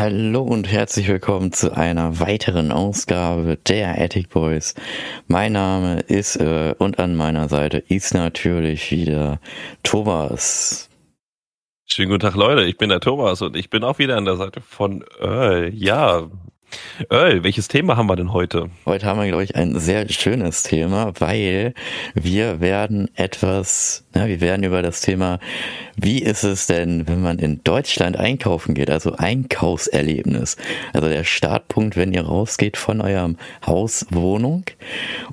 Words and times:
Hallo 0.00 0.42
und 0.42 0.70
herzlich 0.70 1.08
willkommen 1.08 1.50
zu 1.50 1.76
einer 1.76 2.20
weiteren 2.20 2.70
Ausgabe 2.70 3.56
der 3.56 4.00
Attic 4.00 4.28
Boys. 4.28 4.76
Mein 5.26 5.54
Name 5.54 5.98
ist 5.98 6.36
äh, 6.36 6.76
und 6.78 7.00
an 7.00 7.16
meiner 7.16 7.48
Seite 7.48 7.78
ist 7.78 8.14
natürlich 8.14 8.92
wieder 8.92 9.40
Thomas. 9.82 10.88
Schönen 11.84 12.10
guten 12.10 12.20
Tag, 12.20 12.36
Leute. 12.36 12.62
Ich 12.62 12.78
bin 12.78 12.90
der 12.90 13.00
Thomas 13.00 13.42
und 13.42 13.56
ich 13.56 13.70
bin 13.70 13.82
auch 13.82 13.98
wieder 13.98 14.16
an 14.16 14.24
der 14.24 14.36
Seite 14.36 14.60
von 14.60 15.04
Earl. 15.18 15.74
Ja, 15.74 16.30
Earl, 17.10 17.44
welches 17.44 17.68
Thema 17.68 17.96
haben 17.96 18.08
wir 18.08 18.16
denn 18.16 18.32
heute? 18.32 18.70
Heute 18.84 19.06
haben 19.06 19.20
wir, 19.20 19.28
glaube 19.28 19.44
ich, 19.44 19.56
ein 19.56 19.78
sehr 19.78 20.08
schönes 20.08 20.62
Thema, 20.62 21.12
weil 21.18 21.72
wir 22.14 22.60
werden 22.60 23.08
etwas, 23.14 24.04
ja, 24.14 24.26
wir 24.26 24.40
werden 24.40 24.64
über 24.64 24.82
das 24.82 25.00
Thema, 25.00 25.38
wie 25.96 26.18
ist 26.20 26.44
es 26.44 26.66
denn, 26.66 27.08
wenn 27.08 27.22
man 27.22 27.38
in 27.38 27.62
Deutschland 27.64 28.16
einkaufen 28.16 28.74
geht, 28.74 28.90
also 28.90 29.12
Einkaufserlebnis. 29.12 30.56
Also 30.92 31.08
der 31.08 31.24
Startpunkt, 31.24 31.96
wenn 31.96 32.12
ihr 32.12 32.22
rausgeht 32.22 32.76
von 32.76 33.00
eurem 33.00 33.36
Haus, 33.64 34.06
Wohnung 34.10 34.64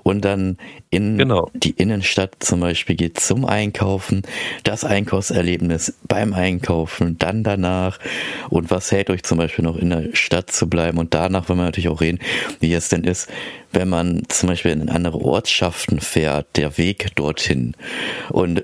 und 0.03 0.23
dann 0.23 0.58
in 0.95 1.17
genau. 1.17 1.52
die 1.54 1.72
Innenstadt 1.72 2.35
zum 2.40 2.62
Beispiel 2.62 2.95
geht 2.95 3.20
zum 3.20 3.45
Einkaufen, 3.45 4.23
das 4.63 4.84
Einkaufserlebnis 4.84 5.94
beim 6.08 6.34
Einkaufen, 6.34 7.17
dann 7.17 7.44
danach. 7.44 7.99
Und 8.49 8.72
was 8.72 8.91
hält 8.91 9.09
euch 9.09 9.23
zum 9.23 9.38
Beispiel 9.38 9.66
noch 9.66 9.76
in 9.76 9.89
der 9.89 10.09
Stadt 10.13 10.52
zu 10.52 10.70
bleiben? 10.70 10.98
Und 10.98 11.13
danach 11.13 11.50
wollen 11.50 11.59
wir 11.59 11.66
natürlich 11.66 11.89
auch 11.89 12.02
reden, 12.02 12.20
wie 12.59 12.73
es 12.73 12.89
denn 12.89 13.03
ist, 13.03 13.30
wenn 13.72 13.89
man 13.89 14.23
zum 14.30 14.50
Beispiel 14.50 14.72
in 14.72 14.89
andere 14.89 15.20
Ortschaften 15.20 16.00
fährt, 16.00 16.48
der 16.55 16.77
Weg 16.77 17.16
dorthin. 17.16 17.75
Und 18.30 18.64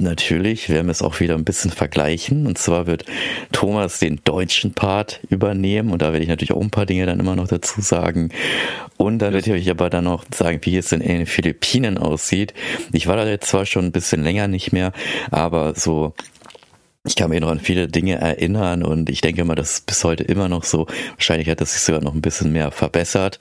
Natürlich 0.00 0.70
werden 0.70 0.86
wir 0.86 0.92
es 0.92 1.02
auch 1.02 1.20
wieder 1.20 1.34
ein 1.34 1.44
bisschen 1.44 1.70
vergleichen. 1.70 2.46
Und 2.46 2.56
zwar 2.56 2.86
wird 2.86 3.04
Thomas 3.52 3.98
den 3.98 4.20
deutschen 4.24 4.72
Part 4.72 5.20
übernehmen. 5.28 5.90
Und 5.92 6.00
da 6.00 6.12
werde 6.12 6.22
ich 6.22 6.28
natürlich 6.28 6.52
auch 6.52 6.60
ein 6.60 6.70
paar 6.70 6.86
Dinge 6.86 7.04
dann 7.04 7.20
immer 7.20 7.36
noch 7.36 7.48
dazu 7.48 7.82
sagen. 7.82 8.30
Und 8.96 9.18
dann 9.18 9.34
werde 9.34 9.50
ich 9.50 9.64
euch 9.64 9.70
aber 9.70 9.90
dann 9.90 10.04
noch 10.04 10.24
sagen, 10.34 10.60
wie 10.62 10.78
es 10.78 10.90
in 10.92 11.00
den 11.00 11.26
Philippinen 11.26 11.98
aussieht. 11.98 12.54
Ich 12.92 13.08
war 13.08 13.16
da 13.16 13.26
jetzt 13.26 13.50
zwar 13.50 13.66
schon 13.66 13.84
ein 13.84 13.92
bisschen 13.92 14.22
länger 14.22 14.48
nicht 14.48 14.72
mehr, 14.72 14.92
aber 15.30 15.74
so 15.74 16.14
ich 17.04 17.16
kann 17.16 17.30
mich 17.30 17.40
noch 17.40 17.48
an 17.48 17.60
viele 17.60 17.88
Dinge 17.88 18.16
erinnern 18.16 18.82
und 18.82 19.08
ich 19.08 19.22
denke 19.22 19.44
mal, 19.44 19.54
das 19.54 19.72
ist 19.72 19.86
bis 19.86 20.04
heute 20.04 20.22
immer 20.24 20.50
noch 20.50 20.64
so. 20.64 20.86
Wahrscheinlich 21.16 21.48
hat 21.48 21.62
das 21.62 21.72
sich 21.72 21.80
sogar 21.80 22.02
noch 22.02 22.14
ein 22.14 22.20
bisschen 22.20 22.52
mehr 22.52 22.70
verbessert 22.70 23.38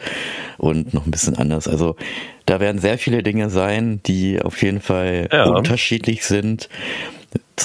und 0.58 0.94
noch 0.94 1.06
ein 1.06 1.12
bisschen 1.12 1.36
anders. 1.36 1.68
Also 1.68 1.98
da 2.46 2.62
werden 2.62 2.80
sehr 2.80 2.98
viele 2.98 3.22
Dinge 3.22 3.50
sein, 3.50 4.02
die 4.06 4.42
auf 4.42 4.62
jeden 4.64 4.80
Fall 4.80 5.28
ja. 5.32 5.50
unterschiedlich 5.50 6.24
sind. 6.24 6.70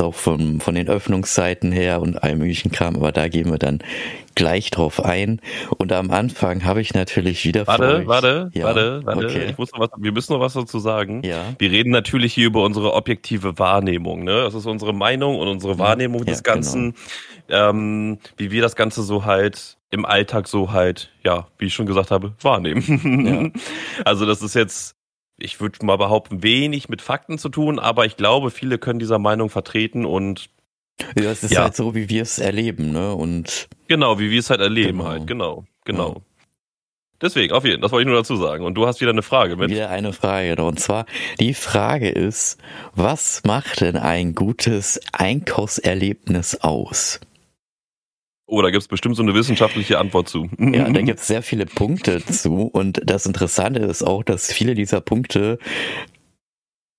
Auch 0.00 0.14
von, 0.14 0.61
von 0.61 0.75
den 0.75 0.89
Öffnungszeiten 0.89 1.73
her 1.73 2.00
und 2.00 2.23
allem 2.23 2.39
möglichen 2.39 2.70
Kram, 2.70 2.97
aber 2.97 3.12
da 3.12 3.28
gehen 3.28 3.50
wir 3.50 3.59
dann 3.59 3.81
gleich 4.34 4.70
drauf 4.70 5.05
ein. 5.05 5.41
Und 5.78 5.92
am 5.92 6.11
Anfang 6.11 6.64
habe 6.64 6.81
ich 6.81 6.95
natürlich 6.95 7.45
wieder 7.45 7.67
Warte, 7.67 8.06
warte, 8.06 8.50
ja, 8.55 8.65
warte, 8.65 9.03
warte. 9.05 9.27
Okay. 9.27 9.47
Ich 9.50 9.59
muss 9.59 9.72
noch 9.72 9.81
was, 9.81 9.91
wir 9.97 10.12
müssen 10.12 10.33
noch 10.33 10.41
was 10.41 10.55
dazu 10.55 10.78
sagen. 10.78 11.22
Ja. 11.25 11.55
Wir 11.59 11.70
reden 11.70 11.91
natürlich 11.91 12.34
hier 12.34 12.47
über 12.47 12.62
unsere 12.65 12.95
objektive 12.95 13.59
Wahrnehmung. 13.59 14.25
Ne? 14.25 14.42
Das 14.42 14.55
ist 14.55 14.67
unsere 14.67 14.92
Meinung 14.92 15.39
und 15.39 15.48
unsere 15.48 15.78
Wahrnehmung 15.78 16.20
ja, 16.20 16.33
des 16.33 16.42
Ganzen, 16.42 16.95
genau. 17.47 17.70
ähm, 17.70 18.19
wie 18.37 18.50
wir 18.50 18.62
das 18.62 18.77
Ganze 18.77 19.03
so 19.03 19.25
halt 19.25 19.77
im 19.91 20.05
Alltag 20.05 20.48
so 20.48 20.72
halt, 20.72 21.11
ja, 21.25 21.47
wie 21.59 21.67
ich 21.67 21.75
schon 21.75 21.87
gesagt 21.87 22.11
habe, 22.11 22.34
wahrnehmen. 22.41 23.53
Also 24.05 24.27
das 24.27 24.42
ist 24.42 24.55
jetzt 24.55 24.97
ich 25.38 25.60
würde 25.60 25.84
mal 25.84 25.96
behaupten, 25.96 26.42
wenig 26.42 26.88
mit 26.88 27.02
Fakten 27.02 27.38
zu 27.38 27.48
tun, 27.48 27.78
aber 27.78 28.06
ich 28.06 28.16
glaube, 28.16 28.50
viele 28.50 28.78
können 28.78 28.98
dieser 28.98 29.18
Meinung 29.18 29.50
vertreten 29.50 30.04
und 30.04 30.50
ja, 31.16 31.30
es 31.30 31.42
ist 31.42 31.50
ja. 31.50 31.62
halt 31.62 31.74
so, 31.74 31.94
wie 31.94 32.08
wir 32.08 32.22
es 32.22 32.38
erleben, 32.38 32.92
ne? 32.92 33.14
Und 33.14 33.68
genau, 33.88 34.20
wie 34.20 34.30
wir 34.30 34.38
es 34.38 34.50
halt 34.50 34.60
erleben 34.60 34.98
genau. 34.98 35.10
halt, 35.10 35.26
genau, 35.26 35.64
genau. 35.84 36.14
Ja. 36.14 36.20
Deswegen, 37.20 37.52
auf 37.52 37.64
jeden 37.64 37.76
Fall, 37.76 37.82
das 37.82 37.92
wollte 37.92 38.02
ich 38.02 38.12
nur 38.12 38.20
dazu 38.20 38.36
sagen. 38.36 38.64
Und 38.64 38.75
du 38.75 38.86
hast 38.86 39.00
wieder 39.00 39.10
eine 39.10 39.22
Frage 39.22 39.56
mit. 39.56 39.70
Wieder 39.70 39.88
eine 39.88 40.12
Frage. 40.12 40.62
Und 40.62 40.78
zwar, 40.78 41.06
die 41.41 41.54
Frage 41.54 42.10
ist, 42.10 42.59
was 42.94 43.42
macht 43.44 43.80
denn 43.80 43.97
ein 43.97 44.34
gutes 44.34 45.00
Einkaufserlebnis 45.12 46.56
aus? 46.60 47.20
Oh, 48.47 48.60
da 48.60 48.71
gibt's 48.71 48.88
bestimmt 48.88 49.16
so 49.16 49.22
eine 49.22 49.34
wissenschaftliche 49.34 49.99
Antwort 49.99 50.28
zu. 50.28 50.49
Ja, 50.59 50.91
da 50.91 51.00
gibt's 51.03 51.27
sehr 51.27 51.43
viele 51.43 51.66
Punkte 51.66 52.25
zu. 52.25 52.62
Und 52.62 53.00
das 53.05 53.27
Interessante 53.27 53.81
ist 53.81 54.03
auch, 54.03 54.22
dass 54.22 54.53
viele 54.53 54.75
dieser 54.75 55.00
Punkte 55.00 55.59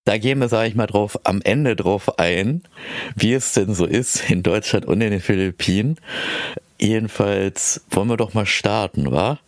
da 0.06 0.20
gehen 0.20 0.40
wir, 0.40 0.50
sage 0.50 0.70
ich 0.70 0.76
mal, 0.76 0.86
drauf 0.86 1.20
am 1.24 1.42
Ende 1.42 1.76
drauf 1.76 2.20
ein, 2.20 2.62
wie 3.16 3.34
es 3.34 3.54
denn 3.54 3.74
so 3.74 3.86
ist 3.86 4.30
in 4.30 4.44
Deutschland 4.44 4.86
und 4.86 5.02
in 5.02 5.10
den 5.10 5.20
Philippinen. 5.20 5.98
Jedenfalls 6.80 7.84
wollen 7.90 8.10
wir 8.10 8.18
doch 8.18 8.36
mal 8.36 8.46
starten, 8.46 9.12
wa? 9.12 9.40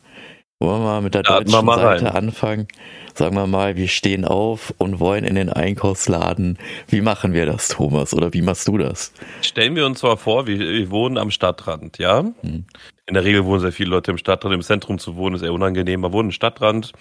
Wollen 0.59 0.81
wir 0.81 0.85
mal 0.85 1.01
mit 1.01 1.13
der 1.13 1.19
Starten 1.19 1.51
deutschen 1.51 1.67
Seite 1.67 2.05
rein. 2.05 2.15
anfangen? 2.15 2.67
Sagen 3.13 3.35
wir 3.35 3.45
mal, 3.45 3.75
wir 3.75 3.87
stehen 3.87 4.25
auf 4.25 4.73
und 4.79 4.99
wollen 4.99 5.23
in 5.23 5.35
den 5.35 5.49
Einkaufsladen. 5.49 6.57
Wie 6.87 7.01
machen 7.01 7.33
wir 7.33 7.45
das, 7.45 7.69
Thomas? 7.69 8.11
Oder 8.13 8.33
wie 8.33 8.41
machst 8.41 8.67
du 8.67 8.79
das? 8.79 9.13
Stellen 9.41 9.75
wir 9.75 9.85
uns 9.85 9.99
zwar 9.99 10.17
vor, 10.17 10.47
wir, 10.47 10.57
wir 10.57 10.89
wohnen 10.89 11.19
am 11.19 11.29
Stadtrand, 11.29 11.99
ja? 11.99 12.25
Hm. 12.41 12.65
In 13.05 13.13
der 13.13 13.23
Regel 13.23 13.45
wohnen 13.45 13.59
sehr 13.59 13.71
viele 13.71 13.91
Leute 13.91 14.11
im 14.11 14.17
Stadtrand. 14.17 14.53
Im 14.53 14.61
Zentrum 14.61 14.97
zu 14.97 15.15
wohnen 15.15 15.35
ist 15.35 15.43
eher 15.43 15.53
unangenehm. 15.53 16.01
Wir 16.01 16.11
wohnen 16.11 16.29
im 16.29 16.33
Stadtrand 16.33 16.91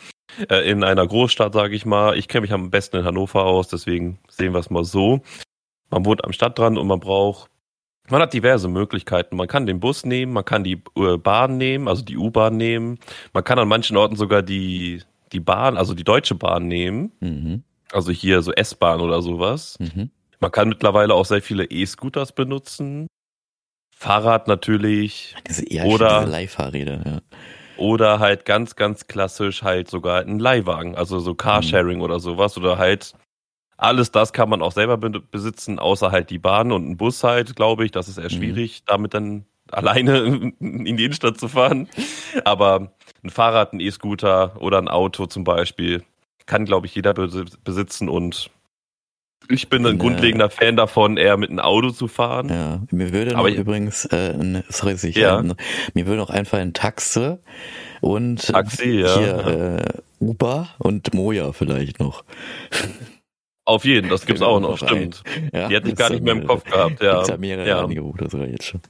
äh, 0.50 0.70
in 0.70 0.84
einer 0.84 1.06
Großstadt, 1.06 1.54
sage 1.54 1.74
ich 1.74 1.86
mal. 1.86 2.16
Ich 2.18 2.28
kenne 2.28 2.42
mich 2.42 2.52
am 2.52 2.70
besten 2.70 2.98
in 2.98 3.04
Hannover 3.04 3.44
aus, 3.44 3.68
deswegen 3.68 4.18
sehen 4.28 4.52
wir 4.52 4.60
es 4.60 4.68
mal 4.68 4.84
so. 4.84 5.22
Man 5.90 6.04
wohnt 6.04 6.24
am 6.24 6.32
Stadtrand 6.32 6.76
und 6.76 6.86
man 6.86 7.00
braucht, 7.00 7.50
man 8.10 8.22
hat 8.22 8.32
diverse 8.32 8.68
Möglichkeiten. 8.68 9.36
Man 9.36 9.48
kann 9.48 9.66
den 9.66 9.80
Bus 9.80 10.04
nehmen, 10.04 10.32
man 10.32 10.44
kann 10.44 10.64
die 10.64 10.82
äh, 10.96 11.16
Bahn 11.16 11.56
nehmen, 11.56 11.88
also 11.88 12.02
die 12.02 12.16
U-Bahn 12.16 12.56
nehmen. 12.56 12.98
Man 13.32 13.44
kann 13.44 13.58
an 13.58 13.68
manchen 13.68 13.96
Orten 13.96 14.16
sogar 14.16 14.42
die, 14.42 15.02
die 15.32 15.40
Bahn, 15.40 15.76
also 15.76 15.94
die 15.94 16.04
Deutsche 16.04 16.34
Bahn 16.34 16.68
nehmen. 16.68 17.12
Mhm. 17.20 17.62
Also 17.92 18.12
hier 18.12 18.42
so 18.42 18.52
S-Bahn 18.52 19.00
oder 19.00 19.22
sowas. 19.22 19.76
Mhm. 19.78 20.10
Man 20.40 20.50
kann 20.50 20.68
mittlerweile 20.68 21.14
auch 21.14 21.24
sehr 21.24 21.42
viele 21.42 21.64
E-Scooters 21.64 22.32
benutzen. 22.32 23.06
Fahrrad 23.96 24.48
natürlich. 24.48 25.34
Diese 25.48 25.64
eher 25.64 25.86
oder 25.86 26.26
Leihfahrräder, 26.26 27.02
ja. 27.04 27.20
Oder 27.78 28.20
halt 28.20 28.44
ganz, 28.44 28.76
ganz 28.76 29.06
klassisch 29.06 29.62
halt 29.62 29.88
sogar 29.88 30.20
ein 30.22 30.38
Leihwagen, 30.38 30.96
also 30.96 31.18
so 31.18 31.34
Carsharing 31.34 31.98
mhm. 31.98 32.04
oder 32.04 32.20
sowas. 32.20 32.56
Oder 32.56 32.78
halt 32.78 33.14
alles 33.76 34.10
das 34.10 34.32
kann 34.32 34.48
man 34.48 34.62
auch 34.62 34.72
selber 34.72 34.96
besitzen, 34.96 35.78
außer 35.78 36.10
halt 36.10 36.30
die 36.30 36.38
Bahn 36.38 36.72
und 36.72 36.88
ein 36.88 36.96
Bus 36.96 37.22
halt, 37.22 37.56
glaube 37.56 37.84
ich. 37.84 37.90
Das 37.90 38.08
ist 38.08 38.18
eher 38.18 38.24
mhm. 38.24 38.30
schwierig, 38.30 38.80
mhm. 38.80 38.84
damit 38.86 39.14
dann 39.14 39.44
alleine 39.70 40.18
in 40.60 40.96
die 40.96 41.04
Innenstadt 41.04 41.38
zu 41.38 41.48
fahren. 41.48 41.88
Aber 42.44 42.92
ein 43.22 43.30
Fahrrad, 43.30 43.72
ein 43.72 43.80
E-Scooter 43.80 44.60
oder 44.60 44.78
ein 44.78 44.88
Auto 44.88 45.26
zum 45.26 45.44
Beispiel 45.44 46.02
kann, 46.46 46.64
glaube 46.64 46.86
ich, 46.86 46.94
jeder 46.94 47.12
besitzen 47.12 48.08
und 48.08 48.50
ich 49.48 49.68
bin 49.68 49.86
ein 49.86 49.98
grundlegender 49.98 50.50
Fan 50.50 50.76
davon, 50.76 51.16
eher 51.16 51.36
mit 51.36 51.50
einem 51.50 51.60
Auto 51.60 51.90
zu 51.90 52.08
fahren. 52.08 52.48
Ja, 52.48 52.82
mir 52.90 53.12
würde 53.12 53.32
noch 53.34 53.46
ich, 53.46 53.56
übrigens, 53.56 54.04
äh, 54.06 54.62
sorry, 54.68 54.96
sicher, 54.96 55.20
ja. 55.20 55.54
mir 55.94 56.06
würde 56.06 56.18
noch 56.18 56.30
einfach 56.30 56.58
ein 56.58 56.72
Taxi 56.72 57.36
und 58.00 58.44
Taxi, 58.46 59.00
ja. 59.00 59.18
hier 59.18 59.46
äh, 59.78 60.24
Uber 60.24 60.68
und 60.78 61.14
Moja 61.14 61.52
vielleicht 61.52 62.00
noch. 62.00 62.24
Auf 63.66 63.84
jeden, 63.84 64.08
das 64.08 64.24
gibt's 64.24 64.42
auch 64.42 64.60
noch, 64.60 64.78
stimmt. 64.78 65.22
Ja, 65.52 65.68
Die 65.68 65.74
hätte 65.74 65.88
ich 65.88 65.96
gar 65.96 66.08
nicht 66.10 66.22
mehr 66.22 66.34
im 66.34 66.46
Kopf 66.46 66.64
gehabt. 66.64 67.02
Ja, 67.02 67.16
gibt's 67.16 67.28
ja 67.28 67.36
mehrere 67.36 67.68
ja. 67.68 67.80
Angebote 67.80 68.30
sogar 68.30 68.46
jetzt 68.46 68.64
schon 68.64 68.80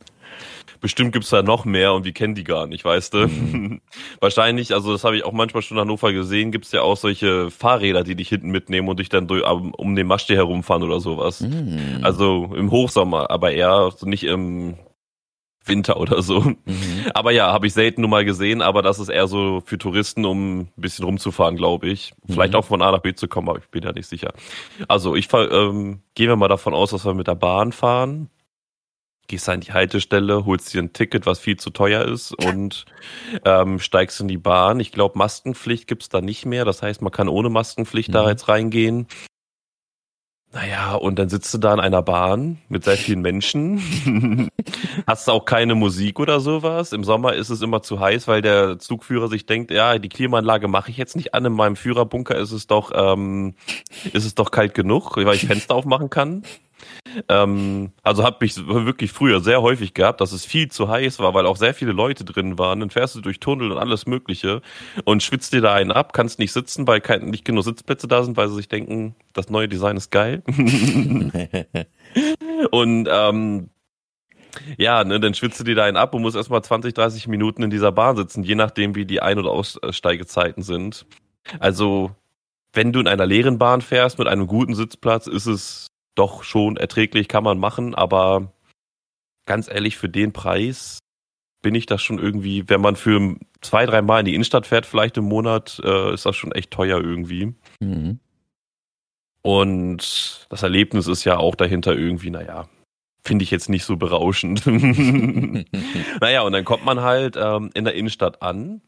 bestimmt 0.81 1.13
gibt's 1.13 1.31
da 1.31 1.43
noch 1.43 1.65
mehr 1.65 1.95
und 1.95 2.05
wir 2.05 2.13
kennen 2.13 2.35
die 2.35 2.45
gar 2.45 2.67
nicht, 2.67 2.85
weißt 2.85 3.15
du? 3.15 3.27
Mhm. 3.27 3.81
Wahrscheinlich, 4.21 4.73
also 4.73 4.93
das 4.93 5.05
habe 5.05 5.17
ich 5.17 5.25
auch 5.25 5.33
manchmal 5.33 5.63
schon 5.63 5.77
in 5.77 5.81
Hannover 5.81 6.13
gesehen, 6.13 6.53
gibt's 6.53 6.73
ja 6.73 6.83
auch 6.83 6.97
solche 6.97 7.51
Fahrräder, 7.51 8.05
die 8.05 8.15
dich 8.15 8.29
hinten 8.29 8.51
mitnehmen 8.51 8.89
und 8.89 9.01
dich 9.01 9.09
dann 9.09 9.27
durch, 9.27 9.43
um 9.45 9.97
den 9.97 10.07
Maschsee 10.07 10.37
herumfahren 10.37 10.83
oder 10.83 11.01
sowas. 11.01 11.41
Mhm. 11.41 12.01
Also 12.03 12.53
im 12.55 12.71
Hochsommer, 12.71 13.31
aber 13.31 13.53
eher 13.53 13.91
nicht 14.03 14.25
im 14.25 14.77
Winter 15.69 15.99
oder 15.99 16.23
so. 16.23 16.41
Mhm. 16.41 16.57
Aber 17.15 17.31
ja, 17.31 17.53
habe 17.53 17.67
ich 17.67 17.73
selten 17.73 18.01
nur 18.01 18.11
mal 18.11 18.25
gesehen, 18.25 18.63
aber 18.63 18.83
das 18.83 18.99
ist 18.99 19.09
eher 19.09 19.27
so 19.27 19.63
für 19.65 19.79
Touristen, 19.79 20.25
um 20.25 20.61
ein 20.61 20.73
bisschen 20.77 21.05
rumzufahren, 21.05 21.57
glaube 21.57 21.89
ich. 21.89 22.15
Vielleicht 22.27 22.53
mhm. 22.53 22.59
auch 22.59 22.65
von 22.65 22.83
A 22.83 22.93
nach 22.93 23.01
B 23.01 23.15
zu 23.15 23.29
kommen, 23.29 23.49
aber 23.49 23.59
ich 23.59 23.69
bin 23.69 23.83
ja 23.83 23.93
nicht 23.93 24.09
sicher. 24.09 24.33
Also 24.89 25.15
ich 25.17 25.29
ähm, 25.33 26.01
gehen 26.15 26.29
wir 26.29 26.37
mal 26.37 26.49
davon 26.49 26.75
aus, 26.75 26.91
dass 26.91 27.05
wir 27.05 27.15
mit 27.15 27.27
der 27.27 27.35
Bahn 27.35 27.73
fahren 27.73 28.31
gehst 29.29 29.49
an 29.49 29.61
die 29.61 29.73
Haltestelle, 29.73 30.45
holst 30.45 30.73
dir 30.73 30.83
ein 30.83 30.93
Ticket, 30.93 31.27
was 31.27 31.39
viel 31.39 31.57
zu 31.57 31.71
teuer 31.71 32.05
ist 32.05 32.33
und 32.33 32.85
ähm, 33.45 33.79
steigst 33.79 34.21
in 34.21 34.29
die 34.29 34.39
Bahn. 34.39 34.81
Ich 34.81 34.93
glaube, 34.93 35.19
Maskenpflicht 35.19 35.87
gibt's 35.87 36.09
da 36.09 36.21
nicht 36.21 36.47
mehr. 36.47 36.65
Das 36.65 36.83
heißt, 36.83 37.03
man 37.03 37.13
kann 37.13 37.29
ohne 37.29 37.51
Maskenpflicht 37.51 38.11
mhm. 38.11 38.13
da 38.13 38.29
jetzt 38.29 38.49
reingehen. 38.49 39.07
Naja, 40.57 40.95
und 40.95 41.19
dann 41.19 41.29
sitzt 41.29 41.53
du 41.53 41.59
da 41.59 41.75
in 41.75 41.81
einer 41.81 42.01
Bahn 42.01 42.57
mit 42.71 42.83
sehr 42.83 42.97
vielen 42.97 43.21
Menschen. 43.21 44.49
Hast 45.07 45.29
auch 45.29 45.45
keine 45.45 45.75
Musik 45.75 46.19
oder 46.19 46.41
sowas. 46.41 46.95
Im 46.95 47.05
Sommer 47.05 47.35
ist 47.35 47.51
es 47.51 47.61
immer 47.61 47.83
zu 47.83 48.01
heiß, 48.01 48.27
weil 48.27 48.41
der 48.41 48.79
Zugführer 48.79 49.29
sich 49.29 49.45
denkt, 49.45 49.71
ja, 49.71 49.99
die 49.99 50.09
Klimaanlage 50.09 50.67
mache 50.67 50.91
ich 50.91 50.97
jetzt 50.97 51.15
nicht 51.15 51.35
an. 51.35 51.45
In 51.45 51.53
meinem 51.53 51.77
Führerbunker 51.77 52.37
ist 52.37 52.53
es 52.53 52.67
doch, 52.67 52.91
ähm, 52.95 53.55
ist 54.15 54.25
es 54.25 54.35
doch 54.35 54.51
kalt 54.51 54.73
genug, 54.73 55.19
weil 55.19 55.35
ich 55.35 55.47
Fenster 55.47 55.75
aufmachen 55.75 56.09
kann. 56.09 56.43
Ähm, 57.29 57.93
also 58.03 58.25
habe 58.25 58.45
ich 58.45 58.67
wirklich 58.67 59.13
früher 59.13 59.41
sehr 59.41 59.63
häufig 59.63 59.95
gehabt, 59.95 60.21
dass 60.21 60.33
es 60.33 60.45
viel 60.45 60.71
zu 60.71 60.89
heiß 60.89 61.19
war, 61.19 61.35
weil 61.35 61.47
auch 61.47 61.57
sehr 61.57 61.75
viele 61.75 61.93
Leute 61.93 62.25
drin 62.25 62.59
waren. 62.59 62.81
Dann 62.81 62.91
fährst 62.91 63.15
du 63.15 63.21
durch 63.21 63.41
Tunnel 63.41 63.73
und 63.73 63.79
alles 63.79 64.07
Mögliche 64.07 64.63
und 65.05 65.23
schwitzt 65.23 65.53
dir 65.53 65.61
da 65.61 65.75
einen 65.75 65.93
ab, 65.93 66.13
kannst 66.13 66.39
nicht 66.39 66.53
sitzen, 66.53 66.87
weil 66.87 67.01
kein, 67.01 67.27
nicht 67.27 67.45
genug 67.45 67.65
Sitzplätze 67.65 68.09
da 68.09 68.23
sind, 68.23 68.37
weil 68.37 68.49
sie 68.49 68.57
sich 68.57 68.69
denken, 68.69 69.15
das 69.33 69.49
neue 69.49 69.69
Design 69.69 69.97
ist 69.97 70.11
geil. 70.11 70.43
und 72.71 73.09
ähm, 73.11 73.71
ja, 74.79 75.05
ne, 75.05 75.21
dann 75.21 75.35
schwitzt 75.35 75.61
du 75.61 75.65
dir 75.65 75.75
da 75.75 75.85
einen 75.85 75.97
ab 75.97 76.15
und 76.15 76.23
musst 76.23 76.37
erstmal 76.37 76.63
20, 76.63 76.95
30 76.95 77.29
Minuten 77.29 77.63
in 77.63 77.71
dieser 77.71 77.93
Bahn 77.93 78.17
sitzen, 78.17 78.43
je 78.43 78.55
nachdem, 78.55 78.95
wie 78.95 79.05
die 79.05 79.21
Ein- 79.21 79.39
oder 79.39 79.51
Aussteigezeiten 79.51 80.63
sind. 80.63 81.07
Also, 81.59 82.13
wenn 82.73 82.93
du 82.93 83.01
in 83.01 83.09
einer 83.09 83.27
leeren 83.27 83.59
Bahn 83.59 83.81
fährst 83.81 84.19
mit 84.19 84.29
einem 84.29 84.47
guten 84.47 84.75
Sitzplatz, 84.75 85.27
ist 85.27 85.47
es 85.47 85.89
doch 86.17 86.43
schon 86.43 86.77
erträglich, 86.77 87.29
kann 87.29 87.45
man 87.45 87.59
machen, 87.59 87.95
aber 87.95 88.53
ganz 89.47 89.69
ehrlich, 89.69 89.97
für 89.97 90.09
den 90.09 90.33
Preis 90.33 90.99
bin 91.63 91.75
ich 91.75 91.87
das 91.87 92.03
schon 92.03 92.19
irgendwie, 92.19 92.69
wenn 92.69 92.81
man 92.81 92.97
für 92.97 93.37
zwei, 93.61 93.87
drei 93.87 94.03
Mal 94.03 94.21
in 94.21 94.27
die 94.27 94.35
Innenstadt 94.35 94.67
fährt, 94.67 94.87
vielleicht 94.87 95.17
im 95.17 95.25
Monat, 95.25 95.81
äh, 95.85 96.15
ist 96.15 96.27
das 96.27 96.37
schon 96.37 96.53
echt 96.53 96.71
teuer 96.71 97.01
irgendwie. 97.01 97.55
Mhm. 97.81 98.21
Und 99.43 100.47
das 100.51 100.63
Erlebnis 100.63 101.07
ist 101.07 101.25
ja 101.25 101.39
auch 101.39 101.55
dahinter 101.55 101.97
irgendwie, 101.97 102.31
naja, 102.31 102.69
finde 103.25 103.45
ich 103.45 103.51
jetzt 103.51 103.69
nicht 103.69 103.85
so 103.85 103.97
berauschend. 103.97 104.67
naja, 106.21 106.43
und 106.43 106.53
dann 106.53 106.65
kommt 106.65 106.85
man 106.85 107.01
halt 107.01 107.37
ähm, 107.37 107.71
in 107.75 107.85
der 107.85 107.95
Innenstadt 107.95 108.43
an. 108.43 108.83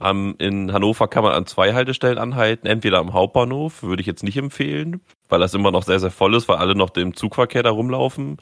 Um, 0.00 0.36
in 0.38 0.72
Hannover 0.72 1.08
kann 1.08 1.24
man 1.24 1.32
an 1.32 1.46
zwei 1.46 1.74
Haltestellen 1.74 2.18
anhalten, 2.18 2.68
entweder 2.68 2.98
am 2.98 3.14
Hauptbahnhof, 3.14 3.82
würde 3.82 4.00
ich 4.00 4.06
jetzt 4.06 4.22
nicht 4.22 4.36
empfehlen, 4.36 5.00
weil 5.28 5.40
das 5.40 5.54
immer 5.54 5.72
noch 5.72 5.82
sehr, 5.82 5.98
sehr 5.98 6.12
voll 6.12 6.34
ist, 6.34 6.48
weil 6.48 6.58
alle 6.58 6.76
noch 6.76 6.90
dem 6.90 7.14
Zugverkehr 7.14 7.64
da 7.64 7.70
rumlaufen. 7.70 8.36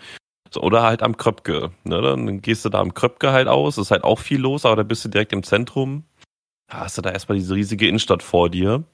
So, 0.51 0.61
oder 0.61 0.83
halt 0.83 1.03
am 1.03 1.17
Kröpke. 1.17 1.71
Ne? 1.85 2.03
Dann 2.03 2.43
gehst 2.43 2.65
du 2.65 2.69
da 2.69 2.81
am 2.81 2.93
Kröpke 2.93 3.33
halt 3.33 3.49
aus, 3.49 3.79
ist 3.79 3.91
halt 3.91 4.05
auch 4.05 4.19
viel 4.19 4.41
los, 4.41 4.67
aber 4.67 4.77
da 4.77 4.83
bist 4.83 5.05
du 5.05 5.09
direkt 5.09 5.33
im 5.33 5.43
Zentrum. 5.43 6.05
Da 6.69 6.81
hast 6.81 6.99
du 6.99 7.03
da 7.03 7.11
erstmal 7.11 7.39
diese 7.39 7.55
riesige 7.55 7.89
Innenstadt 7.89 8.23
vor 8.23 8.51
dir 8.51 8.85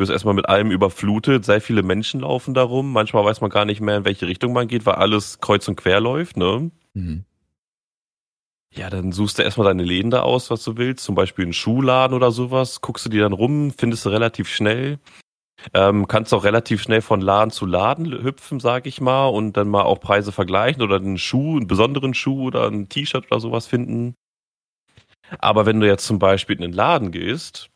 bist 0.00 0.10
erstmal 0.10 0.34
mit 0.34 0.48
allem 0.48 0.70
überflutet, 0.70 1.44
sehr 1.44 1.60
viele 1.60 1.82
Menschen 1.82 2.20
laufen 2.20 2.54
da 2.54 2.62
rum. 2.62 2.90
Manchmal 2.90 3.24
weiß 3.24 3.42
man 3.42 3.50
gar 3.50 3.66
nicht 3.66 3.82
mehr, 3.82 3.98
in 3.98 4.04
welche 4.06 4.26
Richtung 4.26 4.54
man 4.54 4.66
geht, 4.66 4.86
weil 4.86 4.94
alles 4.94 5.40
kreuz 5.40 5.68
und 5.68 5.76
quer 5.76 6.00
läuft, 6.00 6.38
ne? 6.38 6.70
Mhm. 6.94 7.24
Ja, 8.74 8.88
dann 8.88 9.12
suchst 9.12 9.38
du 9.38 9.42
erstmal 9.42 9.66
deine 9.66 9.82
Läden 9.82 10.10
da 10.10 10.22
aus, 10.22 10.50
was 10.50 10.62
du 10.62 10.76
willst. 10.76 11.04
Zum 11.04 11.14
Beispiel 11.14 11.44
einen 11.44 11.52
Schuhladen 11.52 12.16
oder 12.16 12.30
sowas. 12.30 12.80
Guckst 12.80 13.04
du 13.04 13.10
dir 13.10 13.22
dann 13.22 13.32
rum, 13.32 13.72
findest 13.76 14.04
du 14.04 14.10
relativ 14.10 14.48
schnell. 14.48 14.98
Ähm, 15.74 16.08
kannst 16.08 16.32
auch 16.32 16.44
relativ 16.44 16.80
schnell 16.82 17.02
von 17.02 17.20
Laden 17.20 17.50
zu 17.50 17.66
Laden 17.66 18.10
hüpfen, 18.22 18.60
sag 18.60 18.86
ich 18.86 19.00
mal, 19.00 19.26
und 19.26 19.56
dann 19.56 19.68
mal 19.68 19.82
auch 19.82 20.00
Preise 20.00 20.32
vergleichen 20.32 20.82
oder 20.82 20.96
einen 20.96 21.18
Schuh, 21.18 21.56
einen 21.56 21.66
besonderen 21.66 22.14
Schuh 22.14 22.44
oder 22.46 22.66
ein 22.68 22.88
T-Shirt 22.88 23.26
oder 23.30 23.40
sowas 23.40 23.66
finden. 23.66 24.14
Aber 25.38 25.66
wenn 25.66 25.80
du 25.80 25.86
jetzt 25.86 26.06
zum 26.06 26.18
Beispiel 26.18 26.56
in 26.56 26.62
den 26.62 26.72
Laden 26.72 27.12
gehst, 27.12 27.70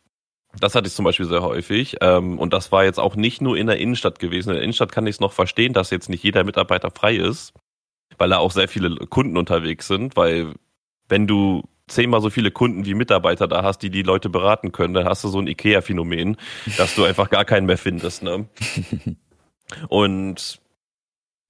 das 0.60 0.74
hatte 0.74 0.86
ich 0.86 0.94
zum 0.94 1.04
Beispiel 1.04 1.26
sehr 1.26 1.42
häufig. 1.42 1.96
Ähm, 2.00 2.38
und 2.38 2.52
das 2.52 2.72
war 2.72 2.84
jetzt 2.84 3.00
auch 3.00 3.16
nicht 3.16 3.40
nur 3.42 3.56
in 3.56 3.66
der 3.66 3.78
Innenstadt 3.78 4.18
gewesen. 4.18 4.50
In 4.50 4.54
der 4.56 4.62
Innenstadt 4.62 4.92
kann 4.92 5.06
ich 5.06 5.16
es 5.16 5.20
noch 5.20 5.32
verstehen, 5.32 5.72
dass 5.72 5.90
jetzt 5.90 6.08
nicht 6.08 6.22
jeder 6.22 6.44
Mitarbeiter 6.44 6.90
frei 6.90 7.16
ist, 7.16 7.52
weil 8.18 8.30
da 8.30 8.38
auch 8.38 8.52
sehr 8.52 8.68
viele 8.68 8.94
Kunden 9.06 9.36
unterwegs 9.36 9.88
sind. 9.88 10.16
Weil 10.16 10.54
wenn 11.08 11.26
du 11.26 11.62
zehnmal 11.86 12.20
so 12.20 12.30
viele 12.30 12.50
Kunden 12.50 12.86
wie 12.86 12.94
Mitarbeiter 12.94 13.46
da 13.46 13.62
hast, 13.62 13.78
die 13.78 13.90
die 13.90 14.02
Leute 14.02 14.28
beraten 14.30 14.72
können, 14.72 14.94
dann 14.94 15.04
hast 15.04 15.22
du 15.24 15.28
so 15.28 15.38
ein 15.38 15.46
Ikea-Phänomen, 15.46 16.36
dass 16.78 16.94
du 16.94 17.04
einfach 17.04 17.28
gar 17.30 17.44
keinen 17.44 17.66
mehr 17.66 17.78
findest. 17.78 18.22
Ne? 18.22 18.46
Und 19.88 20.60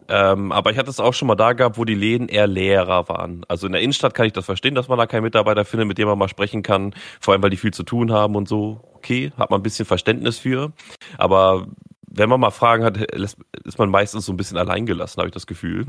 ähm, 0.09 0.53
aber 0.53 0.71
ich 0.71 0.79
hatte 0.79 0.91
es 0.91 1.01
auch 1.01 1.15
schon 1.15 1.29
mal 1.29 1.35
da 1.35 1.53
gehabt, 1.55 1.79
wo 1.79 1.85
die 1.85 1.95
Läden 1.95 2.29
eher 2.29 2.47
leerer 2.47 3.09
waren. 3.09 3.45
Also 3.49 3.67
in 3.67 3.73
der 3.73 3.81
Innenstadt 3.81 4.15
kann 4.15 4.27
ich 4.27 4.33
das 4.33 4.45
verstehen, 4.45 4.75
dass 4.75 4.89
man 4.89 4.99
da 4.99 5.06
keinen 5.06 5.23
Mitarbeiter 5.23 5.65
findet, 5.65 5.89
mit 5.89 5.99
dem 5.99 6.09
man 6.09 6.19
mal 6.19 6.29
sprechen 6.29 6.62
kann, 6.62 6.95
vor 7.21 7.33
allem 7.33 7.43
weil 7.43 7.51
die 7.51 7.56
viel 7.56 7.73
zu 7.73 7.85
tun 7.85 8.12
haben 8.12 8.37
und 8.37 8.49
so. 8.49 8.81
Okay, 8.95 9.33
hat 9.39 9.51
man 9.51 9.61
ein 9.61 9.62
bisschen 9.62 9.87
Verständnis 9.87 10.39
für. 10.39 10.73
Aber 11.17 11.67
wenn 12.11 12.29
man 12.29 12.41
mal 12.41 12.51
Fragen 12.51 12.85
hat, 12.85 12.99
ist 12.99 13.79
man 13.79 13.89
meistens 13.89 14.27
so 14.27 14.33
ein 14.33 14.37
bisschen 14.37 14.59
alleingelassen, 14.59 15.21
habe 15.21 15.29
ich 15.29 15.35
das 15.35 15.47
Gefühl. 15.47 15.87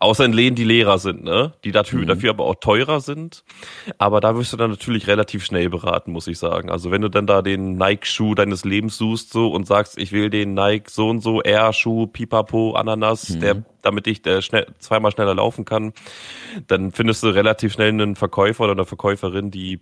Außer 0.00 0.24
in 0.24 0.32
Läden, 0.32 0.56
die 0.56 0.64
leerer 0.64 0.98
sind, 0.98 1.24
ne? 1.24 1.52
Die 1.64 1.72
dafür, 1.72 2.00
mhm. 2.00 2.06
dafür 2.06 2.30
aber 2.30 2.44
auch 2.44 2.56
teurer 2.56 3.00
sind. 3.00 3.44
Aber 3.98 4.20
da 4.20 4.36
wirst 4.36 4.52
du 4.52 4.56
dann 4.56 4.70
natürlich 4.70 5.06
relativ 5.06 5.44
schnell 5.44 5.68
beraten, 5.70 6.12
muss 6.12 6.26
ich 6.26 6.38
sagen. 6.38 6.70
Also 6.70 6.90
wenn 6.90 7.02
du 7.02 7.08
dann 7.08 7.26
da 7.26 7.42
den 7.42 7.76
Nike-Schuh 7.76 8.34
deines 8.34 8.64
Lebens 8.64 8.96
suchst 8.96 9.32
so 9.32 9.48
und 9.48 9.66
sagst, 9.66 9.98
ich 9.98 10.12
will 10.12 10.30
den 10.30 10.54
Nike 10.54 10.90
so 10.90 11.08
und 11.08 11.20
so 11.20 11.42
Air-Schuh, 11.42 12.06
Pipapo, 12.06 12.72
Ananas, 12.72 13.30
mhm. 13.30 13.40
der, 13.40 13.62
damit 13.82 14.06
ich 14.06 14.22
der 14.22 14.42
schnell, 14.42 14.66
zweimal 14.78 15.12
schneller 15.12 15.34
laufen 15.34 15.64
kann, 15.64 15.92
dann 16.66 16.92
findest 16.92 17.22
du 17.22 17.28
relativ 17.28 17.74
schnell 17.74 17.90
einen 17.90 18.16
Verkäufer 18.16 18.64
oder 18.64 18.72
eine 18.72 18.86
Verkäuferin, 18.86 19.50
die 19.50 19.80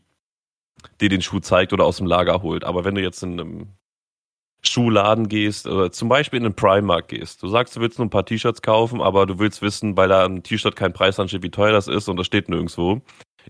dir 1.00 1.08
den 1.08 1.22
Schuh 1.22 1.40
zeigt 1.40 1.72
oder 1.72 1.84
aus 1.84 1.98
dem 1.98 2.06
Lager 2.06 2.42
holt. 2.42 2.64
Aber 2.64 2.84
wenn 2.84 2.94
du 2.94 3.02
jetzt 3.02 3.22
in 3.22 3.40
einem 3.40 3.68
Schuhladen 4.68 5.28
gehst 5.28 5.66
oder 5.66 5.92
zum 5.92 6.08
Beispiel 6.08 6.38
in 6.38 6.44
den 6.44 6.54
Primark 6.54 7.08
gehst. 7.08 7.42
Du 7.42 7.48
sagst, 7.48 7.76
du 7.76 7.80
willst 7.80 7.98
nur 7.98 8.06
ein 8.06 8.10
paar 8.10 8.26
T-Shirts 8.26 8.62
kaufen, 8.62 9.00
aber 9.00 9.26
du 9.26 9.38
willst 9.38 9.62
wissen, 9.62 9.96
weil 9.96 10.08
da 10.08 10.24
ein 10.24 10.42
T-Shirt 10.42 10.76
kein 10.76 10.92
Preis 10.92 11.18
ansteht, 11.18 11.42
wie 11.42 11.50
teuer 11.50 11.72
das 11.72 11.88
ist 11.88 12.08
und 12.08 12.16
das 12.16 12.26
steht 12.26 12.48
nirgendwo. 12.48 13.00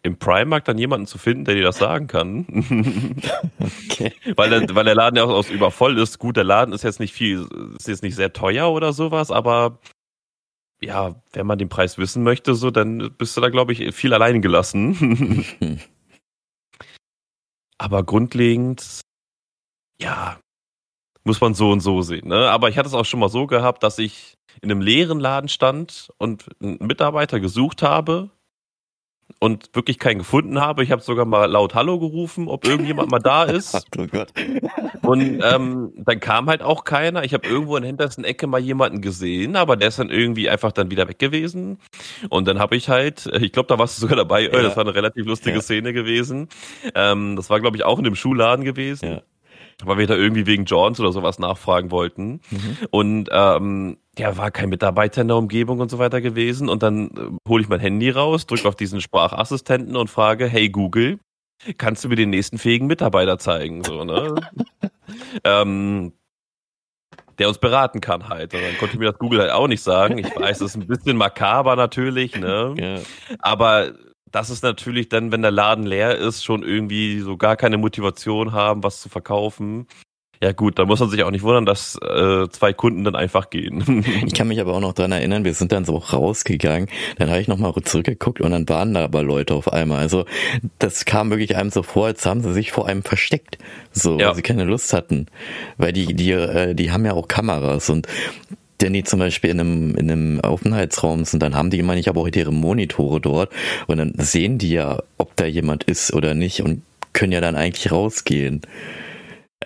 Im 0.03 0.19
Primark 0.19 0.65
dann 0.67 0.79
jemanden 0.79 1.07
zu 1.07 1.17
finden, 1.17 1.45
der 1.47 1.55
dir 1.55 1.65
das 1.65 1.79
sagen 1.79 2.07
kann. 2.07 2.47
okay. 3.59 4.13
weil, 4.37 4.51
der, 4.51 4.75
weil 4.75 4.85
der 4.85 4.95
Laden 4.95 5.17
ja 5.17 5.25
auch 5.25 5.31
aus 5.31 5.49
übervoll 5.49 5.99
ist. 5.99 6.19
Gut, 6.19 6.37
der 6.37 6.45
Laden 6.45 6.75
ist 6.75 6.85
jetzt 6.85 7.01
nicht 7.01 7.15
viel, 7.15 7.49
ist 7.79 7.89
jetzt 7.89 8.03
nicht 8.03 8.15
sehr 8.15 8.33
teuer 8.33 8.71
oder 8.71 8.93
sowas, 8.93 9.31
aber 9.31 9.79
ja, 10.81 11.15
wenn 11.33 11.47
man 11.47 11.59
den 11.59 11.69
Preis 11.69 11.99
wissen 11.99 12.23
möchte, 12.23 12.55
so, 12.55 12.71
dann 12.71 13.11
bist 13.17 13.37
du 13.37 13.41
da, 13.41 13.49
glaube 13.49 13.73
ich, 13.73 13.95
viel 13.95 14.13
allein 14.13 14.43
gelassen. 14.43 15.47
aber 17.79 18.05
grundlegend, 18.05 19.01
ja, 20.01 20.39
muss 21.27 21.41
man 21.41 21.55
so 21.55 21.71
und 21.71 21.81
so 21.81 22.03
sehen. 22.03 22.29
Ne? 22.29 22.49
Aber 22.49 22.69
ich 22.69 22.79
hatte 22.79 22.89
es 22.89 22.95
auch 22.95 23.05
schon 23.05 23.21
mal 23.21 23.29
so 23.29 23.47
gehabt, 23.47 23.83
dass 23.83 23.99
ich 23.99 24.37
in 24.63 24.71
einem 24.71 24.81
leeren 24.81 25.21
Laden 25.21 25.49
stand 25.49 26.11
und 26.19 26.45
einen 26.63 26.79
Mitarbeiter 26.81 27.41
gesucht 27.41 27.83
habe 27.83 28.31
und 29.41 29.71
wirklich 29.75 29.99
keinen 29.99 30.19
gefunden 30.19 30.61
habe. 30.61 30.85
Ich 30.85 30.93
habe 30.93 31.03
sogar 31.03 31.25
mal 31.25 31.47
laut 31.47 31.75
Hallo 31.75 31.99
gerufen, 31.99 32.49
ob 32.49 32.65
irgendjemand 32.65 33.11
mal 33.11 33.19
da 33.19 33.43
ist. 33.43 33.75
oh 33.99 34.07
Gott. 34.07 34.29
Und 35.03 35.43
ähm, 35.43 35.93
dann 35.97 36.21
kam 36.21 36.47
halt 36.47 36.63
auch 36.63 36.85
keiner. 36.85 37.25
Ich 37.25 37.35
habe 37.35 37.47
irgendwo 37.47 37.77
in 37.77 37.83
der 37.83 37.89
hintersten 37.89 38.25
Ecke 38.25 38.47
mal 38.47 38.61
jemanden 38.61 39.03
gesehen, 39.03 39.57
aber 39.57 39.77
der 39.77 39.89
ist 39.89 39.99
dann 39.99 40.11
irgendwie 40.11 40.49
einfach 40.49 40.71
dann 40.71 40.93
wieder 40.93 41.09
weg 41.09 41.19
gewesen. 41.19 41.79
Und 42.31 42.47
dann 42.47 42.61
habe 42.61 42.77
ich 42.77 42.89
halt, 42.89 43.27
ich 43.27 43.51
glaube, 43.51 43.67
da 43.67 43.81
warst 43.81 43.99
du 43.99 44.03
sogar 44.03 44.17
dabei, 44.17 44.45
ja. 44.45 44.63
das 44.63 44.77
war 44.77 44.85
eine 44.85 44.95
relativ 44.95 45.27
lustige 45.27 45.57
ja. 45.57 45.63
Szene 45.63 45.93
gewesen. 45.93 46.49
Ähm, 46.95 47.35
das 47.35 47.51
war, 47.51 47.61
glaube 47.61 47.77
ich, 47.77 47.85
auch 47.85 47.99
in 47.99 48.05
dem 48.05 48.15
Schuhladen 48.15 48.65
gewesen. 48.65 49.07
Ja 49.11 49.23
weil 49.85 49.99
wir 49.99 50.07
da 50.07 50.15
irgendwie 50.15 50.47
wegen 50.47 50.65
Jordans 50.65 51.01
oder 51.01 51.13
sowas 51.13 51.39
nachfragen 51.39 51.91
wollten. 51.91 52.41
Mhm. 52.51 52.79
Und 52.91 53.29
ähm, 53.31 53.99
ja, 54.19 54.37
war 54.37 54.51
kein 54.51 54.71
Mitarbeiter 54.71 55.23
in 55.23 55.29
der 55.29 55.37
Umgebung 55.37 55.81
und 55.81 55.91
so 55.91 55.99
weiter 55.99 56.21
gewesen. 56.21 56.69
Und 56.69 56.83
dann 56.83 57.09
äh, 57.11 57.49
hole 57.49 57.63
ich 57.63 57.69
mein 57.69 57.81
Handy 57.81 58.11
raus, 58.11 58.47
drücke 58.47 58.69
auf 58.69 58.77
diesen 58.77 59.01
Sprachassistenten 59.01 59.97
und 59.97 60.09
frage, 60.09 60.47
hey 60.47 60.71
Google, 60.71 61.19
kannst 61.77 62.05
du 62.05 62.09
mir 62.09 62.17
den 62.17 62.31
nächsten 62.31 62.59
fähigen 62.59 62.87
Mitarbeiter 62.87 63.39
zeigen? 63.39 63.85
So, 63.85 64.05
ne? 64.05 64.35
ähm, 65.45 66.13
der 67.39 67.49
uns 67.49 67.59
beraten 67.59 68.01
kann 68.01 68.29
halt. 68.29 68.55
Und 68.55 68.63
dann 68.63 68.79
konnte 68.79 68.99
mir 68.99 69.11
das 69.11 69.19
Google 69.19 69.41
halt 69.41 69.51
auch 69.51 69.69
nicht 69.69 69.83
sagen. 69.83 70.17
Ich 70.17 70.35
weiß, 70.35 70.59
das 70.59 70.71
ist 70.71 70.77
ein 70.77 70.87
bisschen 70.87 71.19
makaber 71.19 71.77
natürlich, 71.77 72.35
ne? 72.35 72.75
Ja. 72.79 73.01
Aber 73.41 73.93
das 74.37 74.51
ist 74.51 74.63
natürlich 74.63 75.09
dann, 75.09 75.33
wenn 75.33 75.41
der 75.41 75.51
Laden 75.51 75.87
leer 75.87 76.15
ist, 76.15 76.45
schon 76.45 76.63
irgendwie 76.63 77.21
so 77.21 77.39
gar 77.39 77.57
keine 77.57 77.79
Motivation 77.79 78.53
haben, 78.53 78.83
was 78.83 79.01
zu 79.01 79.09
verkaufen. 79.09 79.87
Ja 80.43 80.53
gut, 80.53 80.79
da 80.79 80.85
muss 80.85 81.01
man 81.01 81.09
sich 81.09 81.23
auch 81.23 81.31
nicht 81.31 81.43
wundern, 81.43 81.65
dass 81.65 81.99
äh, 82.03 82.47
zwei 82.51 82.75
Kunden 82.75 83.03
dann 83.03 83.17
einfach 83.17 83.49
gehen. 83.49 84.05
ich 84.27 84.35
kann 84.35 84.49
mich 84.49 84.61
aber 84.61 84.75
auch 84.75 84.81
noch 84.81 84.93
dran 84.93 85.11
erinnern, 85.11 85.47
wir 85.47 85.55
sind 85.55 85.73
dann 85.73 85.87
so 85.87 85.97
rausgegangen, 85.97 86.91
dann 87.17 87.31
habe 87.31 87.41
ich 87.41 87.49
nochmal 87.49 87.73
zurückgeguckt 87.83 88.43
und 88.43 88.51
dann 88.51 88.69
waren 88.69 88.93
da 88.93 89.05
aber 89.05 89.23
Leute 89.23 89.55
auf 89.55 89.73
einmal. 89.73 90.01
Also 90.01 90.27
das 90.79 91.07
kam 91.07 91.31
wirklich 91.31 91.57
einem 91.57 91.71
so 91.71 91.83
vor, 91.83 92.05
als 92.05 92.27
haben 92.27 92.43
sie 92.43 92.53
sich 92.53 92.73
vor 92.73 92.87
einem 92.87 93.05
versteckt, 93.05 93.57
so, 93.91 94.19
ja. 94.19 94.29
weil 94.29 94.35
sie 94.35 94.43
keine 94.43 94.65
Lust 94.65 94.93
hatten. 94.93 95.29
Weil 95.79 95.95
die, 95.95 96.13
die, 96.13 96.33
äh, 96.33 96.75
die 96.75 96.93
haben 96.93 97.07
ja 97.07 97.15
auch 97.15 97.27
Kameras 97.27 97.89
und 97.89 98.07
wenn 98.81 98.93
die 98.93 99.05
zum 99.05 99.19
Beispiel 99.19 99.51
in 99.51 99.61
einem, 99.61 99.95
in 99.97 100.11
einem 100.11 100.41
Aufenthaltsraum 100.41 101.25
sind, 101.25 101.43
dann 101.43 101.55
haben 101.55 101.71
die 101.71 101.79
immer 101.79 101.95
nicht 101.95 102.09
aber 102.09 102.21
auch 102.21 102.29
ihre 102.29 102.53
Monitore 102.53 103.21
dort 103.21 103.53
und 103.87 103.99
dann 103.99 104.15
sehen 104.19 104.59
die 104.59 104.71
ja, 104.71 105.03
ob 105.19 105.35
da 105.37 105.47
jemand 105.47 105.85
ist 105.85 106.13
oder 106.13 106.35
nicht 106.35 106.63
und 106.63 106.83
können 107.13 107.33
ja 107.33 107.41
dann 107.41 107.57
eigentlich 107.57 107.91
rausgehen. 107.91 108.63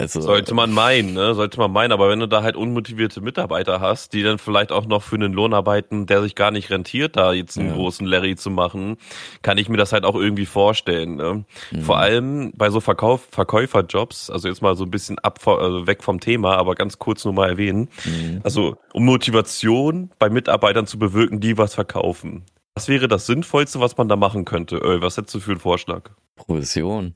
Also, 0.00 0.20
Sollte 0.22 0.54
man 0.54 0.72
meinen, 0.72 1.12
ne? 1.12 1.34
Sollte 1.34 1.58
man 1.58 1.70
meinen, 1.70 1.92
aber 1.92 2.08
wenn 2.08 2.20
du 2.20 2.26
da 2.26 2.42
halt 2.42 2.56
unmotivierte 2.56 3.20
Mitarbeiter 3.20 3.80
hast, 3.80 4.14
die 4.14 4.22
dann 4.22 4.38
vielleicht 4.38 4.72
auch 4.72 4.86
noch 4.86 5.02
für 5.02 5.16
einen 5.16 5.32
Lohn 5.32 5.52
arbeiten, 5.52 6.06
der 6.06 6.22
sich 6.22 6.34
gar 6.34 6.50
nicht 6.50 6.70
rentiert, 6.70 7.16
da 7.16 7.32
jetzt 7.32 7.58
einen 7.58 7.68
ja. 7.68 7.74
großen 7.74 8.06
Larry 8.06 8.36
zu 8.36 8.50
machen, 8.50 8.96
kann 9.42 9.58
ich 9.58 9.68
mir 9.68 9.76
das 9.76 9.92
halt 9.92 10.04
auch 10.04 10.14
irgendwie 10.14 10.46
vorstellen. 10.46 11.16
Ne? 11.16 11.44
Mhm. 11.70 11.82
Vor 11.82 11.98
allem 11.98 12.52
bei 12.56 12.70
so 12.70 12.80
Verkauf, 12.80 13.28
Verkäuferjobs, 13.30 14.30
also 14.30 14.48
jetzt 14.48 14.62
mal 14.62 14.74
so 14.74 14.84
ein 14.84 14.90
bisschen 14.90 15.18
ab, 15.18 15.46
also 15.46 15.86
weg 15.86 16.02
vom 16.02 16.18
Thema, 16.20 16.56
aber 16.56 16.74
ganz 16.74 16.98
kurz 16.98 17.24
nur 17.24 17.34
mal 17.34 17.50
erwähnen. 17.50 17.88
Mhm. 18.04 18.40
Also 18.42 18.76
um 18.94 19.04
Motivation 19.04 20.10
bei 20.18 20.30
Mitarbeitern 20.30 20.86
zu 20.86 20.98
bewirken, 20.98 21.40
die 21.40 21.58
was 21.58 21.74
verkaufen. 21.74 22.44
Was 22.74 22.88
wäre 22.88 23.08
das 23.08 23.26
Sinnvollste, 23.26 23.80
was 23.80 23.96
man 23.96 24.08
da 24.08 24.16
machen 24.16 24.44
könnte? 24.44 24.76
Öl, 24.76 25.02
was 25.02 25.16
hättest 25.16 25.34
du 25.34 25.40
für 25.40 25.50
einen 25.50 25.60
Vorschlag? 25.60 26.10
Provision. 26.36 27.14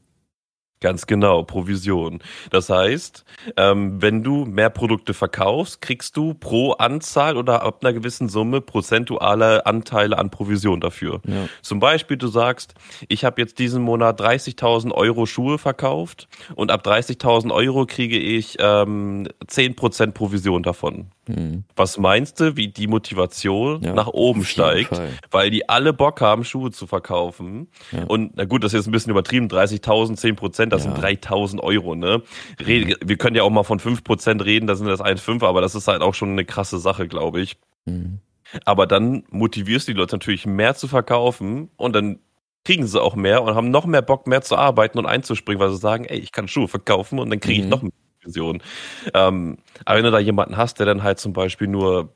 Ganz 0.84 1.06
genau, 1.06 1.44
Provision. 1.44 2.18
Das 2.50 2.68
heißt, 2.68 3.24
ähm, 3.56 4.02
wenn 4.02 4.22
du 4.22 4.44
mehr 4.44 4.68
Produkte 4.68 5.14
verkaufst, 5.14 5.80
kriegst 5.80 6.14
du 6.14 6.34
pro 6.34 6.72
Anzahl 6.72 7.38
oder 7.38 7.62
ab 7.62 7.78
einer 7.80 7.94
gewissen 7.94 8.28
Summe 8.28 8.60
prozentuale 8.60 9.64
Anteile 9.64 10.18
an 10.18 10.28
Provision 10.28 10.82
dafür. 10.82 11.22
Ja. 11.26 11.48
Zum 11.62 11.80
Beispiel, 11.80 12.18
du 12.18 12.26
sagst, 12.26 12.74
ich 13.08 13.24
habe 13.24 13.40
jetzt 13.40 13.58
diesen 13.58 13.82
Monat 13.82 14.20
30.000 14.20 14.92
Euro 14.92 15.24
Schuhe 15.24 15.56
verkauft 15.56 16.28
und 16.54 16.70
ab 16.70 16.86
30.000 16.86 17.50
Euro 17.50 17.86
kriege 17.86 18.18
ich 18.18 18.58
ähm, 18.60 19.26
10% 19.46 20.10
Provision 20.10 20.62
davon. 20.62 21.06
Mhm. 21.26 21.64
Was 21.76 21.98
meinst 21.98 22.40
du, 22.40 22.56
wie 22.56 22.68
die 22.68 22.86
Motivation 22.86 23.82
ja, 23.82 23.94
nach 23.94 24.08
oben 24.08 24.44
steigt? 24.44 24.94
Fall. 24.94 25.08
Weil 25.30 25.50
die 25.50 25.68
alle 25.68 25.92
Bock 25.92 26.20
haben, 26.20 26.44
Schuhe 26.44 26.70
zu 26.70 26.86
verkaufen. 26.86 27.68
Ja. 27.92 28.04
Und 28.04 28.36
na 28.36 28.44
gut, 28.44 28.62
das 28.62 28.72
ist 28.72 28.80
jetzt 28.80 28.88
ein 28.88 28.92
bisschen 28.92 29.10
übertrieben, 29.10 29.48
30.000, 29.48 30.16
10 30.16 30.36
Prozent, 30.36 30.72
das 30.74 30.84
ja. 30.84 30.94
sind 30.94 31.04
3.000 31.04 31.60
Euro. 31.60 31.94
Ne? 31.94 32.22
Red, 32.64 32.88
mhm. 32.88 33.08
Wir 33.08 33.16
können 33.16 33.36
ja 33.36 33.42
auch 33.42 33.50
mal 33.50 33.64
von 33.64 33.80
5 33.80 34.04
Prozent 34.04 34.44
reden, 34.44 34.66
da 34.66 34.74
sind 34.74 34.86
das 34.86 35.00
1,5, 35.00 35.44
aber 35.44 35.60
das 35.60 35.74
ist 35.74 35.88
halt 35.88 36.02
auch 36.02 36.14
schon 36.14 36.30
eine 36.30 36.44
krasse 36.44 36.78
Sache, 36.78 37.08
glaube 37.08 37.40
ich. 37.40 37.56
Mhm. 37.84 38.20
Aber 38.64 38.86
dann 38.86 39.24
motivierst 39.30 39.88
du 39.88 39.92
die 39.92 39.98
Leute 39.98 40.14
natürlich 40.14 40.46
mehr 40.46 40.74
zu 40.74 40.86
verkaufen 40.86 41.70
und 41.76 41.94
dann 41.94 42.20
kriegen 42.64 42.86
sie 42.86 43.00
auch 43.00 43.14
mehr 43.14 43.42
und 43.42 43.54
haben 43.54 43.70
noch 43.70 43.86
mehr 43.86 44.02
Bock, 44.02 44.26
mehr 44.26 44.42
zu 44.42 44.56
arbeiten 44.56 44.98
und 44.98 45.06
einzuspringen, 45.06 45.60
weil 45.60 45.70
sie 45.70 45.76
sagen, 45.76 46.04
ey, 46.04 46.18
ich 46.18 46.32
kann 46.32 46.48
Schuhe 46.48 46.68
verkaufen 46.68 47.18
und 47.18 47.30
dann 47.30 47.40
kriege 47.40 47.58
ich 47.58 47.64
mhm. 47.64 47.70
noch 47.70 47.82
mehr 47.82 47.92
Vision. 48.22 48.62
Ähm, 49.12 49.58
aber 49.84 49.98
wenn 49.98 50.04
du 50.04 50.10
da 50.10 50.18
jemanden 50.18 50.56
hast, 50.56 50.78
der 50.78 50.86
dann 50.86 51.02
halt 51.02 51.18
zum 51.18 51.32
Beispiel 51.32 51.68
nur, 51.68 52.14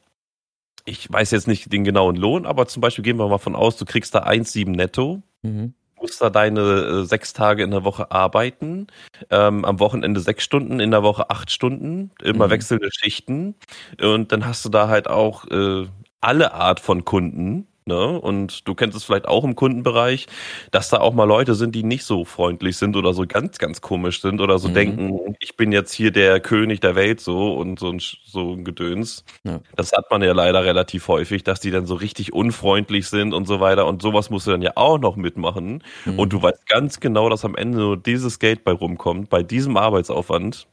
ich 0.85 1.13
weiß 1.13 1.31
jetzt 1.33 1.49
nicht 1.49 1.73
den 1.73 1.85
genauen 1.85 2.17
Lohn, 2.17 2.47
aber 2.47 2.67
zum 2.67 2.81
Beispiel 2.81 3.05
gehen 3.05 3.19
wir 3.19 3.29
mal 3.29 3.39
von 3.39 3.55
aus, 3.55 3.77
du 3.77 3.85
kriegst 3.85 4.15
da 4.15 4.25
1,7 4.25 4.71
netto, 4.71 5.23
mhm. 5.43 5.75
Musst 6.01 6.21
da 6.21 6.31
deine 6.31 6.61
äh, 6.61 7.05
sechs 7.05 7.33
Tage 7.33 7.63
in 7.63 7.71
der 7.71 7.85
Woche 7.85 8.11
arbeiten, 8.11 8.87
ähm, 9.31 9.65
am 9.65 9.81
Wochenende 9.81 10.21
sechs 10.21 10.45
Stunden, 10.45 10.81
in 10.81 10.91
der 10.91 11.03
Woche 11.03 11.31
acht 11.31 11.51
Stunden, 11.51 12.11
immer 12.23 12.47
mhm. 12.47 12.51
wechselnde 12.51 12.89
Schichten 12.93 13.55
und 14.01 14.33
dann 14.33 14.47
hast 14.47 14.65
du 14.65 14.69
da 14.69 14.89
halt 14.89 15.09
auch 15.09 15.47
äh, 15.47 15.87
alle 16.21 16.53
Art 16.53 16.81
von 16.81 17.05
Kunden, 17.05 17.67
Ne? 17.89 18.21
Und 18.21 18.69
du 18.69 18.75
kennst 18.75 18.97
es 18.97 19.03
vielleicht 19.03 19.27
auch 19.27 19.45
im 19.45 19.57
Kundenbereich, 19.57 20.27
dass 20.71 20.91
da 20.91 20.99
auch 20.99 21.15
mal 21.15 21.25
Leute 21.25 21.55
sind, 21.55 21.75
die 21.75 21.83
nicht 21.83 22.05
so 22.05 22.27
freundlich 22.27 22.77
sind 22.77 22.97
oder 22.97 23.15
so 23.15 23.25
ganz, 23.27 23.57
ganz 23.57 23.81
komisch 23.81 24.21
sind 24.21 24.43
oder 24.43 24.59
so 24.59 24.69
mhm. 24.69 24.75
denken, 24.75 25.35
ich 25.41 25.57
bin 25.57 25.73
jetzt 25.73 25.93
hier 25.93 26.11
der 26.11 26.39
König 26.41 26.81
der 26.81 26.95
Welt 26.95 27.21
so 27.21 27.55
und 27.55 27.79
so 27.79 27.91
ein, 27.91 28.01
so 28.27 28.53
ein 28.53 28.65
Gedöns. 28.65 29.25
Ja. 29.43 29.61
Das 29.75 29.93
hat 29.93 30.11
man 30.11 30.23
ja 30.23 30.33
leider 30.35 30.63
relativ 30.65 31.09
häufig, 31.09 31.45
dass 31.45 31.61
die 31.61 31.71
dann 31.71 31.87
so 31.87 31.95
richtig 31.95 32.35
unfreundlich 32.35 33.09
sind 33.09 33.33
und 33.33 33.47
so 33.47 33.59
weiter. 33.59 33.87
Und 33.87 34.03
sowas 34.03 34.29
musst 34.29 34.47
du 34.47 34.51
dann 34.51 34.63
ja 34.63 34.73
auch 34.75 34.99
noch 34.99 35.17
mitmachen. 35.17 35.83
Mhm. 36.05 36.19
Und 36.19 36.33
du 36.35 36.43
weißt 36.43 36.67
ganz 36.69 37.01
genau, 37.01 37.31
dass 37.31 37.47
am 37.47 37.57
Ende 37.57 37.79
nur 37.79 37.97
dieses 37.97 38.39
Geld 38.39 38.65
bei 38.65 38.73
rumkommt, 38.73 39.31
bei 39.31 39.43
diesem 39.43 39.79
Arbeitsaufwand. 39.79 40.69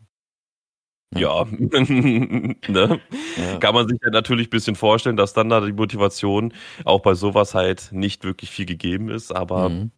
Ja, 1.13 1.45
ne? 1.49 2.99
ja. 3.37 3.57
kann 3.59 3.73
man 3.73 3.87
sich 3.87 3.99
ja 4.03 4.09
natürlich 4.09 4.47
ein 4.47 4.51
bisschen 4.51 4.75
vorstellen, 4.75 5.17
dass 5.17 5.33
dann 5.33 5.49
da 5.49 5.61
die 5.61 5.71
Motivation 5.71 6.53
auch 6.83 7.01
bei 7.01 7.13
sowas 7.13 7.53
halt 7.53 7.89
nicht 7.91 8.23
wirklich 8.23 8.49
viel 8.49 8.65
gegeben 8.65 9.09
ist, 9.09 9.31
aber 9.31 9.69
mhm. 9.69 9.91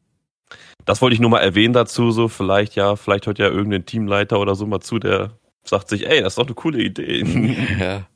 das 0.86 1.02
wollte 1.02 1.16
ich 1.16 1.20
nur 1.20 1.30
mal 1.30 1.40
erwähnen 1.40 1.74
dazu, 1.74 2.12
so 2.12 2.28
vielleicht 2.28 2.76
ja, 2.76 2.96
vielleicht 2.96 3.26
hört 3.26 3.40
ja 3.40 3.48
irgendein 3.48 3.86
Teamleiter 3.86 4.40
oder 4.40 4.54
so 4.54 4.68
mal 4.68 4.82
zu, 4.82 5.00
der 5.00 5.32
sagt 5.64 5.90
sich, 5.90 6.08
ey, 6.08 6.22
das 6.22 6.34
ist 6.34 6.38
doch 6.38 6.46
eine 6.46 6.56
coole 6.56 6.82
Idee. 6.82 7.24
Ja. 7.80 8.08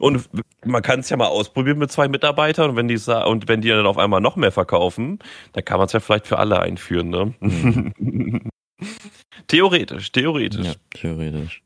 Und 0.00 0.28
man 0.64 0.80
kann 0.80 1.00
es 1.00 1.10
ja 1.10 1.16
mal 1.16 1.26
ausprobieren 1.26 1.78
mit 1.78 1.90
zwei 1.90 2.06
Mitarbeitern 2.06 2.70
und 2.70 2.76
wenn 2.76 2.86
die 2.86 2.98
und 3.26 3.48
wenn 3.48 3.60
die 3.60 3.68
dann 3.68 3.84
auf 3.84 3.98
einmal 3.98 4.20
noch 4.20 4.36
mehr 4.36 4.52
verkaufen, 4.52 5.18
dann 5.54 5.64
kann 5.64 5.78
man 5.78 5.86
es 5.86 5.92
ja 5.92 5.98
vielleicht 5.98 6.28
für 6.28 6.38
alle 6.38 6.60
einführen, 6.60 7.10
ne? 7.10 7.34
Mhm. 7.40 8.48
theoretisch, 9.48 10.12
theoretisch. 10.12 10.66
Ja, 10.66 10.72
theoretisch. 10.90 11.62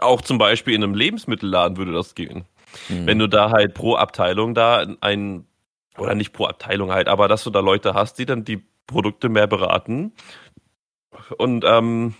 Auch 0.00 0.20
zum 0.20 0.38
Beispiel 0.38 0.74
in 0.74 0.82
einem 0.82 0.94
Lebensmittelladen 0.94 1.76
würde 1.76 1.92
das 1.92 2.14
gehen. 2.14 2.44
Mhm. 2.88 3.06
Wenn 3.06 3.18
du 3.18 3.28
da 3.28 3.50
halt 3.50 3.74
pro 3.74 3.96
Abteilung 3.96 4.54
da 4.54 4.86
ein, 5.00 5.46
oder 5.98 6.14
nicht 6.14 6.32
pro 6.32 6.46
Abteilung 6.46 6.92
halt, 6.92 7.08
aber 7.08 7.28
dass 7.28 7.44
du 7.44 7.50
da 7.50 7.60
Leute 7.60 7.94
hast, 7.94 8.18
die 8.18 8.26
dann 8.26 8.44
die 8.44 8.62
Produkte 8.86 9.28
mehr 9.28 9.46
beraten 9.46 10.12
und 11.38 11.64
ähm, 11.66 12.14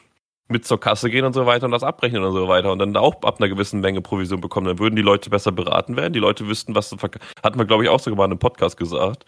mit 0.49 0.65
zur 0.65 0.79
Kasse 0.79 1.11
gehen 1.11 1.25
und 1.25 1.33
so 1.33 1.47
weiter 1.47 1.67
und 1.67 1.73
das 1.73 1.83
abrechnen 1.83 2.23
und 2.23 2.33
so 2.33 2.47
weiter 2.49 2.71
und 2.71 2.79
dann 2.79 2.97
auch 2.97 3.23
ab 3.23 3.39
einer 3.39 3.49
gewissen 3.49 3.81
Menge 3.81 4.01
Provision 4.01 4.41
bekommen, 4.41 4.67
dann 4.67 4.79
würden 4.79 4.97
die 4.97 5.03
Leute 5.03 5.29
besser 5.29 5.53
beraten 5.53 5.97
werden. 5.97 6.13
Die 6.13 6.21
Leute 6.21 6.47
wüssten, 6.47 6.75
was 6.75 6.89
zu 6.89 6.97
verkaufen. 6.97 7.27
Hatten 7.43 7.59
wir, 7.59 7.67
glaube 7.67 7.85
ich, 7.85 7.91
auch 7.91 8.01
sogar 8.01 8.17
mal 8.17 8.25
in 8.27 8.33
einem 8.33 8.39
Podcast 8.39 8.77
gesagt. 8.77 9.25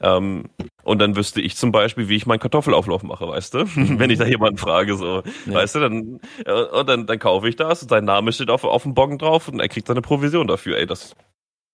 Ähm, 0.00 0.44
und 0.82 0.98
dann 1.00 1.16
wüsste 1.16 1.40
ich 1.40 1.56
zum 1.56 1.72
Beispiel, 1.72 2.08
wie 2.08 2.16
ich 2.16 2.26
meinen 2.26 2.40
Kartoffelauflauf 2.40 3.02
mache, 3.02 3.28
weißt 3.28 3.54
du? 3.54 3.58
Wenn 3.76 4.10
ich 4.10 4.18
da 4.18 4.26
jemanden 4.26 4.58
frage, 4.58 4.96
so, 4.96 5.22
ja. 5.46 5.54
weißt 5.54 5.76
du, 5.76 5.80
dann, 5.80 6.20
äh, 6.44 6.52
und 6.52 6.88
dann, 6.88 7.06
dann 7.06 7.18
kaufe 7.18 7.48
ich 7.48 7.56
das 7.56 7.82
und 7.82 7.88
sein 7.88 8.04
Name 8.04 8.32
steht 8.32 8.50
auf, 8.50 8.64
auf 8.64 8.82
dem 8.82 8.94
Boggen 8.94 9.18
drauf 9.18 9.48
und 9.48 9.60
er 9.60 9.68
kriegt 9.68 9.86
seine 9.86 10.02
Provision 10.02 10.46
dafür. 10.46 10.78
Ey, 10.78 10.86
das, 10.86 11.14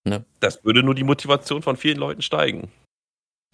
ja. 0.06 0.20
das 0.40 0.64
würde 0.64 0.82
nur 0.82 0.94
die 0.94 1.04
Motivation 1.04 1.62
von 1.62 1.76
vielen 1.76 1.98
Leuten 1.98 2.22
steigen. 2.22 2.70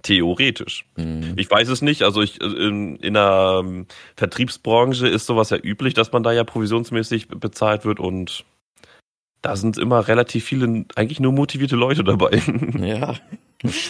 Theoretisch. 0.03 0.85
Mhm. 0.97 1.35
Ich 1.37 1.51
weiß 1.51 1.69
es 1.69 1.83
nicht. 1.83 2.03
Also 2.03 2.23
ich 2.23 2.41
in, 2.41 2.97
in 2.97 3.15
der 3.15 3.63
ähm, 3.65 3.87
Vertriebsbranche 4.17 5.09
ist 5.09 5.27
sowas 5.27 5.51
ja 5.51 5.59
üblich, 5.61 5.95
dass 5.95 6.13
man 6.13 6.23
da 6.23 6.33
ja 6.33 6.45
provisionsmäßig 6.45 7.29
bezahlt 7.29 7.85
wird 7.85 7.99
und 7.99 8.45
da 9.43 9.57
sind 9.57 9.79
immer 9.79 10.09
relativ 10.09 10.45
viele, 10.45 10.85
eigentlich 10.97 11.21
nur 11.21 11.33
motivierte 11.33 11.77
Leute 11.77 12.05
dabei. 12.05 12.43
Ja. 12.79 13.15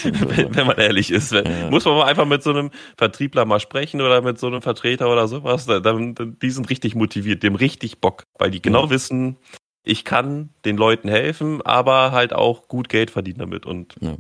wenn, 0.03 0.55
wenn, 0.57 0.67
man 0.67 0.79
ehrlich 0.79 1.11
ist. 1.11 1.31
Wenn, 1.33 1.45
ja. 1.45 1.71
Muss 1.71 1.85
man 1.85 1.95
mal 1.95 2.07
einfach 2.07 2.25
mit 2.25 2.43
so 2.43 2.51
einem 2.51 2.71
Vertriebler 2.97 3.45
mal 3.45 3.61
sprechen 3.61 4.01
oder 4.01 4.23
mit 4.23 4.39
so 4.39 4.47
einem 4.47 4.63
Vertreter 4.63 5.13
oder 5.13 5.29
sowas. 5.29 5.67
Dann, 5.67 5.83
dann, 5.83 6.39
die 6.41 6.51
sind 6.51 6.71
richtig 6.71 6.95
motiviert, 6.95 7.43
dem 7.43 7.55
richtig 7.55 8.01
Bock, 8.01 8.23
weil 8.39 8.51
die 8.51 8.63
genau 8.63 8.85
ja. 8.85 8.91
wissen, 8.91 9.37
ich 9.85 10.07
kann 10.07 10.51
den 10.65 10.79
Leuten 10.79 11.09
helfen, 11.09 11.61
aber 11.63 12.13
halt 12.13 12.33
auch 12.33 12.69
gut 12.69 12.89
Geld 12.89 13.11
verdienen 13.11 13.41
damit. 13.41 13.67
Und 13.67 13.95
ja. 14.01 14.17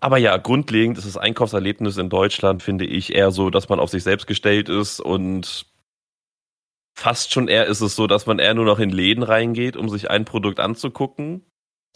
Aber 0.00 0.18
ja, 0.18 0.36
grundlegend 0.36 0.98
ist 0.98 1.06
das 1.06 1.16
Einkaufserlebnis 1.16 1.96
in 1.96 2.10
Deutschland, 2.10 2.62
finde 2.62 2.84
ich, 2.84 3.14
eher 3.14 3.30
so, 3.30 3.50
dass 3.50 3.68
man 3.68 3.80
auf 3.80 3.90
sich 3.90 4.02
selbst 4.02 4.26
gestellt 4.26 4.68
ist 4.68 5.00
und 5.00 5.66
fast 6.96 7.32
schon 7.32 7.48
eher 7.48 7.66
ist 7.66 7.82
es 7.82 7.94
so, 7.94 8.06
dass 8.06 8.26
man 8.26 8.38
eher 8.38 8.54
nur 8.54 8.64
noch 8.64 8.78
in 8.78 8.90
Läden 8.90 9.22
reingeht, 9.22 9.76
um 9.76 9.88
sich 9.88 10.10
ein 10.10 10.24
Produkt 10.24 10.60
anzugucken, 10.60 11.42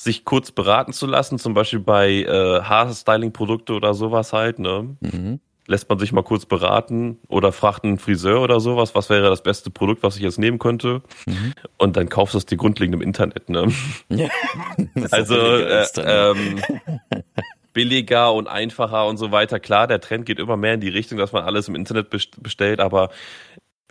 sich 0.00 0.24
kurz 0.24 0.52
beraten 0.52 0.92
zu 0.92 1.06
lassen, 1.06 1.38
zum 1.38 1.54
Beispiel 1.54 1.80
bei 1.80 2.22
äh, 2.22 2.60
Haarstyling-Produkte 2.62 3.72
oder 3.72 3.94
sowas 3.94 4.32
halt, 4.32 4.58
ne? 4.58 4.96
Mhm. 5.00 5.40
Lässt 5.66 5.88
man 5.88 5.98
sich 5.98 6.10
mal 6.12 6.22
kurz 6.22 6.46
beraten 6.46 7.18
oder 7.28 7.52
fragt 7.52 7.84
einen 7.84 7.98
Friseur 7.98 8.40
oder 8.40 8.60
sowas, 8.60 8.94
was 8.94 9.08
wäre 9.08 9.28
das 9.28 9.42
beste 9.42 9.70
Produkt, 9.70 10.02
was 10.02 10.16
ich 10.16 10.22
jetzt 10.22 10.38
nehmen 10.38 10.58
könnte? 10.58 11.02
Mhm. 11.26 11.54
Und 11.78 11.96
dann 11.96 12.08
kaufst 12.08 12.34
du 12.34 12.38
es 12.38 12.46
dir 12.46 12.56
grundlegend 12.56 12.96
im 12.96 13.02
Internet, 13.02 13.48
ne? 13.48 13.72
Ja. 14.08 14.28
also, 15.10 15.36
äh, 15.36 15.86
ähm, 15.98 16.60
billiger 17.72 18.32
und 18.32 18.48
einfacher 18.48 19.06
und 19.06 19.16
so 19.16 19.32
weiter. 19.32 19.60
Klar, 19.60 19.86
der 19.86 20.00
Trend 20.00 20.26
geht 20.26 20.38
immer 20.38 20.56
mehr 20.56 20.74
in 20.74 20.80
die 20.80 20.88
Richtung, 20.88 21.18
dass 21.18 21.32
man 21.32 21.44
alles 21.44 21.68
im 21.68 21.74
Internet 21.74 22.10
bestellt, 22.10 22.80
aber 22.80 23.10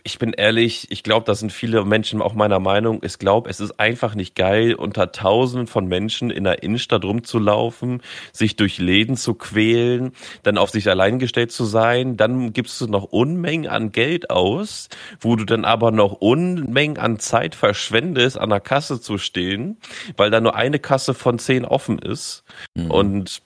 ich 0.03 0.19
bin 0.19 0.33
ehrlich, 0.33 0.87
ich 0.91 1.03
glaube, 1.03 1.25
da 1.25 1.35
sind 1.35 1.51
viele 1.51 1.83
Menschen 1.85 2.21
auch 2.21 2.33
meiner 2.33 2.59
Meinung. 2.59 3.01
Ich 3.03 3.19
glaube, 3.19 3.49
es 3.49 3.59
ist 3.59 3.79
einfach 3.79 4.15
nicht 4.15 4.35
geil, 4.35 4.73
unter 4.73 5.11
tausenden 5.11 5.67
von 5.67 5.87
Menschen 5.87 6.29
in 6.29 6.43
der 6.43 6.63
Innenstadt 6.63 7.03
rumzulaufen, 7.05 8.01
sich 8.31 8.55
durch 8.55 8.77
Läden 8.77 9.17
zu 9.17 9.33
quälen, 9.33 10.13
dann 10.43 10.57
auf 10.57 10.69
sich 10.69 10.89
allein 10.89 11.19
gestellt 11.19 11.51
zu 11.51 11.65
sein. 11.65 12.17
Dann 12.17 12.53
gibst 12.53 12.79
du 12.81 12.87
noch 12.87 13.03
Unmengen 13.03 13.69
an 13.69 13.91
Geld 13.91 14.29
aus, 14.29 14.89
wo 15.19 15.35
du 15.35 15.45
dann 15.45 15.65
aber 15.65 15.91
noch 15.91 16.13
Unmengen 16.13 16.97
an 16.97 17.19
Zeit 17.19 17.55
verschwendest, 17.55 18.37
an 18.37 18.49
der 18.49 18.61
Kasse 18.61 19.01
zu 19.01 19.17
stehen, 19.17 19.77
weil 20.17 20.31
da 20.31 20.41
nur 20.41 20.55
eine 20.55 20.79
Kasse 20.79 21.13
von 21.13 21.39
zehn 21.39 21.65
offen 21.65 21.99
ist. 21.99 22.43
Mhm. 22.75 22.91
Und 22.91 23.41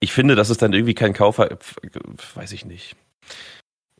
ich 0.00 0.12
finde, 0.12 0.34
das 0.34 0.50
ist 0.50 0.62
dann 0.62 0.72
irgendwie 0.72 0.94
kein 0.94 1.12
Kaufer, 1.12 1.58
weiß 2.34 2.52
ich 2.52 2.64
nicht. 2.64 2.96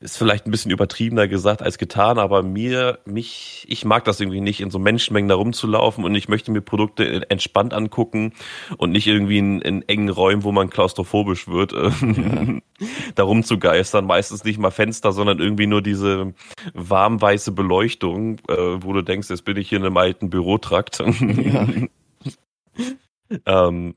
ist 0.00 0.16
vielleicht 0.16 0.46
ein 0.46 0.52
bisschen 0.52 0.70
übertriebener 0.70 1.26
gesagt 1.26 1.60
als 1.60 1.76
getan, 1.76 2.20
aber 2.20 2.44
mir, 2.44 3.00
mich, 3.04 3.66
ich 3.68 3.84
mag 3.84 4.04
das 4.04 4.20
irgendwie 4.20 4.40
nicht, 4.40 4.60
in 4.60 4.70
so 4.70 4.78
Menschenmengen 4.78 5.28
da 5.28 5.34
rumzulaufen 5.34 6.04
und 6.04 6.14
ich 6.14 6.28
möchte 6.28 6.52
mir 6.52 6.60
Produkte 6.60 7.28
entspannt 7.28 7.74
angucken 7.74 8.32
und 8.76 8.92
nicht 8.92 9.08
irgendwie 9.08 9.38
in, 9.38 9.60
in 9.60 9.82
engen 9.88 10.08
Räumen, 10.08 10.44
wo 10.44 10.52
man 10.52 10.70
klaustrophobisch 10.70 11.48
wird, 11.48 11.72
äh, 11.72 11.90
ja. 11.90 12.60
da 13.16 13.24
rumzugeistern. 13.24 14.06
Meistens 14.06 14.44
nicht 14.44 14.60
mal 14.60 14.70
Fenster, 14.70 15.10
sondern 15.10 15.40
irgendwie 15.40 15.66
nur 15.66 15.82
diese 15.82 16.32
warmweiße 16.74 17.50
Beleuchtung, 17.50 18.38
äh, 18.48 18.54
wo 18.56 18.92
du 18.92 19.02
denkst, 19.02 19.30
jetzt 19.30 19.44
bin 19.44 19.56
ich 19.56 19.68
hier 19.68 19.78
in 19.78 19.84
einem 19.84 19.96
alten 19.96 20.30
Bürotrakt. 20.30 21.00
Ja. 21.00 21.66
ähm, 23.68 23.94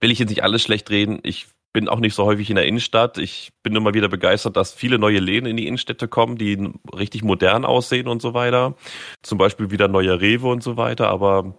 will 0.00 0.10
ich 0.10 0.18
jetzt 0.18 0.30
nicht 0.30 0.42
alles 0.42 0.62
schlecht 0.62 0.90
reden. 0.90 1.20
Ich 1.22 1.46
bin 1.72 1.88
auch 1.88 1.98
nicht 1.98 2.14
so 2.14 2.24
häufig 2.24 2.48
in 2.50 2.56
der 2.56 2.66
Innenstadt. 2.66 3.18
Ich 3.18 3.52
bin 3.62 3.74
immer 3.74 3.94
wieder 3.94 4.08
begeistert, 4.08 4.56
dass 4.56 4.72
viele 4.72 4.98
neue 4.98 5.18
Läden 5.18 5.46
in 5.46 5.56
die 5.56 5.66
Innenstädte 5.66 6.06
kommen, 6.06 6.38
die 6.38 6.72
richtig 6.94 7.24
modern 7.24 7.64
aussehen 7.64 8.06
und 8.06 8.22
so 8.22 8.32
weiter. 8.32 8.76
Zum 9.22 9.38
Beispiel 9.38 9.70
wieder 9.70 9.88
neuer 9.88 10.20
Rewe 10.20 10.48
und 10.48 10.62
so 10.62 10.76
weiter. 10.76 11.08
Aber 11.08 11.56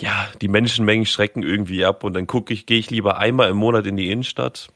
ja, 0.00 0.28
die 0.40 0.48
Menschenmengen 0.48 1.06
schrecken 1.06 1.42
irgendwie 1.42 1.84
ab 1.84 2.04
und 2.04 2.14
dann 2.14 2.26
gucke 2.26 2.52
ich, 2.52 2.66
gehe 2.66 2.78
ich 2.78 2.90
lieber 2.90 3.18
einmal 3.18 3.50
im 3.50 3.56
Monat 3.58 3.86
in 3.86 3.96
die 3.96 4.10
Innenstadt, 4.10 4.68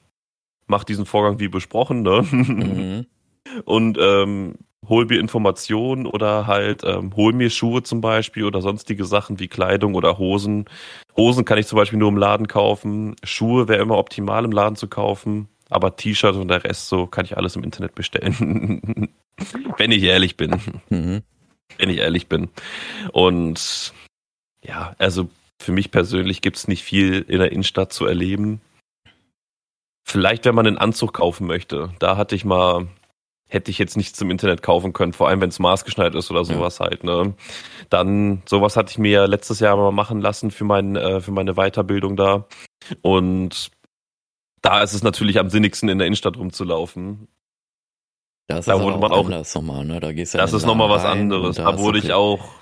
mache 0.66 0.86
diesen 0.86 1.06
Vorgang 1.06 1.40
wie 1.40 1.48
besprochen, 1.48 2.02
ne? 2.02 2.22
Mhm. 2.30 3.06
Und 3.64 3.98
ähm, 3.98 4.54
hol 4.88 5.06
mir 5.06 5.18
Informationen 5.18 6.06
oder 6.06 6.46
halt 6.46 6.82
ähm, 6.84 7.16
hol 7.16 7.32
mir 7.32 7.50
Schuhe 7.50 7.82
zum 7.82 8.00
Beispiel 8.00 8.44
oder 8.44 8.60
sonstige 8.60 9.04
Sachen 9.04 9.40
wie 9.40 9.48
Kleidung 9.48 9.94
oder 9.94 10.18
Hosen. 10.18 10.66
Hosen 11.20 11.44
kann 11.44 11.58
ich 11.58 11.66
zum 11.66 11.76
Beispiel 11.76 11.98
nur 11.98 12.08
im 12.08 12.16
Laden 12.16 12.48
kaufen. 12.48 13.14
Schuhe 13.22 13.68
wäre 13.68 13.82
immer 13.82 13.98
optimal 13.98 14.44
im 14.44 14.52
Laden 14.52 14.76
zu 14.76 14.88
kaufen. 14.88 15.48
Aber 15.68 15.94
T-Shirt 15.94 16.34
und 16.34 16.48
der 16.48 16.64
Rest 16.64 16.88
so 16.88 17.06
kann 17.06 17.26
ich 17.26 17.36
alles 17.36 17.56
im 17.56 17.62
Internet 17.62 17.94
bestellen. 17.94 19.12
Wenn 19.76 19.92
ich 19.92 20.02
ehrlich 20.02 20.36
bin. 20.36 20.60
Mhm. 20.88 21.22
Wenn 21.78 21.90
ich 21.90 21.98
ehrlich 21.98 22.26
bin. 22.26 22.48
Und 23.12 23.92
ja, 24.64 24.94
also 24.98 25.28
für 25.60 25.72
mich 25.72 25.90
persönlich 25.90 26.40
gibt 26.40 26.56
es 26.56 26.68
nicht 26.68 26.82
viel 26.82 27.24
in 27.28 27.38
der 27.38 27.52
Innenstadt 27.52 27.92
zu 27.92 28.06
erleben. 28.06 28.62
Vielleicht, 30.04 30.46
wenn 30.46 30.54
man 30.54 30.66
einen 30.66 30.78
Anzug 30.78 31.12
kaufen 31.12 31.46
möchte. 31.46 31.92
Da 32.00 32.16
hatte 32.16 32.34
ich 32.34 32.44
mal 32.44 32.88
hätte 33.50 33.70
ich 33.70 33.78
jetzt 33.78 33.96
nicht 33.96 34.16
zum 34.16 34.30
Internet 34.30 34.62
kaufen 34.62 34.92
können, 34.92 35.12
vor 35.12 35.28
allem 35.28 35.40
wenn 35.40 35.50
es 35.50 35.58
maßgeschneidert 35.58 36.14
ist 36.14 36.30
oder 36.30 36.44
sowas 36.44 36.78
ja. 36.78 36.86
halt. 36.86 37.04
Ne? 37.04 37.34
Dann 37.90 38.42
sowas 38.48 38.76
hatte 38.76 38.90
ich 38.92 38.98
mir 38.98 39.26
letztes 39.26 39.60
Jahr 39.60 39.76
mal 39.76 39.92
machen 39.92 40.20
lassen 40.20 40.50
für 40.50 40.64
mein 40.64 40.96
äh, 40.96 41.20
für 41.20 41.32
meine 41.32 41.54
Weiterbildung 41.54 42.16
da 42.16 42.46
und 43.02 43.70
da 44.62 44.82
ist 44.82 44.94
es 44.94 45.02
natürlich 45.02 45.38
am 45.38 45.50
sinnigsten 45.50 45.88
in 45.88 45.98
der 45.98 46.06
Innenstadt 46.06 46.36
rumzulaufen. 46.36 47.28
Das 48.46 48.66
da 48.66 48.80
wurde 48.80 48.98
man 48.98 49.12
auch 49.12 49.26
anders 49.26 49.54
nochmal, 49.54 49.84
ne? 49.84 50.00
Da 50.00 50.12
gehst 50.12 50.34
du 50.34 50.38
Das 50.38 50.52
ist 50.52 50.66
nochmal 50.66 50.90
was 50.90 51.04
anderes. 51.04 51.56
Da, 51.56 51.70
da 51.70 51.78
wurde 51.78 51.98
ich 51.98 52.12
auch 52.12 52.59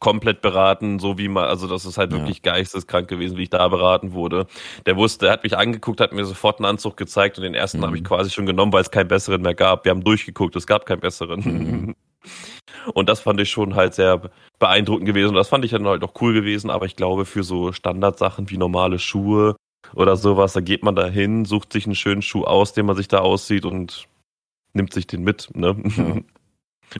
komplett 0.00 0.42
beraten, 0.42 0.98
so 0.98 1.18
wie 1.18 1.28
man, 1.28 1.44
also 1.44 1.66
das 1.66 1.84
ist 1.84 1.98
halt 1.98 2.12
wirklich 2.12 2.40
ja. 2.44 2.52
geisteskrank 2.52 3.08
gewesen, 3.08 3.36
wie 3.36 3.44
ich 3.44 3.50
da 3.50 3.66
beraten 3.68 4.12
wurde. 4.12 4.46
Der 4.86 4.96
wusste, 4.96 5.26
er 5.26 5.32
hat 5.32 5.42
mich 5.42 5.56
angeguckt, 5.56 6.00
hat 6.00 6.12
mir 6.12 6.24
sofort 6.24 6.58
einen 6.58 6.66
Anzug 6.66 6.96
gezeigt 6.96 7.36
und 7.38 7.44
den 7.44 7.54
ersten 7.54 7.78
mhm. 7.78 7.86
habe 7.86 7.96
ich 7.96 8.04
quasi 8.04 8.30
schon 8.30 8.46
genommen, 8.46 8.72
weil 8.72 8.82
es 8.82 8.90
keinen 8.90 9.08
besseren 9.08 9.42
mehr 9.42 9.54
gab. 9.54 9.84
Wir 9.84 9.90
haben 9.90 10.04
durchgeguckt, 10.04 10.54
es 10.56 10.66
gab 10.66 10.86
keinen 10.86 11.00
besseren. 11.00 11.40
Mhm. 11.40 11.94
Und 12.94 13.08
das 13.08 13.20
fand 13.20 13.40
ich 13.40 13.50
schon 13.50 13.74
halt 13.74 13.94
sehr 13.94 14.30
beeindruckend 14.58 15.06
gewesen. 15.06 15.30
Und 15.30 15.34
das 15.36 15.48
fand 15.48 15.64
ich 15.64 15.70
dann 15.70 15.86
halt 15.86 16.02
auch 16.02 16.14
cool 16.20 16.32
gewesen, 16.32 16.70
aber 16.70 16.86
ich 16.86 16.96
glaube, 16.96 17.24
für 17.24 17.42
so 17.42 17.72
Standardsachen 17.72 18.50
wie 18.50 18.56
normale 18.56 18.98
Schuhe 18.98 19.56
oder 19.94 20.16
sowas, 20.16 20.52
da 20.52 20.60
geht 20.60 20.82
man 20.82 20.96
da 20.96 21.06
hin, 21.06 21.44
sucht 21.44 21.72
sich 21.72 21.86
einen 21.86 21.94
schönen 21.94 22.22
Schuh 22.22 22.44
aus, 22.44 22.72
den 22.72 22.86
man 22.86 22.96
sich 22.96 23.08
da 23.08 23.18
aussieht 23.18 23.64
und 23.64 24.08
nimmt 24.72 24.92
sich 24.92 25.06
den 25.06 25.22
mit. 25.22 25.48
Ne? 25.54 25.76
Ja. 25.96 26.16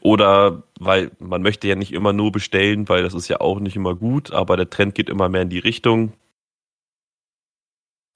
Oder 0.01 0.63
weil 0.79 1.11
man 1.19 1.43
möchte 1.43 1.69
ja 1.69 1.75
nicht 1.75 1.93
immer 1.93 2.13
nur 2.13 2.33
bestellen, 2.33 2.89
weil 2.89 3.03
das 3.03 3.15
ist 3.15 3.29
ja 3.29 3.41
auch 3.41 3.61
nicht 3.61 3.77
immer 3.77 3.95
gut, 3.95 4.33
aber 4.33 4.57
der 4.57 4.71
Trend 4.71 4.95
geht 4.95 5.09
immer 5.09 5.29
mehr 5.29 5.43
in 5.43 5.49
die 5.49 5.59
Richtung. 5.59 6.13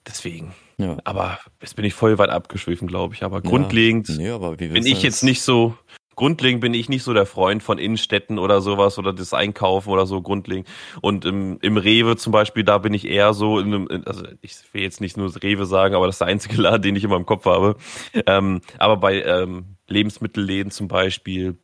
Deswegen. 0.07 0.55
Ja. 0.79 0.99
Aber 1.05 1.38
jetzt 1.61 1.76
bin 1.76 1.85
ich 1.85 1.95
voll 1.95 2.19
weit 2.19 2.31
abgeschwiffen, 2.31 2.88
glaube 2.88 3.14
ich. 3.14 3.23
Aber 3.23 3.37
ja. 3.37 3.43
grundlegend 3.43 4.09
nee, 4.17 4.31
aber 4.31 4.57
bin 4.57 4.87
ich 4.87 5.02
jetzt 5.02 5.23
nicht 5.23 5.43
so, 5.43 5.76
grundlegend 6.16 6.61
bin 6.61 6.75
ich 6.75 6.88
nicht 6.88 7.02
so 7.02 7.12
der 7.12 7.26
Freund 7.26 7.62
von 7.62 7.78
Innenstädten 7.78 8.38
oder 8.38 8.61
sowas 8.61 8.99
oder 8.99 9.12
das 9.12 9.35
Einkaufen 9.35 9.90
oder 9.90 10.07
so 10.07 10.21
grundlegend. 10.23 10.69
Und 11.00 11.25
im, 11.25 11.59
im 11.61 11.76
Rewe 11.76 12.16
zum 12.16 12.33
Beispiel, 12.33 12.64
da 12.64 12.78
bin 12.78 12.95
ich 12.95 13.07
eher 13.07 13.35
so, 13.35 13.59
in 13.59 13.75
einem, 13.75 14.02
also 14.07 14.25
ich 14.40 14.54
will 14.73 14.83
jetzt 14.83 15.00
nicht 15.00 15.16
nur 15.16 15.33
Rewe 15.42 15.66
sagen, 15.66 15.95
aber 15.95 16.07
das 16.07 16.16
ist 16.16 16.21
der 16.21 16.28
einzige 16.28 16.57
Laden, 16.62 16.83
den 16.83 16.97
ich 16.97 17.04
immer 17.04 17.16
im 17.16 17.26
Kopf 17.26 17.47
habe. 17.47 17.76
Ähm, 18.26 18.61
aber 18.78 18.97
bei 18.97 19.23
ähm, 19.23 19.76
Lebensmittelläden 19.88 20.71
zum 20.71 20.88
Beispiel 20.88 21.59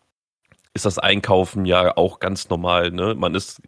ist 0.75 0.87
das 0.87 0.99
Einkaufen 0.99 1.64
ja 1.64 1.97
auch 1.97 2.21
ganz 2.21 2.49
normal. 2.49 2.90
Ne? 2.90 3.14
Man 3.14 3.35
ist, 3.35 3.61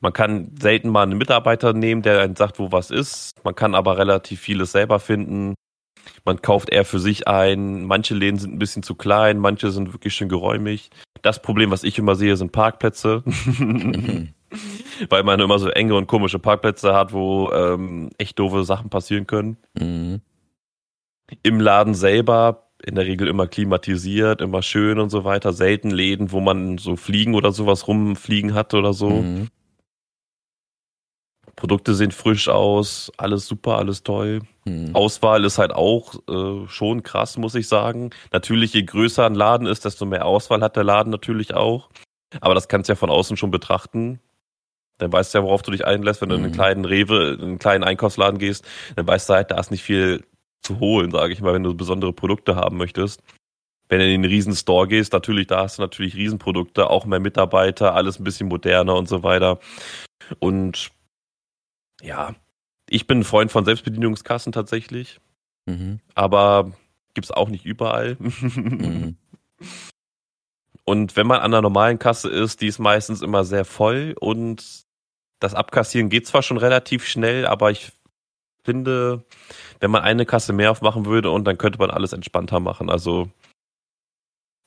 man 0.00 0.12
kann 0.12 0.54
selten 0.60 0.90
mal 0.90 1.02
einen 1.02 1.18
Mitarbeiter 1.18 1.72
nehmen, 1.72 2.02
der 2.02 2.20
einen 2.20 2.36
sagt, 2.36 2.58
wo 2.58 2.72
was 2.72 2.90
ist. 2.90 3.42
Man 3.44 3.54
kann 3.54 3.74
aber 3.74 3.98
relativ 3.98 4.40
vieles 4.40 4.72
selber 4.72 5.00
finden. 5.00 5.54
Man 6.24 6.40
kauft 6.40 6.70
eher 6.70 6.84
für 6.84 7.00
sich 7.00 7.26
ein. 7.26 7.84
Manche 7.84 8.14
Läden 8.14 8.38
sind 8.38 8.54
ein 8.54 8.58
bisschen 8.58 8.82
zu 8.82 8.94
klein, 8.94 9.38
manche 9.38 9.70
sind 9.70 9.92
wirklich 9.92 10.14
schön 10.14 10.28
geräumig. 10.28 10.90
Das 11.22 11.42
Problem, 11.42 11.70
was 11.70 11.84
ich 11.84 11.98
immer 11.98 12.14
sehe, 12.14 12.36
sind 12.36 12.52
Parkplätze. 12.52 13.22
Weil 15.08 15.22
man 15.22 15.40
immer 15.40 15.58
so 15.58 15.68
enge 15.68 15.94
und 15.94 16.06
komische 16.06 16.38
Parkplätze 16.38 16.94
hat, 16.94 17.12
wo 17.12 17.50
ähm, 17.52 18.10
echt 18.18 18.38
doofe 18.38 18.64
Sachen 18.64 18.90
passieren 18.90 19.26
können. 19.26 19.56
Mhm. 19.74 20.20
Im 21.42 21.60
Laden 21.60 21.94
selber 21.94 22.68
in 22.84 22.96
der 22.96 23.06
Regel 23.06 23.28
immer 23.28 23.46
klimatisiert, 23.46 24.40
immer 24.40 24.62
schön 24.62 24.98
und 24.98 25.10
so 25.10 25.24
weiter. 25.24 25.52
Selten 25.52 25.90
Läden, 25.90 26.32
wo 26.32 26.40
man 26.40 26.78
so 26.78 26.96
Fliegen 26.96 27.34
oder 27.34 27.52
sowas 27.52 27.86
rumfliegen 27.88 28.54
hat 28.54 28.74
oder 28.74 28.92
so. 28.92 29.10
Mhm. 29.10 29.48
Produkte 31.62 31.94
sehen 31.94 32.10
frisch 32.10 32.48
aus, 32.48 33.12
alles 33.18 33.46
super, 33.46 33.78
alles 33.78 34.02
toll. 34.02 34.40
Mhm. 34.64 34.96
Auswahl 34.96 35.44
ist 35.44 35.58
halt 35.58 35.70
auch 35.70 36.16
äh, 36.28 36.66
schon 36.66 37.04
krass, 37.04 37.38
muss 37.38 37.54
ich 37.54 37.68
sagen. 37.68 38.10
Natürlich, 38.32 38.74
je 38.74 38.82
größer 38.82 39.24
ein 39.24 39.36
Laden 39.36 39.68
ist, 39.68 39.84
desto 39.84 40.04
mehr 40.04 40.26
Auswahl 40.26 40.60
hat 40.60 40.74
der 40.74 40.82
Laden 40.82 41.10
natürlich 41.10 41.54
auch. 41.54 41.88
Aber 42.40 42.56
das 42.56 42.66
kannst 42.66 42.88
du 42.88 42.94
ja 42.94 42.96
von 42.96 43.10
außen 43.10 43.36
schon 43.36 43.52
betrachten. 43.52 44.18
Dann 44.98 45.12
weißt 45.12 45.32
du 45.32 45.38
ja, 45.38 45.44
worauf 45.44 45.62
du 45.62 45.70
dich 45.70 45.86
einlässt, 45.86 46.20
wenn 46.20 46.30
du 46.30 46.34
in 46.34 46.40
einen 46.40 46.50
mhm. 46.50 46.56
kleinen 46.56 46.84
Rewe, 46.84 47.34
in 47.34 47.42
einen 47.42 47.58
kleinen 47.60 47.84
Einkaufsladen 47.84 48.40
gehst, 48.40 48.66
dann 48.96 49.06
weißt 49.06 49.28
du 49.28 49.34
halt, 49.34 49.52
da 49.52 49.60
ist 49.60 49.70
nicht 49.70 49.84
viel 49.84 50.24
zu 50.62 50.80
holen, 50.80 51.12
sage 51.12 51.32
ich 51.32 51.40
mal, 51.40 51.54
wenn 51.54 51.62
du 51.62 51.76
besondere 51.76 52.12
Produkte 52.12 52.56
haben 52.56 52.76
möchtest. 52.76 53.22
Wenn 53.88 54.00
du 54.00 54.04
in 54.06 54.22
den 54.22 54.28
riesen 54.28 54.56
Store 54.56 54.88
gehst, 54.88 55.12
natürlich, 55.12 55.46
da 55.46 55.62
hast 55.62 55.78
du 55.78 55.82
natürlich 55.82 56.16
Riesenprodukte, 56.16 56.90
auch 56.90 57.06
mehr 57.06 57.20
Mitarbeiter, 57.20 57.94
alles 57.94 58.18
ein 58.18 58.24
bisschen 58.24 58.48
moderner 58.48 58.96
und 58.96 59.08
so 59.08 59.22
weiter. 59.22 59.60
Und 60.40 60.90
ja, 62.02 62.34
ich 62.88 63.06
bin 63.06 63.20
ein 63.20 63.24
Freund 63.24 63.50
von 63.50 63.64
Selbstbedienungskassen 63.64 64.52
tatsächlich. 64.52 65.20
Mhm. 65.66 66.00
Aber 66.14 66.72
gibt's 67.14 67.30
auch 67.30 67.48
nicht 67.48 67.64
überall. 67.64 68.16
mhm. 68.18 69.16
Und 70.84 71.16
wenn 71.16 71.26
man 71.26 71.38
an 71.38 71.52
einer 71.52 71.62
normalen 71.62 71.98
Kasse 71.98 72.28
ist, 72.28 72.60
die 72.60 72.66
ist 72.66 72.80
meistens 72.80 73.22
immer 73.22 73.44
sehr 73.44 73.64
voll 73.64 74.16
und 74.18 74.84
das 75.38 75.54
Abkassieren 75.54 76.08
geht 76.08 76.26
zwar 76.26 76.42
schon 76.42 76.56
relativ 76.56 77.06
schnell, 77.06 77.46
aber 77.46 77.70
ich 77.70 77.92
finde, 78.64 79.24
wenn 79.80 79.90
man 79.90 80.02
eine 80.02 80.26
Kasse 80.26 80.52
mehr 80.52 80.70
aufmachen 80.70 81.06
würde 81.06 81.30
und 81.30 81.44
dann 81.44 81.58
könnte 81.58 81.78
man 81.78 81.90
alles 81.90 82.12
entspannter 82.12 82.60
machen. 82.60 82.90
Also 82.90 83.30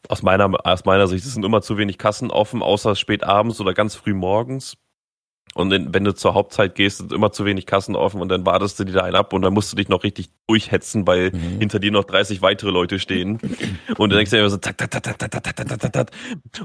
aus 0.07 0.21
meiner, 0.21 0.65
aus 0.65 0.85
meiner 0.85 1.07
Sicht, 1.07 1.25
es 1.25 1.33
sind 1.33 1.45
immer 1.45 1.61
zu 1.61 1.77
wenig 1.77 1.97
Kassen 1.97 2.31
offen, 2.31 2.61
außer 2.61 2.95
spät 2.95 3.23
abends 3.23 3.59
oder 3.59 3.73
ganz 3.73 3.95
früh 3.95 4.13
morgens. 4.13 4.77
Und 5.53 5.71
wenn 5.71 6.03
du 6.03 6.13
zur 6.13 6.33
Hauptzeit 6.33 6.75
gehst, 6.75 6.97
sind 6.97 7.13
immer 7.13 7.31
zu 7.31 7.45
wenig 7.45 7.65
Kassen 7.65 7.95
offen 7.95 8.19
und 8.19 8.27
dann 8.27 8.45
wartest 8.45 8.77
du 8.77 8.83
dir 8.83 8.91
da 8.91 9.03
einen 9.03 9.15
ab 9.15 9.31
und 9.31 9.41
dann 9.41 9.53
musst 9.53 9.71
du 9.71 9.77
dich 9.77 9.87
noch 9.87 10.03
richtig 10.03 10.29
durchhetzen, 10.47 11.07
weil 11.07 11.31
mhm. 11.31 11.59
hinter 11.59 11.79
dir 11.79 11.91
noch 11.91 12.03
30 12.03 12.41
weitere 12.41 12.71
Leute 12.71 12.99
stehen. 12.99 13.39
Und 13.97 14.09
dann 14.09 14.17
denkst 14.17 14.31
du 14.31 14.35
dir 14.35 14.41
immer 14.41 14.49
so, 14.49 14.57
tak, 14.57 14.77
tak, 14.77 14.91
tak, 14.91 15.03
tak, 15.03 15.17
tak, 15.17 15.31
tak, 15.31 15.55
tak, 15.55 15.79
tak, 15.79 15.93
tak. 15.93 16.11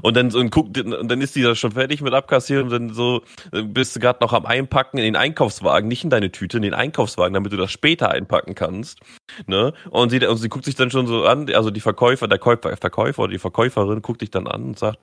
Und 0.01 0.17
dann 0.17 0.29
so 0.29 0.39
und 0.39 0.49
guck, 0.49 0.77
und 0.77 1.07
dann 1.09 1.21
ist 1.21 1.37
die 1.37 1.41
da 1.41 1.55
schon 1.55 1.71
fertig 1.71 2.01
mit 2.01 2.13
abkassieren 2.13 2.65
und 2.65 2.71
dann 2.71 2.93
so 2.93 3.21
bist 3.51 3.95
du 3.95 4.01
gerade 4.01 4.19
noch 4.21 4.33
am 4.33 4.45
Einpacken 4.45 4.97
in 4.97 5.05
den 5.05 5.15
Einkaufswagen, 5.15 5.87
nicht 5.87 6.03
in 6.03 6.09
deine 6.09 6.31
Tüte, 6.31 6.57
in 6.57 6.63
den 6.63 6.73
Einkaufswagen, 6.73 7.33
damit 7.33 7.53
du 7.53 7.57
das 7.57 7.71
später 7.71 8.11
einpacken 8.11 8.55
kannst. 8.55 8.99
Ne? 9.47 9.73
Und 9.89 10.09
sie, 10.09 10.25
und 10.25 10.37
sie 10.37 10.49
guckt 10.49 10.65
sich 10.65 10.75
dann 10.75 10.91
schon 10.91 11.07
so 11.07 11.23
an, 11.23 11.49
also 11.53 11.71
die 11.71 11.79
Verkäufer, 11.79 12.27
der 12.27 12.39
Käufer, 12.39 12.75
Verkäufer 12.75 13.23
oder 13.23 13.31
die 13.31 13.39
Verkäuferin 13.39 14.01
guckt 14.01 14.19
dich 14.19 14.31
dann 14.31 14.47
an 14.47 14.63
und 14.63 14.79
sagt, 14.79 14.99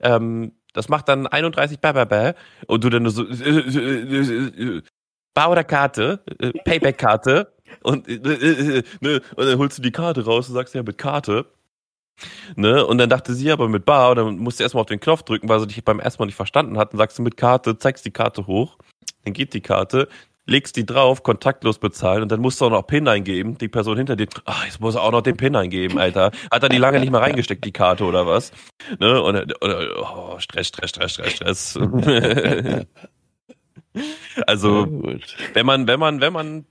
ähm, 0.00 0.52
das 0.78 0.88
macht 0.88 1.08
dann 1.08 1.26
31 1.26 1.80
bäh, 1.80 1.92
bäh, 1.92 2.04
bäh, 2.04 2.32
und 2.68 2.84
du 2.84 2.88
dann 2.88 3.10
so 3.10 3.26
äh, 3.26 3.58
äh, 3.58 4.76
äh, 4.76 4.82
Bar 5.34 5.50
oder 5.50 5.64
Karte, 5.64 6.20
äh, 6.38 6.52
Payback-Karte 6.52 7.52
und, 7.82 8.08
äh, 8.08 8.82
ne, 9.00 9.20
und 9.34 9.46
dann 9.46 9.58
holst 9.58 9.78
du 9.78 9.82
die 9.82 9.90
Karte 9.90 10.24
raus 10.24 10.48
und 10.48 10.54
sagst 10.54 10.76
ja 10.76 10.84
mit 10.84 10.96
Karte. 10.96 11.46
Ne? 12.54 12.86
Und 12.86 12.98
dann 12.98 13.10
dachte 13.10 13.34
sie 13.34 13.50
aber 13.50 13.68
mit 13.68 13.84
Bar 13.84 14.10
und 14.10 14.16
dann 14.16 14.38
musst 14.38 14.60
du 14.60 14.62
erstmal 14.62 14.82
auf 14.82 14.88
den 14.88 15.00
Knopf 15.00 15.24
drücken, 15.24 15.48
weil 15.48 15.58
sie 15.60 15.66
dich 15.66 15.84
beim 15.84 15.98
ersten 15.98 16.22
Mal 16.22 16.26
nicht 16.26 16.36
verstanden 16.36 16.78
hat. 16.78 16.92
Und 16.92 16.98
sagst 16.98 17.18
du 17.18 17.22
mit 17.22 17.36
Karte, 17.36 17.76
zeigst 17.78 18.04
die 18.04 18.10
Karte 18.10 18.46
hoch, 18.46 18.78
dann 19.24 19.32
geht 19.32 19.54
die 19.54 19.60
Karte, 19.60 20.08
legst 20.48 20.76
die 20.76 20.86
drauf, 20.86 21.22
kontaktlos 21.22 21.78
bezahlen 21.78 22.22
und 22.22 22.32
dann 22.32 22.40
musst 22.40 22.60
du 22.60 22.64
auch 22.64 22.70
noch 22.70 22.86
PIN 22.86 23.06
eingeben. 23.06 23.58
Die 23.58 23.68
Person 23.68 23.96
hinter 23.96 24.16
dir, 24.16 24.26
ach, 24.46 24.64
jetzt 24.64 24.80
muss 24.80 24.94
er 24.94 25.02
auch 25.02 25.12
noch 25.12 25.20
den 25.20 25.36
PIN 25.36 25.54
eingeben, 25.54 25.98
Alter. 25.98 26.32
Hat 26.50 26.62
er 26.62 26.68
die 26.68 26.78
lange 26.78 26.98
nicht 27.00 27.10
mehr 27.10 27.20
reingesteckt, 27.20 27.64
die 27.64 27.72
Karte 27.72 28.04
oder 28.04 28.26
was? 28.26 28.52
Ne? 28.98 29.22
Und, 29.22 29.36
und 29.36 29.54
oh, 29.62 30.38
Stress, 30.38 30.68
Stress, 30.68 30.90
Stress, 30.90 31.12
Stress, 31.12 31.34
Stress. 31.34 31.78
also, 34.46 34.86
wenn 35.52 35.66
man, 35.66 35.86
wenn 35.86 36.00
man, 36.00 36.20
wenn 36.20 36.32
man 36.32 36.64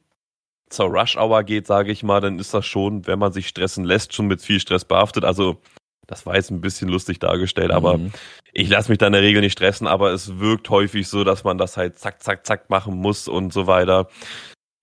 zur 0.69 0.87
Rush 0.87 1.15
Hour 1.15 1.43
geht, 1.43 1.67
sage 1.67 1.91
ich 1.91 2.03
mal, 2.03 2.19
dann 2.19 2.39
ist 2.39 2.53
das 2.53 2.65
schon, 2.65 3.05
wenn 3.07 3.19
man 3.19 3.31
sich 3.31 3.47
stressen 3.47 3.85
lässt, 3.85 4.13
schon 4.13 4.27
mit 4.27 4.41
viel 4.41 4.59
Stress 4.59 4.85
behaftet. 4.85 5.23
Also 5.23 5.61
das 6.07 6.25
war 6.25 6.35
jetzt 6.35 6.49
ein 6.49 6.61
bisschen 6.61 6.89
lustig 6.89 7.19
dargestellt, 7.19 7.71
aber 7.71 7.97
mhm. 7.97 8.11
ich 8.53 8.69
lasse 8.69 8.89
mich 8.89 8.97
da 8.97 9.07
in 9.07 9.13
der 9.13 9.21
Regel 9.21 9.41
nicht 9.41 9.51
stressen, 9.51 9.87
aber 9.87 10.11
es 10.11 10.39
wirkt 10.39 10.69
häufig 10.69 11.07
so, 11.07 11.23
dass 11.23 11.43
man 11.43 11.57
das 11.57 11.77
halt 11.77 11.99
zack, 11.99 12.23
zack, 12.23 12.45
zack 12.45 12.69
machen 12.69 12.95
muss 12.95 13.27
und 13.27 13.53
so 13.53 13.67
weiter. 13.67 14.07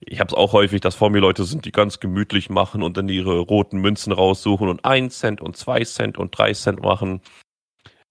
Ich 0.01 0.21
habe 0.21 0.29
es 0.29 0.35
auch 0.35 0.53
häufig, 0.53 0.83
dass 0.83 0.95
vor 0.95 1.09
mir 1.09 1.21
Leute 1.21 1.45
sind, 1.45 1.65
die 1.65 1.73
ganz 1.73 1.99
gemütlich 1.99 2.51
machen 2.51 2.83
und 2.83 2.99
dann 2.99 3.09
ihre 3.09 3.39
roten 3.39 3.79
Münzen 3.79 4.13
raussuchen 4.13 4.69
und 4.69 4.85
ein 4.85 5.11
Cent 5.11 5.41
und 5.41 5.57
zwei 5.57 5.83
Cent 5.83 6.19
und 6.19 6.37
drei 6.37 6.53
Cent 6.53 6.83
machen. 6.83 7.23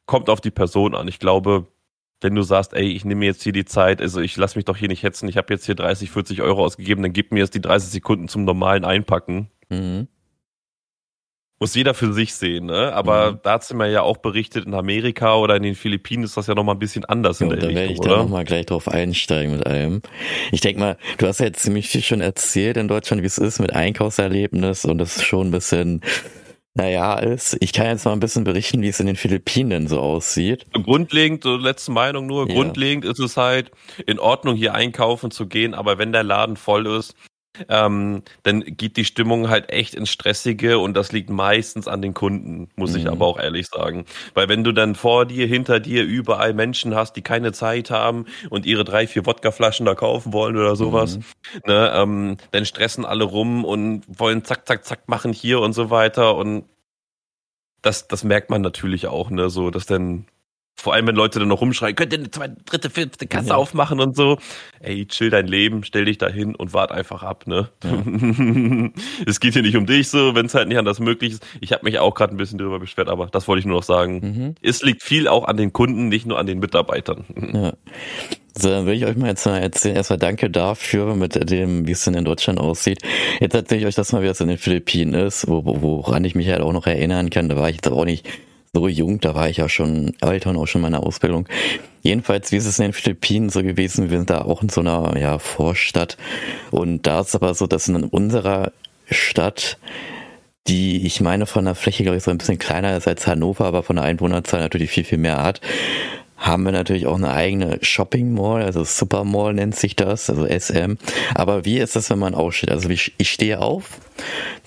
Kommt 0.08 0.30
auf 0.30 0.42
die 0.42 0.52
Person 0.52 0.96
an. 0.96 1.08
Ich 1.08 1.20
glaube, 1.20 1.68
wenn 2.22 2.34
du 2.34 2.42
sagst, 2.42 2.74
ey, 2.74 2.88
ich 2.88 3.06
nehme 3.06 3.20
mir 3.20 3.26
jetzt 3.28 3.44
hier 3.44 3.52
die 3.52 3.66
Zeit, 3.66 4.02
also 4.02 4.22
ich 4.22 4.36
lasse 4.38 4.58
mich 4.58 4.66
doch 4.66 4.78
hier 4.78 4.88
nicht 4.88 5.04
hetzen, 5.04 5.30
ich 5.30 5.38
habe 5.38 5.54
jetzt 5.54 5.66
hier 5.66 5.76
30, 5.76 6.10
40 6.10 6.42
Euro 6.42 6.66
ausgegeben, 6.66 7.04
dann 7.04 7.14
gib 7.14 7.32
mir 7.32 7.40
jetzt 7.40 7.54
die 7.54 7.62
30 7.62 7.92
Sekunden 7.92 8.28
zum 8.28 8.44
normalen 8.44 8.86
Einpacken. 8.86 9.50
Mhm. 9.70 10.08
Muss 11.60 11.76
jeder 11.76 11.94
für 11.94 12.12
sich 12.12 12.34
sehen, 12.34 12.66
ne? 12.66 12.94
Aber 12.94 13.34
mhm. 13.34 13.40
da 13.44 13.54
hat 13.54 13.64
sie 13.64 13.76
mir 13.76 13.90
ja 13.90 14.02
auch 14.02 14.18
berichtet, 14.18 14.66
in 14.66 14.74
Amerika 14.74 15.36
oder 15.36 15.56
in 15.56 15.64
den 15.64 15.76
Philippinen 15.76 16.24
ist 16.24 16.36
das 16.36 16.48
ja 16.48 16.56
nochmal 16.56 16.76
ein 16.76 16.80
bisschen 16.80 17.06
anders 17.06 17.40
ja, 17.40 17.46
in 17.46 17.52
der 17.52 17.60
da 17.60 17.68
Richtung, 17.68 17.82
werde 17.82 17.94
ich 17.94 18.00
da 18.00 18.18
nochmal 18.18 18.44
gleich 18.44 18.66
drauf 18.66 18.88
einsteigen 18.88 19.56
mit 19.56 19.66
allem. 19.66 20.02
Ich 20.52 20.62
denke 20.62 20.80
mal, 20.80 20.98
du 21.20 21.28
hast 21.28 21.40
ja 21.40 21.46
jetzt 21.46 21.62
ziemlich 21.62 21.88
viel 21.88 22.02
schon 22.02 22.22
erzählt 22.22 22.78
in 22.78 22.88
Deutschland, 22.88 23.22
wie 23.22 23.28
es 23.28 23.38
ist 23.38 23.60
mit 23.60 23.74
Einkaufserlebnis 23.74 24.84
und 24.84 24.98
das 24.98 25.18
ist 25.18 25.26
schon 25.26 25.48
ein 25.48 25.52
bisschen 25.52 26.02
naja, 26.76 27.20
ist, 27.20 27.56
ich 27.60 27.72
kann 27.72 27.86
jetzt 27.86 28.06
mal 28.06 28.14
ein 28.14 28.20
bisschen 28.20 28.44
berichten, 28.44 28.82
wie 28.82 28.88
es 28.88 29.00
in 29.00 29.06
den 29.06 29.16
Philippinen 29.16 29.88
so 29.88 30.00
aussieht. 30.00 30.66
Grundlegend, 30.74 31.44
so 31.44 31.56
letzte 31.56 31.92
Meinung 31.92 32.26
nur, 32.26 32.48
ja. 32.48 32.56
grundlegend 32.56 33.06
ist 33.06 33.20
es 33.20 33.38
halt 33.38 33.70
in 34.08 34.18
Ordnung, 34.18 34.56
hier 34.56 34.74
einkaufen 34.74 35.30
zu 35.30 35.46
gehen, 35.46 35.76
aber 35.76 36.00
wenn 36.00 36.12
der 36.12 36.24
Laden 36.24 36.58
voll 36.58 36.88
ist, 36.88 37.14
ähm, 37.70 38.24
dann 38.44 38.62
geht 38.62 38.98
die 38.98 39.06
Stimmung 39.06 39.50
halt 39.50 39.72
echt 39.72 39.94
ins 39.94 40.10
Stressige 40.10 40.80
und 40.80 40.96
das 40.96 41.12
liegt 41.12 41.30
meistens 41.30 41.88
an 41.88 42.02
den 42.02 42.14
Kunden, 42.14 42.70
muss 42.76 42.92
mhm. 42.92 42.98
ich 42.98 43.08
aber 43.08 43.26
auch 43.26 43.40
ehrlich 43.40 43.68
sagen. 43.68 44.06
Weil 44.34 44.50
wenn 44.50 44.64
du 44.64 44.72
dann 44.72 44.96
vor 44.96 45.26
dir, 45.26 45.48
hinter 45.48 45.80
dir 45.80 46.04
überall 46.04 46.54
Menschen 46.54 46.96
hast, 46.96 47.16
die 47.16 47.22
keine 47.22 47.52
Zeit 47.52 47.92
haben 47.92 48.26
und 48.50 48.66
ihre 48.66 48.84
drei, 48.84 49.08
vier 49.08 49.26
Wodkaflaschen 49.26 49.86
da 49.86 49.96
kaufen 49.96 50.34
wollen 50.34 50.58
oder 50.58 50.76
sowas, 50.76 51.18
mhm. 51.18 51.24
ne, 51.68 51.92
ähm, 51.96 52.38
dann 52.52 52.66
stressen 52.66 53.06
alle 53.06 53.24
rum 53.24 53.66
und 53.66 54.04
wollen 54.08 54.44
zack, 54.44 54.68
zack, 54.68 54.86
zack 54.86 55.08
machen 55.08 55.34
hier 55.34 55.60
und 55.60 55.74
so 55.74 55.90
weiter 55.90 56.36
und 56.36 56.66
das, 57.82 58.08
das 58.08 58.24
merkt 58.24 58.50
man 58.50 58.62
natürlich 58.62 59.08
auch, 59.08 59.30
ne, 59.30 59.50
so, 59.50 59.70
dass 59.70 59.86
dann 59.86 60.26
vor 60.76 60.94
allem, 60.94 61.08
wenn 61.08 61.16
Leute 61.16 61.40
dann 61.40 61.48
noch 61.48 61.62
rumschreien, 61.62 61.96
könnt 61.96 62.14
ihr 62.14 62.20
eine 62.20 62.32
zweite, 62.32 62.58
dritte, 62.66 62.90
vierte 62.90 63.28
Kasse 63.28 63.50
ja. 63.50 63.56
aufmachen 63.56 64.00
und 64.00 64.16
so. 64.16 64.38
Ey, 64.82 65.06
chill 65.06 65.30
dein 65.30 65.48
Leben, 65.48 65.84
stell 65.84 66.06
dich 66.06 66.18
da 66.18 66.28
hin 66.28 66.56
und 66.56 66.74
wart 66.74 66.92
einfach 66.92 67.24
ab, 67.24 67.48
ne? 67.48 67.70
Ja. 67.84 68.04
es 69.26 69.40
geht 69.40 69.54
hier 69.54 69.62
nicht 69.62 69.78
um 69.78 69.86
dich 69.86 70.10
so, 70.10 70.36
wenn 70.36 70.48
es 70.48 70.56
halt 70.56 70.68
nicht 70.68 70.78
anders 70.78 71.00
möglich 71.00 71.34
ist. 71.34 71.46
Ich 71.62 71.72
habe 71.72 71.86
mich 71.86 72.00
auch 72.00 72.16
gerade 72.16 72.34
ein 72.34 72.38
bisschen 72.38 72.58
darüber 72.58 72.80
beschwert, 72.80 73.08
aber 73.08 73.28
das 73.28 73.48
wollte 73.48 73.60
ich 73.60 73.66
nur 73.66 73.78
noch 73.78 73.84
sagen. 73.84 74.20
Mhm. 74.22 74.56
Es 74.62 74.82
liegt 74.82 75.04
viel 75.04 75.28
auch 75.28 75.46
an 75.46 75.58
den 75.58 75.72
Kunden, 75.72 76.10
nicht 76.10 76.26
nur 76.26 76.40
an 76.40 76.48
den 76.48 76.60
Mitarbeitern. 76.60 77.26
Ja. 77.54 77.74
So, 78.56 78.70
dann 78.70 78.86
will 78.86 78.94
ich 78.94 79.06
euch 79.06 79.16
mal 79.16 79.28
jetzt 79.28 79.46
mal 79.46 79.60
erzählen. 79.60 79.96
Erstmal 79.96 80.20
danke 80.20 80.50
dafür, 80.50 81.16
mit 81.16 81.50
dem, 81.50 81.88
wie 81.88 81.92
es 81.92 82.04
denn 82.04 82.14
in 82.14 82.26
Deutschland 82.26 82.60
aussieht. 82.60 83.00
Jetzt 83.40 83.54
erzähle 83.54 83.82
ich 83.82 83.88
euch 83.88 83.96
das 83.96 84.12
mal, 84.12 84.22
wie 84.22 84.28
es 84.28 84.42
in 84.42 84.48
den 84.48 84.58
Philippinen 84.58 85.14
ist, 85.14 85.48
wo, 85.48 85.64
woran 85.66 86.24
ich 86.24 86.36
mich 86.36 86.48
halt 86.50 86.62
auch 86.62 86.74
noch 86.74 86.88
erinnern 86.88 87.30
kann. 87.30 87.50
Da 87.50 87.56
war 87.56 87.70
ich 87.70 87.78
jetzt 87.78 87.88
auch 87.88 88.06
nicht 88.06 88.28
so 88.74 88.88
jung, 88.88 89.20
da 89.20 89.36
war 89.36 89.50
ich 89.50 89.58
ja 89.58 89.70
schon 89.70 90.14
älter 90.20 90.50
und 90.50 90.58
auch 90.58 90.66
schon 90.66 90.80
in 90.80 90.92
meiner 90.92 91.04
Ausbildung. 91.04 91.48
Jedenfalls, 92.02 92.52
wie 92.52 92.58
ist 92.58 92.66
es 92.66 92.80
in 92.80 92.86
den 92.86 92.94
Philippinen 92.94 93.50
so 93.50 93.62
gewesen? 93.62 94.10
Wir 94.10 94.18
sind 94.18 94.32
da 94.32 94.42
auch 94.42 94.64
in 94.64 94.70
so 94.70 94.82
einer 94.82 95.16
ja, 95.18 95.38
Vorstadt. 95.38 96.18
Und 96.72 97.06
da 97.06 97.22
ist 97.22 97.36
aber 97.36 97.54
so, 97.54 97.68
dass 97.68 97.88
in 97.88 98.04
unserer 98.04 98.72
Stadt 99.10 99.78
die, 100.68 101.06
ich 101.06 101.22
meine, 101.22 101.46
von 101.46 101.66
der 101.66 101.76
Fläche, 101.76 102.04
glaube 102.04 102.18
ich, 102.18 102.24
so 102.24 102.32
ein 102.32 102.38
bisschen 102.38 102.58
kleiner 102.58 102.96
ist 102.96 103.08
als 103.08 103.28
Hannover, 103.28 103.66
aber 103.66 103.84
von 103.84 103.98
der 103.98 104.06
Einwohnerzahl 104.06 104.62
natürlich 104.62 104.92
viel, 104.92 105.04
viel 105.04 105.18
mehr 105.18 105.44
hat, 105.44 105.62
haben 106.44 106.64
wir 106.64 106.74
natürlich 106.74 107.08
auch 107.08 107.16
eine 107.16 107.32
eigene 107.32 107.80
Shopping 107.82 108.34
Mall, 108.34 108.64
also 108.64 108.84
Super 108.84 109.24
Mall 109.24 109.54
nennt 109.54 109.78
sich 109.78 109.96
das, 109.96 110.30
also 110.30 110.46
SM. 110.46 110.98
Aber 111.34 111.64
wie 111.64 111.80
ist 111.80 111.96
das, 111.96 112.10
wenn 112.10 112.20
man 112.20 112.36
aufsteht? 112.36 112.70
Also 112.70 112.90
ich, 112.90 113.14
ich 113.18 113.32
stehe 113.32 113.60
auf, 113.60 113.98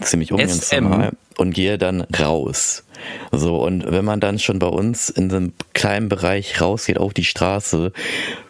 ziemlich 0.00 0.32
ungenau 0.32 1.10
und 1.36 1.52
gehe 1.52 1.76
dann 1.76 2.00
raus. 2.18 2.82
So, 3.30 3.62
und 3.62 3.84
wenn 3.92 4.06
man 4.06 4.20
dann 4.20 4.38
schon 4.38 4.58
bei 4.58 4.68
uns 4.68 5.10
in 5.10 5.28
so 5.28 5.36
einem 5.36 5.52
kleinen 5.74 6.08
Bereich 6.08 6.62
rausgeht 6.62 6.96
auf 6.96 7.12
die 7.12 7.24
Straße, 7.24 7.92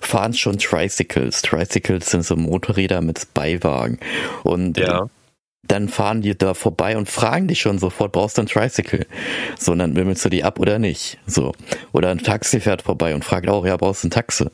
fahren 0.01 0.33
schon 0.33 0.59
Tricycles. 0.59 1.43
Tricycles 1.43 2.09
sind 2.09 2.25
so 2.25 2.37
Motorräder 2.37 3.01
mit 3.01 3.35
Beiwagen. 3.35 3.99
Und 4.45 4.79
ja. 4.79 5.09
Dann 5.69 5.89
fahren 5.89 6.23
die 6.23 6.37
da 6.37 6.55
vorbei 6.55 6.97
und 6.97 7.09
fragen 7.09 7.49
dich 7.49 7.61
schon 7.61 7.79
sofort, 7.79 8.13
brauchst 8.13 8.39
du 8.39 8.43
ein 8.43 8.47
Tricycle? 8.47 9.07
So, 9.59 9.73
und 9.73 9.79
dann 9.79 9.97
wimmelst 9.97 10.25
du 10.25 10.29
die 10.29 10.45
ab 10.45 10.59
oder 10.61 10.79
nicht? 10.79 11.19
So. 11.27 11.53
Oder 11.93 12.11
ein 12.11 12.19
Taxi 12.19 12.61
fährt 12.61 12.83
vorbei 12.83 13.15
und 13.15 13.25
fragt 13.25 13.49
auch, 13.49 13.67
ja, 13.67 13.77
brauchst 13.77 14.05
du 14.05 14.09
ein 14.09 14.11
Taxi? 14.11 14.47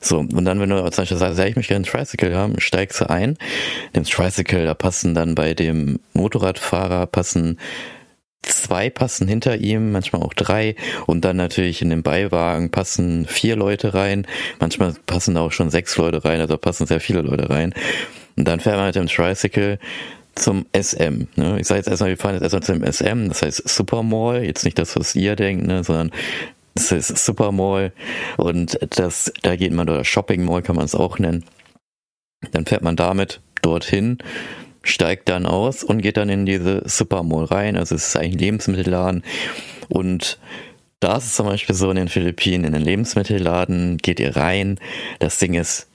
So, 0.00 0.18
und 0.18 0.44
dann, 0.44 0.60
wenn 0.60 0.68
du 0.68 0.76
zum 0.90 1.02
Beispiel 1.02 1.16
sagst, 1.16 1.38
ja, 1.38 1.46
ich 1.46 1.56
möchte 1.56 1.72
gerne 1.72 1.86
ein 1.86 1.90
Tricycle 1.90 2.36
haben, 2.36 2.60
steigst 2.60 3.00
du 3.00 3.08
ein, 3.08 3.38
nimmst 3.94 4.12
Tricycle, 4.12 4.66
da 4.66 4.74
passen 4.74 5.14
dann 5.14 5.34
bei 5.34 5.54
dem 5.54 5.98
Motorradfahrer 6.12 7.06
passen 7.06 7.58
zwei 8.42 8.90
passen 8.90 9.26
hinter 9.26 9.56
ihm, 9.56 9.92
manchmal 9.92 10.22
auch 10.22 10.34
drei 10.34 10.76
und 11.06 11.24
dann 11.24 11.36
natürlich 11.36 11.80
in 11.80 11.88
den 11.88 12.02
Beiwagen 12.02 12.70
passen 12.70 13.26
vier 13.26 13.56
Leute 13.56 13.94
rein, 13.94 14.26
manchmal 14.60 14.94
passen 15.06 15.34
da 15.34 15.40
auch 15.40 15.52
schon 15.52 15.70
sechs 15.70 15.96
Leute 15.96 16.24
rein, 16.24 16.40
also 16.40 16.58
passen 16.58 16.86
sehr 16.86 17.00
viele 17.00 17.22
Leute 17.22 17.48
rein. 17.48 17.72
Und 18.36 18.46
dann 18.46 18.60
fährt 18.60 18.76
man 18.76 18.86
mit 18.86 18.96
dem 18.96 19.06
Tricycle 19.06 19.78
zum 20.34 20.66
SM. 20.76 21.26
Ne? 21.36 21.60
Ich 21.60 21.66
sage 21.66 21.78
jetzt 21.78 21.88
erstmal, 21.88 22.10
wir 22.10 22.16
fahren 22.16 22.34
jetzt 22.34 22.42
erstmal 22.42 22.62
zum 22.62 22.84
SM, 22.84 23.28
das 23.28 23.42
heißt 23.42 23.68
Supermall, 23.68 24.44
jetzt 24.44 24.64
nicht 24.64 24.78
das, 24.78 24.96
was 24.96 25.14
ihr 25.14 25.36
denkt, 25.36 25.66
ne, 25.66 25.84
sondern 25.84 26.10
das 26.74 26.90
ist 26.90 27.24
Supermall 27.24 27.92
und 28.36 28.78
das, 28.98 29.32
da 29.42 29.56
geht 29.56 29.72
man, 29.72 29.88
oder 29.88 30.04
Shopping 30.04 30.44
Mall 30.44 30.62
kann 30.62 30.76
man 30.76 30.84
es 30.84 30.94
auch 30.94 31.18
nennen. 31.18 31.44
Dann 32.50 32.66
fährt 32.66 32.82
man 32.82 32.96
damit 32.96 33.40
dorthin, 33.62 34.18
steigt 34.82 35.28
dann 35.28 35.46
aus 35.46 35.84
und 35.84 36.02
geht 36.02 36.16
dann 36.16 36.28
in 36.28 36.46
diese 36.46 36.82
Supermall 36.84 37.44
rein. 37.44 37.76
Also 37.76 37.94
es 37.94 38.08
ist 38.08 38.16
eigentlich 38.16 38.34
ein 38.34 38.38
Lebensmittelladen. 38.38 39.24
Und 39.88 40.38
da 41.00 41.16
ist 41.16 41.26
es 41.26 41.34
zum 41.34 41.46
Beispiel 41.46 41.74
so 41.74 41.90
in 41.90 41.96
den 41.96 42.08
Philippinen, 42.08 42.64
in 42.64 42.72
den 42.72 42.82
Lebensmittelladen 42.82 43.98
geht 43.98 44.20
ihr 44.20 44.36
rein. 44.36 44.78
Das 45.20 45.38
Ding 45.38 45.54
ist 45.54 45.88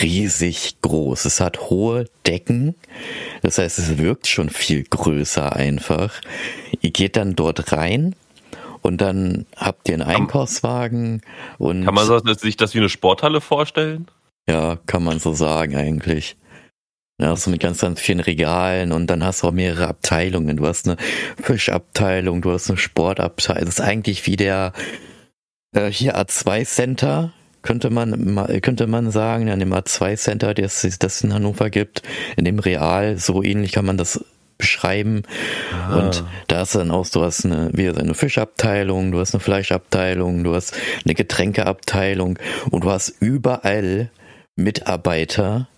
riesig 0.00 0.76
groß. 0.82 1.24
Es 1.24 1.40
hat 1.40 1.70
hohe 1.70 2.06
Decken. 2.26 2.74
Das 3.42 3.58
heißt, 3.58 3.78
es 3.78 3.98
wirkt 3.98 4.26
schon 4.26 4.50
viel 4.50 4.84
größer 4.84 5.54
einfach. 5.54 6.20
Ihr 6.80 6.90
geht 6.90 7.16
dann 7.16 7.34
dort 7.36 7.72
rein 7.72 8.14
und 8.82 9.00
dann 9.00 9.46
habt 9.56 9.88
ihr 9.88 9.94
einen 9.94 10.02
Einkaufswagen 10.02 11.22
und. 11.58 11.84
Kann 11.84 11.94
man 11.94 12.36
sich 12.36 12.56
das 12.56 12.74
wie 12.74 12.78
eine 12.78 12.88
Sporthalle 12.88 13.40
vorstellen? 13.40 14.06
Ja, 14.48 14.78
kann 14.86 15.04
man 15.04 15.18
so 15.18 15.32
sagen 15.32 15.76
eigentlich. 15.76 16.36
Ja, 17.20 17.34
so 17.34 17.50
mit 17.50 17.60
ganz, 17.60 17.80
ganz 17.80 18.00
vielen 18.00 18.20
Regalen 18.20 18.92
und 18.92 19.08
dann 19.08 19.24
hast 19.24 19.42
du 19.42 19.48
auch 19.48 19.52
mehrere 19.52 19.88
Abteilungen. 19.88 20.56
Du 20.56 20.66
hast 20.66 20.86
eine 20.86 20.96
Fischabteilung, 21.42 22.42
du 22.42 22.52
hast 22.52 22.70
eine 22.70 22.78
Sportabteilung. 22.78 23.64
Das 23.64 23.74
ist 23.74 23.80
eigentlich 23.80 24.24
wie 24.26 24.36
der 24.36 24.72
äh, 25.74 25.90
hier 25.90 26.16
A2 26.16 26.64
Center, 26.64 27.32
könnte 27.62 27.90
man 27.90 28.46
könnte 28.62 28.86
man 28.86 29.10
sagen, 29.10 29.50
an 29.50 29.58
dem 29.58 29.72
A2 29.72 30.16
Center, 30.16 30.54
das 30.54 30.84
es 30.84 31.22
in 31.22 31.34
Hannover 31.34 31.70
gibt, 31.70 32.02
in 32.36 32.44
dem 32.44 32.58
Real, 32.58 33.18
so 33.18 33.42
ähnlich 33.42 33.72
kann 33.72 33.84
man 33.84 33.96
das 33.96 34.24
beschreiben. 34.58 35.22
Ah. 35.72 35.96
Und 35.96 36.24
da 36.48 36.58
hast 36.58 36.74
du 36.74 36.78
dann 36.78 36.90
auch, 36.90 37.08
du 37.08 37.22
hast 37.22 37.46
eine, 37.46 37.70
wie 37.72 37.88
eine 37.88 38.14
Fischabteilung, 38.14 39.12
du 39.12 39.20
hast 39.20 39.32
eine 39.32 39.40
Fleischabteilung, 39.40 40.44
du 40.44 40.54
hast 40.54 40.74
eine 41.04 41.14
Getränkeabteilung 41.14 42.38
und 42.70 42.84
du 42.84 42.90
hast 42.90 43.14
überall 43.20 44.10
Mitarbeiter, 44.56 45.68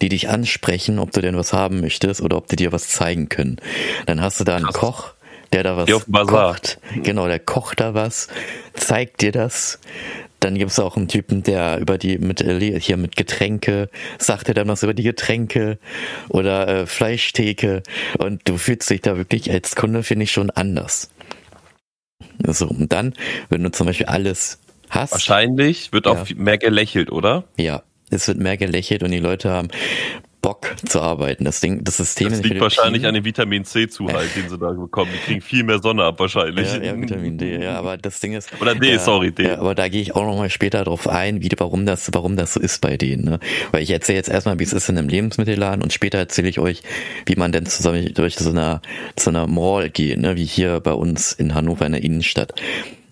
die 0.00 0.08
dich 0.08 0.28
ansprechen, 0.28 1.00
ob 1.00 1.10
du 1.10 1.20
denn 1.20 1.36
was 1.36 1.52
haben 1.52 1.80
möchtest 1.80 2.22
oder 2.22 2.36
ob 2.36 2.46
die 2.46 2.56
dir 2.56 2.72
was 2.72 2.88
zeigen 2.88 3.28
können. 3.28 3.56
Dann 4.06 4.20
hast 4.22 4.38
du 4.38 4.44
da 4.44 4.56
einen 4.56 4.66
Krass. 4.66 4.76
Koch, 4.76 5.10
der 5.52 5.64
da 5.64 5.76
was 5.76 5.90
kocht. 6.26 6.78
Genau, 7.02 7.26
der 7.26 7.40
kocht 7.40 7.80
da 7.80 7.94
was, 7.94 8.28
zeigt 8.74 9.20
dir 9.22 9.32
das. 9.32 9.80
Dann 10.40 10.56
gibt 10.56 10.70
es 10.70 10.78
auch 10.78 10.96
einen 10.96 11.08
Typen, 11.08 11.42
der 11.42 11.78
über 11.78 11.98
die 11.98 12.18
mit 12.18 12.40
äh, 12.40 12.78
hier 12.80 12.96
mit 12.96 13.16
Getränke 13.16 13.90
sagt 14.18 14.48
er 14.48 14.54
dann 14.54 14.68
was 14.68 14.82
über 14.82 14.94
die 14.94 15.02
Getränke 15.02 15.78
oder 16.28 16.68
äh, 16.68 16.86
Fleischtheke 16.86 17.82
und 18.18 18.48
du 18.48 18.56
fühlst 18.56 18.88
dich 18.90 19.00
da 19.00 19.16
wirklich 19.16 19.50
als 19.50 19.74
Kunde 19.74 20.02
finde 20.02 20.24
ich 20.24 20.32
schon 20.32 20.50
anders. 20.50 21.10
So 22.46 22.68
und 22.68 22.92
dann, 22.92 23.14
wenn 23.48 23.62
du 23.62 23.70
zum 23.70 23.86
Beispiel 23.86 24.06
alles 24.06 24.60
hast. 24.90 25.12
Wahrscheinlich 25.12 25.92
wird 25.92 26.06
auch 26.06 26.28
mehr 26.36 26.58
gelächelt, 26.58 27.10
oder? 27.10 27.44
Ja, 27.56 27.82
es 28.10 28.28
wird 28.28 28.38
mehr 28.38 28.56
gelächelt 28.56 29.02
und 29.02 29.10
die 29.10 29.18
Leute 29.18 29.50
haben 29.50 29.68
Bock 30.40 30.76
zu 30.86 31.00
arbeiten. 31.00 31.44
Das 31.44 31.60
Ding, 31.60 31.82
das 31.84 31.96
System 31.96 32.30
das 32.30 32.42
liegt 32.42 32.60
wahrscheinlich 32.60 33.06
an 33.06 33.14
dem 33.14 33.24
Vitamin 33.24 33.64
C-Zuhalt, 33.64 34.36
den 34.36 34.48
sie 34.48 34.58
da 34.58 34.70
bekommen. 34.70 35.10
Die 35.12 35.18
kriegen 35.18 35.40
viel 35.40 35.64
mehr 35.64 35.80
Sonne 35.80 36.04
ab 36.04 36.20
wahrscheinlich. 36.20 36.72
Ja, 36.72 36.82
ja 36.82 37.00
Vitamin 37.00 37.38
D, 37.38 37.62
ja, 37.62 37.78
aber 37.78 37.96
das 37.96 38.20
Ding 38.20 38.34
ist. 38.34 38.50
Oder 38.60 38.74
D, 38.74 38.92
ja, 38.92 38.98
sorry, 38.98 39.32
D. 39.32 39.48
Ja, 39.48 39.58
aber 39.58 39.74
da 39.74 39.88
gehe 39.88 40.00
ich 40.00 40.14
auch 40.14 40.24
nochmal 40.24 40.50
später 40.50 40.84
drauf 40.84 41.08
ein, 41.08 41.42
wie, 41.42 41.50
warum 41.58 41.86
das, 41.86 42.10
warum 42.12 42.36
das 42.36 42.54
so 42.54 42.60
ist 42.60 42.80
bei 42.80 42.96
denen. 42.96 43.24
Ne? 43.24 43.40
Weil 43.72 43.82
ich 43.82 43.90
erzähle 43.90 44.16
jetzt 44.16 44.28
erstmal, 44.28 44.58
wie 44.58 44.64
es 44.64 44.72
ist 44.72 44.88
in 44.88 44.98
einem 44.98 45.08
Lebensmittelladen 45.08 45.82
und 45.82 45.92
später 45.92 46.18
erzähle 46.18 46.48
ich 46.48 46.58
euch, 46.58 46.82
wie 47.26 47.36
man 47.36 47.52
denn 47.52 47.66
zusammen 47.66 48.12
durch 48.14 48.36
so 48.36 48.50
einer, 48.50 48.80
so 49.18 49.30
einer 49.30 49.46
Mall 49.46 49.90
geht, 49.90 50.18
ne? 50.18 50.36
wie 50.36 50.44
hier 50.44 50.80
bei 50.80 50.92
uns 50.92 51.32
in 51.32 51.54
Hannover 51.54 51.86
in 51.86 51.92
der 51.92 52.02
Innenstadt. 52.02 52.54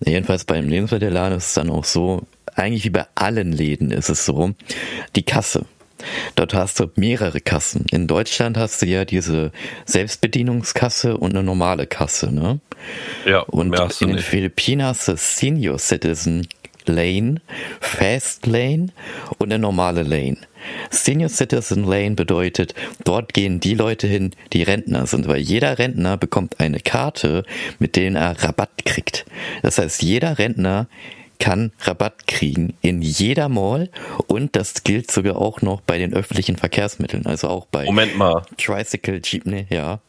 Jedenfalls 0.05 0.45
beim 0.45 0.69
Lebensmittelladen 0.69 1.37
ist 1.37 1.47
es 1.47 1.53
dann 1.55 1.69
auch 1.69 1.83
so, 1.83 2.23
eigentlich 2.55 2.85
wie 2.85 2.89
bei 2.89 3.05
allen 3.15 3.51
Läden 3.51 3.91
ist 3.91 4.09
es 4.09 4.25
so, 4.25 4.51
die 5.15 5.23
Kasse. 5.23 5.65
Dort 6.35 6.53
hast 6.53 6.79
du 6.79 6.89
mehrere 6.95 7.41
Kassen. 7.41 7.85
In 7.91 8.07
Deutschland 8.07 8.57
hast 8.57 8.81
du 8.81 8.85
ja 8.85 9.05
diese 9.05 9.51
Selbstbedienungskasse 9.85 11.17
und 11.17 11.31
eine 11.31 11.43
normale 11.43 11.87
Kasse, 11.87 12.33
ne? 12.33 12.59
Ja, 13.25 13.39
und 13.41 13.75
in 14.01 14.09
den 14.09 14.19
Philippinen 14.19 14.85
hast 14.85 15.07
du 15.07 15.17
Senior 15.17 15.79
Citizen 15.79 16.47
Lane, 16.87 17.41
Fast 17.79 18.45
Lane 18.45 18.87
und 19.37 19.51
eine 19.51 19.59
normale 19.59 20.03
Lane. 20.03 20.37
Senior 20.89 21.29
Citizen 21.29 21.83
Lane 21.83 22.15
bedeutet, 22.15 22.73
dort 23.03 23.33
gehen 23.33 23.59
die 23.59 23.75
Leute 23.75 24.07
hin, 24.07 24.31
die 24.53 24.63
Rentner 24.63 25.05
sind, 25.05 25.27
weil 25.27 25.39
jeder 25.39 25.79
Rentner 25.79 26.17
bekommt 26.17 26.59
eine 26.59 26.79
Karte, 26.79 27.43
mit 27.79 27.95
denen 27.95 28.15
er 28.15 28.41
Rabatt 28.43 28.85
kriegt. 28.85 29.25
Das 29.61 29.77
heißt, 29.77 30.01
jeder 30.01 30.39
Rentner 30.39 30.87
kann 31.39 31.71
Rabatt 31.81 32.27
kriegen 32.27 32.75
in 32.81 33.01
jeder 33.01 33.49
Mall 33.49 33.89
und 34.27 34.55
das 34.55 34.83
gilt 34.83 35.11
sogar 35.11 35.37
auch 35.37 35.61
noch 35.61 35.81
bei 35.81 35.97
den 35.97 36.13
öffentlichen 36.13 36.57
Verkehrsmitteln, 36.57 37.25
also 37.25 37.47
auch 37.47 37.65
bei 37.65 37.85
Moment 37.85 38.17
mal. 38.17 38.43
Tricycle, 38.57 39.21
Jeepney, 39.23 39.67
ja 39.69 39.99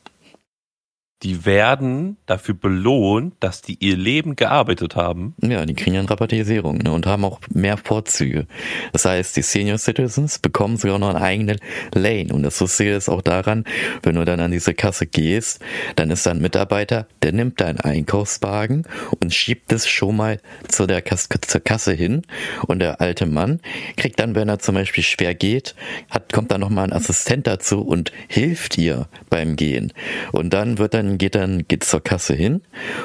die 1.23 1.45
werden 1.45 2.17
dafür 2.27 2.55
belohnt, 2.55 3.35
dass 3.41 3.61
die 3.61 3.77
ihr 3.81 3.97
Leben 3.97 4.37
gearbeitet 4.37 4.95
haben. 4.95 5.35
Ja, 5.43 5.67
die 5.67 5.75
kriegen 5.75 5.97
eine 5.97 6.09
Rabattisierung 6.09 6.79
ne, 6.79 6.93
und 6.93 7.07
haben 7.07 7.25
auch 7.25 7.41
mehr 7.53 7.77
Vorzüge. 7.77 8.47
Das 8.93 9.05
heißt, 9.05 9.37
die 9.37 9.43
Senior 9.43 9.79
Citizens 9.79 10.39
bekommen 10.39 10.77
sogar 10.77 11.01
noch 11.01 11.09
eine 11.09 11.21
eigene 11.21 11.57
Lane. 11.93 12.33
Und 12.33 12.45
das 12.45 12.61
Lustige 12.61 12.95
ist 12.95 13.09
auch 13.09 13.23
daran, 13.23 13.65
wenn 14.05 14.15
du 14.15 14.25
dann 14.25 14.39
an 14.39 14.53
diese 14.53 14.75
Kasse 14.75 15.07
gehst, 15.07 15.61
dann 15.97 16.11
ist 16.11 16.25
da 16.25 16.31
ein 16.31 16.41
Mitarbeiter, 16.41 17.09
der 17.23 17.33
nimmt 17.33 17.61
deinen 17.61 17.81
Einkaufswagen 17.81 18.87
und 19.21 19.35
schiebt 19.35 19.73
es 19.73 19.89
schon 19.89 20.17
mal 20.17 20.41
zu 20.69 20.87
der 20.87 21.03
Kasse, 21.03 21.29
zur 21.41 21.61
Kasse 21.61 21.95
hin. 21.95 22.23
Und 22.69 22.79
der 22.79 23.01
alte 23.01 23.27
Mann 23.27 23.59
kriegt 23.97 24.21
dann, 24.21 24.37
wenn 24.37 24.49
er 24.49 24.61
zum 24.61 24.77
Beispiel 24.77 25.03
schwer 25.03 25.35
geht, 25.35 25.75
hat, 26.11 26.33
kommt 26.33 26.53
dann 26.53 26.61
nochmal 26.61 26.85
ein 26.85 26.93
Assistent 26.93 27.49
dazu 27.49 27.81
und 27.81 28.13
hilft 28.29 28.79
ihr 28.79 29.09
beim 29.31 29.57
Gehen. 29.57 29.93
Und 30.31 30.51
dann 30.51 30.79
wird 30.79 30.95
dann 30.95 31.08
dann 31.09 31.19
geht 31.19 31.35
dann 31.35 31.67
geht 31.67 31.85
zur 31.85 32.03
Kasse 32.03 32.35
hin 32.35 32.61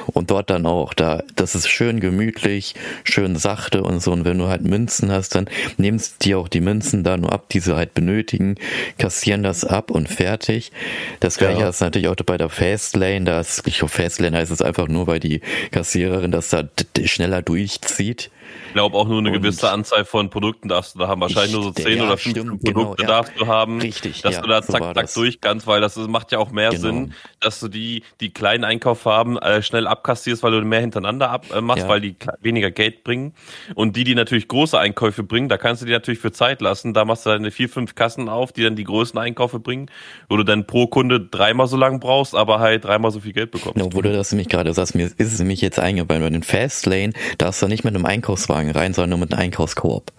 und 0.08 0.30
dort 0.30 0.50
dann 0.50 0.66
auch 0.66 0.94
da 0.94 1.24
das 1.36 1.56
ist 1.56 1.68
schön 1.70 2.00
gemütlich, 2.00 2.76
schön 3.04 3.36
sachte 3.36 3.84
und 3.84 4.02
so 4.02 4.12
und 4.12 4.26
wenn 4.26 4.38
du 4.38 4.48
halt 4.48 4.64
Münzen 4.64 5.12
hast, 5.12 5.36
dann 5.36 5.50
nimmst 5.78 6.26
die 6.26 6.36
auch 6.36 6.48
die 6.48 6.62
Münzen 6.62 7.04
da 7.04 7.18
nur 7.18 7.32
ab, 7.32 7.50
die 7.50 7.60
sie 7.60 7.76
halt 7.76 7.94
benötigen, 7.94 8.56
kassieren 8.98 9.44
das 9.44 9.64
ab 9.64 9.92
und 9.92 10.10
fertig. 10.10 10.72
Das 11.20 11.38
gleiche 11.38 11.62
ja. 11.62 11.70
ist 11.70 11.82
natürlich 11.82 12.08
auch 12.08 12.16
bei 12.16 12.38
der 12.38 12.50
Fastlane, 12.50 13.26
da 13.26 13.40
ist 13.40 13.66
ich 13.68 13.80
glaube 13.80 13.94
Fastlane 13.94 14.38
heißt 14.38 14.52
es 14.52 14.62
einfach 14.62 14.88
nur, 14.88 15.08
weil 15.08 15.20
die 15.20 15.42
Kassiererin 15.72 16.32
das 16.32 16.50
da 16.50 16.64
schneller 17.06 17.42
durchzieht. 17.42 18.30
Ich 18.74 18.76
glaube 18.76 18.98
auch 18.98 19.08
nur 19.08 19.20
eine 19.20 19.32
gewisse 19.32 19.70
Anzahl 19.70 20.04
von 20.04 20.32
Produkten 20.32 20.68
darfst 20.68 20.96
du 20.96 21.00
da 21.00 21.08
haben. 21.08 21.22
Wahrscheinlich 21.22 21.54
nur 21.54 21.62
so 21.62 21.70
10 21.70 21.96
ja, 21.96 22.06
oder 22.06 22.18
15 22.18 22.32
stimmt, 22.32 22.66
genau, 22.66 22.80
Produkte 22.80 23.04
genau, 23.04 23.14
darfst 23.14 23.34
du 23.38 23.46
haben. 23.46 23.80
Richtig. 23.80 24.24
Dass 24.24 24.42
du 24.42 24.48
da 24.48 24.64
zack, 24.64 24.84
so 24.84 24.94
zack 24.94 25.14
durch 25.14 25.42
kannst, 25.42 25.68
weil 25.68 25.80
das 25.80 25.96
macht 25.96 26.32
ja 26.32 26.40
auch 26.40 26.50
mehr 26.50 26.72
genau. 26.72 26.82
Sinn, 26.82 27.14
dass 27.40 27.60
du 27.60 27.68
die, 27.68 28.02
die 28.20 28.34
kleinen 28.34 28.64
Einkaufsfarben 28.64 29.38
äh, 29.38 29.62
schnell 29.62 29.86
abkassierst, 29.86 30.42
weil 30.42 30.54
du 30.54 30.62
mehr 30.62 30.80
hintereinander 30.80 31.30
ab, 31.30 31.46
äh, 31.52 31.62
weil 31.62 32.02
die 32.02 32.16
weniger 32.42 32.72
Geld 32.72 33.04
bringen. 33.04 33.36
Und 33.76 33.96
die, 33.96 34.06
die 34.06 34.16
natürlich 34.16 34.48
große 34.48 34.80
Einkäufe 34.80 35.22
bringen, 35.22 35.50
da 35.50 35.58
kannst 35.58 35.84
du 35.84 35.86
die 35.86 35.92
natürlich 35.92 36.20
für 36.20 36.32
Zeit 36.32 36.60
lassen. 36.60 36.96
Da 36.96 37.06
machst 37.06 37.28
du 37.28 37.30
deine 37.30 37.52
vier, 37.52 37.70
fünf 37.70 37.94
Kassen 37.94 38.28
auf, 38.28 38.54
die 38.54 38.64
dann 38.64 38.76
die 38.76 38.86
größten 38.86 39.20
Einkäufe 39.20 39.60
bringen, 39.60 39.92
wo 40.30 40.38
du 40.38 40.44
dann 40.44 40.66
pro 40.66 40.88
Kunde 40.88 41.20
dreimal 41.20 41.68
so 41.68 41.78
lang 41.78 42.00
brauchst, 42.00 42.34
aber 42.34 42.60
halt 42.60 42.86
dreimal 42.86 43.12
so 43.12 43.20
viel 43.20 43.34
Geld 43.34 43.52
bekommst. 43.52 43.76
Genau, 43.76 43.94
wo 43.94 44.02
du 44.02 44.12
das 44.12 44.32
nämlich 44.32 44.50
gerade 44.50 44.74
sagst, 44.74 44.96
mir 44.96 45.06
ist 45.06 45.20
es 45.20 45.38
nämlich 45.38 45.62
jetzt 45.62 45.80
eingefallen, 45.80 46.24
bei 46.24 46.30
den 46.32 46.42
Fastlane 46.42 47.14
darfst 47.38 47.62
du 47.62 47.68
nicht 47.68 47.84
mit 47.84 47.94
einem 47.96 48.06
Einkaufswagen 48.06 48.63
rein, 48.72 48.94
sondern 48.94 49.12
nur 49.12 49.20
mit 49.20 49.34
einem 49.34 49.44
Einkaufskoop. 49.44 50.12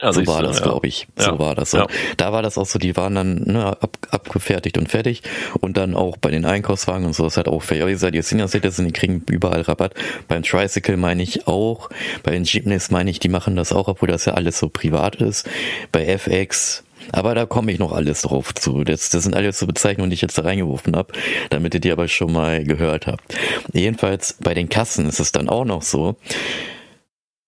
Ja, 0.00 0.12
so 0.12 0.26
war 0.26 0.42
das, 0.42 0.58
ja. 0.58 0.64
glaube 0.64 0.88
ich. 0.88 1.06
So 1.16 1.30
ja. 1.30 1.38
war 1.38 1.54
das. 1.54 1.70
So. 1.70 1.78
Ja. 1.78 1.86
Da 2.16 2.32
war 2.32 2.42
das 2.42 2.58
auch 2.58 2.66
so, 2.66 2.78
die 2.78 2.96
waren 2.96 3.14
dann 3.14 3.44
ne, 3.44 3.64
ab, 3.64 3.96
abgefertigt 4.10 4.76
und 4.76 4.88
fertig. 4.88 5.22
Und 5.60 5.76
dann 5.76 5.94
auch 5.94 6.16
bei 6.16 6.30
den 6.30 6.44
Einkaufswagen 6.44 7.06
und 7.06 7.14
so 7.14 7.26
ist 7.26 7.36
halt 7.36 7.48
auch 7.48 7.62
fair. 7.62 7.86
Wie 7.86 7.92
gesagt, 7.92 8.14
die 8.14 8.20
Senior 8.20 8.48
Citizen, 8.48 8.86
die 8.86 8.92
kriegen 8.92 9.22
überall 9.30 9.62
Rabatt. 9.62 9.94
Beim 10.26 10.42
Tricycle 10.42 10.96
meine 10.96 11.22
ich 11.22 11.46
auch. 11.46 11.90
Bei 12.24 12.32
den 12.32 12.42
Jeepneys 12.42 12.90
meine 12.90 13.08
ich, 13.08 13.20
die 13.20 13.28
machen 13.28 13.54
das 13.54 13.72
auch, 13.72 13.86
obwohl 13.86 14.08
das 14.08 14.24
ja 14.24 14.34
alles 14.34 14.58
so 14.58 14.68
privat 14.68 15.16
ist. 15.16 15.48
Bei 15.92 16.04
FX, 16.04 16.82
aber 17.12 17.34
da 17.34 17.46
komme 17.46 17.70
ich 17.70 17.78
noch 17.78 17.92
alles 17.92 18.22
drauf 18.22 18.52
zu. 18.54 18.82
Das, 18.82 19.10
das 19.10 19.22
sind 19.22 19.36
alles 19.36 19.58
so 19.58 19.66
Bezeichnungen, 19.66 20.10
die 20.10 20.14
ich 20.14 20.22
jetzt 20.22 20.38
da 20.38 20.42
reingeworfen 20.42 20.96
habe, 20.96 21.12
damit 21.50 21.74
ihr 21.74 21.80
die 21.80 21.92
aber 21.92 22.08
schon 22.08 22.32
mal 22.32 22.64
gehört 22.64 23.06
habt. 23.06 23.34
Jedenfalls 23.72 24.36
bei 24.40 24.54
den 24.54 24.68
Kassen 24.68 25.06
ist 25.08 25.20
es 25.20 25.32
dann 25.32 25.48
auch 25.48 25.64
noch 25.64 25.82
so 25.82 26.16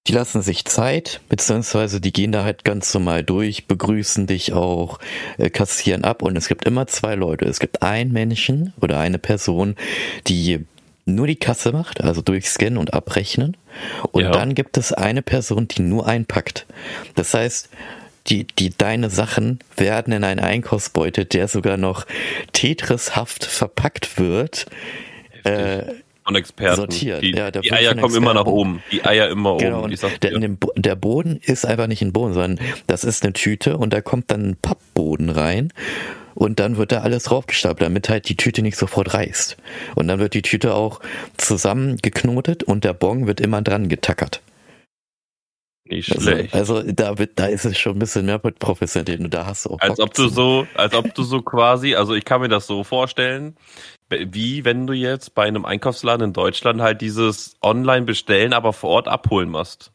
die 0.07 0.13
lassen 0.13 0.43
sich 0.43 0.65
Zeit, 0.65 1.21
beziehungsweise 1.29 2.01
die 2.01 2.13
gehen 2.13 2.33
da 2.33 2.45
halt 2.45 2.65
ganz 2.65 2.93
normal 2.95 3.25
durch, 3.25 3.67
begrüßen 3.67 4.27
dich 4.27 4.53
auch, 4.53 4.99
äh, 5.39 5.51
kassieren 5.51 6.05
ab 6.05 6.23
und 6.23 6.37
es 6.37 6.49
gibt 6.49 6.65
immer 6.65 6.87
zwei 6.87 7.15
Leute. 7.15 7.45
Es 7.47 7.59
gibt 7.59 7.83
einen 7.83 8.13
Menschen 8.13 8.73
oder 8.81 8.99
eine 8.99 9.19
Person, 9.19 9.75
die 10.27 10.65
nur 11.07 11.27
die 11.27 11.37
Kasse 11.37 11.73
macht, 11.73 12.01
also 12.01 12.21
durchscannen 12.21 12.79
und 12.79 12.95
abrechnen. 12.95 13.57
Und 14.13 14.25
ja. 14.25 14.31
dann 14.31 14.55
gibt 14.55 14.77
es 14.77 14.93
eine 14.93 15.23
Person, 15.23 15.69
die 15.69 15.83
nur 15.83 16.07
einpackt. 16.07 16.67
Das 17.15 17.33
heißt, 17.35 17.69
die, 18.27 18.45
die, 18.45 18.71
deine 18.77 19.09
Sachen 19.09 19.61
werden 19.77 20.13
in 20.13 20.25
einen 20.25 20.41
Einkaufsbeutel, 20.41 21.25
der 21.25 21.47
sogar 21.47 21.77
noch 21.77 22.07
Tetrishaft 22.53 23.45
verpackt 23.45 24.19
wird, 24.19 24.67
äh, 25.45 25.85
von 26.27 26.35
Experten. 26.35 26.77
Sortiert. 26.77 27.23
Die, 27.23 27.31
ja, 27.31 27.51
die 27.51 27.73
Eier 27.73 27.95
kommen 27.95 28.15
immer 28.17 28.35
nach 28.35 28.47
oben. 28.47 28.83
Die 28.91 29.05
Eier 29.05 29.29
immer 29.29 29.57
genau, 29.59 29.85
oben. 29.85 29.97
Der, 30.23 30.57
der, 30.77 30.95
Boden 30.97 31.39
ist 31.41 31.65
einfach 31.65 31.87
nicht 31.87 32.03
ein 32.03 32.13
Boden, 32.13 32.35
sondern 32.35 32.67
das 32.89 33.05
ist 33.05 33.23
eine 33.23 33.33
Tüte 33.33 33.77
und 33.77 33.93
da 33.93 34.01
kommt 34.01 34.31
dann 34.31 34.51
ein 34.51 34.57
Pappboden 34.57 35.31
rein 35.31 35.73
und 36.35 36.59
dann 36.59 36.77
wird 36.77 36.91
da 36.91 37.03
alles 37.03 37.25
draufgestapelt, 37.25 37.83
damit 37.83 38.09
halt 38.09 38.29
die 38.29 38.37
Tüte 38.37 38.63
nicht 38.63 38.77
sofort 38.77 39.15
reißt. 39.15 39.57
Und 39.95 40.09
dann 40.09 40.19
wird 40.19 40.35
die 40.35 40.43
Tüte 40.43 40.75
auch 40.75 41.01
zusammengeknotet 41.37 42.65
und 42.65 42.83
der 42.83 42.93
Bon 42.93 43.29
wird 43.29 43.41
immer 43.41 43.63
dran 43.63 43.89
getackert. 43.89 44.43
Nicht 45.89 46.11
also, 46.11 46.23
schlecht. 46.23 46.55
Also, 46.55 46.77
also 46.79 46.93
da, 46.93 47.19
wird, 47.19 47.39
da 47.39 47.47
ist 47.47 47.65
es 47.65 47.79
schon 47.79 47.97
ein 47.97 48.01
bisschen 48.01 48.27
mehr 48.27 48.41
professionell 48.41 49.23
und 49.23 49.33
da 49.33 49.47
hast 49.47 49.65
du 49.65 49.71
auch. 49.71 49.81
Als 49.81 50.01
ob 50.01 50.13
du 50.13 50.27
so, 50.27 50.67
als 50.75 50.93
ob 50.95 51.15
du 51.15 51.23
so 51.23 51.41
quasi, 51.43 51.95
also 51.95 52.15
ich 52.15 52.25
kann 52.25 52.41
mir 52.41 52.49
das 52.49 52.67
so 52.67 52.83
vorstellen, 52.83 53.57
wie 54.09 54.65
wenn 54.65 54.87
du 54.87 54.93
jetzt 54.93 55.35
bei 55.35 55.47
einem 55.47 55.65
Einkaufsladen 55.65 56.29
in 56.29 56.33
Deutschland 56.33 56.81
halt 56.81 57.01
dieses 57.01 57.57
Online 57.63 58.07
bestellen, 58.07 58.53
aber 58.53 58.73
vor 58.73 58.91
Ort 58.91 59.09
abholen 59.09 59.49
machst. 59.49 59.93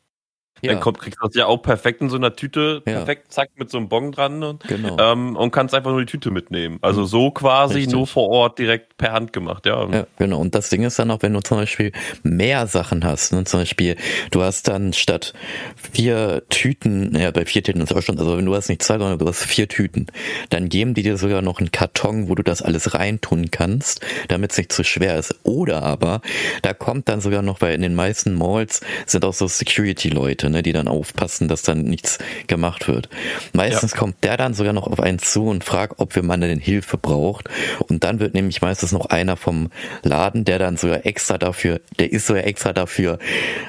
Ja. 0.61 0.73
Dann 0.73 0.81
kommt, 0.81 0.99
kriegst 0.99 1.19
du 1.21 1.27
das 1.27 1.35
ja 1.35 1.47
auch 1.47 1.61
perfekt 1.61 2.01
in 2.01 2.09
so 2.09 2.17
einer 2.17 2.35
Tüte, 2.35 2.83
ja. 2.85 2.93
perfekt, 2.93 3.31
zack, 3.31 3.49
mit 3.55 3.69
so 3.69 3.77
einem 3.77 3.89
Bon 3.89 4.11
dran 4.11 4.43
und, 4.43 4.63
genau. 4.67 4.97
ähm, 4.99 5.35
und 5.35 5.51
kannst 5.51 5.73
einfach 5.73 5.91
nur 5.91 6.01
die 6.01 6.05
Tüte 6.05 6.31
mitnehmen. 6.31 6.77
Also 6.81 7.05
so 7.05 7.31
quasi 7.31 7.75
Richtig. 7.75 7.93
nur 7.93 8.07
vor 8.07 8.29
Ort 8.29 8.59
direkt 8.59 8.97
per 8.97 9.11
Hand 9.11 9.33
gemacht, 9.33 9.65
ja. 9.65 9.89
Ja, 9.89 10.07
genau. 10.17 10.39
Und 10.39 10.53
das 10.55 10.69
Ding 10.69 10.83
ist 10.83 10.99
dann 10.99 11.09
auch, 11.11 11.21
wenn 11.21 11.33
du 11.33 11.41
zum 11.41 11.57
Beispiel 11.57 11.91
mehr 12.23 12.67
Sachen 12.67 13.03
hast, 13.03 13.33
ne? 13.33 13.43
zum 13.43 13.61
Beispiel, 13.61 13.95
du 14.29 14.43
hast 14.43 14.67
dann 14.67 14.93
statt 14.93 15.33
vier 15.75 16.43
Tüten, 16.49 17.15
ja, 17.17 17.31
bei 17.31 17.45
vier 17.45 17.63
Tüten 17.63 17.81
ist 17.81 17.93
auch 17.93 18.01
schon, 18.01 18.19
also 18.19 18.37
wenn 18.37 18.45
du 18.45 18.55
hast 18.55 18.69
nicht 18.69 18.83
zwei, 18.83 18.99
sondern 18.99 19.17
du 19.17 19.27
hast 19.27 19.43
vier 19.43 19.67
Tüten, 19.67 20.07
dann 20.49 20.69
geben 20.69 20.93
die 20.93 21.03
dir 21.03 21.17
sogar 21.17 21.41
noch 21.41 21.59
einen 21.59 21.71
Karton, 21.71 22.29
wo 22.29 22.35
du 22.35 22.43
das 22.43 22.61
alles 22.61 22.93
reintun 22.93 23.49
kannst, 23.49 24.01
damit 24.27 24.51
es 24.51 24.57
nicht 24.57 24.71
zu 24.71 24.83
schwer 24.83 25.17
ist. 25.17 25.35
Oder 25.43 25.81
aber, 25.81 26.21
da 26.61 26.73
kommt 26.73 27.09
dann 27.09 27.21
sogar 27.21 27.41
noch, 27.41 27.61
weil 27.61 27.73
in 27.73 27.81
den 27.81 27.95
meisten 27.95 28.35
Malls 28.35 28.81
sind 29.05 29.25
auch 29.25 29.33
so 29.33 29.47
Security-Leute, 29.47 30.50
ne, 30.51 30.63
die 30.63 30.73
dann 30.73 30.87
aufpassen, 30.87 31.47
dass 31.47 31.61
dann 31.61 31.83
nichts 31.83 32.19
gemacht 32.47 32.87
wird. 32.87 33.09
Meistens 33.53 33.91
ja. 33.91 33.97
kommt 33.97 34.23
der 34.23 34.37
dann 34.37 34.53
sogar 34.53 34.73
noch 34.73 34.87
auf 34.87 34.99
einen 34.99 35.19
zu 35.19 35.47
und 35.47 35.63
fragt, 35.63 35.95
ob 35.97 36.15
wir 36.15 36.23
mal 36.23 36.39
denn 36.39 36.59
Hilfe 36.59 36.97
braucht. 36.97 37.49
Und 37.87 38.03
dann 38.03 38.19
wird 38.19 38.33
nämlich 38.33 38.61
meistens 38.61 38.91
noch 38.91 39.07
einer 39.07 39.37
vom 39.37 39.69
Laden, 40.03 40.45
der 40.45 40.59
dann 40.59 40.77
sogar 40.77 41.05
extra 41.05 41.37
dafür, 41.37 41.81
der 41.99 42.11
ist 42.11 42.27
sogar 42.27 42.45
extra 42.45 42.73
dafür 42.73 43.19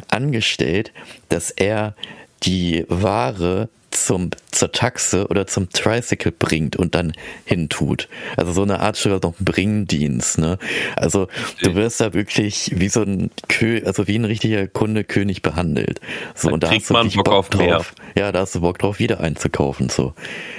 angestellt, 0.09 0.93
dass 1.29 1.51
er 1.51 1.95
die 2.43 2.85
Ware 2.89 3.69
zum, 3.93 4.31
zur 4.51 4.73
Taxe 4.73 5.27
oder 5.29 5.47
zum 5.47 5.71
Tricycle 5.71 6.33
bringt 6.33 6.77
und 6.77 6.95
dann 6.95 7.13
hintut. 7.45 8.09
Also 8.37 8.53
so 8.53 8.63
eine 8.63 8.81
Art 8.81 8.97
sogar 8.97 9.21
noch 9.23 9.35
Bringdienst, 9.39 10.39
ne? 10.39 10.59
Also 10.97 11.29
du 11.63 11.75
wirst 11.75 12.01
da 12.01 12.15
wirklich 12.15 12.73
wie 12.75 12.89
so 12.89 13.03
ein 13.03 13.31
Kö 13.49 13.83
also 13.85 14.07
wie 14.09 14.17
ein 14.19 14.25
richtiger 14.25 14.67
Kundekönig 14.67 15.43
behandelt. 15.43 16.01
So, 16.35 16.49
da 16.49 16.55
und 16.55 16.63
da 16.63 16.71
hast 16.71 16.91
du 16.91 17.23
Bock 17.23 17.29
auf 17.29 17.51
drauf. 17.51 17.95
Ja, 18.17 18.33
da 18.33 18.41
hast 18.41 18.55
du 18.55 18.61
Bock 18.61 18.79
drauf, 18.79 18.99
wieder 18.99 19.21
einzukaufen, 19.21 19.89
so. 19.89 20.15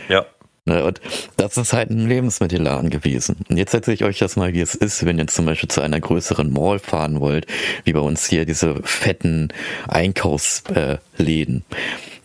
Ja. 0.09 0.25
Ne, 0.65 0.81
Und 0.85 1.01
das 1.35 1.57
ist 1.57 1.73
halt 1.73 1.89
ein 1.89 2.07
Lebensmittelladen 2.07 2.89
gewesen. 2.89 3.35
Und 3.49 3.57
jetzt 3.57 3.73
erzähle 3.73 3.95
ich 3.95 4.03
euch 4.05 4.19
das 4.19 4.37
mal, 4.37 4.53
wie 4.53 4.61
es 4.61 4.75
ist, 4.75 5.05
wenn 5.05 5.19
ihr 5.19 5.27
zum 5.27 5.45
Beispiel 5.45 5.69
zu 5.69 5.81
einer 5.81 5.99
größeren 5.99 6.53
Mall 6.53 6.79
fahren 6.79 7.19
wollt, 7.19 7.47
wie 7.83 7.91
bei 7.91 7.99
uns 7.99 8.25
hier 8.25 8.45
diese 8.45 8.81
fetten 8.83 9.49
Einkaufsläden. 9.89 11.65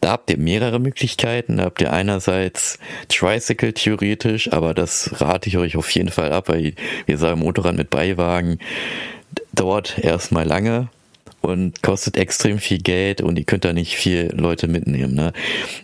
Da 0.01 0.11
habt 0.11 0.31
ihr 0.31 0.39
mehrere 0.39 0.79
Möglichkeiten. 0.79 1.57
Da 1.59 1.65
habt 1.65 1.81
ihr 1.81 1.93
einerseits 1.93 2.79
Tricycle 3.09 3.73
theoretisch, 3.73 4.53
aber 4.53 4.75
das 4.75 5.21
rate 5.21 5.49
ich 5.49 5.59
euch 5.59 5.77
auf 5.77 5.91
jeden 5.91 6.11
Fall 6.11 6.33
ab, 6.33 6.49
weil 6.49 6.75
wir 7.07 7.19
sagen 7.19 7.41
Motorrad 7.41 7.77
mit 7.77 7.91
Beiwagen 7.91 8.59
dauert 9.53 9.99
erstmal 9.99 10.47
lange 10.47 10.89
und 11.41 11.83
kostet 11.83 12.17
extrem 12.17 12.59
viel 12.59 12.79
Geld 12.79 13.21
und 13.21 13.39
ihr 13.39 13.45
könnt 13.45 13.65
da 13.65 13.73
nicht 13.73 13.97
viel 13.97 14.33
Leute 14.35 14.69
mitnehmen. 14.69 15.15
Ne? 15.15 15.33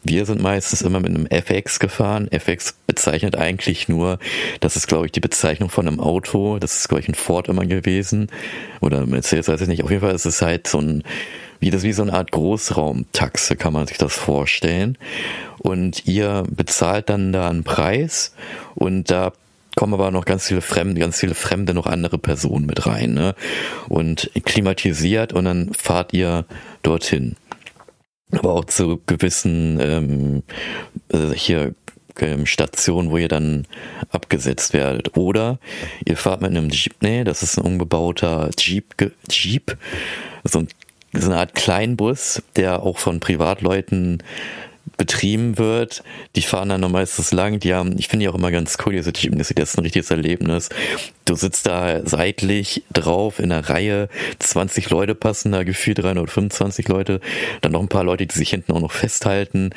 Wir 0.02 0.26
sind 0.26 0.42
meistens 0.42 0.82
immer 0.82 1.00
mit 1.00 1.10
einem 1.10 1.26
FX 1.26 1.78
gefahren. 1.78 2.28
FX 2.30 2.74
bezeichnet 2.86 3.36
eigentlich 3.36 3.88
nur, 3.88 4.18
das 4.60 4.76
ist 4.76 4.86
glaube 4.86 5.06
ich 5.06 5.12
die 5.12 5.20
Bezeichnung 5.20 5.70
von 5.70 5.86
einem 5.86 6.00
Auto, 6.00 6.58
das 6.58 6.78
ist 6.78 6.88
glaube 6.88 7.02
ich 7.02 7.08
ein 7.08 7.14
Ford 7.14 7.48
immer 7.48 7.66
gewesen 7.66 8.28
oder 8.80 9.06
Mercedes, 9.06 9.48
weiß 9.48 9.60
ich 9.60 9.68
nicht. 9.68 9.84
Auf 9.84 9.90
jeden 9.90 10.02
Fall 10.02 10.14
ist 10.14 10.26
es 10.26 10.42
halt 10.42 10.66
so 10.66 10.78
ein 10.78 11.02
wie 11.60 11.70
das 11.70 11.82
wie 11.82 11.92
so 11.92 12.02
eine 12.02 12.12
Art 12.12 12.32
Großraumtaxe 12.32 13.56
kann 13.56 13.72
man 13.72 13.86
sich 13.86 13.98
das 13.98 14.12
vorstellen. 14.12 14.98
Und 15.58 16.06
ihr 16.06 16.44
bezahlt 16.50 17.08
dann 17.08 17.32
da 17.32 17.48
einen 17.48 17.64
Preis 17.64 18.34
und 18.74 19.10
da 19.10 19.32
kommen 19.76 19.94
aber 19.94 20.10
noch 20.10 20.24
ganz 20.24 20.46
viele 20.46 20.60
Fremde, 20.60 21.00
ganz 21.00 21.18
viele 21.18 21.34
Fremde, 21.34 21.74
noch 21.74 21.86
andere 21.86 22.18
Personen 22.18 22.66
mit 22.66 22.86
rein, 22.86 23.14
ne? 23.14 23.34
Und 23.88 24.30
klimatisiert 24.44 25.32
und 25.32 25.46
dann 25.46 25.72
fahrt 25.72 26.12
ihr 26.12 26.44
dorthin. 26.82 27.36
Aber 28.30 28.52
auch 28.52 28.64
zu 28.64 29.00
gewissen 29.06 29.78
ähm, 29.80 30.42
äh, 31.12 31.34
hier 31.34 31.74
ähm, 32.20 32.46
Stationen, 32.46 33.10
wo 33.10 33.16
ihr 33.16 33.28
dann 33.28 33.66
abgesetzt 34.10 34.72
werdet. 34.72 35.16
Oder 35.16 35.58
ihr 36.04 36.16
fahrt 36.16 36.42
mit 36.42 36.50
einem 36.50 36.70
Jeepney, 36.70 37.24
das 37.24 37.42
ist 37.42 37.58
ein 37.58 37.64
umgebauter 37.64 38.50
Jeep, 38.58 38.94
Jeep, 39.28 39.76
so, 40.44 40.60
ein, 40.60 40.68
so 41.16 41.30
eine 41.30 41.40
Art 41.40 41.54
Kleinbus, 41.54 42.42
der 42.56 42.82
auch 42.82 42.98
von 42.98 43.20
Privatleuten 43.20 44.22
betrieben 44.96 45.58
wird. 45.58 46.02
Die 46.36 46.42
fahren 46.42 46.68
dann 46.68 46.80
meistens 46.90 47.32
lang. 47.32 47.58
Die 47.58 47.74
haben, 47.74 47.96
ich 47.98 48.08
finde 48.08 48.24
die 48.24 48.28
auch 48.28 48.34
immer 48.34 48.50
ganz 48.50 48.76
cool, 48.84 48.92
diese 48.92 49.12
Jeep, 49.14 49.36
das 49.36 49.50
ist 49.50 49.78
ein 49.78 49.82
richtiges 49.82 50.10
Erlebnis. 50.10 50.68
Du 51.24 51.36
sitzt 51.36 51.66
da 51.66 52.00
seitlich 52.04 52.82
drauf 52.92 53.38
in 53.38 53.50
einer 53.50 53.66
Reihe, 53.68 54.08
20 54.40 54.90
Leute 54.90 55.14
passen 55.14 55.52
da 55.52 55.62
gefühlt 55.62 55.98
325 55.98 56.88
Leute, 56.88 57.20
dann 57.62 57.72
noch 57.72 57.80
ein 57.80 57.88
paar 57.88 58.04
Leute, 58.04 58.26
die 58.26 58.36
sich 58.36 58.50
hinten 58.50 58.72
auch 58.72 58.80
noch 58.80 58.92
festhalten. 58.92 59.70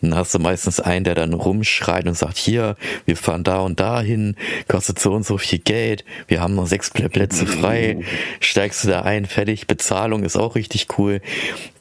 Dann 0.00 0.14
hast 0.14 0.32
du 0.32 0.38
meistens 0.38 0.78
einen, 0.78 1.04
der 1.04 1.16
dann 1.16 1.32
rumschreit 1.32 2.06
und 2.06 2.16
sagt, 2.16 2.36
hier, 2.36 2.76
wir 3.04 3.16
fahren 3.16 3.42
da 3.42 3.58
und 3.58 3.80
da 3.80 4.00
hin, 4.00 4.36
kostet 4.68 5.00
so 5.00 5.12
und 5.12 5.26
so 5.26 5.38
viel 5.38 5.58
Geld, 5.58 6.04
wir 6.28 6.40
haben 6.40 6.54
noch 6.54 6.68
sechs 6.68 6.92
Plä- 6.92 7.08
Plätze 7.08 7.46
frei, 7.46 7.98
steigst 8.38 8.84
du 8.84 8.88
da 8.88 9.02
ein, 9.02 9.26
fertig, 9.26 9.66
Bezahlung 9.66 10.22
ist 10.22 10.36
auch 10.36 10.54
richtig 10.54 10.86
cool. 10.98 11.20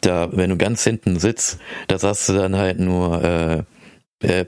Da, 0.02 0.30
wenn 0.32 0.50
du 0.50 0.58
ganz 0.58 0.84
hinten 0.84 1.20
sitzt, 1.20 1.60
da 1.88 2.00
sagst 2.00 2.28
du 2.28 2.34
dann 2.34 2.56
halt 2.56 2.80
nur, 2.80 3.24
äh, 3.24 3.64
äh, 4.22 4.46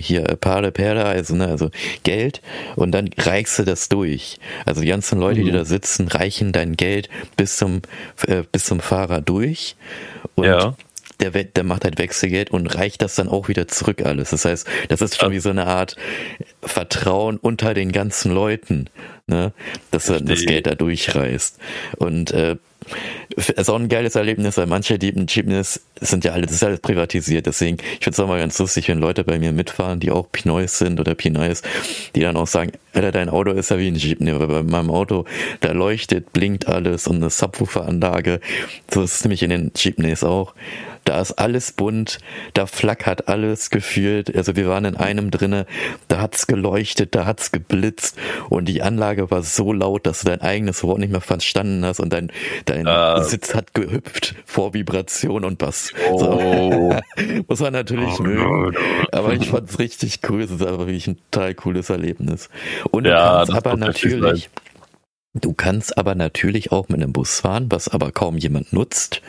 hier 0.00 0.22
Pare 0.40 0.70
Pere, 0.72 1.04
also, 1.04 1.34
ne, 1.34 1.46
also 1.48 1.70
Geld 2.02 2.40
und 2.76 2.92
dann 2.92 3.10
reichst 3.18 3.58
du 3.58 3.64
das 3.64 3.88
durch. 3.88 4.38
Also 4.66 4.80
die 4.82 4.88
ganzen 4.88 5.18
Leute, 5.18 5.42
die 5.42 5.50
da 5.52 5.64
sitzen, 5.64 6.08
reichen 6.08 6.52
dein 6.52 6.76
Geld 6.76 7.08
bis 7.36 7.56
zum 7.56 7.82
äh, 8.26 8.42
bis 8.50 8.64
zum 8.66 8.80
Fahrer 8.80 9.20
durch 9.20 9.76
und 10.34 10.44
Ja. 10.44 10.76
der, 11.20 11.30
der 11.30 11.64
macht 11.64 11.84
halt 11.84 11.98
Wechselgeld 11.98 12.50
und 12.50 12.66
reicht 12.74 13.02
das 13.02 13.14
dann 13.14 13.28
auch 13.28 13.48
wieder 13.48 13.68
zurück 13.68 14.02
alles. 14.04 14.30
Das 14.30 14.44
heißt, 14.44 14.66
das 14.88 15.00
ist 15.02 15.18
schon 15.20 15.32
wie 15.32 15.40
so 15.40 15.50
eine 15.50 15.66
Art 15.66 15.96
Vertrauen 16.62 17.36
unter 17.36 17.74
den 17.74 17.92
ganzen 17.92 18.32
Leuten, 18.32 18.88
ne, 19.26 19.52
dass 19.90 20.08
er 20.08 20.20
das. 20.20 20.44
Geld 20.44 20.66
da 20.66 20.74
durchreißt. 20.74 21.58
Und 21.98 22.30
äh, 22.32 22.56
ist 23.36 23.70
auch 23.70 23.78
ein 23.78 23.88
geiles 23.88 24.14
Erlebnis, 24.14 24.56
weil 24.56 24.66
manche 24.66 24.94
Jeep- 24.94 25.30
Jeepneys 25.30 25.80
sind 26.00 26.24
ja 26.24 26.32
alle, 26.32 26.46
das 26.46 26.56
ist 26.56 26.64
alles 26.64 26.80
privatisiert. 26.80 27.46
Deswegen, 27.46 27.78
ich 27.78 28.04
finde 28.04 28.10
es 28.10 28.20
auch 28.20 28.28
mal 28.28 28.38
ganz 28.38 28.58
lustig, 28.58 28.88
wenn 28.88 28.98
Leute 28.98 29.24
bei 29.24 29.38
mir 29.38 29.52
mitfahren, 29.52 30.00
die 30.00 30.10
auch 30.10 30.30
Pinoys 30.30 30.78
sind 30.78 31.00
oder 31.00 31.14
Pinoys, 31.14 31.62
die 32.14 32.20
dann 32.20 32.36
auch 32.36 32.46
sagen, 32.46 32.72
Alter, 32.92 33.12
dein 33.12 33.28
Auto 33.28 33.52
ist 33.52 33.70
ja 33.70 33.78
wie 33.78 33.88
ein 33.88 33.94
Jeepney, 33.94 34.32
aber 34.32 34.48
bei 34.48 34.62
meinem 34.62 34.90
Auto, 34.90 35.24
da 35.60 35.72
leuchtet, 35.72 36.32
blinkt 36.32 36.66
alles 36.66 37.06
und 37.06 37.16
eine 37.16 37.30
Subwoofer-Anlage. 37.30 38.40
So 38.90 39.02
ist 39.02 39.14
es 39.14 39.24
nämlich 39.24 39.42
in 39.42 39.50
den 39.50 39.72
Jeepneys 39.76 40.24
auch. 40.24 40.54
Da 41.04 41.20
ist 41.20 41.32
alles 41.32 41.72
bunt, 41.72 42.18
da 42.54 42.66
flackert 42.66 43.28
alles 43.28 43.70
gefühlt. 43.70 44.34
Also 44.36 44.54
wir 44.56 44.68
waren 44.68 44.84
in 44.84 44.96
einem 44.96 45.30
drinne, 45.30 45.66
da 46.08 46.20
hat's 46.20 46.46
geleuchtet, 46.46 47.14
da 47.14 47.26
hat's 47.26 47.52
geblitzt 47.52 48.16
und 48.48 48.66
die 48.66 48.82
Anlage 48.82 49.30
war 49.30 49.42
so 49.42 49.72
laut, 49.72 50.06
dass 50.06 50.20
du 50.20 50.26
dein 50.26 50.40
eigenes 50.42 50.82
Wort 50.84 50.98
nicht 50.98 51.10
mehr 51.10 51.20
verstanden 51.20 51.84
hast 51.84 52.00
und 52.00 52.12
dein, 52.12 52.30
dein 52.66 52.86
Ah. 52.86 53.22
Sitz 53.22 53.54
hat 53.54 53.74
gehüpft 53.74 54.34
vor 54.44 54.74
Vibration 54.74 55.44
und 55.44 55.58
Bass. 55.58 55.92
Oh. 56.10 56.18
So. 56.18 56.96
Muss 57.48 57.60
man 57.60 57.72
natürlich 57.72 58.18
mögen. 58.18 58.76
Aber 59.12 59.32
ich 59.34 59.48
fand's 59.48 59.78
richtig 59.78 60.20
cool. 60.28 60.42
Es 60.42 60.50
ist 60.50 60.62
einfach 60.62 60.80
wirklich 60.86 61.06
ein 61.06 61.18
total 61.30 61.54
cooles 61.54 61.90
Erlebnis. 61.90 62.48
Und 62.90 63.04
du 63.04 63.10
Ja, 63.10 63.38
kannst 63.38 63.52
das 63.52 63.56
aber 63.56 63.76
natürlich, 63.76 64.50
du 65.34 65.52
kannst 65.54 65.96
aber 65.98 66.14
natürlich 66.14 66.72
auch 66.72 66.88
mit 66.88 67.02
einem 67.02 67.12
Bus 67.12 67.40
fahren, 67.40 67.66
was 67.70 67.88
aber 67.88 68.12
kaum 68.12 68.36
jemand 68.36 68.72
nutzt, 68.72 69.22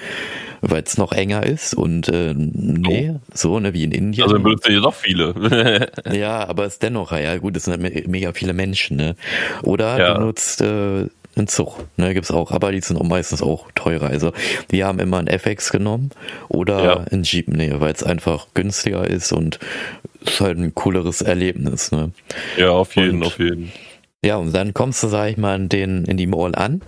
weil 0.61 0.83
es 0.83 0.97
noch 0.97 1.11
enger 1.11 1.43
ist 1.45 1.73
und 1.73 2.07
äh, 2.09 2.33
nee, 2.35 3.15
so 3.33 3.59
ne 3.59 3.73
wie 3.73 3.83
in 3.83 3.91
Indien. 3.91 4.23
Also 4.23 4.35
dann 4.35 4.43
benutzen 4.43 4.73
ja 4.73 4.79
doch 4.79 4.93
viele. 4.93 5.89
Ja, 6.11 6.47
aber 6.47 6.65
es 6.65 6.73
ist 6.73 6.83
dennoch, 6.83 7.11
ja 7.11 7.37
gut, 7.37 7.55
es 7.57 7.65
sind 7.65 7.81
halt 7.81 7.95
me- 7.95 8.03
mega 8.07 8.31
viele 8.33 8.53
Menschen, 8.53 8.97
ne? 8.97 9.15
Oder 9.63 9.97
Ja. 9.99 10.13
du 10.15 10.21
nutzt 10.21 10.61
äh, 10.61 11.05
einen 11.35 11.47
Zug, 11.47 11.85
ne, 11.97 12.13
gibt's 12.13 12.29
auch, 12.31 12.51
aber 12.51 12.71
die 12.73 12.81
sind 12.81 12.97
auch 12.97 13.03
meistens 13.05 13.41
auch 13.41 13.71
teurer. 13.73 14.07
Also 14.07 14.33
wir 14.69 14.85
haben 14.85 14.99
immer 14.99 15.17
einen 15.19 15.27
FX 15.27 15.71
genommen 15.71 16.11
oder 16.49 16.83
Ja. 16.83 16.97
einen 17.11 17.23
Jeepney, 17.23 17.79
weil 17.79 17.93
es 17.93 18.03
einfach 18.03 18.47
günstiger 18.53 19.07
ist 19.07 19.31
und 19.31 19.57
es 20.25 20.33
ist 20.33 20.41
halt 20.41 20.57
ein 20.59 20.75
cooleres 20.75 21.21
Erlebnis, 21.21 21.91
ne? 21.91 22.11
ja, 22.57 22.69
auf 22.69 22.95
jeden, 22.95 23.17
Und- 23.21 23.27
auf 23.27 23.39
jeden. 23.39 23.71
Ja, 24.23 24.35
und 24.35 24.53
dann 24.53 24.73
kommst 24.75 25.01
du, 25.01 25.07
sag 25.07 25.29
ich 25.31 25.37
mal, 25.37 25.55
in, 25.55 25.67
den, 25.69 26.05
in 26.05 26.15
die 26.17 26.27
Mall 26.27 26.53
an. 26.53 26.81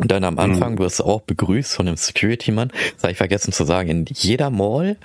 Und 0.00 0.10
dann 0.10 0.24
am 0.24 0.38
Anfang 0.38 0.78
wirst 0.78 1.00
du 1.00 1.04
auch 1.04 1.20
begrüßt 1.22 1.74
von 1.74 1.86
dem 1.86 1.96
Security-Mann. 1.96 2.72
Das 2.94 3.02
habe 3.04 3.12
ich 3.12 3.18
vergessen 3.18 3.52
zu 3.52 3.64
sagen. 3.64 3.88
In 3.90 4.04
jeder 4.12 4.50
Mall 4.50 4.96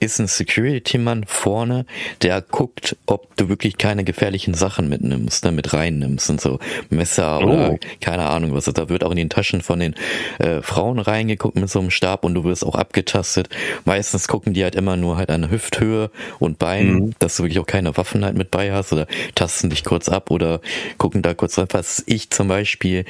ist 0.00 0.18
ein 0.20 0.26
Security-Mann 0.26 1.24
vorne, 1.26 1.86
der 2.22 2.40
guckt, 2.42 2.96
ob 3.06 3.34
du 3.36 3.48
wirklich 3.48 3.78
keine 3.78 4.04
gefährlichen 4.04 4.54
Sachen 4.54 4.88
mitnimmst, 4.88 5.44
ne, 5.44 5.52
mit 5.52 5.72
reinnimmst 5.72 6.30
und 6.30 6.40
so 6.40 6.58
Messer 6.90 7.38
oder 7.44 7.70
Oh. 7.72 7.78
keine 8.00 8.26
Ahnung 8.28 8.52
was. 8.54 8.64
Da 8.64 8.88
wird 8.88 9.04
auch 9.04 9.10
in 9.10 9.16
den 9.16 9.30
Taschen 9.30 9.62
von 9.62 9.78
den 9.80 9.94
äh, 10.38 10.60
Frauen 10.62 10.98
reingeguckt 10.98 11.56
mit 11.56 11.70
so 11.70 11.80
einem 11.80 11.90
Stab 11.90 12.24
und 12.24 12.34
du 12.34 12.44
wirst 12.44 12.64
auch 12.66 12.74
abgetastet. 12.74 13.48
Meistens 13.84 14.28
gucken 14.28 14.52
die 14.54 14.62
halt 14.64 14.74
immer 14.74 14.96
nur 14.96 15.16
halt 15.16 15.30
an 15.30 15.50
Hüfthöhe 15.50 16.10
und 16.38 16.58
Bein, 16.58 16.94
Mhm. 16.94 17.14
dass 17.18 17.36
du 17.36 17.44
wirklich 17.44 17.58
auch 17.60 17.66
keine 17.66 17.96
Waffen 17.96 18.24
halt 18.24 18.36
mit 18.36 18.50
bei 18.50 18.72
hast 18.72 18.92
oder 18.92 19.06
tasten 19.34 19.70
dich 19.70 19.84
kurz 19.84 20.08
ab 20.08 20.30
oder 20.30 20.60
gucken 20.98 21.22
da 21.22 21.32
kurz 21.34 21.58
rein. 21.58 21.66
Was 21.70 22.02
ich 22.06 22.30
zum 22.30 22.48
Beispiel 22.48 23.04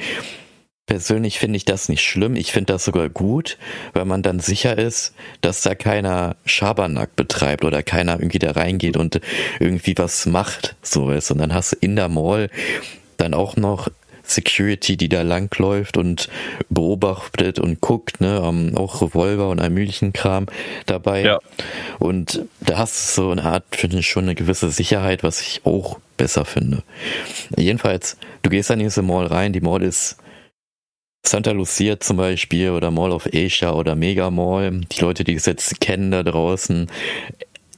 Persönlich 0.87 1.39
finde 1.39 1.57
ich 1.57 1.65
das 1.65 1.89
nicht 1.89 2.03
schlimm. 2.03 2.35
Ich 2.35 2.51
finde 2.51 2.73
das 2.73 2.85
sogar 2.85 3.09
gut, 3.09 3.57
weil 3.93 4.05
man 4.05 4.21
dann 4.21 4.39
sicher 4.39 4.77
ist, 4.77 5.15
dass 5.41 5.61
da 5.61 5.73
keiner 5.73 6.35
Schabernack 6.45 7.15
betreibt 7.15 7.65
oder 7.65 7.81
keiner 7.81 8.19
irgendwie 8.19 8.37
da 8.37 8.51
reingeht 8.51 8.95
und 8.95 9.19
irgendwie 9.59 9.97
was 9.97 10.27
macht, 10.27 10.75
so 10.83 11.09
ist. 11.09 11.31
Und 11.31 11.39
dann 11.39 11.55
hast 11.55 11.71
du 11.71 11.77
in 11.81 11.95
der 11.95 12.07
Mall 12.07 12.51
dann 13.17 13.33
auch 13.33 13.55
noch 13.55 13.89
Security, 14.27 14.97
die 14.97 15.09
da 15.09 15.21
langläuft 15.21 15.97
und 15.97 16.29
beobachtet 16.69 17.59
und 17.59 17.81
guckt, 17.81 18.21
ne, 18.21 18.41
auch 18.75 19.01
Revolver 19.01 19.49
und 19.49 19.59
allmöglichen 19.59 20.13
Kram 20.13 20.47
dabei. 20.85 21.23
Ja. 21.23 21.39
Und 21.99 22.45
da 22.59 22.77
hast 22.77 23.17
du 23.17 23.21
so 23.23 23.31
eine 23.31 23.43
Art, 23.43 23.63
finde 23.71 23.99
ich, 23.99 24.09
schon 24.09 24.25
eine 24.25 24.35
gewisse 24.35 24.69
Sicherheit, 24.69 25.23
was 25.23 25.41
ich 25.41 25.61
auch 25.63 25.99
besser 26.17 26.45
finde. 26.45 26.83
Jedenfalls, 27.57 28.17
du 28.41 28.49
gehst 28.49 28.69
dann 28.69 28.79
in 28.79 28.87
diese 28.87 29.01
Mall 29.01 29.27
rein, 29.27 29.53
die 29.53 29.61
Mall 29.61 29.81
ist 29.81 30.17
Santa 31.27 31.51
Lucia 31.51 31.99
zum 31.99 32.17
Beispiel 32.17 32.71
oder 32.71 32.91
Mall 32.91 33.11
of 33.11 33.27
Asia 33.33 33.73
oder 33.73 33.95
Mega 33.95 34.29
Mall, 34.29 34.81
die 34.91 35.01
Leute, 35.01 35.23
die 35.23 35.33
es 35.33 35.45
jetzt 35.45 35.79
kennen 35.79 36.11
da 36.11 36.23
draußen, 36.23 36.87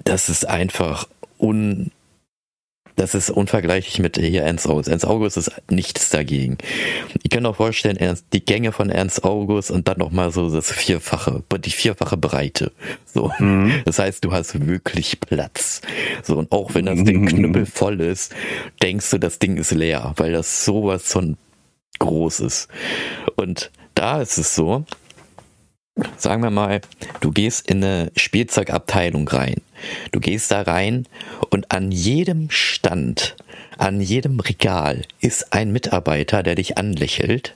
das 0.04 0.30
ist 0.30 0.48
einfach 0.48 1.08
un, 1.40 1.92
das 2.98 3.14
ist 3.14 3.30
unvergleichlich 3.30 4.00
mit 4.00 4.18
hier 4.18 4.44
Ernst 4.44 4.68
August. 4.68 4.90
Ernst 4.90 5.06
August 5.06 5.38
ist 5.38 5.52
nichts 5.70 6.10
dagegen. 6.10 6.58
Ich 7.22 7.30
kann 7.30 7.46
auch 7.46 7.56
vorstellen, 7.56 8.18
die 8.34 8.44
Gänge 8.44 8.72
von 8.72 8.90
Ernst 8.90 9.24
August 9.24 9.70
und 9.70 9.88
dann 9.88 10.00
nochmal 10.00 10.32
so 10.32 10.50
das 10.50 10.72
vierfache, 10.72 11.44
die 11.64 11.70
vierfache 11.70 12.18
Breite. 12.18 12.72
So. 13.06 13.32
Mhm. 13.38 13.82
Das 13.86 14.00
heißt, 14.00 14.26
du 14.26 14.32
hast 14.32 14.66
wirklich 14.66 15.20
Platz. 15.20 15.82
So, 16.24 16.38
und 16.38 16.52
auch 16.52 16.74
wenn 16.74 16.86
das 16.86 17.04
Ding 17.04 17.26
knüppelvoll 17.28 18.02
ist, 18.02 18.34
denkst 18.82 19.12
du, 19.12 19.20
das 19.20 19.38
Ding 19.38 19.58
ist 19.58 19.72
leer, 19.72 20.14
weil 20.18 20.32
das 20.32 20.66
sowas 20.66 21.04
von 21.04 21.38
groß 22.00 22.42
ist. 22.42 22.68
Und 23.36 23.72
da 23.96 24.22
ist 24.22 24.38
es 24.38 24.56
so, 24.56 24.86
sagen 26.18 26.44
wir 26.44 26.52
mal, 26.52 26.82
du 27.22 27.32
gehst 27.32 27.70
in 27.70 27.84
eine 27.84 28.12
Spielzeugabteilung 28.16 29.28
rein. 29.28 29.62
Du 30.12 30.20
gehst 30.20 30.52
da 30.52 30.62
rein 30.62 31.08
und 31.50 31.72
an 31.72 31.92
jedem 31.92 32.50
Stand, 32.50 33.36
an 33.78 34.02
jedem 34.02 34.40
Regal 34.40 35.04
ist 35.20 35.54
ein 35.54 35.72
Mitarbeiter, 35.72 36.44
der 36.44 36.56
dich 36.56 36.78
anlächelt. 36.78 37.56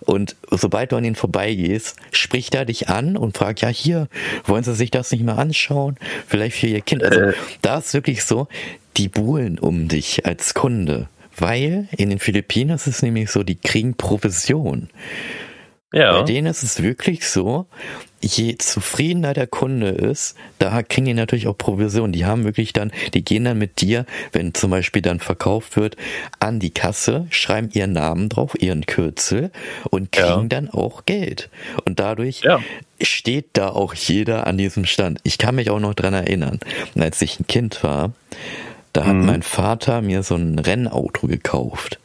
Und 0.00 0.36
sobald 0.50 0.92
du 0.92 0.96
an 0.96 1.04
ihn 1.04 1.16
vorbeigehst, 1.16 1.96
spricht 2.12 2.54
er 2.54 2.64
dich 2.64 2.88
an 2.88 3.16
und 3.16 3.36
fragt, 3.36 3.60
ja, 3.60 3.68
hier, 3.68 4.08
wollen 4.44 4.64
Sie 4.64 4.74
sich 4.74 4.90
das 4.90 5.10
nicht 5.10 5.22
mal 5.22 5.36
anschauen? 5.36 5.96
Vielleicht 6.26 6.56
für 6.56 6.66
Ihr 6.66 6.80
Kind. 6.80 7.02
Also, 7.02 7.20
äh. 7.20 7.34
da 7.60 7.78
ist 7.78 7.92
wirklich 7.92 8.24
so, 8.24 8.48
die 8.96 9.08
buhlen 9.08 9.58
um 9.58 9.88
dich 9.88 10.24
als 10.24 10.54
Kunde. 10.54 11.08
Weil 11.38 11.88
in 11.96 12.10
den 12.10 12.18
Philippinen 12.18 12.74
ist 12.74 12.86
es 12.86 13.02
nämlich 13.02 13.30
so, 13.30 13.42
die 13.42 13.56
kriegen 13.56 13.94
Provision. 13.94 14.90
Ja. 15.92 16.18
Bei 16.18 16.22
denen 16.22 16.46
ist 16.48 16.62
es 16.62 16.82
wirklich 16.82 17.26
so, 17.26 17.66
je 18.20 18.58
zufriedener 18.58 19.32
der 19.32 19.46
Kunde 19.46 19.88
ist, 19.88 20.36
da 20.58 20.82
kriegen 20.82 21.06
die 21.06 21.14
natürlich 21.14 21.46
auch 21.46 21.56
Provision. 21.56 22.12
Die 22.12 22.26
haben 22.26 22.44
wirklich 22.44 22.74
dann, 22.74 22.92
die 23.14 23.24
gehen 23.24 23.44
dann 23.44 23.58
mit 23.58 23.80
dir, 23.80 24.04
wenn 24.32 24.52
zum 24.52 24.70
Beispiel 24.70 25.00
dann 25.00 25.18
verkauft 25.18 25.76
wird, 25.76 25.96
an 26.40 26.60
die 26.60 26.70
Kasse, 26.70 27.26
schreiben 27.30 27.70
ihren 27.72 27.92
Namen 27.92 28.28
drauf, 28.28 28.60
ihren 28.60 28.84
Kürzel 28.84 29.50
und 29.90 30.12
kriegen 30.12 30.42
ja. 30.42 30.48
dann 30.48 30.68
auch 30.68 31.06
Geld. 31.06 31.48
Und 31.86 32.00
dadurch 32.00 32.42
ja. 32.42 32.60
steht 33.00 33.50
da 33.54 33.68
auch 33.68 33.94
jeder 33.94 34.46
an 34.46 34.58
diesem 34.58 34.84
Stand. 34.84 35.20
Ich 35.22 35.38
kann 35.38 35.54
mich 35.54 35.70
auch 35.70 35.80
noch 35.80 35.94
dran 35.94 36.12
erinnern, 36.12 36.58
als 36.98 37.22
ich 37.22 37.40
ein 37.40 37.46
Kind 37.46 37.82
war, 37.82 38.12
da 38.92 39.06
hat 39.06 39.14
mhm. 39.14 39.26
mein 39.26 39.42
Vater 39.42 40.00
mir 40.02 40.22
so 40.22 40.34
ein 40.34 40.58
Rennauto 40.58 41.26
gekauft. 41.26 41.98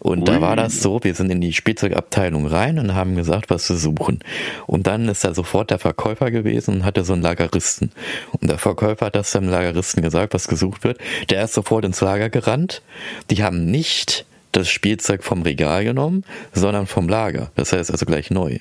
Und 0.00 0.20
Ui. 0.20 0.24
da 0.24 0.40
war 0.40 0.56
das 0.56 0.82
so, 0.82 1.02
wir 1.02 1.14
sind 1.14 1.30
in 1.30 1.40
die 1.40 1.52
Spielzeugabteilung 1.52 2.46
rein 2.46 2.78
und 2.78 2.94
haben 2.94 3.16
gesagt, 3.16 3.50
was 3.50 3.68
wir 3.70 3.76
suchen. 3.76 4.18
Und 4.66 4.86
dann 4.86 5.08
ist 5.08 5.24
da 5.24 5.32
sofort 5.32 5.70
der 5.70 5.78
Verkäufer 5.78 6.30
gewesen 6.30 6.76
und 6.76 6.84
hatte 6.84 7.04
so 7.04 7.12
einen 7.12 7.22
Lageristen. 7.22 7.92
Und 8.32 8.50
der 8.50 8.58
Verkäufer 8.58 9.06
hat 9.06 9.14
das 9.14 9.32
dem 9.32 9.48
Lageristen 9.48 10.02
gesagt, 10.02 10.34
was 10.34 10.48
gesucht 10.48 10.84
wird. 10.84 10.98
Der 11.30 11.44
ist 11.44 11.54
sofort 11.54 11.84
ins 11.84 12.00
Lager 12.00 12.30
gerannt. 12.30 12.82
Die 13.30 13.42
haben 13.42 13.70
nicht 13.70 14.26
das 14.56 14.68
Spielzeug 14.68 15.24
vom 15.24 15.42
Regal 15.42 15.84
genommen, 15.84 16.24
sondern 16.52 16.86
vom 16.86 17.08
Lager. 17.08 17.50
Das 17.56 17.72
heißt 17.72 17.90
also 17.90 18.06
gleich 18.06 18.30
neu. 18.30 18.58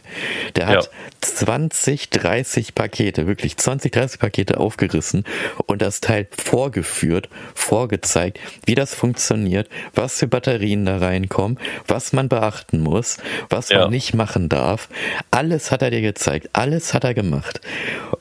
Der 0.55 0.67
hat 0.67 0.85
ja. 0.85 0.89
20, 1.21 2.09
30 2.09 2.75
Pakete, 2.75 3.27
wirklich 3.27 3.57
20, 3.57 3.91
30 3.91 4.19
Pakete 4.19 4.59
aufgerissen 4.59 5.23
und 5.67 5.81
das 5.81 6.01
Teil 6.01 6.27
vorgeführt, 6.31 7.29
vorgezeigt, 7.53 8.39
wie 8.65 8.75
das 8.75 8.93
funktioniert, 8.93 9.69
was 9.93 10.19
für 10.19 10.27
Batterien 10.27 10.85
da 10.85 10.97
reinkommen, 10.97 11.59
was 11.87 12.13
man 12.13 12.29
beachten 12.29 12.79
muss, 12.79 13.17
was 13.49 13.69
ja. 13.69 13.81
man 13.81 13.91
nicht 13.91 14.13
machen 14.13 14.49
darf. 14.49 14.89
Alles 15.31 15.71
hat 15.71 15.81
er 15.81 15.91
dir 15.91 16.01
gezeigt, 16.01 16.49
alles 16.53 16.93
hat 16.93 17.03
er 17.03 17.13
gemacht. 17.13 17.61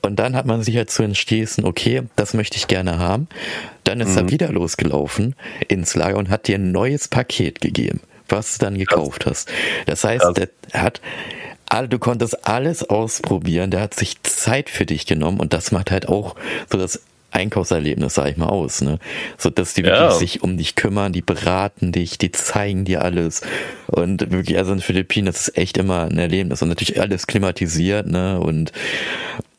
Und 0.03 0.17
dann 0.17 0.37
hat 0.37 0.47
man 0.47 0.63
sich 0.63 0.75
dazu 0.75 1.03
entschließen, 1.03 1.65
okay, 1.65 2.03
das 2.17 2.35
möchte 2.35 2.57
ich 2.57 2.67
gerne 2.67 2.99
haben. 2.99 3.29
Dann 3.85 4.01
ist 4.01 4.11
mhm. 4.11 4.19
er 4.19 4.31
wieder 4.31 4.53
losgelaufen 4.53 5.35
ins 5.69 5.95
Lager 5.95 6.19
und 6.19 6.31
hat 6.31 6.49
dir 6.49 6.57
ein 6.57 6.73
neues 6.73 7.09
Paket 7.09 7.61
gegeben, 7.61 8.01
was 8.29 8.59
du 8.59 8.65
dann 8.65 8.79
gekauft 8.79 9.27
hast. 9.27 9.51
Das 9.87 10.05
heißt, 10.05 10.23
Krass. 10.23 10.35
der 10.35 10.83
hat 10.83 11.01
du 11.89 11.99
konntest 11.99 12.47
alles 12.47 12.89
ausprobieren, 12.89 13.71
der 13.71 13.81
hat 13.81 13.95
sich 13.95 14.23
Zeit 14.25 14.69
für 14.69 14.85
dich 14.85 15.07
genommen 15.07 15.41
und 15.41 15.55
das 15.55 15.73
macht 15.73 15.91
halt 15.91 16.07
auch 16.07 16.37
so 16.71 16.77
das 16.77 17.01
Einkaufserlebnis, 17.33 18.15
sag 18.15 18.31
ich 18.31 18.37
mal, 18.37 18.47
aus, 18.47 18.83
ne? 18.83 18.99
So 19.39 19.51
dass 19.51 19.75
die 19.75 19.83
ja. 19.83 20.01
wirklich 20.01 20.19
sich 20.19 20.43
um 20.43 20.59
dich 20.59 20.75
kümmern, 20.77 21.13
die 21.13 21.23
beraten 21.23 21.91
dich, 21.91 22.19
die 22.19 22.31
zeigen 22.31 22.85
dir 22.85 23.03
alles. 23.03 23.41
Und 23.87 24.31
wirklich, 24.31 24.59
also 24.59 24.73
in 24.73 24.79
den 24.79 24.85
Philippinen, 24.85 25.27
das 25.27 25.49
ist 25.49 25.57
echt 25.57 25.79
immer 25.79 26.03
ein 26.03 26.19
Erlebnis. 26.19 26.61
Und 26.61 26.69
natürlich 26.69 27.01
alles 27.01 27.27
klimatisiert, 27.27 28.07
ne? 28.07 28.39
Und 28.39 28.73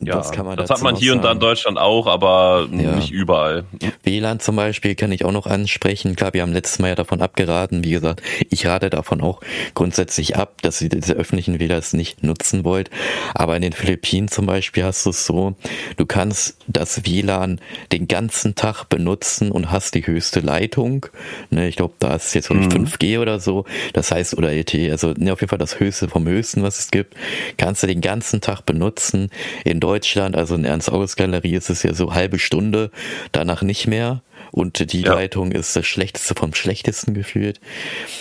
ja, 0.05 0.15
das, 0.15 0.31
kann 0.31 0.45
man 0.45 0.57
das 0.57 0.69
hat 0.69 0.81
man 0.81 0.95
hier 0.95 1.13
und 1.13 1.23
da 1.23 1.31
in 1.31 1.39
Deutschland 1.39 1.77
auch, 1.77 2.07
aber 2.07 2.67
ja. 2.71 2.95
nicht 2.95 3.11
überall. 3.11 3.65
WLAN 4.03 4.39
zum 4.39 4.55
Beispiel 4.55 4.95
kann 4.95 5.11
ich 5.11 5.25
auch 5.25 5.31
noch 5.31 5.47
ansprechen. 5.47 6.15
Klar, 6.15 6.33
wir 6.33 6.41
haben 6.41 6.53
letztes 6.53 6.79
Mal 6.79 6.89
ja 6.89 6.95
davon 6.95 7.21
abgeraten. 7.21 7.83
Wie 7.83 7.91
gesagt, 7.91 8.21
ich 8.49 8.65
rate 8.65 8.89
davon 8.89 9.21
auch 9.21 9.41
grundsätzlich 9.73 10.35
ab, 10.35 10.61
dass 10.61 10.81
ihr 10.81 10.89
diese 10.89 11.13
öffentlichen 11.13 11.59
WLANs 11.59 11.93
nicht 11.93 12.23
nutzen 12.23 12.63
wollt. 12.63 12.89
Aber 13.33 13.55
in 13.55 13.61
den 13.61 13.73
Philippinen 13.73 14.27
zum 14.27 14.45
Beispiel 14.45 14.83
hast 14.83 15.05
du 15.05 15.11
es 15.11 15.25
so, 15.25 15.55
du 15.97 16.05
kannst 16.05 16.57
das 16.67 17.05
WLAN 17.05 17.59
den 17.91 18.07
ganzen 18.07 18.55
Tag 18.55 18.85
benutzen 18.85 19.51
und 19.51 19.71
hast 19.71 19.95
die 19.95 20.05
höchste 20.05 20.39
Leitung. 20.39 21.05
Ne, 21.49 21.67
ich 21.67 21.75
glaube, 21.75 21.93
da 21.99 22.15
ist 22.15 22.33
jetzt 22.33 22.51
mhm. 22.51 22.67
5G 22.67 23.19
oder 23.19 23.39
so. 23.39 23.65
Das 23.93 24.11
heißt, 24.11 24.37
oder 24.37 24.51
ET, 24.53 24.73
also 24.91 25.13
ne, 25.17 25.33
auf 25.33 25.41
jeden 25.41 25.49
Fall 25.49 25.59
das 25.59 25.79
höchste 25.79 26.07
vom 26.07 26.27
höchsten, 26.27 26.63
was 26.63 26.79
es 26.79 26.91
gibt. 26.91 27.15
Kannst 27.57 27.83
du 27.83 27.87
den 27.87 28.01
ganzen 28.01 28.41
Tag 28.41 28.61
benutzen. 28.65 29.29
In 29.63 29.79
Deutschland 29.79 29.92
Deutschland, 29.93 30.35
also 30.35 30.55
in 30.55 30.65
Ernst-August-Galerie 30.65 31.53
ist 31.53 31.69
es 31.69 31.83
ja 31.83 31.93
so 31.93 32.15
halbe 32.15 32.39
Stunde, 32.39 32.89
danach 33.31 33.61
nicht 33.61 33.85
mehr. 33.85 34.23
Und 34.51 34.91
die 34.93 35.01
ja. 35.01 35.13
Leitung 35.13 35.51
ist 35.51 35.75
das 35.75 35.85
Schlechteste 35.85 36.35
vom 36.35 36.53
Schlechtesten 36.53 37.13
gefühlt. 37.13 37.59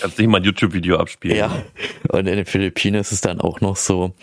Kannst 0.00 0.18
nicht 0.18 0.28
mal 0.28 0.38
ein 0.38 0.44
YouTube-Video 0.44 0.96
abspielen. 0.96 1.36
Ja. 1.36 1.62
Und 2.08 2.26
in 2.26 2.36
den 2.36 2.46
Philippinen 2.46 3.00
ist 3.00 3.12
es 3.12 3.20
dann 3.20 3.40
auch 3.40 3.60
noch 3.60 3.76
so, 3.76 4.14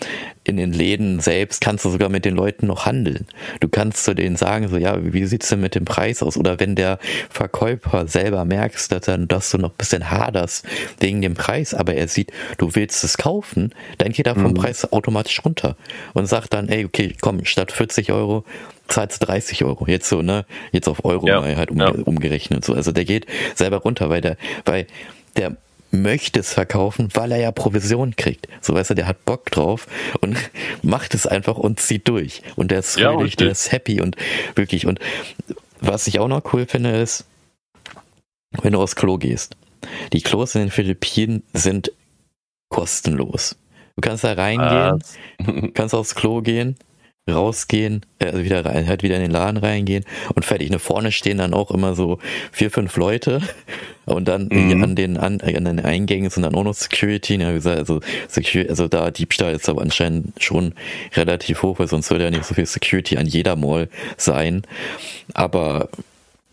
in 0.43 0.57
den 0.57 0.73
Läden 0.73 1.19
selbst 1.19 1.61
kannst 1.61 1.85
du 1.85 1.89
sogar 1.89 2.09
mit 2.09 2.25
den 2.25 2.35
Leuten 2.35 2.67
noch 2.67 2.85
handeln. 2.85 3.27
Du 3.59 3.69
kannst 3.69 4.03
zu 4.03 4.15
denen 4.15 4.35
sagen, 4.35 4.67
so, 4.67 4.77
ja, 4.77 4.97
wie 5.01 5.25
sieht's 5.25 5.49
denn 5.49 5.61
mit 5.61 5.75
dem 5.75 5.85
Preis 5.85 6.23
aus? 6.23 6.37
Oder 6.37 6.59
wenn 6.59 6.75
der 6.75 6.97
Verkäufer 7.29 8.07
selber 8.07 8.45
merkst, 8.45 8.91
dass, 8.91 9.01
dann, 9.01 9.27
dass 9.27 9.51
du 9.51 9.57
noch 9.57 9.69
ein 9.69 9.77
bisschen 9.77 10.09
haderst 10.09 10.65
wegen 10.99 11.21
dem 11.21 11.35
Preis, 11.35 11.73
aber 11.73 11.93
er 11.93 12.07
sieht, 12.07 12.31
du 12.57 12.73
willst 12.73 13.03
es 13.03 13.17
kaufen, 13.17 13.73
dann 13.99 14.11
geht 14.11 14.25
er 14.25 14.33
vom 14.33 14.51
mhm. 14.51 14.55
Preis 14.55 14.91
automatisch 14.91 15.43
runter 15.45 15.77
und 16.13 16.25
sagt 16.25 16.53
dann, 16.53 16.67
ey, 16.67 16.85
okay, 16.85 17.15
komm, 17.21 17.45
statt 17.45 17.71
40 17.71 18.11
Euro 18.11 18.43
zahlst 18.89 19.27
30 19.27 19.63
Euro. 19.63 19.85
Jetzt 19.87 20.09
so, 20.09 20.21
ne? 20.21 20.45
Jetzt 20.71 20.87
auf 20.87 21.05
Euro 21.05 21.27
ja, 21.27 21.41
mal 21.41 21.55
halt 21.55 21.71
um, 21.71 21.77
ja. 21.77 21.89
umgerechnet. 21.89 22.65
So. 22.65 22.73
Also 22.73 22.91
der 22.91 23.05
geht 23.05 23.25
selber 23.55 23.77
runter, 23.77 24.09
weil 24.09 24.21
der, 24.21 24.37
weil 24.65 24.87
der 25.37 25.55
möchte 25.91 26.39
es 26.39 26.53
verkaufen, 26.53 27.09
weil 27.13 27.31
er 27.31 27.39
ja 27.39 27.51
Provision 27.51 28.15
kriegt. 28.15 28.47
So 28.61 28.73
weißt 28.73 28.91
du, 28.91 28.95
der 28.95 29.07
hat 29.07 29.25
Bock 29.25 29.49
drauf 29.51 29.87
und 30.21 30.37
macht 30.81 31.13
es 31.13 31.25
einfach 31.25 31.57
und 31.57 31.79
zieht 31.79 32.07
durch. 32.07 32.41
Und 32.55 32.71
der 32.71 32.79
ist 32.79 32.99
fröhlich, 32.99 33.33
ja, 33.33 33.37
der 33.37 33.51
ist 33.51 33.71
happy 33.71 34.01
und 34.01 34.15
wirklich. 34.55 34.85
Und 34.85 34.99
was 35.81 36.07
ich 36.07 36.19
auch 36.19 36.27
noch 36.27 36.53
cool 36.53 36.65
finde, 36.65 36.91
ist, 36.91 37.25
wenn 38.61 38.73
du 38.73 38.81
aufs 38.81 38.95
Klo 38.95 39.17
gehst. 39.17 39.55
Die 40.13 40.21
Klos 40.21 40.55
in 40.55 40.61
den 40.61 40.71
Philippinen 40.71 41.43
sind 41.53 41.91
kostenlos. 42.69 43.55
Du 43.95 44.01
kannst 44.01 44.23
da 44.23 44.33
reingehen, 44.33 45.01
ah. 45.45 45.67
kannst 45.73 45.95
aufs 45.95 46.15
Klo 46.15 46.41
gehen, 46.41 46.75
rausgehen, 47.28 48.05
äh, 48.20 48.26
also 48.26 48.43
wieder 48.43 48.65
rein, 48.65 48.88
halt 48.88 49.03
wieder 49.03 49.15
in 49.15 49.22
den 49.22 49.32
Laden 49.32 49.57
reingehen 49.57 50.05
und 50.36 50.45
fertig. 50.45 50.72
Und 50.72 50.80
vorne 50.80 51.11
stehen 51.11 51.38
dann 51.38 51.53
auch 51.53 51.72
immer 51.72 51.95
so 51.95 52.20
vier, 52.51 52.72
fünf 52.72 52.95
Leute 52.97 53.41
und 54.05 54.28
dann 54.28 54.49
mhm. 54.51 54.84
an 54.84 54.95
den 54.95 55.17
an, 55.17 55.41
an 55.41 55.65
den 55.65 55.80
Eingängen 55.80 56.30
sind 56.30 56.43
dann 56.43 56.55
auch 56.55 56.63
noch 56.63 56.74
Security. 56.74 57.39
Wie 57.39 57.53
gesagt, 57.53 57.80
also 57.80 58.01
Security, 58.28 58.70
also 58.70 58.88
da 58.88 59.11
Diebstahl 59.11 59.53
ist 59.53 59.70
aber 59.70 59.82
anscheinend 59.82 60.41
schon 60.41 60.74
relativ 61.15 61.63
hoch, 61.63 61.80
weil 61.80 61.88
sonst 61.88 62.09
würde 62.11 62.26
ja 62.26 62.32
nicht 62.32 62.45
so 62.45 62.55
viel 62.55 62.65
Security 62.65 63.17
an 63.17 63.26
jeder 63.26 63.55
Mall 63.55 63.89
sein. 64.17 64.63
Aber 65.34 65.89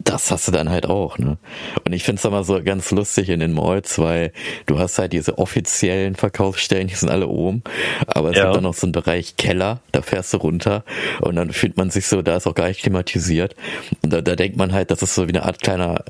das 0.07 0.31
hast 0.31 0.49
du 0.49 0.53
dann 0.53 0.71
halt 0.71 0.87
auch, 0.87 1.19
ne? 1.19 1.37
Und 1.85 1.93
ich 1.93 2.05
finde 2.05 2.21
es 2.21 2.25
immer 2.25 2.45
so 2.45 2.63
ganz 2.63 2.91
lustig 2.91 3.29
in 3.29 3.41
den 3.41 3.53
Malls, 3.53 3.99
weil 3.99 4.33
du 4.67 4.79
hast 4.79 4.99
halt 4.99 5.13
diese 5.13 5.39
offiziellen 5.39 6.15
Verkaufsstellen, 6.15 6.87
die 6.87 6.95
sind 6.95 7.11
alle 7.11 7.29
oben, 7.29 7.63
aber 8.07 8.31
es 8.31 8.37
ja. 8.37 8.45
gibt 8.45 8.57
dann 8.57 8.63
noch 8.63 8.75
so 8.75 8.87
einen 8.87 8.93
Bereich 8.93 9.37
Keller, 9.37 9.81
da 9.93 10.03
fährst 10.03 10.33
du 10.33 10.39
runter 10.39 10.85
und 11.21 11.37
dann 11.37 11.53
fühlt 11.53 11.77
man 11.77 11.91
sich 11.91 12.07
so, 12.07 12.23
da 12.23 12.37
ist 12.37 12.47
auch 12.47 12.55
gar 12.55 12.69
nicht 12.69 12.83
klimatisiert. 12.83 13.55
Und 14.03 14.13
da, 14.13 14.23
da 14.23 14.37
denkt 14.37 14.57
man 14.57 14.73
halt, 14.73 14.91
das 14.91 15.03
ist 15.03 15.15
so 15.15 15.27
wie 15.27 15.33
eine 15.33 15.43
Art 15.43 15.61
kleiner 15.61 16.05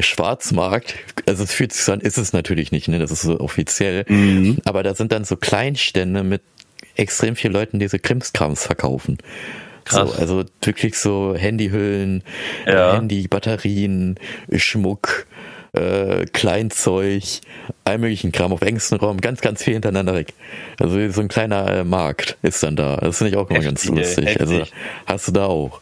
Schwarzmarkt, 0.00 0.94
also 1.26 1.44
es 1.44 1.52
fühlt 1.52 1.72
sich 1.72 1.84
so 1.84 1.92
an, 1.92 2.00
ist 2.00 2.18
es 2.18 2.32
natürlich 2.32 2.72
nicht, 2.72 2.88
ne? 2.88 2.98
Das 2.98 3.10
ist 3.10 3.22
so 3.22 3.38
offiziell. 3.38 4.04
Mhm. 4.08 4.58
Aber 4.64 4.82
da 4.82 4.94
sind 4.94 5.12
dann 5.12 5.24
so 5.24 5.36
Kleinstände 5.36 6.24
mit 6.24 6.42
extrem 6.96 7.36
vielen 7.36 7.52
Leuten, 7.52 7.78
die 7.78 7.88
so 7.88 7.98
Krimskrams 8.00 8.64
verkaufen. 8.66 9.18
Krass. 9.84 10.10
So, 10.10 10.18
also 10.18 10.44
wirklich 10.62 10.98
so 10.98 11.34
Handyhüllen, 11.36 12.22
ja. 12.66 12.94
Handybatterien, 12.94 14.18
Schmuck, 14.56 15.26
äh, 15.72 16.24
Kleinzeug, 16.26 17.22
all 17.84 17.98
möglichen 17.98 18.32
Kram 18.32 18.52
auf 18.52 18.62
engstem 18.62 18.98
Raum, 18.98 19.20
ganz, 19.20 19.40
ganz 19.40 19.62
viel 19.62 19.74
hintereinander 19.74 20.14
weg. 20.14 20.32
Also 20.78 21.10
so 21.10 21.20
ein 21.20 21.28
kleiner 21.28 21.68
äh, 21.70 21.84
Markt 21.84 22.36
ist 22.42 22.62
dann 22.62 22.76
da. 22.76 22.96
Das 22.96 23.18
finde 23.18 23.32
ich 23.32 23.36
auch 23.36 23.50
immer 23.50 23.60
ganz 23.60 23.84
lustig. 23.84 24.40
Also 24.40 24.64
hast 25.06 25.28
du 25.28 25.32
da 25.32 25.46
auch. 25.46 25.80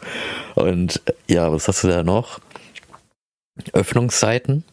Und 0.55 1.01
ja, 1.29 1.53
was 1.53 1.69
hast 1.69 1.85
du 1.85 1.89
da 1.89 2.03
noch? 2.03 2.41
Öffnungszeiten 3.73 4.65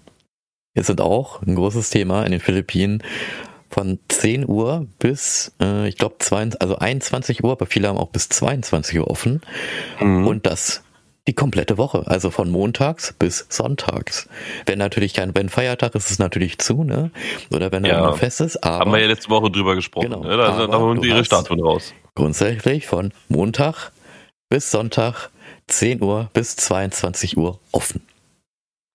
sind 0.76 1.02
auch 1.02 1.42
ein 1.42 1.56
großes 1.56 1.90
Thema 1.90 2.24
in 2.24 2.32
den 2.32 2.40
Philippinen. 2.40 3.04
Von 3.80 3.98
10 4.10 4.46
Uhr 4.46 4.88
bis, 5.00 5.54
äh, 5.62 5.88
ich 5.88 5.96
glaube, 5.96 6.18
also 6.60 6.78
21 6.78 7.46
Uhr, 7.46 7.54
aber 7.54 7.66
viele 7.66 7.88
haben 7.88 7.98
auch 7.98 8.10
bis 8.10 8.28
22 8.28 9.00
Uhr 9.00 9.10
offen. 9.10 9.40
Mhm. 10.02 10.28
Und 10.28 10.46
das 10.46 10.84
die 11.30 11.34
komplette 11.34 11.78
Woche, 11.78 12.04
also 12.06 12.30
von 12.30 12.52
montags 12.52 13.14
bis 13.18 13.46
sonntags. 13.48 14.28
Wenn 14.66 14.80
natürlich 14.80 15.14
kein, 15.14 15.34
wenn 15.34 15.48
Feiertag 15.48 15.96
ist, 15.96 16.08
ist 16.08 16.12
es 16.12 16.20
natürlich 16.20 16.58
zu, 16.58 16.84
ne? 16.84 17.12
Oder 17.54 17.72
wenn 17.72 17.86
ja. 17.86 18.12
ein 18.12 18.18
Fest 18.18 18.42
ist. 18.42 18.62
Aber, 18.66 18.80
Haben 18.80 18.92
wir 18.92 19.00
ja 19.00 19.08
letzte 19.08 19.30
Woche 19.30 19.50
drüber 19.50 19.76
gesprochen. 19.76 20.10
Genau, 20.10 20.24
ne? 20.24 20.36
Da, 20.36 20.68
da 20.68 20.78
holen 20.78 21.02
sie 21.02 21.08
ihre 21.08 21.24
Statuen 21.24 21.62
raus. 21.62 21.94
Grundsätzlich 22.16 22.86
von 22.86 23.14
Montag 23.30 23.94
bis 24.50 24.72
Sonntag 24.72 25.30
10 25.68 26.04
Uhr 26.04 26.30
bis 26.34 26.58
22 26.58 27.38
Uhr 27.38 27.60
offen. 27.72 28.02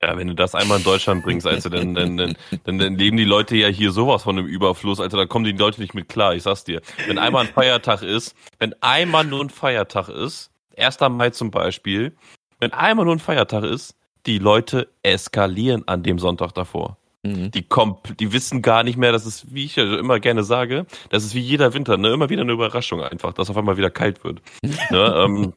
Ja, 0.05 0.19
wenn 0.19 0.29
du 0.29 0.35
das 0.35 0.55
einmal 0.55 0.79
in 0.79 0.85
Deutschland 0.85 1.23
bringst, 1.25 1.47
also 1.47 1.71
dann, 1.71 1.95
dann, 1.95 2.19
dann, 2.19 2.37
dann, 2.65 2.79
dann 2.79 2.97
leben 2.97 3.17
die 3.17 3.25
Leute 3.25 3.57
ja 3.57 3.69
hier 3.69 3.91
sowas 3.91 4.25
von 4.25 4.39
einem 4.39 4.47
Überfluss, 4.47 5.01
also 5.01 5.17
da 5.17 5.25
kommen 5.25 5.47
die 5.47 5.53
Leute 5.53 5.81
nicht 5.81 5.95
mit 5.95 6.11
klar, 6.11 6.35
ich 6.35 6.43
sag's 6.43 6.65
dir. 6.65 6.83
Wenn 7.07 7.19
einmal 7.19 7.47
ein 7.47 7.53
Feiertag 7.53 8.03
ist, 8.03 8.35
wenn 8.59 8.75
einmal 8.83 9.25
nur 9.25 9.43
ein 9.43 9.49
Feiertag 9.49 10.11
ist, 10.11 10.51
1. 10.77 11.01
Mai 11.11 11.31
zum 11.31 11.51
Beispiel, 11.51 12.15
wenn 12.61 12.73
einmal 12.73 13.07
nur 13.07 13.15
ein 13.15 13.21
Feiertag 13.21 13.65
ist, 13.65 13.97
die 14.27 14.39
Leute 14.39 14.89
eskalieren 15.03 15.87
an 15.87 16.03
dem 16.03 16.19
Sonntag 16.19 16.53
davor. 16.53 16.99
Mhm. 17.23 17.51
Die, 17.53 17.63
kommt, 17.63 18.21
die 18.21 18.33
wissen 18.33 18.61
gar 18.61 18.83
nicht 18.83 18.99
mehr, 18.99 19.13
dass 19.13 19.25
es, 19.25 19.55
wie 19.55 19.65
ich 19.65 19.77
ja 19.77 19.99
immer 19.99 20.21
gerne 20.21 20.45
sage, 20.45 20.85
das 21.09 21.25
ist 21.25 21.35
wie 21.35 21.41
jeder 21.41 21.73
Winter, 21.73 21.97
ne? 21.97 22.13
immer 22.13 22.29
wieder 22.29 22.43
eine 22.43 22.53
Überraschung 22.53 23.03
einfach, 23.03 23.33
dass 23.33 23.49
auf 23.49 23.57
einmal 23.57 23.79
wieder 23.79 23.91
kalt 23.91 24.23
wird. 24.23 24.43
ne? 24.91 25.15
ähm, 25.25 25.55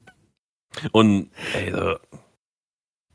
und 0.91 1.32
ey, 1.54 1.74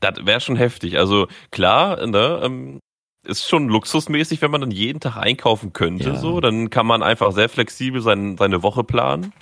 das 0.03 0.27
wäre 0.27 0.41
schon 0.41 0.57
heftig. 0.57 0.99
Also 0.99 1.29
klar, 1.51 2.07
ne, 2.07 2.41
ähm, 2.43 2.81
ist 3.27 3.49
schon 3.49 3.69
luxusmäßig, 3.69 4.43
wenn 4.43 4.51
man 4.51 4.61
dann 4.61 4.71
jeden 4.71 5.01
Tag 5.01 5.17
einkaufen 5.17 5.73
könnte. 5.73 6.11
Ja. 6.11 6.17
So, 6.17 6.41
dann 6.41 6.71
kann 6.71 6.87
man 6.87 7.03
einfach 7.03 7.33
sehr 7.33 7.49
flexibel 7.49 8.01
sein, 8.01 8.37
seine 8.37 8.63
Woche 8.63 8.83
planen. 8.83 9.33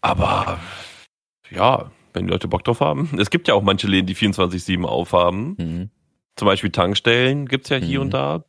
Aber 0.00 0.58
ja, 1.50 1.90
wenn 2.12 2.26
die 2.26 2.32
Leute 2.32 2.48
Bock 2.48 2.64
drauf 2.64 2.80
haben. 2.80 3.10
Es 3.18 3.30
gibt 3.30 3.48
ja 3.48 3.54
auch 3.54 3.62
manche 3.62 3.86
Läden, 3.86 4.06
die 4.06 4.16
24-7 4.16 4.84
aufhaben. 4.84 5.56
Mhm. 5.58 5.90
Zum 6.36 6.46
Beispiel 6.46 6.70
Tankstellen 6.70 7.46
gibt's 7.46 7.68
ja 7.68 7.76
hier 7.76 7.98
mhm. 7.98 8.06
und 8.06 8.10
da. 8.14 8.44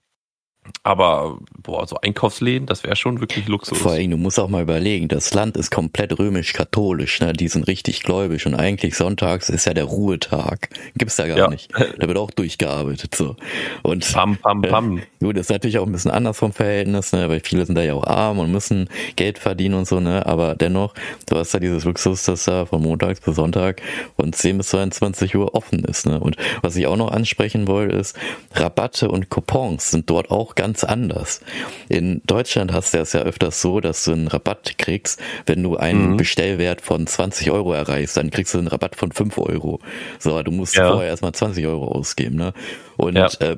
Aber 0.83 1.39
boah, 1.61 1.87
so 1.87 1.97
Einkaufsläden, 2.01 2.67
das 2.67 2.83
wäre 2.83 2.95
schon 2.95 3.21
wirklich 3.21 3.47
Luxus. 3.47 3.77
Vor 3.77 3.93
allem, 3.93 4.11
du 4.11 4.17
musst 4.17 4.39
auch 4.39 4.49
mal 4.49 4.61
überlegen, 4.61 5.07
das 5.07 5.33
Land 5.33 5.55
ist 5.55 5.71
komplett 5.71 6.17
römisch-katholisch, 6.19 7.21
ne? 7.21 7.33
Die 7.33 7.47
sind 7.47 7.67
richtig 7.67 8.03
gläubig 8.03 8.45
und 8.45 8.55
eigentlich 8.55 8.95
sonntags 8.95 9.49
ist 9.49 9.65
ja 9.65 9.73
der 9.73 9.85
Ruhetag. 9.85 10.69
Gibt's 10.95 11.15
da 11.15 11.27
gar 11.27 11.37
ja. 11.37 11.47
nicht. 11.47 11.71
Da 11.73 12.07
wird 12.07 12.17
auch 12.17 12.31
durchgearbeitet 12.31 13.15
so. 13.15 13.35
Und 13.81 14.11
pam, 14.11 14.37
pam, 14.37 14.61
pam. 14.61 14.97
Äh, 14.97 15.01
gut, 15.21 15.37
das 15.37 15.47
ist 15.47 15.51
natürlich 15.51 15.79
auch 15.79 15.85
ein 15.85 15.91
bisschen 15.91 16.11
anders 16.11 16.37
vom 16.37 16.51
Verhältnis, 16.51 17.13
ne? 17.13 17.29
Weil 17.29 17.39
viele 17.39 17.65
sind 17.65 17.75
da 17.75 17.83
ja 17.83 17.93
auch 17.93 18.05
arm 18.05 18.39
und 18.39 18.51
müssen 18.51 18.89
Geld 19.15 19.39
verdienen 19.39 19.75
und 19.75 19.87
so, 19.87 19.99
ne? 19.99 20.25
Aber 20.25 20.55
dennoch, 20.55 20.93
du 21.29 21.37
hast 21.37 21.53
da 21.53 21.59
dieses 21.59 21.85
Luxus, 21.85 22.23
dass 22.23 22.45
da 22.45 22.65
von 22.65 22.81
montags 22.81 23.21
bis 23.21 23.35
Sonntag 23.35 23.81
von 24.17 24.33
10 24.33 24.57
bis 24.57 24.69
22 24.69 25.35
Uhr 25.35 25.55
offen 25.55 25.83
ist, 25.85 26.05
ne? 26.05 26.19
Und 26.19 26.35
was 26.61 26.75
ich 26.75 26.87
auch 26.87 26.97
noch 26.97 27.11
ansprechen 27.11 27.67
wollte, 27.67 27.95
ist, 27.95 28.17
Rabatte 28.53 29.09
und 29.09 29.29
Coupons 29.29 29.91
sind 29.91 30.09
dort 30.09 30.29
auch 30.29 30.52
ganz 30.55 30.83
anders. 30.83 31.41
In 31.89 32.21
Deutschland 32.25 32.73
hast 32.73 32.93
du 32.93 32.99
es 32.99 33.13
ja 33.13 33.21
öfters 33.21 33.61
so, 33.61 33.79
dass 33.79 34.03
du 34.03 34.11
einen 34.11 34.27
Rabatt 34.27 34.77
kriegst, 34.77 35.19
wenn 35.45 35.63
du 35.63 35.77
einen 35.77 36.11
mhm. 36.11 36.17
Bestellwert 36.17 36.81
von 36.81 37.07
20 37.07 37.51
Euro 37.51 37.73
erreichst, 37.73 38.17
dann 38.17 38.31
kriegst 38.31 38.53
du 38.53 38.59
einen 38.59 38.67
Rabatt 38.67 38.95
von 38.95 39.11
5 39.11 39.37
Euro. 39.37 39.79
So, 40.19 40.41
du 40.43 40.51
musst 40.51 40.75
ja. 40.75 40.89
vorher 40.89 41.09
erstmal 41.09 41.33
20 41.33 41.65
Euro 41.67 41.87
ausgeben, 41.87 42.35
ne? 42.35 42.53
Und 42.97 43.15
ja. 43.15 43.27
äh, 43.39 43.57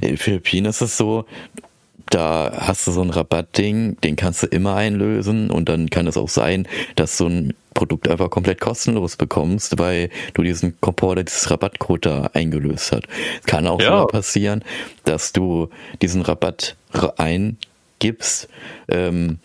in 0.00 0.08
den 0.08 0.16
Philippinen 0.16 0.66
ist 0.66 0.80
es 0.80 0.96
so, 0.96 1.26
da 2.10 2.52
hast 2.56 2.86
du 2.86 2.92
so 2.92 3.02
ein 3.02 3.10
Rabattding, 3.10 3.98
den 4.02 4.16
kannst 4.16 4.42
du 4.42 4.46
immer 4.46 4.74
einlösen 4.74 5.50
und 5.50 5.68
dann 5.68 5.90
kann 5.90 6.06
es 6.06 6.16
auch 6.16 6.28
sein, 6.28 6.66
dass 6.96 7.18
so 7.18 7.26
ein 7.26 7.54
Produkt 7.74 8.08
einfach 8.08 8.30
komplett 8.30 8.60
kostenlos 8.60 9.16
bekommst, 9.16 9.78
weil 9.78 10.10
du 10.34 10.42
diesen 10.42 10.80
Komport, 10.80 11.18
dieses 11.18 11.50
Rabattcode 11.50 12.06
da 12.06 12.30
eingelöst 12.32 12.92
hast. 12.92 13.04
Kann 13.46 13.66
auch 13.66 13.80
ja. 13.80 14.06
passieren, 14.06 14.64
dass 15.04 15.32
du 15.32 15.68
diesen 16.02 16.22
Rabatt 16.22 16.76
eingibst, 17.16 18.48
ähm, 18.88 19.38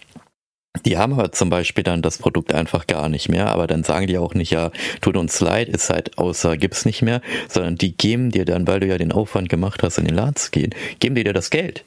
die 0.85 0.97
haben 0.97 1.13
aber 1.13 1.31
zum 1.31 1.51
Beispiel 1.51 1.83
dann 1.83 2.01
das 2.01 2.17
Produkt 2.17 2.51
einfach 2.51 2.87
gar 2.87 3.07
nicht 3.07 3.29
mehr, 3.29 3.49
aber 3.49 3.67
dann 3.67 3.83
sagen 3.83 4.07
die 4.07 4.17
auch 4.17 4.33
nicht, 4.33 4.51
ja, 4.51 4.71
tut 5.01 5.17
uns 5.17 5.39
leid, 5.39 5.69
ist 5.69 5.91
halt 5.91 6.17
außer 6.17 6.57
gibt's 6.57 6.85
nicht 6.85 7.03
mehr, 7.03 7.21
sondern 7.47 7.75
die 7.75 7.95
geben 7.95 8.31
dir 8.31 8.43
dann, 8.43 8.65
weil 8.65 8.79
du 8.79 8.87
ja 8.87 8.97
den 8.97 9.11
Aufwand 9.11 9.49
gemacht 9.49 9.83
hast, 9.83 9.99
in 9.99 10.05
den 10.05 10.15
Laden 10.15 10.35
zu 10.35 10.49
gehen, 10.49 10.73
geben 10.99 11.13
die 11.13 11.23
dir 11.23 11.33
das 11.33 11.51
Geld. 11.51 11.83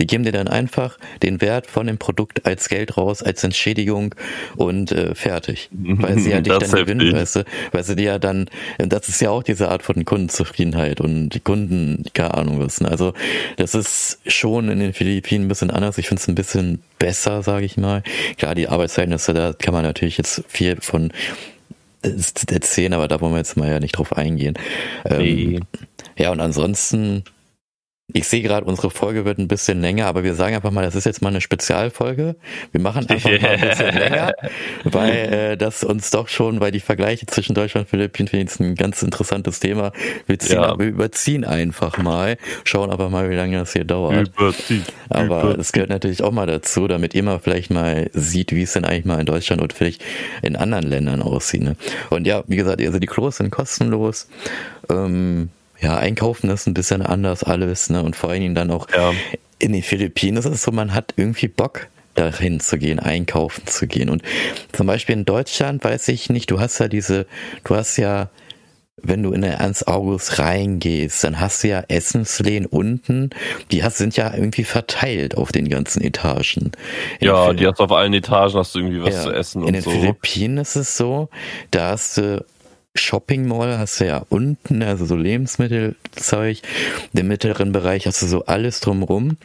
Die 0.00 0.06
geben 0.06 0.24
dir 0.24 0.32
dann 0.32 0.48
einfach 0.48 0.98
den 1.22 1.40
Wert 1.40 1.66
von 1.66 1.86
dem 1.86 1.98
Produkt 1.98 2.46
als 2.46 2.68
Geld 2.68 2.96
raus, 2.96 3.22
als 3.22 3.44
Entschädigung 3.44 4.14
und 4.56 4.92
äh, 4.92 5.14
fertig. 5.14 5.68
Weil 5.72 6.18
sie 6.18 6.30
ja 6.30 6.40
dich 6.40 6.56
dann 6.56 6.70
gewinnen, 6.70 7.12
weißt 7.12 7.36
du, 7.36 7.44
weil 7.72 7.84
sie 7.84 7.96
dir 7.96 8.04
ja 8.04 8.18
dann, 8.18 8.48
das 8.78 9.08
ist 9.08 9.20
ja 9.20 9.30
auch 9.30 9.42
diese 9.42 9.68
Art 9.68 9.82
von 9.82 10.04
Kundenzufriedenheit 10.04 11.00
und 11.00 11.30
die 11.30 11.40
Kunden, 11.40 12.04
keine 12.14 12.34
Ahnung 12.34 12.60
was. 12.60 12.80
Ne? 12.80 12.90
Also 12.90 13.12
das 13.56 13.74
ist 13.74 14.20
schon 14.26 14.70
in 14.70 14.80
den 14.80 14.94
Philippinen 14.94 15.44
ein 15.44 15.48
bisschen 15.48 15.70
anders. 15.70 15.98
Ich 15.98 16.08
finde 16.08 16.22
es 16.22 16.28
ein 16.28 16.34
bisschen 16.34 16.82
besser, 16.98 17.42
sage 17.42 17.66
ich 17.66 17.76
mal. 17.76 18.02
Klar, 18.38 18.54
die 18.54 18.68
Arbeitsverhältnisse, 18.68 19.34
da 19.34 19.52
kann 19.52 19.74
man 19.74 19.82
natürlich 19.82 20.16
jetzt 20.16 20.42
viel 20.48 20.76
von 20.80 21.12
erzählen, 22.50 22.94
aber 22.94 23.08
da 23.08 23.20
wollen 23.20 23.32
wir 23.32 23.38
jetzt 23.38 23.58
mal 23.58 23.70
ja 23.70 23.78
nicht 23.78 23.98
drauf 23.98 24.16
eingehen. 24.16 24.54
Ähm, 25.04 25.18
nee. 25.18 25.60
Ja, 26.16 26.32
und 26.32 26.40
ansonsten 26.40 27.24
ich 28.14 28.28
sehe 28.28 28.42
gerade, 28.42 28.66
unsere 28.66 28.90
Folge 28.90 29.24
wird 29.24 29.38
ein 29.38 29.48
bisschen 29.48 29.80
länger, 29.80 30.06
aber 30.06 30.24
wir 30.24 30.34
sagen 30.34 30.54
einfach 30.54 30.70
mal, 30.70 30.82
das 30.82 30.94
ist 30.94 31.06
jetzt 31.06 31.22
mal 31.22 31.28
eine 31.28 31.40
Spezialfolge. 31.40 32.36
Wir 32.72 32.80
machen 32.80 33.08
einfach 33.08 33.30
mal 33.30 33.48
ein 33.48 33.60
bisschen 33.60 33.94
länger, 33.98 34.32
weil 34.84 35.10
äh, 35.10 35.56
das 35.56 35.84
uns 35.84 36.10
doch 36.10 36.28
schon, 36.28 36.60
weil 36.60 36.70
die 36.72 36.80
Vergleiche 36.80 37.26
zwischen 37.26 37.54
Deutschland 37.54 37.86
und 37.86 37.90
Philippinen 37.90 38.28
finde 38.28 38.52
ich 38.52 38.60
ein 38.60 38.74
ganz 38.74 39.02
interessantes 39.02 39.60
Thema. 39.60 39.92
Wir, 40.26 40.38
ziehen, 40.38 40.56
ja. 40.56 40.78
wir 40.78 40.86
überziehen 40.86 41.44
einfach 41.44 41.98
mal, 41.98 42.36
schauen 42.64 42.90
aber 42.90 43.10
mal, 43.10 43.30
wie 43.30 43.34
lange 43.34 43.58
das 43.58 43.72
hier 43.72 43.84
dauert. 43.84 44.28
Überziehen. 44.36 44.84
Aber 45.08 45.58
es 45.58 45.72
gehört 45.72 45.90
natürlich 45.90 46.22
auch 46.22 46.32
mal 46.32 46.46
dazu, 46.46 46.88
damit 46.88 47.14
ihr 47.14 47.22
mal 47.22 47.38
vielleicht 47.38 47.70
mal 47.70 48.10
sieht, 48.12 48.52
wie 48.52 48.62
es 48.62 48.72
denn 48.72 48.84
eigentlich 48.84 49.04
mal 49.04 49.20
in 49.20 49.26
Deutschland 49.26 49.62
und 49.62 49.72
vielleicht 49.72 50.02
in 50.42 50.56
anderen 50.56 50.86
Ländern 50.86 51.22
aussieht. 51.22 51.62
Ne? 51.62 51.76
Und 52.10 52.26
ja, 52.26 52.44
wie 52.46 52.56
gesagt, 52.56 52.80
also 52.80 52.98
die 52.98 53.06
Klos 53.06 53.36
sind 53.36 53.50
kostenlos. 53.50 54.28
Ähm, 54.88 55.50
ja, 55.80 55.96
einkaufen 55.96 56.50
ist 56.50 56.66
ein 56.66 56.74
bisschen 56.74 57.02
anders 57.02 57.42
alles, 57.42 57.90
ne? 57.90 58.02
Und 58.02 58.16
vor 58.16 58.30
allen 58.30 58.40
Dingen 58.40 58.54
dann 58.54 58.70
auch 58.70 58.86
ja. 58.94 59.12
in 59.58 59.72
den 59.72 59.82
Philippinen 59.82 60.36
ist 60.36 60.44
es 60.44 60.62
so, 60.62 60.72
man 60.72 60.94
hat 60.94 61.14
irgendwie 61.16 61.48
Bock 61.48 61.88
dahin 62.14 62.60
zu 62.60 62.78
gehen, 62.78 62.98
einkaufen 62.98 63.66
zu 63.66 63.86
gehen. 63.86 64.10
Und 64.10 64.22
zum 64.72 64.86
Beispiel 64.86 65.14
in 65.14 65.24
Deutschland 65.24 65.82
weiß 65.82 66.08
ich 66.08 66.28
nicht, 66.28 66.50
du 66.50 66.60
hast 66.60 66.78
ja 66.78 66.88
diese, 66.88 67.26
du 67.64 67.76
hast 67.76 67.96
ja, 67.96 68.28
wenn 69.02 69.22
du 69.22 69.32
in 69.32 69.40
der 69.40 69.54
Ernst 69.54 69.88
August 69.88 70.38
reingehst, 70.38 71.24
dann 71.24 71.40
hast 71.40 71.64
du 71.64 71.68
ja 71.68 71.82
Essensläden 71.88 72.66
unten, 72.66 73.30
die 73.70 73.82
hast, 73.82 73.96
sind 73.96 74.16
ja 74.16 74.34
irgendwie 74.34 74.64
verteilt 74.64 75.38
auf 75.38 75.52
den 75.52 75.70
ganzen 75.70 76.02
Etagen. 76.02 76.72
In 77.20 77.28
ja, 77.28 77.54
die 77.54 77.66
hast 77.66 77.80
auf 77.80 77.92
allen 77.92 78.12
Etagen 78.12 78.58
hast 78.58 78.74
du 78.74 78.80
irgendwie 78.80 79.02
was 79.02 79.14
ja, 79.14 79.22
zu 79.22 79.32
essen 79.32 79.62
und 79.62 79.68
so. 79.68 79.68
In 79.68 79.74
den 79.74 79.82
Philippinen 79.82 80.58
ist 80.58 80.76
es 80.76 80.98
so, 80.98 81.30
da 81.70 81.92
hast 81.92 82.18
du 82.18 82.44
Shopping 82.96 83.46
Mall 83.46 83.78
hast 83.78 84.00
du 84.00 84.06
ja 84.06 84.24
unten, 84.28 84.82
also 84.82 85.06
so 85.06 85.16
Lebensmittelzeug. 85.16 86.58
Im 87.12 87.28
mittleren 87.28 87.72
Bereich 87.72 88.06
hast 88.06 88.22
du 88.22 88.26
so 88.26 88.46
alles 88.46 88.80
drumrum. 88.80 89.36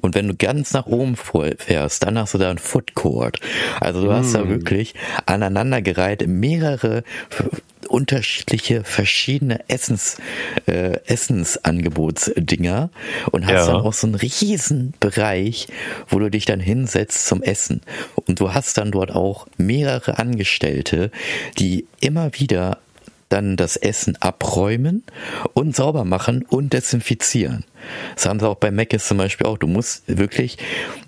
Und 0.00 0.14
wenn 0.14 0.28
du 0.28 0.34
ganz 0.34 0.72
nach 0.72 0.86
oben 0.86 1.16
fährst, 1.16 2.02
dann 2.02 2.18
hast 2.18 2.34
du 2.34 2.38
da 2.38 2.50
einen 2.50 2.58
Food 2.58 2.94
Court. 2.94 3.40
Also 3.80 4.04
du 4.04 4.12
hast 4.12 4.32
mm. 4.32 4.34
da 4.34 4.48
wirklich 4.48 4.94
aneinandergereiht 5.26 6.26
mehrere 6.28 7.02
unterschiedliche 7.94 8.82
verschiedene 8.82 9.60
Essens, 9.68 10.16
äh, 10.66 10.98
Essensangebotsdinger 11.06 12.90
und 13.30 13.46
hast 13.46 13.52
ja. 13.52 13.66
dann 13.66 13.82
auch 13.82 13.92
so 13.92 14.08
einen 14.08 14.16
riesen 14.16 14.94
Bereich, 14.98 15.68
wo 16.08 16.18
du 16.18 16.28
dich 16.28 16.44
dann 16.44 16.58
hinsetzt 16.58 17.26
zum 17.26 17.40
Essen. 17.42 17.82
Und 18.26 18.40
du 18.40 18.52
hast 18.52 18.78
dann 18.78 18.90
dort 18.90 19.12
auch 19.12 19.46
mehrere 19.58 20.18
Angestellte, 20.18 21.12
die 21.56 21.86
immer 22.00 22.34
wieder 22.34 22.78
dann 23.28 23.56
das 23.56 23.76
Essen 23.76 24.16
abräumen 24.20 25.04
und 25.54 25.76
sauber 25.76 26.04
machen 26.04 26.44
und 26.48 26.72
desinfizieren. 26.72 27.64
Das 28.14 28.26
haben 28.26 28.40
sie 28.40 28.48
auch 28.48 28.56
bei 28.56 28.70
Mc's 28.70 29.06
zum 29.06 29.18
Beispiel 29.18 29.46
auch. 29.46 29.58
Du 29.58 29.66
musst 29.66 30.02
wirklich, 30.06 30.58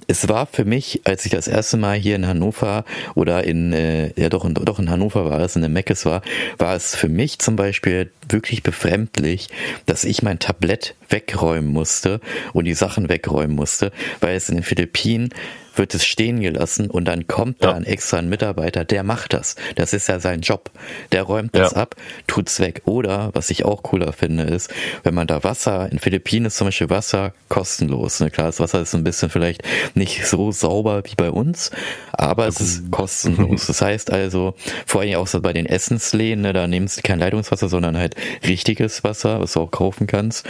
es 0.07 0.29
war 0.29 0.47
für 0.47 0.65
mich, 0.65 1.03
als 1.05 1.25
ich 1.25 1.33
das 1.33 1.49
erste 1.49 1.77
Mal 1.77 1.97
hier 1.97 2.17
in 2.17 2.27
Hannover 2.27 2.85
oder 3.15 3.45
in, 3.45 3.73
äh, 3.73 4.13
ja 4.21 4.29
doch, 4.29 4.45
in, 4.45 4.55
doch 4.55 4.79
in 4.79 4.91
Hannover 4.91 5.29
war 5.31 5.41
es, 5.41 5.57
in 5.57 5.63
der 5.63 5.71
Mc's 5.71 6.05
war, 6.07 6.23
war 6.59 6.75
es 6.75 6.95
für 6.95 7.09
mich 7.09 7.39
zum 7.39 7.57
Beispiel 7.57 8.11
wirklich 8.29 8.63
befremdlich, 8.63 9.49
dass 9.87 10.05
ich 10.05 10.23
mein 10.23 10.39
Tablett 10.39 10.95
wegräumen 11.09 11.73
musste 11.73 12.21
und 12.53 12.65
die 12.65 12.75
Sachen 12.75 13.09
wegräumen 13.09 13.57
musste, 13.57 13.93
weil 14.21 14.37
es 14.37 14.49
in 14.49 14.57
den 14.57 14.65
Philippinen 14.65 15.31
wird 15.79 15.95
es 15.95 16.05
stehen 16.05 16.41
gelassen 16.41 16.91
und 16.91 17.07
dann 17.07 17.27
kommt 17.27 17.63
ja. 17.63 17.71
da 17.71 17.77
ein 17.77 17.85
extra 17.85 18.23
Mitarbeiter, 18.23 18.85
der 18.85 19.03
macht 19.03 19.33
das. 19.33 19.57
Das 19.75 19.93
ist 19.93 20.09
ja 20.09 20.21
sein 20.21 20.41
Job. 20.41 20.71
Der 21.13 21.23
räumt 21.23 21.55
das 21.55 21.73
ja. 21.73 21.79
ab, 21.79 21.97
tut's 22.27 22.61
weg. 22.61 22.83
Oder, 22.85 23.31
was 23.35 23.51
ich 23.51 23.65
auch 23.65 23.83
cooler 23.83 24.13
finde, 24.13 24.45
ist, 24.45 24.73
wenn 25.03 25.15
man 25.15 25.27
da 25.27 25.45
Wasser, 25.45 25.91
in 25.91 25.99
Philippinen 25.99 26.47
ist 26.47 26.57
zum 26.57 26.66
Beispiel 26.67 26.91
Wasser 26.91 27.33
kostenlos. 27.49 28.21
Ne? 28.21 28.31
Klar, 28.31 28.49
das 28.49 28.61
Wasser 28.61 28.81
ist 28.81 28.95
ein 28.95 29.05
bisschen 29.05 29.31
vielleicht 29.31 29.63
nicht 29.95 30.27
so 30.27 30.53
sauber 30.53 31.03
wie 31.05 31.15
bei 31.17 31.31
uns, 31.31 31.71
aber 32.13 32.47
es 32.47 32.61
ist 32.61 32.91
kostenlos. 32.91 33.67
Das 33.77 33.83
heißt 33.83 34.13
also, 34.13 34.55
vor 34.87 35.01
allem 35.01 35.17
auch 35.17 35.27
so 35.27 35.41
bei 35.41 35.53
den 35.53 35.67
Essensläden, 35.67 36.43
ne, 36.43 36.53
da 36.53 36.67
nimmst 36.67 36.99
du 36.99 37.03
kein 37.03 37.19
Leitungswasser, 37.19 37.69
sondern 37.69 37.97
halt 37.97 38.15
richtiges 38.47 39.05
Wasser, 39.05 39.41
was 39.41 39.53
du 39.53 39.61
auch 39.61 39.71
kaufen 39.71 40.07
kannst. 40.07 40.47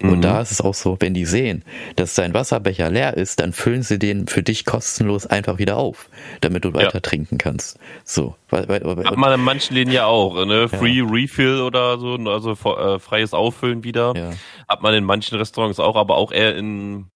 Und 0.00 0.18
mhm. 0.18 0.20
da 0.20 0.40
ist 0.40 0.52
es 0.52 0.60
auch 0.60 0.74
so, 0.74 0.96
wenn 1.00 1.14
die 1.14 1.24
sehen, 1.24 1.64
dass 1.96 2.14
dein 2.14 2.34
Wasserbecher 2.34 2.90
leer 2.90 3.16
ist, 3.16 3.40
dann 3.40 3.52
füllen 3.52 3.82
sie 3.82 3.98
den 3.98 4.26
für 4.26 4.42
dich 4.42 4.64
kostenlos 4.64 5.26
einfach 5.26 5.58
wieder 5.58 5.76
auf, 5.76 6.08
damit 6.40 6.64
du 6.64 6.74
weiter 6.74 6.94
ja. 6.94 7.00
trinken 7.00 7.38
kannst. 7.38 7.78
So. 8.04 8.36
Hat 8.50 9.16
man 9.16 9.32
in 9.32 9.40
manchen 9.42 9.74
Läden 9.74 9.92
ja 9.92 10.06
auch, 10.06 10.46
ne? 10.46 10.68
Free 10.68 11.00
ja. 11.00 11.04
Refill 11.04 11.60
oder 11.60 11.98
so, 11.98 12.14
also 12.14 12.52
äh, 12.52 12.98
freies 12.98 13.34
Auffüllen 13.34 13.84
wieder. 13.84 14.14
Ja. 14.16 14.30
Hat 14.66 14.82
man 14.82 14.94
in 14.94 15.04
manchen 15.04 15.36
Restaurants 15.36 15.57
auch, 15.58 15.96
aber 15.96 16.16
auch 16.16 16.32
eher 16.32 16.56
in 16.56 17.10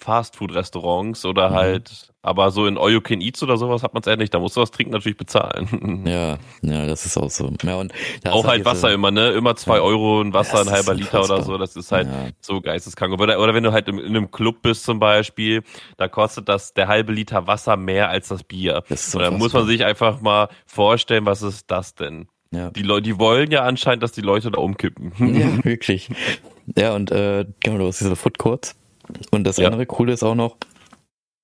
Fastfood-Restaurants 0.00 1.26
oder 1.26 1.50
mhm. 1.50 1.54
halt, 1.54 2.12
aber 2.22 2.50
so 2.50 2.66
in 2.66 2.78
All 2.78 2.90
You 2.90 3.02
Can 3.02 3.20
Eats 3.20 3.42
oder 3.42 3.58
sowas 3.58 3.82
hat 3.82 3.92
man 3.92 4.00
es 4.00 4.06
eher 4.06 4.16
nicht. 4.16 4.32
Da 4.32 4.38
musst 4.38 4.56
du 4.56 4.60
das 4.60 4.70
Trinken 4.70 4.92
natürlich 4.92 5.18
bezahlen. 5.18 6.04
Ja, 6.10 6.38
ja, 6.62 6.86
das 6.86 7.04
ist 7.04 7.18
auch 7.18 7.30
so. 7.30 7.52
Ja, 7.62 7.76
und 7.76 7.92
auch 8.28 8.46
halt 8.46 8.64
Wasser 8.64 8.88
diese, 8.88 8.94
immer, 8.94 9.10
ne? 9.10 9.30
Immer 9.30 9.54
zwei 9.56 9.76
ja. 9.76 9.82
Euro 9.82 10.20
ein 10.20 10.32
Wasser, 10.32 10.60
ein 10.60 10.70
halber 10.70 10.94
Liter 10.94 11.22
oder 11.22 11.42
so. 11.42 11.58
Das 11.58 11.76
ist 11.76 11.92
halt 11.92 12.08
ja. 12.08 12.30
so 12.40 12.60
geisteskrank. 12.60 13.12
Oder, 13.12 13.38
oder 13.38 13.54
wenn 13.54 13.62
du 13.62 13.72
halt 13.72 13.88
in, 13.88 13.98
in, 13.98 14.16
einem 14.16 14.30
Club 14.30 14.62
bist 14.62 14.84
zum 14.84 14.98
Beispiel, 14.98 15.62
da 15.98 16.08
kostet 16.08 16.48
das 16.48 16.72
der 16.72 16.88
halbe 16.88 17.12
Liter 17.12 17.46
Wasser 17.46 17.76
mehr 17.76 18.08
als 18.08 18.28
das 18.28 18.42
Bier. 18.42 18.82
Das 18.88 19.12
so 19.12 19.18
und 19.18 19.24
dann 19.24 19.38
muss 19.38 19.52
man 19.52 19.66
sich 19.66 19.84
einfach 19.84 20.20
mal 20.20 20.48
vorstellen, 20.66 21.26
was 21.26 21.42
ist 21.42 21.70
das 21.70 21.94
denn? 21.94 22.28
Ja. 22.52 22.70
Die 22.70 22.82
Leute, 22.82 23.02
die 23.02 23.18
wollen 23.18 23.50
ja 23.50 23.62
anscheinend, 23.62 24.02
dass 24.02 24.12
die 24.12 24.22
Leute 24.22 24.50
da 24.50 24.58
umkippen. 24.58 25.12
Ja, 25.18 25.64
wirklich. 25.64 26.10
Ja, 26.76 26.94
und 26.94 27.10
äh, 27.10 27.46
genau, 27.60 27.78
du 27.78 27.86
hast 27.86 28.00
diese 28.00 28.16
Food 28.16 28.38
Courts 28.38 28.74
und 29.30 29.44
das 29.44 29.56
ja. 29.56 29.66
andere 29.66 29.86
Coole 29.86 30.12
ist 30.12 30.22
auch 30.22 30.34
noch, 30.34 30.56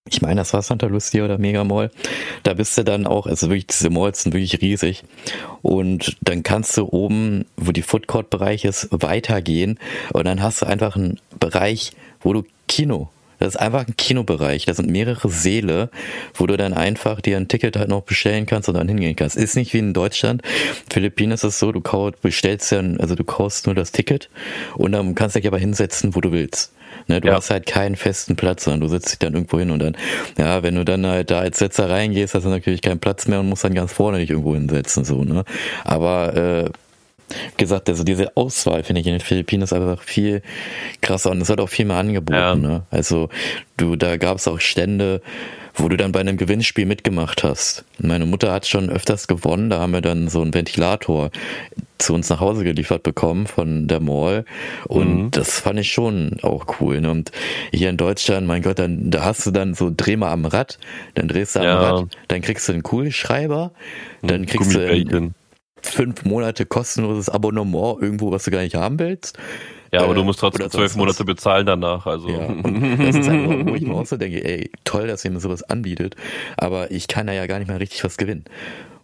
ich 0.09 0.23
meine, 0.23 0.37
das 0.37 0.53
war 0.53 0.63
Santa 0.63 0.87
Lucia 0.87 1.25
oder 1.25 1.37
Mega 1.37 1.65
Mall. 1.65 1.91
Da 2.45 2.55
bist 2.55 2.79
du 2.79 2.85
dann 2.85 3.07
auch, 3.07 3.27
also 3.27 3.49
wirklich, 3.49 3.67
diese 3.67 3.91
Malls 3.91 4.23
sind 4.23 4.33
wirklich 4.35 4.61
riesig. 4.61 5.03
Und 5.63 6.17
dann 6.21 6.45
kannst 6.45 6.77
du 6.77 6.87
oben, 6.87 7.45
wo 7.57 7.73
die 7.73 7.83
Food 7.83 8.07
Court 8.07 8.31
Bereich 8.31 8.65
ist, 8.65 8.89
weitergehen. 8.93 9.81
Und 10.13 10.25
dann 10.27 10.43
hast 10.43 10.63
du 10.63 10.67
einfach 10.67 10.95
einen 10.95 11.19
Bereich, 11.41 11.91
wo 12.21 12.33
du 12.33 12.45
Kino 12.69 13.09
das 13.39 13.55
ist 13.55 13.57
einfach 13.57 13.87
ein 13.87 13.97
Kinobereich. 13.97 14.65
Da 14.65 14.75
sind 14.75 14.91
mehrere 14.91 15.29
Säle, 15.29 15.91
wo 16.35 16.47
du 16.47 16.57
dann 16.57 16.73
einfach 16.73 17.21
dir 17.21 17.37
ein 17.37 17.49
Ticket 17.49 17.77
halt 17.77 17.89
noch 17.89 18.03
bestellen 18.03 18.47
kannst 18.47 18.69
und 18.69 18.77
dann 18.77 18.89
hingehen 18.89 19.17
kannst. 19.17 19.37
Ist 19.37 19.57
nicht 19.57 19.73
wie 19.75 19.79
in 19.79 19.93
Deutschland. 19.93 20.43
Philippinen 20.91 21.33
ist 21.33 21.45
es 21.45 21.59
so, 21.59 21.73
du 21.73 21.83
bestellst 22.23 22.73
ja, 22.73 22.81
also 22.99 23.15
du 23.15 23.25
kaufst 23.25 23.67
nur 23.67 23.75
das 23.75 23.93
Ticket 23.93 24.29
und 24.77 24.93
dann 24.93 25.15
kannst 25.15 25.37
du 25.37 25.41
dich 25.41 25.49
aber 25.49 25.59
hinsetzen, 25.59 26.15
wo 26.15 26.21
du 26.21 26.33
willst. 26.33 26.73
Ne, 27.09 27.21
du 27.21 27.29
ja. 27.29 27.35
hast 27.35 27.51
halt 27.51 27.67
keinen 27.67 27.95
festen 27.95 28.37
Platz, 28.37 28.65
sondern 28.65 28.81
du 28.81 28.89
setzt 28.89 29.11
dich 29.11 29.19
dann 29.19 29.35
irgendwo 29.35 29.59
hin 29.59 29.71
und 29.71 29.81
dann, 29.81 29.97
ja, 30.39 30.63
wenn 30.63 30.75
du 30.75 30.85
dann 30.85 31.07
halt 31.07 31.31
da 31.31 31.41
als 31.41 31.59
Setzer 31.59 31.89
reingehst, 31.89 32.35
hast 32.35 32.45
du 32.45 32.49
natürlich 32.49 32.83
keinen 32.83 32.99
Platz 32.99 33.29
mehr 33.29 33.41
und 33.41 33.49
musst 33.49 33.65
dann 33.65 33.75
ganz 33.75 33.93
vorne 33.93 34.19
dich 34.19 34.31
irgendwo 34.31 34.55
hinsetzen, 34.55 35.05
so, 35.05 35.23
ne. 35.23 35.45
Aber, 35.85 36.35
äh, 36.35 36.71
gesagt, 37.57 37.89
also 37.89 38.05
diese 38.05 38.37
Auswahl 38.37 38.83
finde 38.83 39.01
ich 39.01 39.07
in 39.07 39.15
den 39.15 39.21
Philippinen 39.21 39.63
ist 39.63 39.73
einfach 39.73 40.03
viel 40.03 40.43
krasser 41.01 41.31
und 41.31 41.41
es 41.41 41.49
wird 41.49 41.61
auch 41.61 41.69
viel 41.69 41.85
mehr 41.85 41.97
angeboten. 41.97 42.35
Ja. 42.35 42.55
Ne? 42.55 42.83
Also 42.91 43.29
du, 43.77 43.97
da 43.97 44.17
gab 44.17 44.39
es 44.39 44.49
auch 44.49 44.61
Stände, 44.61 45.21
wo 45.75 45.89
du 45.89 45.97
dann 45.97 46.13
bei 46.13 46.21
einem 46.21 46.37
Gewinnspiel 46.37 46.87
mitgemacht 46.87 47.45
hast. 47.45 47.85
Meine 47.99 48.25
Mutter 48.27 48.53
hat 48.53 48.67
schon 48.67 48.89
öfters 48.89 49.29
gewonnen, 49.29 49.71
da 49.71 49.79
haben 49.79 49.93
wir 49.93 50.01
dann 50.01 50.29
so 50.29 50.41
einen 50.41 50.55
Ventilator 50.55 51.31
zu 51.99 52.15
uns 52.15 52.29
nach 52.29 52.41
Hause 52.41 52.65
geliefert 52.65 53.03
bekommen 53.03 53.47
von 53.47 53.87
der 53.87 54.01
Mall 54.01 54.45
und 54.87 55.17
mhm. 55.17 55.31
das 55.31 55.61
fand 55.61 55.79
ich 55.79 55.93
schon 55.93 56.39
auch 56.43 56.81
cool. 56.81 57.01
Ne? 57.01 57.11
Und 57.11 57.31
hier 57.73 57.91
in 57.91 57.97
Deutschland, 57.97 58.47
mein 58.47 58.63
Gott, 58.63 58.79
dann 58.79 59.11
da 59.11 59.25
hast 59.25 59.47
du 59.47 59.51
dann 59.51 59.75
so 59.75 59.93
dreh 59.95 60.17
mal 60.17 60.33
am 60.33 60.47
Rad, 60.47 60.79
dann 61.15 61.29
drehst 61.29 61.57
du 61.57 61.61
am 61.61 61.67
ja. 61.67 61.81
Rad, 61.81 62.07
dann 62.29 62.41
kriegst 62.41 62.69
du 62.69 62.73
einen 62.73 62.83
Kugelschreiber, 62.83 63.73
dann 64.23 64.47
kriegst 64.47 64.75
du 64.75 64.81
einen, 64.81 65.35
fünf 65.89 66.25
Monate 66.25 66.67
kostenloses 66.67 67.29
Abonnement 67.29 68.01
irgendwo, 68.01 68.31
was 68.31 68.45
du 68.45 68.51
gar 68.51 68.61
nicht 68.61 68.75
haben 68.75 68.99
willst. 68.99 69.39
Ja, 69.93 70.03
aber 70.03 70.13
äh, 70.13 70.17
du 70.17 70.25
musst 70.25 70.41
trotzdem 70.41 70.71
zwölf 70.71 70.97
Monate 70.97 71.25
bezahlen 71.25 71.67
danach. 71.67 72.07
Also. 72.07 72.29
Ja, 72.29 72.49
das 72.49 73.17
ist 73.17 73.29
einfach, 73.29 73.67
wo 73.67 73.75
ich 73.75 73.83
mir 73.83 73.95
auch 73.95 74.07
so 74.07 74.17
denke, 74.17 74.45
ey, 74.45 74.71
toll, 74.85 75.07
dass 75.07 75.25
ihr 75.25 75.31
mir 75.31 75.41
sowas 75.41 75.63
anbietet, 75.63 76.17
aber 76.57 76.91
ich 76.91 77.09
kann 77.09 77.27
da 77.27 77.33
ja 77.33 77.47
gar 77.47 77.59
nicht 77.59 77.69
mal 77.69 77.79
richtig 77.79 78.05
was 78.05 78.17
gewinnen. 78.17 78.45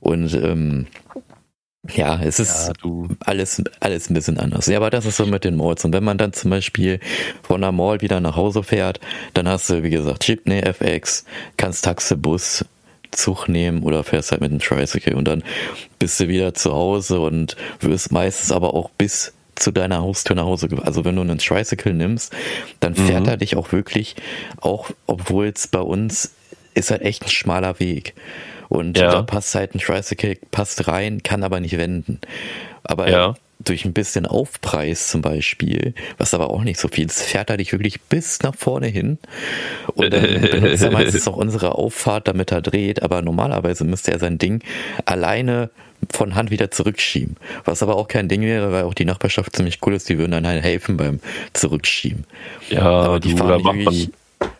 Und 0.01 0.35
ähm, 0.35 0.87
ja, 1.91 2.21
es 2.23 2.39
ist 2.39 2.73
ja, 2.85 2.91
alles, 3.21 3.63
alles 3.81 4.09
ein 4.09 4.15
bisschen 4.15 4.39
anders. 4.39 4.67
Ja, 4.67 4.77
aber 4.77 4.91
das 4.91 5.05
ist 5.05 5.17
so 5.17 5.27
mit 5.27 5.45
den 5.45 5.57
Malls. 5.57 5.85
Und 5.85 5.93
wenn 5.93 6.05
man 6.05 6.17
dann 6.17 6.33
zum 6.33 6.51
Beispiel 6.51 7.01
von 7.43 7.61
der 7.61 7.73
Mall 7.73 8.01
wieder 8.01 8.21
nach 8.21 8.37
Hause 8.37 8.63
fährt, 8.63 9.01
dann 9.35 9.49
hast 9.49 9.69
du, 9.69 9.83
wie 9.83 9.91
gesagt, 9.91 10.23
Chipney 10.23 10.61
FX, 10.61 11.25
kannst 11.57 11.85
Taxi, 11.85 12.15
Bus, 12.15 12.65
Zug 13.13 13.49
nehmen 13.49 13.83
oder 13.83 14.05
fährst 14.05 14.33
halt 14.33 14.41
mit 14.41 14.51
dem 14.51 14.59
Tricycle 14.59 15.15
und 15.15 15.27
dann 15.27 15.45
bist 15.99 16.19
du 16.19 16.29
wieder 16.29 16.55
zu 16.55 16.73
Hause 16.73 17.21
und 17.21 17.57
wirst 17.81 18.11
meistens 18.11 18.51
aber 18.53 18.75
auch 18.75 18.91
bis 18.91 19.35
zu 19.55 19.71
deiner 19.71 20.01
Haustür 20.01 20.35
nach 20.35 20.45
Hause. 20.45 20.69
Also 20.83 21.05
wenn 21.05 21.15
du 21.15 21.23
einen 21.23 21.39
Tricycle 21.39 21.95
nimmst, 21.95 22.35
dann 22.81 22.95
fährt 22.95 23.25
mhm. 23.25 23.29
er 23.29 23.37
dich 23.37 23.57
auch 23.57 23.71
wirklich, 23.73 24.17
auch 24.61 24.91
obwohl 25.07 25.53
es 25.55 25.69
bei 25.69 25.81
uns 25.81 26.35
ist 26.75 26.91
halt 26.91 27.03
echt 27.03 27.23
ein 27.23 27.29
schmaler 27.29 27.79
Weg. 27.79 28.15
Und 28.69 28.97
ja. 28.97 29.11
da 29.11 29.23
passt 29.23 29.55
halt 29.55 29.75
ein 29.75 29.79
Tricycle, 29.79 30.39
passt 30.51 30.89
rein, 30.89 31.23
kann 31.23 31.45
aber 31.45 31.61
nicht 31.61 31.77
wenden. 31.77 32.21
Aber 32.83 33.11
ja 33.11 33.35
durch 33.65 33.85
ein 33.85 33.93
bisschen 33.93 34.27
Aufpreis 34.27 35.09
zum 35.09 35.23
Beispiel, 35.23 35.95
was 36.19 36.35
aber 36.35 36.51
auch 36.51 36.65
nicht 36.65 36.81
so 36.81 36.89
viel 36.89 37.07
ist, 37.07 37.23
fährt 37.23 37.51
er 37.51 37.57
dich 37.57 37.73
wirklich 37.73 38.01
bis 38.03 38.43
nach 38.43 38.55
vorne 38.55 38.87
hin. 38.87 39.19
Und 39.95 40.13
dann 40.13 40.23
benutzt 40.51 40.83
er 40.83 40.91
meistens 40.91 41.27
auch 41.29 41.37
unsere 41.37 41.75
Auffahrt, 41.75 42.29
damit 42.29 42.53
er 42.53 42.63
dreht, 42.63 43.03
aber 43.03 43.23
normalerweise 43.23 43.85
müsste 43.85 44.13
er 44.13 44.19
sein 44.19 44.39
Ding 44.39 44.63
alleine 45.05 45.71
von 46.11 46.35
Hand 46.35 46.51
wieder 46.51 46.71
zurückschieben. 46.71 47.37
Was 47.65 47.83
aber 47.83 47.97
auch 47.97 48.09
kein 48.09 48.29
Ding 48.29 48.43
wäre, 48.43 48.73
weil 48.73 48.85
auch 48.85 48.95
die 48.95 49.05
Nachbarschaft 49.05 49.55
ziemlich 49.55 49.79
cool 49.87 49.95
ist, 49.95 50.09
die 50.09 50.19
würden 50.19 50.33
dann 50.33 50.47
halt 50.47 50.63
helfen 50.63 50.97
beim 50.97 51.21
Zurückschieben. 51.53 52.25
Ja, 52.71 52.83
aber 52.83 53.21
die 53.21 53.31
du, 53.31 53.37
fahren 53.37 53.65
wirklich, 53.65 54.11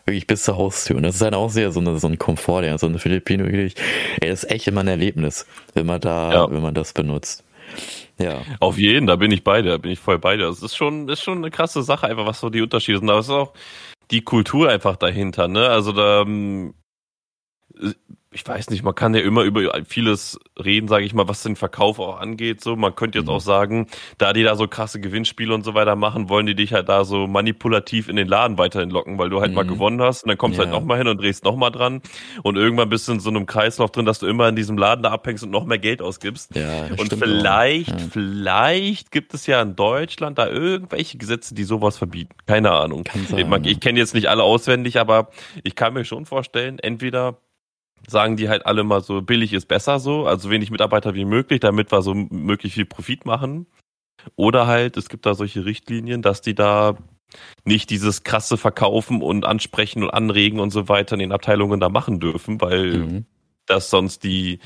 wirklich 0.05 0.27
bis 0.27 0.43
zur 0.43 0.57
Haustür. 0.57 0.97
Und 0.97 1.03
das 1.03 1.15
ist 1.15 1.21
dann 1.21 1.33
auch 1.33 1.49
sehr 1.49 1.71
so, 1.71 1.79
eine, 1.79 1.99
so 1.99 2.07
ein 2.07 2.17
Komfort, 2.17 2.63
ja, 2.63 2.77
so 2.77 2.87
eine 2.87 2.99
Philippine 2.99 3.43
wirklich, 3.43 3.75
ey, 4.21 4.29
das 4.29 4.43
ist 4.43 4.51
echt 4.51 4.67
immer 4.67 4.81
ein 4.81 4.87
Erlebnis, 4.87 5.45
wenn 5.73 5.85
man 5.85 5.99
da, 5.99 6.33
ja. 6.33 6.51
wenn 6.51 6.61
man 6.61 6.73
das 6.73 6.93
benutzt. 6.93 7.43
Ja. 8.19 8.41
Auf 8.59 8.77
jeden, 8.77 9.07
da 9.07 9.15
bin 9.15 9.31
ich 9.31 9.43
bei 9.43 9.61
dir, 9.61 9.71
da 9.71 9.77
bin 9.77 9.91
ich 9.91 9.99
voll 9.99 10.19
bei 10.19 10.37
dir. 10.37 10.45
Das 10.45 10.61
ist 10.61 10.75
schon, 10.75 11.09
ist 11.09 11.23
schon 11.23 11.39
eine 11.39 11.51
krasse 11.51 11.83
Sache, 11.83 12.07
einfach 12.07 12.25
was 12.25 12.39
so 12.39 12.49
die 12.49 12.61
Unterschiede 12.61 12.99
sind. 12.99 13.09
Aber 13.09 13.19
es 13.19 13.27
ist 13.27 13.31
auch 13.31 13.53
die 14.11 14.21
Kultur 14.21 14.69
einfach 14.69 14.95
dahinter, 14.95 15.47
ne? 15.47 15.69
Also 15.69 15.91
da, 15.91 16.21
ähm, 16.21 16.73
ich 18.33 18.47
weiß 18.47 18.69
nicht, 18.69 18.83
man 18.83 18.95
kann 18.95 19.13
ja 19.13 19.21
immer 19.21 19.43
über 19.43 19.61
vieles 19.85 20.39
reden, 20.63 20.87
sage 20.87 21.05
ich 21.05 21.13
mal, 21.13 21.27
was 21.27 21.43
den 21.43 21.55
Verkauf 21.55 21.99
auch 21.99 22.19
angeht. 22.19 22.61
So, 22.61 22.75
man 22.75 22.95
könnte 22.95 23.19
jetzt 23.19 23.27
mhm. 23.27 23.33
auch 23.33 23.41
sagen, 23.41 23.87
da 24.17 24.33
die 24.33 24.43
da 24.43 24.55
so 24.55 24.67
krasse 24.67 24.99
Gewinnspiele 24.99 25.53
und 25.53 25.63
so 25.63 25.73
weiter 25.73 25.95
machen, 25.95 26.29
wollen 26.29 26.45
die 26.45 26.55
dich 26.55 26.73
halt 26.73 26.89
da 26.89 27.05
so 27.05 27.27
manipulativ 27.27 28.09
in 28.09 28.15
den 28.15 28.27
Laden 28.27 28.57
weiterhin 28.57 28.89
locken, 28.89 29.17
weil 29.17 29.29
du 29.29 29.41
halt 29.41 29.51
mhm. 29.51 29.55
mal 29.55 29.65
gewonnen 29.65 30.01
hast 30.01 30.23
und 30.23 30.29
dann 30.29 30.37
kommst 30.37 30.57
du 30.57 30.61
halt 30.61 30.69
ja. 30.69 30.73
halt 30.73 30.83
nochmal 30.83 30.97
hin 30.97 31.07
und 31.07 31.21
drehst 31.21 31.43
nochmal 31.43 31.71
dran 31.71 32.01
und 32.43 32.57
irgendwann 32.57 32.89
bist 32.89 33.07
du 33.07 33.13
in 33.13 33.19
so 33.19 33.29
einem 33.29 33.45
Kreislauf 33.45 33.91
drin, 33.91 34.05
dass 34.05 34.19
du 34.19 34.27
immer 34.27 34.47
in 34.49 34.55
diesem 34.55 34.77
Laden 34.77 35.03
da 35.03 35.11
abhängst 35.11 35.43
und 35.43 35.51
noch 35.51 35.65
mehr 35.65 35.79
Geld 35.79 36.01
ausgibst. 36.01 36.55
Ja, 36.55 36.87
und 36.97 37.13
vielleicht, 37.13 37.99
ja. 37.99 38.07
vielleicht 38.11 39.11
gibt 39.11 39.33
es 39.33 39.47
ja 39.47 39.61
in 39.61 39.75
Deutschland 39.75 40.37
da 40.37 40.47
irgendwelche 40.47 41.17
Gesetze, 41.17 41.55
die 41.55 41.63
sowas 41.63 41.97
verbieten. 41.97 42.33
Keine 42.45 42.71
Ahnung. 42.71 43.03
Sein, 43.29 43.51
ich, 43.63 43.71
ich 43.71 43.79
kenne 43.79 43.99
jetzt 43.99 44.13
nicht 44.13 44.27
alle 44.27 44.43
auswendig, 44.43 44.99
aber 44.99 45.29
ich 45.63 45.75
kann 45.75 45.93
mir 45.93 46.05
schon 46.05 46.25
vorstellen, 46.25 46.79
entweder 46.79 47.37
sagen 48.07 48.37
die 48.37 48.49
halt 48.49 48.65
alle 48.65 48.83
mal 48.83 49.01
so, 49.01 49.21
billig 49.21 49.53
ist 49.53 49.67
besser 49.67 49.99
so, 49.99 50.25
also 50.25 50.49
wenig 50.49 50.71
Mitarbeiter 50.71 51.13
wie 51.13 51.25
möglich, 51.25 51.59
damit 51.59 51.91
wir 51.91 52.01
so 52.01 52.13
möglich 52.13 52.73
viel 52.73 52.85
Profit 52.85 53.25
machen. 53.25 53.67
Oder 54.35 54.67
halt, 54.67 54.97
es 54.97 55.09
gibt 55.09 55.25
da 55.25 55.35
solche 55.35 55.65
Richtlinien, 55.65 56.21
dass 56.21 56.41
die 56.41 56.55
da 56.55 56.95
nicht 57.65 57.89
dieses 57.89 58.23
krasse 58.23 58.57
Verkaufen 58.57 59.21
und 59.21 59.45
Ansprechen 59.45 60.03
und 60.03 60.11
Anregen 60.11 60.59
und 60.59 60.69
so 60.69 60.87
weiter 60.87 61.13
in 61.13 61.19
den 61.19 61.31
Abteilungen 61.31 61.79
da 61.79 61.89
machen 61.89 62.19
dürfen, 62.19 62.61
weil 62.61 62.97
mhm. 62.97 63.25
das 63.65 63.89
sonst 63.89 64.23
die 64.23 64.59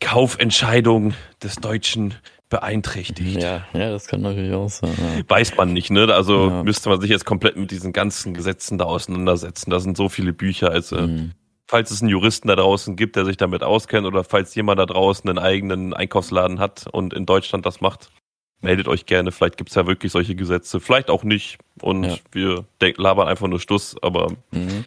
Kaufentscheidung 0.00 1.14
des 1.42 1.56
deutschen 1.56 2.14
beeinträchtigt. 2.48 3.42
Ja, 3.42 3.66
ja, 3.74 3.90
das 3.90 4.06
kann 4.06 4.22
natürlich 4.22 4.54
auch 4.54 4.70
sein. 4.70 4.94
Ja. 4.96 5.22
Weiß 5.28 5.56
man 5.56 5.72
nicht, 5.72 5.90
ne? 5.90 6.12
Also 6.12 6.48
ja. 6.48 6.62
müsste 6.62 6.88
man 6.88 7.00
sich 7.00 7.10
jetzt 7.10 7.26
komplett 7.26 7.56
mit 7.56 7.70
diesen 7.70 7.92
ganzen 7.92 8.32
Gesetzen 8.32 8.78
da 8.78 8.84
auseinandersetzen. 8.86 9.70
Da 9.70 9.80
sind 9.80 9.96
so 9.96 10.08
viele 10.08 10.32
Bücher. 10.32 10.70
Also, 10.70 10.96
mhm. 10.96 11.32
Falls 11.68 11.90
es 11.90 12.00
einen 12.00 12.10
Juristen 12.10 12.48
da 12.48 12.56
draußen 12.56 12.96
gibt, 12.96 13.14
der 13.14 13.24
sich 13.24 13.36
damit 13.36 13.62
auskennt, 13.62 14.06
oder 14.06 14.24
falls 14.24 14.54
jemand 14.54 14.80
da 14.80 14.86
draußen 14.86 15.28
einen 15.28 15.38
eigenen 15.38 15.94
Einkaufsladen 15.94 16.58
hat 16.58 16.86
und 16.90 17.12
in 17.12 17.26
Deutschland 17.26 17.66
das 17.66 17.80
macht, 17.80 18.10
meldet 18.60 18.88
euch 18.88 19.06
gerne. 19.06 19.30
Vielleicht 19.30 19.58
gibt 19.58 19.70
es 19.70 19.76
ja 19.76 19.86
wirklich 19.86 20.10
solche 20.10 20.34
Gesetze, 20.34 20.80
vielleicht 20.80 21.10
auch 21.10 21.22
nicht. 21.22 21.58
Und 21.80 22.04
ja. 22.04 22.16
wir 22.32 22.64
labern 22.78 23.28
einfach 23.28 23.46
nur 23.46 23.60
Stuss, 23.60 23.96
aber 24.02 24.32
mhm. 24.50 24.86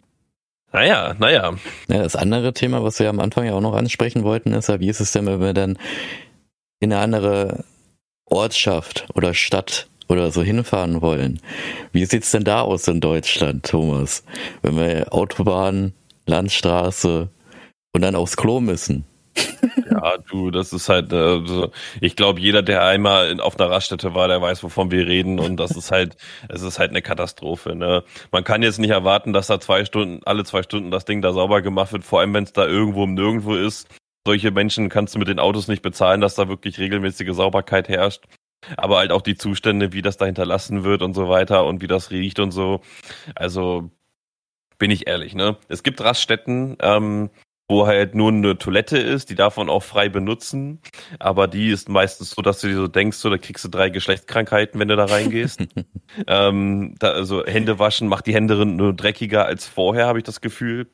naja, 0.72 1.14
naja. 1.18 1.54
Ja, 1.88 2.02
das 2.02 2.16
andere 2.16 2.52
Thema, 2.52 2.82
was 2.82 2.98
wir 2.98 3.08
am 3.08 3.20
Anfang 3.20 3.46
ja 3.46 3.54
auch 3.54 3.60
noch 3.60 3.74
ansprechen 3.74 4.24
wollten, 4.24 4.52
ist 4.52 4.68
ja, 4.68 4.80
wie 4.80 4.88
ist 4.88 5.00
es 5.00 5.12
denn, 5.12 5.26
wenn 5.26 5.40
wir 5.40 5.54
dann 5.54 5.78
in 6.80 6.92
eine 6.92 7.00
andere 7.00 7.64
Ortschaft 8.26 9.06
oder 9.14 9.34
Stadt 9.34 9.86
oder 10.08 10.32
so 10.32 10.42
hinfahren 10.42 11.00
wollen. 11.00 11.40
Wie 11.92 12.04
sieht's 12.04 12.32
denn 12.32 12.44
da 12.44 12.62
aus 12.62 12.88
in 12.88 13.00
Deutschland, 13.00 13.64
Thomas? 13.64 14.24
Wenn 14.60 14.76
wir 14.76 15.12
Autobahn, 15.12 15.92
Landstraße 16.26 17.30
und 17.92 18.00
dann 18.02 18.14
aufs 18.14 18.36
Klo 18.36 18.60
müssen. 18.60 19.04
Ja, 19.90 20.18
du, 20.30 20.50
das 20.50 20.72
ist 20.72 20.88
halt, 20.88 21.12
also 21.12 21.70
ich 22.00 22.16
glaube, 22.16 22.40
jeder, 22.40 22.62
der 22.62 22.84
einmal 22.84 23.40
auf 23.40 23.58
einer 23.58 23.70
Raststätte 23.70 24.14
war, 24.14 24.28
der 24.28 24.42
weiß, 24.42 24.62
wovon 24.62 24.90
wir 24.90 25.06
reden 25.06 25.38
und 25.38 25.56
das 25.56 25.76
ist 25.76 25.90
halt, 25.90 26.16
es 26.48 26.62
ist 26.62 26.78
halt 26.78 26.90
eine 26.90 27.02
Katastrophe. 27.02 27.74
Ne? 27.74 28.04
Man 28.30 28.44
kann 28.44 28.62
jetzt 28.62 28.78
nicht 28.78 28.90
erwarten, 28.90 29.32
dass 29.32 29.46
da 29.46 29.60
zwei 29.60 29.84
Stunden, 29.84 30.20
alle 30.24 30.44
zwei 30.44 30.62
Stunden 30.62 30.90
das 30.90 31.04
Ding 31.04 31.22
da 31.22 31.32
sauber 31.32 31.62
gemacht 31.62 31.92
wird, 31.92 32.04
vor 32.04 32.20
allem 32.20 32.34
wenn 32.34 32.44
es 32.44 32.52
da 32.52 32.66
irgendwo 32.66 33.04
im 33.04 33.14
Nirgendwo 33.14 33.54
ist 33.54 33.88
solche 34.24 34.50
Menschen 34.50 34.88
kannst 34.88 35.14
du 35.14 35.18
mit 35.18 35.28
den 35.28 35.38
Autos 35.38 35.68
nicht 35.68 35.82
bezahlen, 35.82 36.20
dass 36.20 36.34
da 36.34 36.48
wirklich 36.48 36.78
regelmäßige 36.78 37.34
Sauberkeit 37.34 37.88
herrscht. 37.88 38.24
Aber 38.76 38.98
halt 38.98 39.10
auch 39.10 39.22
die 39.22 39.36
Zustände, 39.36 39.92
wie 39.92 40.02
das 40.02 40.16
da 40.16 40.26
hinterlassen 40.26 40.84
wird 40.84 41.02
und 41.02 41.14
so 41.14 41.28
weiter 41.28 41.66
und 41.66 41.82
wie 41.82 41.88
das 41.88 42.12
riecht 42.12 42.38
und 42.38 42.52
so. 42.52 42.80
Also 43.34 43.90
bin 44.82 44.90
ich 44.90 45.06
ehrlich, 45.06 45.36
ne? 45.36 45.58
Es 45.68 45.84
gibt 45.84 46.00
Raststätten, 46.00 46.76
ähm, 46.80 47.30
wo 47.68 47.86
halt 47.86 48.16
nur 48.16 48.32
eine 48.32 48.58
Toilette 48.58 48.98
ist, 48.98 49.30
die 49.30 49.36
darf 49.36 49.56
man 49.56 49.70
auch 49.70 49.84
frei 49.84 50.08
benutzen, 50.08 50.80
aber 51.20 51.46
die 51.46 51.70
ist 51.70 51.88
meistens 51.88 52.30
so, 52.30 52.42
dass 52.42 52.60
du 52.60 52.66
dir 52.66 52.74
so 52.74 52.88
denkst, 52.88 53.16
so, 53.16 53.30
da 53.30 53.38
kriegst 53.38 53.64
du 53.64 53.68
drei 53.68 53.90
Geschlechtskrankheiten, 53.90 54.80
wenn 54.80 54.88
du 54.88 54.96
da 54.96 55.04
reingehst. 55.04 55.60
ähm, 56.26 56.96
da, 56.98 57.12
also 57.12 57.46
Hände 57.46 57.78
waschen 57.78 58.08
macht 58.08 58.26
die 58.26 58.34
Hände 58.34 58.66
nur 58.66 58.92
dreckiger 58.92 59.46
als 59.46 59.68
vorher, 59.68 60.08
habe 60.08 60.18
ich 60.18 60.24
das 60.24 60.40
Gefühl. 60.40 60.90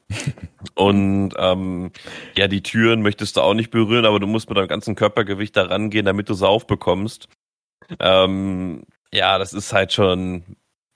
Und 0.74 1.32
ähm, 1.38 1.90
ja, 2.36 2.46
die 2.46 2.62
Türen 2.62 3.00
möchtest 3.00 3.38
du 3.38 3.40
auch 3.40 3.54
nicht 3.54 3.70
berühren, 3.70 4.04
aber 4.04 4.20
du 4.20 4.26
musst 4.26 4.50
mit 4.50 4.58
deinem 4.58 4.68
ganzen 4.68 4.96
Körpergewicht 4.96 5.56
da 5.56 5.62
rangehen, 5.62 6.04
damit 6.04 6.28
du 6.28 6.34
sie 6.34 6.46
aufbekommst. 6.46 7.30
Ähm, 8.00 8.82
ja, 9.14 9.38
das 9.38 9.54
ist 9.54 9.72
halt 9.72 9.94
schon 9.94 10.44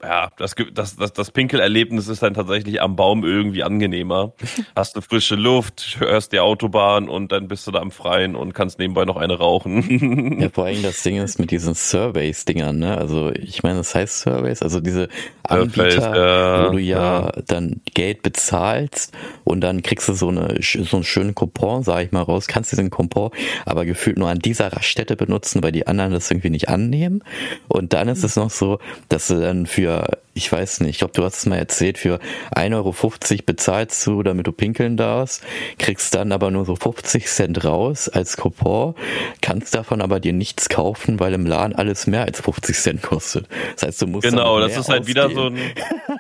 ja, 0.03 0.31
das, 0.37 0.55
das, 0.73 0.97
das, 0.97 1.13
das 1.13 1.31
Pinkelerlebnis 1.31 2.09
ist 2.09 2.23
dann 2.23 2.35
tatsächlich 2.35 2.83
am 2.83 2.97
Baum 2.97 3.25
irgendwie 3.25 3.63
angenehmer. 3.63 4.33
Hast 4.77 4.97
du 4.97 5.01
frische 5.01 5.37
Luft, 5.37 5.97
hörst 6.01 6.33
die 6.33 6.41
Autobahn 6.41 7.09
und 7.09 7.31
dann 7.31 7.47
bist 7.47 7.67
du 7.67 7.71
da 7.71 7.81
am 7.81 7.91
Freien 7.91 8.35
und 8.35 8.53
kannst 8.53 8.79
nebenbei 8.79 9.05
noch 9.05 9.17
eine 9.17 9.39
rauchen. 9.39 10.41
ja, 10.41 10.49
vor 10.49 10.65
allem 10.65 10.83
das 10.83 11.03
Ding 11.03 11.17
ist 11.19 11.39
mit 11.39 11.51
diesen 11.51 11.75
Surveys-Dingern, 11.75 12.79
ne? 12.79 12.99
Also 12.99 13.31
ich 13.31 13.63
meine, 13.63 13.79
das 13.79 13.95
heißt 13.95 14.21
Surveys, 14.21 14.63
also 14.63 14.81
diese 14.81 15.09
Anbieter, 15.45 15.91
Surface, 15.91 16.17
ja, 16.17 16.67
wo 16.67 16.73
du 16.73 16.79
ja, 16.79 17.21
ja, 17.23 17.33
dann 17.47 17.81
Geld 17.95 18.23
bezahlst 18.23 19.13
und 19.45 19.61
dann 19.61 19.83
kriegst 19.83 20.09
du 20.09 20.15
so 20.15 20.29
eine 20.29 20.57
so 20.61 20.97
einen 20.97 21.05
schönen 21.05 21.35
Coupon, 21.35 21.83
sag 21.85 22.05
ich 22.05 22.13
mal, 22.13 22.23
raus, 22.23 22.47
kannst 22.49 22.73
diesen 22.73 22.91
Coupon 22.91 23.31
aber 23.67 23.85
gefühlt 23.85 24.19
nur 24.19 24.29
an 24.29 24.39
dieser 24.39 24.73
Raststätte 24.73 25.17
benutzen, 25.17 25.63
weil 25.63 25.73
die 25.73 25.87
anderen 25.87 26.13
das 26.13 26.31
irgendwie 26.31 26.51
nicht 26.51 26.69
annehmen. 26.69 27.23
Und 27.69 27.93
dann 27.93 28.09
ist 28.09 28.25
es 28.25 28.37
noch 28.37 28.51
so, 28.51 28.79
dass 29.09 29.29
du 29.29 29.41
dann 29.41 29.67
für 29.67 29.92
ich 30.35 30.51
weiß 30.51 30.81
nicht, 30.81 30.91
ich 30.91 30.99
glaube, 30.99 31.13
du 31.15 31.23
hast 31.25 31.39
es 31.39 31.47
mal 31.47 31.57
erzählt, 31.57 31.99
für 31.99 32.19
1,50 32.55 32.73
Euro 32.75 33.43
bezahlst 33.45 34.07
du, 34.07 34.23
damit 34.23 34.47
du 34.47 34.53
pinkeln 34.53 34.97
darfst, 34.97 35.43
kriegst 35.79 36.15
dann 36.15 36.33
aber 36.33 36.51
nur 36.51 36.65
so 36.65 36.75
50 36.75 37.27
Cent 37.27 37.65
raus 37.65 38.09
als 38.09 38.37
Coupon, 38.37 38.95
kannst 39.43 39.75
davon 39.75 40.01
aber 40.01 40.21
dir 40.21 40.33
nichts 40.33 40.69
kaufen, 40.69 41.21
weil 41.21 41.35
im 41.35 41.45
Laden 41.45 41.75
alles 41.75 42.07
mehr 42.07 42.23
als 42.23 42.41
50 42.41 42.77
Cent 42.77 43.03
kostet. 43.03 43.47
Das 43.75 43.89
heißt, 43.89 44.03
du 44.03 44.07
musst 44.07 44.29
Genau, 44.29 44.59
das 44.59 44.77
ist 44.77 44.89
halt 44.89 45.07
wieder 45.07 45.29
so 45.31 45.47
ein, 45.47 45.59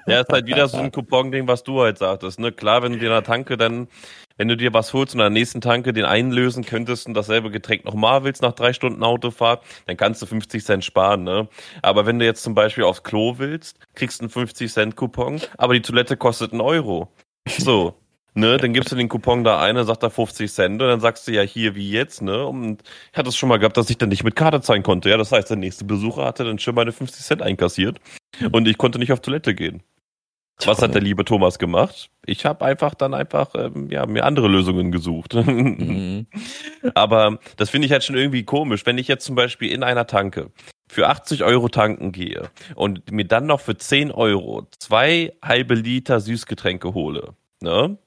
ja, 0.06 0.20
ist 0.20 0.30
halt 0.30 0.46
wieder 0.46 0.68
so 0.68 0.78
ein 0.78 0.92
Coupon-Ding, 0.92 1.48
was 1.48 1.62
du 1.62 1.80
halt 1.80 1.98
sagtest, 1.98 2.38
ne? 2.38 2.52
Klar, 2.52 2.82
wenn 2.82 2.92
du 2.92 2.98
dir 2.98 3.06
in 3.06 3.12
der 3.12 3.24
Tanke 3.24 3.56
dann 3.56 3.88
wenn 4.36 4.48
du 4.48 4.56
dir 4.56 4.72
was 4.72 4.92
holst 4.92 5.14
und 5.14 5.20
an 5.20 5.32
der 5.32 5.40
nächsten 5.40 5.60
Tanke 5.60 5.92
den 5.92 6.04
einlösen 6.04 6.64
könntest 6.64 7.06
und 7.06 7.14
dasselbe 7.14 7.50
Getränk 7.50 7.84
nochmal 7.84 8.24
willst 8.24 8.42
nach 8.42 8.52
drei 8.52 8.72
Stunden 8.72 9.02
Autofahrt, 9.02 9.64
dann 9.86 9.96
kannst 9.96 10.22
du 10.22 10.26
50 10.26 10.64
Cent 10.64 10.84
sparen, 10.84 11.24
ne? 11.24 11.48
Aber 11.82 12.06
wenn 12.06 12.18
du 12.18 12.24
jetzt 12.24 12.42
zum 12.42 12.54
Beispiel 12.54 12.84
aufs 12.84 13.02
Klo 13.02 13.34
willst, 13.38 13.78
kriegst 13.94 14.20
du 14.20 14.24
einen 14.24 14.30
50 14.30 14.72
Cent 14.72 14.96
Coupon, 14.96 15.40
aber 15.58 15.74
die 15.74 15.82
Toilette 15.82 16.16
kostet 16.16 16.52
einen 16.52 16.60
Euro. 16.60 17.08
So. 17.58 17.94
Ne, 18.34 18.56
dann 18.56 18.72
gibst 18.72 18.90
du 18.90 18.96
den 18.96 19.10
Coupon 19.10 19.44
da 19.44 19.60
ein, 19.60 19.74
dann 19.74 19.86
sagt 19.86 20.02
er 20.02 20.10
50 20.10 20.50
Cent 20.50 20.80
und 20.80 20.88
dann 20.88 21.00
sagst 21.00 21.28
du 21.28 21.32
ja 21.32 21.42
hier 21.42 21.74
wie 21.74 21.90
jetzt, 21.90 22.22
ne? 22.22 22.46
Und 22.46 22.82
ich 23.12 23.18
hatte 23.18 23.28
es 23.28 23.36
schon 23.36 23.50
mal 23.50 23.58
gehabt, 23.58 23.76
dass 23.76 23.90
ich 23.90 23.98
dann 23.98 24.08
nicht 24.08 24.24
mit 24.24 24.36
Karte 24.36 24.62
zahlen 24.62 24.82
konnte. 24.82 25.10
Ja, 25.10 25.18
das 25.18 25.32
heißt, 25.32 25.50
der 25.50 25.58
nächste 25.58 25.84
Besucher 25.84 26.24
hatte 26.24 26.44
dann 26.44 26.58
schon 26.58 26.74
meine 26.74 26.92
50 26.92 27.26
Cent 27.26 27.42
einkassiert 27.42 28.00
und 28.50 28.66
ich 28.68 28.78
konnte 28.78 28.98
nicht 28.98 29.12
auf 29.12 29.20
Toilette 29.20 29.54
gehen. 29.54 29.82
Was 30.64 30.82
hat 30.82 30.94
der 30.94 31.02
liebe 31.02 31.24
Thomas 31.24 31.58
gemacht? 31.58 32.10
Ich 32.24 32.44
habe 32.44 32.64
einfach 32.64 32.94
dann 32.94 33.14
einfach 33.14 33.54
ähm, 33.54 33.90
ja, 33.90 34.06
mir 34.06 34.24
andere 34.24 34.48
Lösungen 34.48 34.92
gesucht. 34.92 35.34
Mhm. 35.34 36.26
Aber 36.94 37.38
das 37.56 37.70
finde 37.70 37.86
ich 37.86 37.92
halt 37.92 38.04
schon 38.04 38.16
irgendwie 38.16 38.44
komisch, 38.44 38.86
wenn 38.86 38.98
ich 38.98 39.08
jetzt 39.08 39.24
zum 39.24 39.34
Beispiel 39.34 39.72
in 39.72 39.82
einer 39.82 40.06
Tanke 40.06 40.50
für 40.88 41.08
80 41.08 41.42
Euro 41.42 41.68
tanken 41.68 42.12
gehe 42.12 42.50
und 42.74 43.10
mir 43.10 43.24
dann 43.24 43.46
noch 43.46 43.60
für 43.60 43.76
10 43.76 44.12
Euro 44.12 44.68
zwei 44.78 45.32
halbe 45.42 45.74
Liter 45.74 46.20
Süßgetränke 46.20 46.94
hole, 46.94 47.34
ne? 47.60 47.98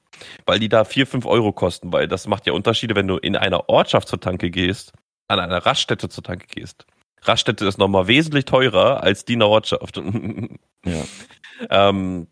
Weil 0.46 0.60
die 0.60 0.70
da 0.70 0.84
4, 0.84 1.06
5 1.06 1.26
Euro 1.26 1.52
kosten, 1.52 1.92
weil 1.92 2.08
das 2.08 2.26
macht 2.26 2.46
ja 2.46 2.54
Unterschiede, 2.54 2.94
wenn 2.94 3.08
du 3.08 3.18
in 3.18 3.36
einer 3.36 3.68
Ortschaft 3.68 4.08
zur 4.08 4.20
Tanke 4.20 4.50
gehst, 4.50 4.92
an 5.28 5.40
einer 5.40 5.58
Raststätte 5.58 6.08
zur 6.08 6.24
Tanke 6.24 6.46
gehst. 6.46 6.86
Raststätte 7.22 7.66
ist 7.66 7.78
nochmal 7.78 8.06
wesentlich 8.06 8.44
teurer 8.44 9.02
als 9.02 9.24
die 9.24 9.34
in 9.34 9.40
der 9.40 9.48
Ortschaft. 9.48 10.00
ja. 10.84 11.04
ähm, 11.70 12.28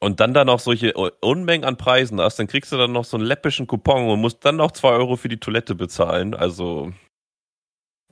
und 0.00 0.20
dann 0.20 0.34
da 0.34 0.44
noch 0.44 0.60
solche 0.60 0.94
Unmengen 0.94 1.64
an 1.64 1.76
Preisen 1.76 2.20
hast, 2.20 2.38
dann 2.38 2.46
kriegst 2.46 2.72
du 2.72 2.76
dann 2.76 2.92
noch 2.92 3.04
so 3.04 3.16
einen 3.16 3.26
läppischen 3.26 3.66
Coupon 3.66 4.08
und 4.08 4.20
musst 4.20 4.44
dann 4.44 4.56
noch 4.56 4.70
zwei 4.72 4.90
Euro 4.90 5.16
für 5.16 5.28
die 5.28 5.40
Toilette 5.40 5.74
bezahlen. 5.74 6.34
Also, 6.34 6.92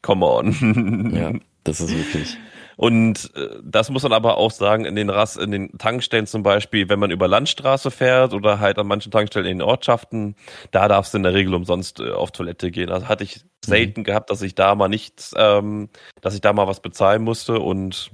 come 0.02 0.26
on. 0.26 1.14
Ja, 1.14 1.32
das 1.64 1.80
ist 1.80 1.96
wirklich. 1.96 2.36
Und 2.76 3.34
äh, 3.34 3.58
das 3.64 3.88
muss 3.88 4.02
man 4.02 4.12
aber 4.12 4.36
auch 4.36 4.50
sagen, 4.50 4.84
in 4.84 4.96
den 4.96 5.08
Ras 5.08 5.36
in 5.36 5.50
den 5.50 5.78
Tankstellen 5.78 6.26
zum 6.26 6.42
Beispiel, 6.42 6.88
wenn 6.90 6.98
man 6.98 7.10
über 7.10 7.26
Landstraße 7.26 7.90
fährt 7.90 8.34
oder 8.34 8.60
halt 8.60 8.78
an 8.78 8.86
manchen 8.86 9.10
Tankstellen 9.10 9.46
in 9.46 9.58
den 9.58 9.66
Ortschaften, 9.66 10.36
da 10.72 10.86
darfst 10.86 11.14
du 11.14 11.18
in 11.18 11.22
der 11.22 11.32
Regel 11.32 11.54
umsonst 11.54 12.00
äh, 12.00 12.10
auf 12.10 12.32
Toilette 12.32 12.70
gehen. 12.70 12.90
Also 12.90 13.08
hatte 13.08 13.24
ich 13.24 13.44
selten 13.64 14.00
mhm. 14.00 14.04
gehabt, 14.04 14.30
dass 14.30 14.42
ich 14.42 14.54
da 14.54 14.74
mal 14.74 14.88
nichts, 14.88 15.34
ähm, 15.36 15.88
dass 16.20 16.34
ich 16.34 16.42
da 16.42 16.52
mal 16.52 16.66
was 16.66 16.80
bezahlen 16.80 17.22
musste 17.22 17.60
und 17.60 18.10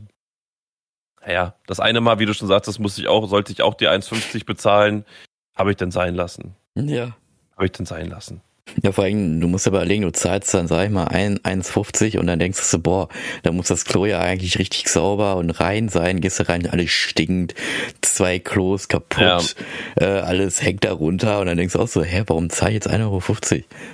ja, 1.27 1.55
das 1.67 1.81
eine 1.81 2.01
Mal, 2.01 2.19
wie 2.19 2.27
du 2.27 2.35
schon 2.35 2.49
sagst, 2.49 2.69
das 2.69 2.79
musste 2.79 3.01
ich 3.01 3.09
auch, 3.09 3.29
sollte 3.29 3.53
ich 3.53 3.63
auch 3.63 3.75
die 3.75 3.89
1,50 3.89 4.45
bezahlen, 4.45 5.05
habe 5.55 5.71
ich 5.71 5.77
dann 5.77 5.91
sein 5.91 6.15
lassen. 6.15 6.57
Ja. 6.75 7.17
Habe 7.57 7.67
ich 7.67 7.73
dann 7.73 7.87
sein 7.87 8.09
lassen. 8.09 8.41
Ja, 8.83 8.93
vor 8.93 9.05
allem, 9.05 9.41
du 9.41 9.49
musst 9.49 9.67
aber 9.67 9.79
überlegen, 9.79 10.03
du 10.03 10.13
zahlst 10.13 10.55
dann, 10.55 10.67
sag 10.67 10.87
ich 10.87 10.91
mal, 10.91 11.09
1,50 11.09 12.19
und 12.19 12.27
dann 12.27 12.39
denkst 12.39 12.59
du 12.59 12.65
so, 12.65 12.79
boah, 12.79 13.09
da 13.43 13.53
muss 13.53 13.69
das 13.69 13.85
Klo 13.85 14.07
ja 14.07 14.21
eigentlich 14.21 14.59
richtig 14.59 14.89
sauber 14.89 15.37
und 15.37 15.51
rein 15.51 15.89
sein, 15.89 16.21
gehst 16.21 16.41
du 16.41 16.49
rein, 16.49 16.67
alles 16.67 16.91
stinkt, 16.91 17.55
zwei 18.01 18.39
Klos 18.39 18.89
kaputt, 18.89 19.21
ja. 19.21 19.41
äh, 19.97 20.21
alles 20.21 20.63
hängt 20.63 20.85
da 20.85 20.93
runter 20.93 21.41
und 21.41 21.47
dann 21.47 21.57
denkst 21.57 21.75
du 21.75 21.81
auch 21.81 21.89
so, 21.89 22.03
hä, 22.03 22.23
warum 22.27 22.51
zahl 22.51 22.69
ich 22.69 22.75
jetzt 22.75 22.89
1,50 22.89 23.03
Euro? 23.03 23.21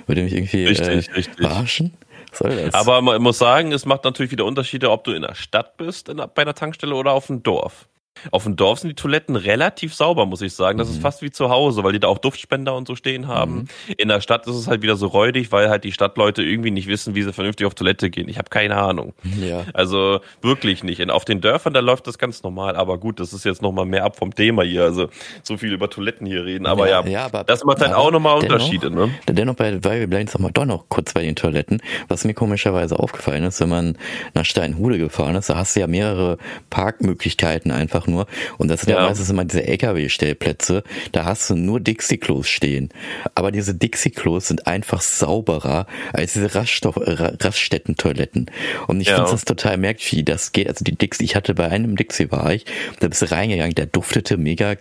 Würde 0.07 0.23
mich 0.23 0.33
irgendwie 0.33 0.65
richtig, 0.65 0.87
äh, 0.87 0.91
richtig. 1.13 1.29
verarschen? 1.35 1.93
Soll 2.33 2.55
das? 2.55 2.73
Aber 2.73 3.01
man 3.01 3.21
muss 3.21 3.37
sagen, 3.37 3.71
es 3.71 3.85
macht 3.85 4.03
natürlich 4.03 4.31
wieder 4.31 4.45
Unterschiede, 4.45 4.91
ob 4.91 5.03
du 5.03 5.11
in 5.11 5.21
der 5.21 5.35
Stadt 5.35 5.77
bist, 5.77 6.09
in, 6.09 6.17
bei 6.17 6.41
einer 6.41 6.55
Tankstelle 6.55 6.95
oder 6.95 7.11
auf 7.11 7.27
dem 7.27 7.43
Dorf. 7.43 7.87
Auf 8.31 8.43
dem 8.43 8.55
Dorf 8.55 8.79
sind 8.79 8.89
die 8.89 8.95
Toiletten 8.95 9.35
relativ 9.35 9.93
sauber, 9.93 10.25
muss 10.25 10.41
ich 10.41 10.53
sagen. 10.53 10.77
Das 10.77 10.89
mhm. 10.89 10.95
ist 10.95 11.01
fast 11.01 11.21
wie 11.21 11.31
zu 11.31 11.49
Hause, 11.49 11.83
weil 11.83 11.93
die 11.93 11.99
da 11.99 12.07
auch 12.07 12.17
Duftspender 12.17 12.75
und 12.75 12.87
so 12.87 12.95
stehen 12.95 13.27
haben. 13.27 13.67
Mhm. 13.87 13.95
In 13.97 14.07
der 14.09 14.21
Stadt 14.21 14.45
ist 14.47 14.55
es 14.55 14.67
halt 14.67 14.81
wieder 14.81 14.95
so 14.95 15.07
räudig, 15.07 15.51
weil 15.51 15.69
halt 15.69 15.83
die 15.83 15.91
Stadtleute 15.91 16.43
irgendwie 16.43 16.71
nicht 16.71 16.87
wissen, 16.87 17.15
wie 17.15 17.23
sie 17.23 17.31
vernünftig 17.33 17.65
auf 17.65 17.75
Toilette 17.75 18.09
gehen. 18.09 18.27
Ich 18.27 18.37
habe 18.37 18.49
keine 18.49 18.75
Ahnung. 18.75 19.13
Ja. 19.39 19.63
Also 19.73 20.19
wirklich 20.41 20.83
nicht. 20.83 21.01
Und 21.01 21.11
auf 21.11 21.25
den 21.25 21.41
Dörfern, 21.41 21.73
da 21.73 21.79
läuft 21.79 22.07
das 22.07 22.17
ganz 22.17 22.43
normal. 22.43 22.75
Aber 22.75 22.97
gut, 22.97 23.19
das 23.19 23.33
ist 23.33 23.45
jetzt 23.45 23.61
nochmal 23.61 23.85
mehr 23.85 24.03
ab 24.03 24.17
vom 24.17 24.35
Thema 24.35 24.63
hier. 24.63 24.83
Also 24.83 25.09
so 25.43 25.57
viel 25.57 25.71
über 25.71 25.89
Toiletten 25.89 26.27
hier 26.27 26.45
reden. 26.45 26.65
Aber 26.65 26.89
ja, 26.89 27.01
ja, 27.01 27.09
ja 27.09 27.25
aber, 27.25 27.43
das 27.45 27.63
macht 27.63 27.79
halt 27.79 27.93
auch 27.93 28.11
nochmal 28.11 28.39
Unterschiede. 28.39 28.91
ne? 28.91 29.09
Dennoch, 29.27 29.55
bei, 29.55 29.83
weil 29.83 30.01
wir 30.01 30.07
bleiben 30.07 30.25
jetzt 30.27 30.37
mal 30.37 30.51
doch 30.51 30.65
noch 30.65 30.89
kurz 30.89 31.13
bei 31.13 31.21
den 31.21 31.35
Toiletten. 31.35 31.81
Was 32.07 32.25
mir 32.25 32.33
komischerweise 32.33 32.99
aufgefallen 32.99 33.43
ist, 33.43 33.61
wenn 33.61 33.69
man 33.69 33.97
nach 34.33 34.45
Steinhude 34.45 34.97
gefahren 34.97 35.35
ist, 35.35 35.49
da 35.49 35.55
hast 35.55 35.75
du 35.75 35.79
ja 35.79 35.87
mehrere 35.87 36.37
Parkmöglichkeiten 36.69 37.71
einfach 37.71 37.98
nur. 38.07 38.27
Und 38.57 38.69
das 38.69 38.81
sind 38.81 38.91
ja, 38.91 39.01
ja 39.01 39.07
meistens 39.07 39.29
immer 39.29 39.45
diese 39.45 39.65
LKW-Stellplätze. 39.65 40.83
Da 41.11 41.25
hast 41.25 41.49
du 41.49 41.55
nur 41.55 41.79
Dixie-Klos 41.79 42.47
stehen. 42.47 42.89
Aber 43.35 43.51
diese 43.51 43.73
Dixie-Klos 43.73 44.47
sind 44.47 44.67
einfach 44.67 45.01
sauberer 45.01 45.87
als 46.13 46.33
diese 46.33 46.55
Raststoff, 46.55 46.95
Raststätten-Toiletten. 46.97 48.51
Und 48.87 49.01
ich 49.01 49.07
ja. 49.07 49.15
finde 49.15 49.31
das 49.31 49.45
total 49.45 49.77
merkwürdig, 49.77 50.11
wie 50.11 50.23
das 50.23 50.51
geht. 50.51 50.67
Also 50.67 50.83
die 50.83 50.95
Dixie, 50.95 51.23
ich 51.23 51.35
hatte 51.35 51.53
bei 51.53 51.69
einem 51.69 51.95
Dixie 51.95 52.31
war 52.31 52.53
ich, 52.53 52.65
da 52.99 53.07
bist 53.07 53.21
du 53.21 53.31
reingegangen, 53.31 53.75
der 53.75 53.85
duftete 53.85 54.37
mega 54.37 54.75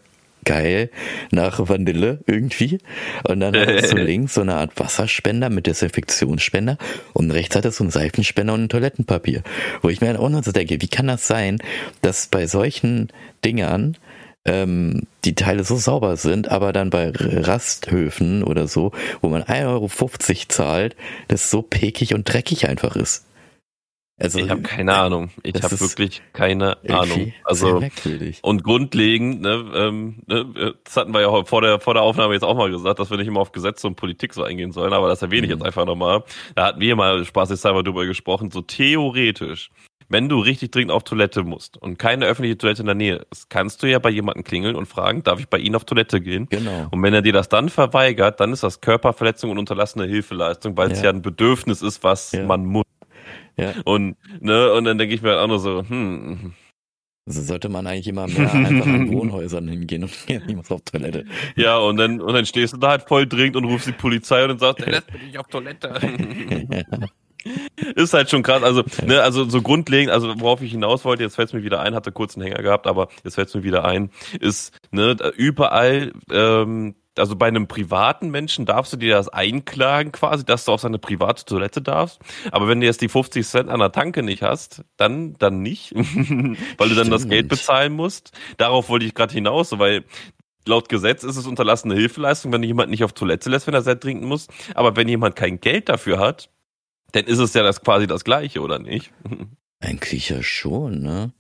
geil 0.45 0.91
nach 1.31 1.69
Vanille 1.69 2.21
irgendwie. 2.27 2.79
Und 3.25 3.41
dann 3.41 3.55
hast 3.57 3.93
du 3.93 3.97
links 3.97 4.35
so 4.35 4.41
eine 4.41 4.55
Art 4.55 4.79
Wasserspender 4.79 5.51
mit 5.51 5.67
Desinfektionsspender 5.67 6.79
und 7.13 7.31
rechts 7.31 7.57
hat 7.57 7.65
es 7.65 7.77
so 7.77 7.85
einen 7.85 7.91
Seifenspender 7.91 8.55
und 8.55 8.65
ein 8.65 8.69
Toilettenpapier. 8.69 9.43
Wo 9.83 9.89
ich 9.89 10.01
mir 10.01 10.09
dann 10.09 10.17
auch 10.17 10.29
noch 10.29 10.45
so 10.45 10.53
denke, 10.53 10.81
wie 10.81 10.89
kann 10.89 11.07
das 11.07 11.27
sein, 11.27 11.59
dass 12.03 12.27
bei 12.27 12.47
solchen 12.47 13.09
Dingern 13.45 13.97
ähm, 14.45 15.03
die 15.25 15.35
Teile 15.35 15.65
so 15.65 15.77
sauber 15.77 16.17
sind, 16.17 16.51
aber 16.51 16.73
dann 16.73 16.91
bei 16.91 17.13
Rasthöfen 17.15 18.43
oder 18.43 18.67
so, 18.67 18.93
wo 19.21 19.29
man 19.29 19.43
1,50 19.43 19.67
Euro 19.67 19.89
zahlt, 20.49 20.97
das 21.29 21.51
so 21.51 21.63
pekig 21.63 22.15
und 22.15 22.33
dreckig 22.33 22.69
einfach 22.69 22.97
ist. 22.97 23.28
Also, 24.21 24.41
ich 24.41 24.51
habe 24.51 24.63
keine 24.63 24.95
Ahnung. 24.95 25.31
Ich 25.45 25.63
habe 25.63 25.81
wirklich 25.81 26.23
keine 26.33 26.77
Ahnung. 26.89 27.33
Also 27.45 27.83
und 28.43 28.65
grundlegend, 28.65 29.43
ne, 29.43 29.65
ähm, 29.75 30.17
ne, 30.27 30.75
das 30.83 30.97
hatten 30.97 31.13
wir 31.15 31.21
ja 31.21 31.45
vor 31.45 31.63
der 31.63 31.79
vor 31.79 31.95
der 31.95 32.03
Aufnahme 32.03 32.35
jetzt 32.35 32.43
auch 32.43 32.57
mal 32.57 32.71
gesagt, 32.71 32.99
dass 32.99 33.11
wir 33.11 33.17
nicht 33.17 33.29
immer 33.29 33.41
auf 33.41 33.53
Gesetze 33.53 33.87
und 33.87 33.95
Politik 33.95 34.35
so 34.35 34.43
eingehen 34.43 34.73
sollen, 34.73 34.93
aber 34.93 35.09
das 35.09 35.23
erwähne 35.23 35.47
ich 35.47 35.51
jetzt 35.51 35.61
mhm. 35.61 35.67
einfach 35.67 35.87
nochmal. 35.87 36.25
Da 36.57 36.67
hatten 36.67 36.81
wir 36.81 36.97
mal 36.97 37.25
spaßeshalber 37.25 37.85
drüber 37.85 38.07
gesprochen. 38.07 38.51
So 38.51 38.61
theoretisch, 38.61 39.71
wenn 40.09 40.29
du 40.29 40.41
richtig 40.41 40.71
dringend 40.73 40.91
auf 40.91 41.05
Toilette 41.05 41.45
musst 41.45 41.77
und 41.77 41.99
keine 41.99 42.27
öffentliche 42.27 42.57
Toilette 42.59 42.83
in 42.83 42.87
der 42.87 42.95
Nähe 42.95 43.27
ist, 43.31 43.51
kannst 43.51 43.83
du 43.83 43.87
ja 43.87 43.99
bei 43.99 44.11
jemandem 44.11 44.43
klingeln 44.43 44.75
und 44.75 44.87
fragen, 44.87 45.23
darf 45.23 45.39
ich 45.39 45.49
bei 45.49 45.59
Ihnen 45.59 45.77
auf 45.77 45.85
Toilette 45.85 46.21
gehen? 46.21 46.49
Genau. 46.51 46.89
Und 46.91 47.03
wenn 47.03 47.15
er 47.15 47.23
dir 47.23 47.33
das 47.33 47.49
dann 47.49 47.69
verweigert, 47.69 48.41
dann 48.41 48.53
ist 48.53 48.63
das 48.63 48.81
Körperverletzung 48.81 49.51
und 49.51 49.59
unterlassene 49.59 50.07
Hilfeleistung, 50.07 50.77
weil 50.77 50.91
es 50.91 50.99
ja. 50.99 51.05
ja 51.05 51.11
ein 51.11 51.23
Bedürfnis 51.23 51.83
ist, 51.83 52.03
was 52.03 52.33
ja. 52.33 52.45
man 52.45 52.65
muss. 52.65 52.85
Ja. 53.59 53.75
Und, 53.85 54.17
ne, 54.41 54.73
und 54.73 54.85
dann 54.85 54.99
denke 54.99 55.15
ich 55.15 55.23
mir 55.23 55.31
halt 55.31 55.41
auch 55.41 55.49
nur 55.49 55.59
so, 55.59 55.83
hm. 55.87 56.55
Also 57.27 57.43
sollte 57.43 57.69
man 57.69 57.87
eigentlich 57.87 58.09
immer 58.09 58.27
mehr 58.27 58.51
einfach 58.55 58.87
an 58.87 59.13
Wohnhäusern 59.13 59.69
hingehen 59.69 60.05
und 60.05 60.13
niemand 60.47 60.71
auf 60.71 60.81
Toilette. 60.81 61.27
Ja, 61.57 61.77
und 61.77 61.99
dann, 61.99 62.23
und 62.23 62.33
dann 62.33 62.47
stehst 62.47 62.73
du 62.73 62.79
da 62.79 62.89
halt 62.89 63.03
voll 63.03 63.27
dringend 63.27 63.57
und 63.57 63.65
rufst 63.67 63.87
die 63.87 63.93
Polizei 63.93 64.43
und 64.45 64.49
dann 64.49 64.59
sagst, 64.59 64.81
der 64.81 64.93
lässt 64.93 65.13
mich 65.13 65.23
nicht 65.23 65.39
auf 65.39 65.47
Toilette. 65.49 65.93
Ist 67.95 68.15
halt 68.15 68.31
schon 68.31 68.43
krass. 68.43 68.63
Also, 68.63 68.83
ne, 69.07 69.23
also 69.23 69.49
so 69.49 69.61
grundlegend, 69.61 70.11
also 70.11 70.41
worauf 70.41 70.63
ich 70.63 70.71
hinaus 70.71 71.05
wollte, 71.05 71.23
jetzt 71.23 71.37
fällt 71.37 71.49
es 71.49 71.53
mir 71.53 71.63
wieder 71.63 71.81
ein, 71.81 71.95
hatte 71.95 72.13
kurz 72.13 72.37
einen 72.37 72.47
Hänger 72.47 72.63
gehabt, 72.63 72.87
aber 72.87 73.09
jetzt 73.25 73.35
fällt 73.35 73.49
es 73.49 73.55
mir 73.55 73.63
wieder 73.63 73.85
ein, 73.85 74.11
ist, 74.41 74.77
ne, 74.91 75.17
überall 75.37 76.13
ähm, 76.33 76.95
also 77.19 77.37
bei 77.37 77.47
einem 77.47 77.67
privaten 77.69 78.31
Menschen 78.31 78.67
darfst 78.67 78.93
du 78.93 78.97
dir 78.97 79.15
das 79.15 79.29
einklagen 79.29 80.13
quasi, 80.13 80.45
dass 80.45 80.65
du 80.65 80.73
auf 80.73 80.81
seine 80.81 80.99
private 80.99 81.45
Toilette 81.45 81.83
darfst. 81.83 82.21
Aber 82.51 82.69
wenn 82.69 82.81
du 82.81 82.87
jetzt 82.87 83.01
die 83.01 83.09
50 83.09 83.47
Cent 83.47 83.69
an 83.69 83.81
der 83.81 83.93
Tanke 83.93 84.23
nicht 84.23 84.43
hast, 84.43 84.85
dann, 84.97 85.35
dann 85.39 85.63
nicht, 85.63 85.95
weil 86.79 86.89
du 86.89 86.95
dann 86.95 87.11
das 87.11 87.29
Geld 87.29 87.49
bezahlen 87.49 87.93
musst. 87.93 88.33
Darauf 88.57 88.89
wollte 88.89 89.07
ich 89.07 89.15
gerade 89.15 89.33
hinaus, 89.33 89.79
weil 89.79 90.05
laut 90.67 90.89
Gesetz 90.89 91.25
ist 91.25 91.37
es 91.37 91.47
unterlassene 91.47 91.95
Hilfeleistung, 91.95 92.53
wenn 92.53 92.63
jemand 92.63 92.91
nicht 92.91 93.05
auf 93.05 93.13
Toilette 93.13 93.51
lässt, 93.51 93.67
wenn 93.67 93.75
er 93.75 93.83
sehr 93.83 93.99
trinken 93.99 94.27
muss. 94.27 94.47
Aber 94.75 94.97
wenn 94.97 95.09
jemand 95.09 95.35
kein 95.35 95.61
Geld 95.61 95.89
dafür 95.89 96.19
hat, 96.19 96.51
dann 97.13 97.25
ist 97.25 97.39
es 97.39 97.55
ja 97.55 97.63
das 97.63 97.83
quasi 97.83 98.07
das 98.07 98.25
Gleiche, 98.25 98.61
oder 98.61 98.79
nicht? 98.79 99.13
Eigentlich 99.81 100.29
ja 100.29 100.43
schon, 100.43 101.01
ne? 101.01 101.33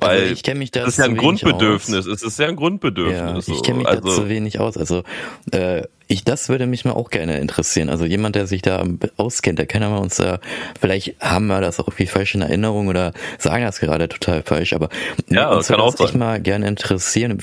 Weil 0.00 0.20
also 0.20 0.32
ich 0.32 0.42
kenne 0.42 0.58
mich 0.58 0.70
da 0.70 0.80
das 0.80 0.90
ist 0.90 0.98
ja 0.98 1.04
ein 1.04 1.16
Grundbedürfnis. 1.16 2.06
Es 2.06 2.22
ist 2.22 2.38
ja 2.38 2.46
ein 2.46 2.56
Grundbedürfnis. 2.56 3.46
Ja, 3.46 3.54
ich 3.54 3.62
kenne 3.62 3.78
mich 3.78 3.88
also, 3.88 4.08
da 4.08 4.14
zu 4.14 4.28
wenig 4.28 4.60
aus. 4.60 4.76
Also 4.76 5.02
äh, 5.52 5.82
ich, 6.10 6.24
das 6.24 6.48
würde 6.48 6.66
mich 6.66 6.86
mal 6.86 6.92
auch 6.92 7.10
gerne 7.10 7.38
interessieren. 7.38 7.90
Also 7.90 8.06
jemand, 8.06 8.34
der 8.34 8.46
sich 8.46 8.62
da 8.62 8.82
auskennt, 9.18 9.58
der 9.58 9.66
kann 9.66 9.82
ja 9.82 9.90
mal 9.90 9.98
uns 9.98 10.16
da, 10.16 10.40
vielleicht 10.80 11.16
haben 11.20 11.46
wir 11.48 11.60
das 11.60 11.78
auch 11.78 11.88
irgendwie 11.88 12.06
falsch 12.06 12.34
in 12.34 12.40
Erinnerung 12.40 12.88
oder 12.88 13.12
sagen 13.36 13.64
das 13.64 13.78
gerade 13.78 14.08
total 14.08 14.42
falsch, 14.42 14.72
aber 14.72 14.88
ja, 15.28 15.50
uns 15.50 15.68
kann 15.68 15.80
würde 15.80 15.96
das 15.98 16.14
mal 16.14 16.40
gerne 16.40 16.66
interessieren. 16.66 17.38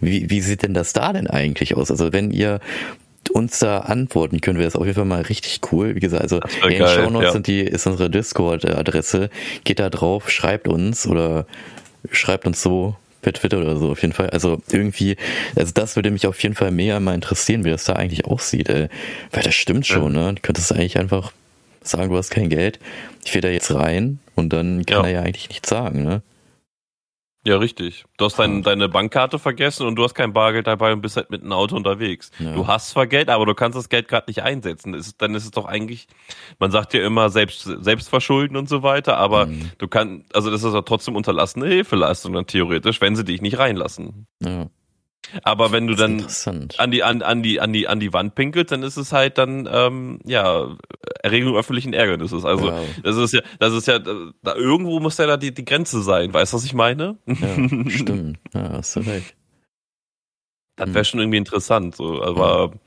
Wie, 0.00 0.30
wie 0.30 0.40
sieht 0.40 0.62
denn 0.62 0.72
das 0.72 0.92
da 0.92 1.12
denn 1.12 1.26
eigentlich 1.26 1.76
aus? 1.76 1.90
Also 1.90 2.12
wenn 2.12 2.30
ihr 2.30 2.60
uns 3.30 3.58
da 3.58 3.78
antworten 3.80 4.40
können, 4.40 4.58
wäre 4.58 4.66
das 4.66 4.76
auf 4.76 4.84
jeden 4.84 4.96
Fall 4.96 5.04
mal 5.04 5.22
richtig 5.22 5.60
cool. 5.72 5.94
Wie 5.94 6.00
gesagt, 6.00 6.22
also 6.22 6.40
in 6.62 6.78
den 6.78 6.86
Show 6.86 7.10
Notes 7.10 7.26
ja. 7.28 7.32
sind 7.32 7.46
die, 7.46 7.60
ist 7.60 7.86
unsere 7.86 8.10
Discord-Adresse. 8.10 9.30
Geht 9.64 9.78
da 9.78 9.90
drauf, 9.90 10.30
schreibt 10.30 10.68
uns 10.68 11.06
oder 11.06 11.46
schreibt 12.10 12.46
uns 12.46 12.62
so 12.62 12.96
per 13.22 13.32
Twitter 13.32 13.58
oder 13.58 13.76
so 13.76 13.90
auf 13.90 14.02
jeden 14.02 14.12
Fall. 14.12 14.30
Also 14.30 14.62
irgendwie, 14.70 15.16
also 15.56 15.72
das 15.74 15.96
würde 15.96 16.10
mich 16.10 16.26
auf 16.26 16.40
jeden 16.42 16.54
Fall 16.54 16.70
mehr 16.70 17.00
mal 17.00 17.14
interessieren, 17.14 17.64
wie 17.64 17.70
das 17.70 17.84
da 17.84 17.94
eigentlich 17.94 18.26
aussieht. 18.26 18.68
Ey. 18.68 18.88
Weil 19.32 19.42
das 19.42 19.54
stimmt 19.54 19.86
schon, 19.86 20.14
ja. 20.14 20.26
ne? 20.26 20.34
Du 20.34 20.42
könntest 20.42 20.72
eigentlich 20.72 20.98
einfach 20.98 21.32
sagen, 21.82 22.10
du 22.10 22.16
hast 22.16 22.30
kein 22.30 22.48
Geld, 22.48 22.78
ich 23.24 23.34
will 23.34 23.40
da 23.40 23.48
jetzt 23.48 23.74
rein 23.74 24.18
und 24.34 24.52
dann 24.52 24.84
kann 24.86 25.04
ja. 25.04 25.06
er 25.06 25.12
ja 25.12 25.20
eigentlich 25.22 25.48
nichts 25.48 25.68
sagen, 25.68 26.02
ne? 26.02 26.22
Ja, 27.46 27.58
richtig. 27.58 28.06
Du 28.16 28.24
hast 28.24 28.38
dein, 28.38 28.62
deine 28.62 28.88
Bankkarte 28.88 29.38
vergessen 29.38 29.86
und 29.86 29.96
du 29.96 30.04
hast 30.04 30.14
kein 30.14 30.32
Bargeld 30.32 30.66
dabei 30.66 30.94
und 30.94 31.02
bist 31.02 31.16
halt 31.16 31.30
mit 31.30 31.42
einem 31.42 31.52
Auto 31.52 31.76
unterwegs. 31.76 32.30
Ja. 32.38 32.54
Du 32.54 32.66
hast 32.66 32.88
zwar 32.90 33.06
Geld, 33.06 33.28
aber 33.28 33.44
du 33.44 33.54
kannst 33.54 33.76
das 33.76 33.90
Geld 33.90 34.08
gerade 34.08 34.24
nicht 34.28 34.42
einsetzen. 34.42 34.94
Ist, 34.94 35.20
dann 35.20 35.34
ist 35.34 35.44
es 35.44 35.50
doch 35.50 35.66
eigentlich, 35.66 36.08
man 36.58 36.70
sagt 36.70 36.94
ja 36.94 37.04
immer 37.04 37.28
selbst, 37.28 37.62
selbst 37.62 38.08
verschulden 38.08 38.56
und 38.56 38.68
so 38.68 38.82
weiter, 38.82 39.18
aber 39.18 39.46
mhm. 39.46 39.70
du 39.76 39.88
kannst, 39.88 40.34
also 40.34 40.50
das 40.50 40.64
ist 40.64 40.72
ja 40.72 40.80
trotzdem 40.80 41.16
unterlassene 41.16 41.66
Hilfeleistung 41.66 42.32
dann 42.32 42.46
theoretisch, 42.46 43.02
wenn 43.02 43.14
sie 43.14 43.24
dich 43.24 43.42
nicht 43.42 43.58
reinlassen. 43.58 44.26
Ja. 44.40 44.70
Aber 45.42 45.72
wenn 45.72 45.86
du 45.86 45.94
dann 45.94 46.26
an 46.78 46.90
die, 46.90 47.02
an, 47.02 47.22
an, 47.22 47.42
die, 47.42 47.60
an, 47.60 47.72
die, 47.72 47.88
an 47.88 48.00
die 48.00 48.12
Wand 48.12 48.34
pinkelst, 48.34 48.72
dann 48.72 48.82
ist 48.82 48.96
es 48.96 49.12
halt 49.12 49.38
dann, 49.38 49.68
ähm, 49.70 50.20
ja, 50.24 50.76
Erregung 51.22 51.56
öffentlichen 51.56 51.92
Ärgernisses. 51.92 52.44
Also, 52.44 52.66
wow. 52.66 52.86
das 53.02 53.16
ist 53.16 53.32
ja, 53.34 53.40
das 53.58 53.72
ist 53.72 53.86
ja, 53.86 53.98
da, 53.98 54.54
irgendwo 54.54 55.00
muss 55.00 55.18
ja 55.18 55.26
da 55.26 55.36
die, 55.36 55.52
die 55.52 55.64
Grenze 55.64 56.02
sein. 56.02 56.32
Weißt 56.32 56.52
du, 56.52 56.56
was 56.56 56.64
ich 56.64 56.74
meine? 56.74 57.18
Ja, 57.26 57.34
stimmt. 57.88 58.38
Ja, 58.52 58.70
hast 58.72 58.96
du 58.96 59.00
recht. 59.00 59.34
Das 60.76 60.88
wäre 60.88 60.98
hm. 60.98 61.04
schon 61.04 61.20
irgendwie 61.20 61.38
interessant, 61.38 61.94
so, 61.94 62.22
aber, 62.22 62.72
ja. 62.72 62.80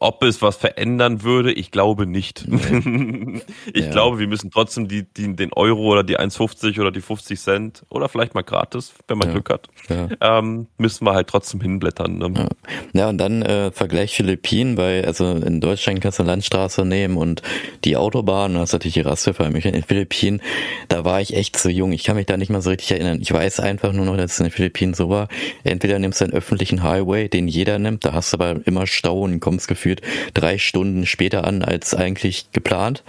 Ob 0.00 0.22
es 0.22 0.40
was 0.42 0.56
verändern 0.56 1.24
würde, 1.24 1.52
ich 1.52 1.72
glaube 1.72 2.06
nicht. 2.06 2.44
Nee. 2.46 3.42
ich 3.74 3.86
ja. 3.86 3.90
glaube, 3.90 4.20
wir 4.20 4.28
müssen 4.28 4.52
trotzdem 4.52 4.86
die, 4.86 5.02
die, 5.02 5.34
den 5.34 5.52
Euro 5.52 5.90
oder 5.90 6.04
die 6.04 6.16
1,50 6.16 6.80
oder 6.80 6.92
die 6.92 7.00
50 7.00 7.40
Cent 7.40 7.84
oder 7.88 8.08
vielleicht 8.08 8.32
mal 8.34 8.42
gratis, 8.42 8.92
wenn 9.08 9.18
man 9.18 9.28
ja. 9.28 9.34
Glück 9.34 9.50
hat, 9.50 9.68
ja. 9.88 10.08
ähm, 10.20 10.68
müssen 10.78 11.04
wir 11.04 11.14
halt 11.14 11.26
trotzdem 11.26 11.60
hinblättern. 11.60 12.16
Ne? 12.16 12.48
Ja. 12.92 13.08
und 13.08 13.18
dann 13.18 13.42
äh, 13.42 13.72
Vergleich 13.72 14.14
Philippinen, 14.14 14.76
weil 14.76 15.04
also 15.04 15.32
in 15.32 15.60
Deutschland 15.60 16.00
kannst 16.00 16.20
du 16.20 16.22
eine 16.22 16.30
Landstraße 16.30 16.84
nehmen 16.84 17.16
und 17.16 17.42
die 17.82 17.96
Autobahn, 17.96 18.54
und 18.54 18.60
hast 18.60 18.72
natürlich 18.72 18.94
die 18.94 19.00
Rasthöfe. 19.00 19.42
In 19.42 19.52
den 19.52 19.82
Philippinen, 19.82 20.40
da 20.88 21.04
war 21.04 21.20
ich 21.20 21.34
echt 21.34 21.56
zu 21.56 21.70
jung. 21.70 21.90
Ich 21.90 22.04
kann 22.04 22.14
mich 22.14 22.26
da 22.26 22.36
nicht 22.36 22.50
mal 22.50 22.62
so 22.62 22.70
richtig 22.70 22.92
erinnern. 22.92 23.18
Ich 23.20 23.32
weiß 23.32 23.58
einfach 23.58 23.92
nur 23.92 24.06
noch, 24.06 24.16
dass 24.16 24.32
es 24.32 24.38
in 24.38 24.46
den 24.46 24.52
Philippinen 24.52 24.94
so 24.94 25.08
war. 25.08 25.26
Entweder 25.64 25.98
nimmst 25.98 26.20
du 26.20 26.24
einen 26.26 26.34
öffentlichen 26.34 26.84
Highway, 26.84 27.28
den 27.28 27.48
jeder 27.48 27.80
nimmt, 27.80 28.04
da 28.04 28.12
hast 28.12 28.32
du 28.32 28.36
aber 28.36 28.64
immer 28.64 28.86
Stau 28.86 29.22
und 29.22 29.40
kommst 29.40 29.66
gefühlt 29.66 29.87
gefühlt 29.88 30.02
drei 30.34 30.58
Stunden 30.58 31.06
später 31.06 31.44
an 31.44 31.62
als 31.62 31.94
eigentlich 31.94 32.50
geplant. 32.52 33.02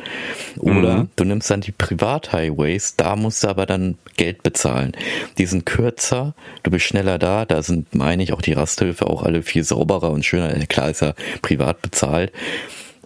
Oder 0.58 1.00
mhm. 1.00 1.10
du 1.16 1.24
nimmst 1.26 1.50
dann 1.50 1.62
die 1.62 1.72
Privathighways, 1.72 2.96
da 2.96 3.16
musst 3.16 3.44
du 3.44 3.48
aber 3.48 3.66
dann 3.66 3.98
Geld 4.18 4.44
bezahlen. 4.44 4.94
Die 5.38 5.46
sind 5.46 5.66
kürzer, 5.66 6.34
du 6.64 6.72
bist 6.72 6.86
schneller 6.86 7.18
da, 7.20 7.46
da 7.46 7.62
sind, 7.62 7.94
meine 7.96 8.24
ich, 8.24 8.34
auch 8.34 8.42
die 8.42 8.54
Rasthöfe 8.54 9.08
auch 9.08 9.24
alle 9.24 9.44
viel 9.44 9.64
sauberer 9.64 10.12
und 10.12 10.26
schöner. 10.26 10.50
Klar 10.68 10.90
ist 10.90 11.02
ja 11.02 11.14
privat 11.42 11.82
bezahlt. 11.82 12.32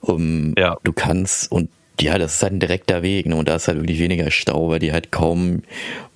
Um, 0.01 0.53
ja. 0.57 0.77
Du 0.83 0.91
kannst 0.91 1.49
und 1.51 1.69
ja, 2.01 2.17
das 2.17 2.35
ist 2.35 2.43
halt 2.43 2.53
ein 2.53 2.59
direkter 2.59 3.03
Weg, 3.03 3.27
ne? 3.27 3.35
Und 3.35 3.47
da 3.47 3.55
ist 3.55 3.67
halt 3.67 3.77
wirklich 3.77 3.99
weniger 3.99 4.31
Stau, 4.31 4.69
weil 4.69 4.79
die 4.79 4.91
halt 4.91 5.11
kaum 5.11 5.61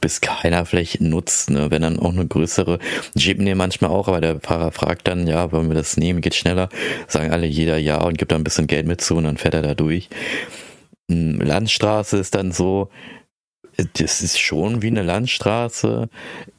bis 0.01 0.21
keiner 0.21 0.65
vielleicht 0.65 1.01
nutzt, 1.01 1.49
ne? 1.51 1.69
Wenn 1.69 1.83
dann 1.83 1.99
auch 1.99 2.11
eine 2.11 2.25
größere 2.25 2.79
Jeep 3.15 3.39
nehmen 3.39 3.59
manchmal 3.59 3.91
auch, 3.91 4.07
aber 4.07 4.21
der 4.21 4.39
Fahrer 4.39 4.71
fragt 4.71 5.07
dann, 5.07 5.27
ja, 5.27 5.51
wollen 5.51 5.67
wir 5.67 5.75
das 5.75 5.97
nehmen, 5.97 6.21
geht 6.21 6.35
schneller, 6.35 6.69
sagen 7.07 7.31
alle 7.31 7.45
jeder 7.45 7.77
ja 7.77 8.01
und 8.01 8.17
gibt 8.17 8.31
da 8.31 8.35
ein 8.35 8.43
bisschen 8.43 8.67
Geld 8.67 8.87
mit 8.87 9.01
zu 9.01 9.15
und 9.15 9.25
dann 9.25 9.37
fährt 9.37 9.53
er 9.53 9.61
da 9.61 9.75
durch. 9.75 10.09
Hm, 11.09 11.39
Landstraße 11.39 12.17
ist 12.17 12.33
dann 12.35 12.51
so, 12.51 12.89
das 13.93 14.21
ist 14.21 14.39
schon 14.39 14.81
wie 14.81 14.87
eine 14.87 15.03
Landstraße, 15.03 16.09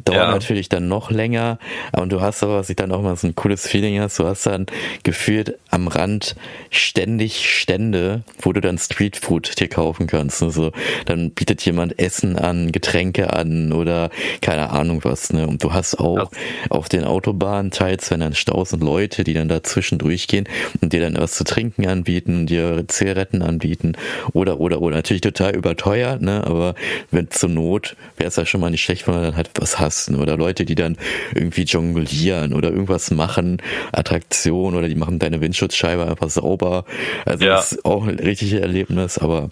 dauert 0.09 0.29
ja. 0.29 0.33
natürlich 0.33 0.69
dann 0.69 0.89
noch 0.89 1.11
länger, 1.11 1.59
und 1.93 2.11
du 2.11 2.21
hast 2.21 2.43
aber, 2.43 2.59
was 2.59 2.71
ich 2.71 2.77
dann 2.77 2.93
auch 2.93 3.03
mal 3.03 3.17
so 3.17 3.27
ein 3.27 3.35
cooles 3.35 3.67
Feeling 3.67 4.01
hast, 4.01 4.19
du 4.19 4.27
hast 4.27 4.47
dann 4.47 4.67
gefühlt 5.03 5.59
am 5.71 5.89
Rand 5.89 6.37
ständig 6.71 7.49
Stände, 7.51 8.23
wo 8.41 8.53
du 8.53 8.61
dann 8.61 8.79
Streetfood 8.79 9.61
dir 9.61 9.69
kaufen 9.69 10.07
kannst. 10.07 10.43
Also 10.43 10.73
dann 11.07 11.31
bietet 11.31 11.65
jemand 11.65 11.99
Essen 11.99 12.39
an, 12.39 12.73
Getränke 12.73 13.33
an 13.33 13.73
oder 13.73 14.11
keine 14.41 14.71
Ahnung 14.71 15.01
was, 15.05 15.33
ne? 15.33 15.47
Und 15.47 15.63
du 15.63 15.73
hast 15.73 15.99
auch 15.99 16.31
das. 16.31 16.71
auf 16.71 16.89
den 16.89 17.05
Autobahnen 17.05 17.71
teils, 17.71 18.11
wenn 18.11 18.21
dann 18.21 18.35
Staus 18.35 18.73
und 18.73 18.83
Leute, 18.83 19.25
die 19.25 19.35
dann 19.35 19.49
dazwischen 19.49 19.99
durchgehen 19.99 20.49
und 20.81 20.93
dir 20.93 21.01
dann 21.01 21.17
was 21.17 21.33
zu 21.33 21.45
trinken 21.45 21.87
anbieten, 21.87 22.47
dir 22.47 22.85
Zigaretten 22.89 23.43
anbieten 23.43 23.93
oder 24.33 24.61
oder 24.61 24.81
oder 24.81 24.97
natürlich 24.97 25.23
total 25.23 25.55
überteuert, 25.55 26.23
ne? 26.23 26.45
Aber 26.47 26.75
wenn 27.11 27.31
zur 27.31 27.51
Not 27.51 27.97
wäre 28.17 28.29
es 28.29 28.37
ja 28.37 28.47
schon 28.47 28.61
mal 28.61 28.71
nicht 28.71 28.83
schlecht, 28.83 29.07
wenn 29.07 29.15
man 29.15 29.23
dann 29.23 29.37
halt 29.37 29.51
was 29.59 29.79
hasst. 29.99 30.11
Oder 30.11 30.37
Leute, 30.37 30.65
die 30.65 30.75
dann 30.75 30.97
irgendwie 31.35 31.63
jonglieren 31.63 32.53
oder 32.53 32.71
irgendwas 32.71 33.11
machen, 33.11 33.61
Attraktion 33.93 34.75
oder 34.75 34.89
die 34.89 34.95
machen 34.95 35.19
deine 35.19 35.41
Windschutzscheibe 35.41 36.07
einfach 36.07 36.31
sauber. 36.31 36.85
Also 37.25 37.45
ja. 37.45 37.57
das 37.57 37.73
ist 37.73 37.85
auch 37.85 38.07
ein 38.07 38.19
richtiges 38.19 38.61
Erlebnis, 38.61 39.19
aber 39.19 39.51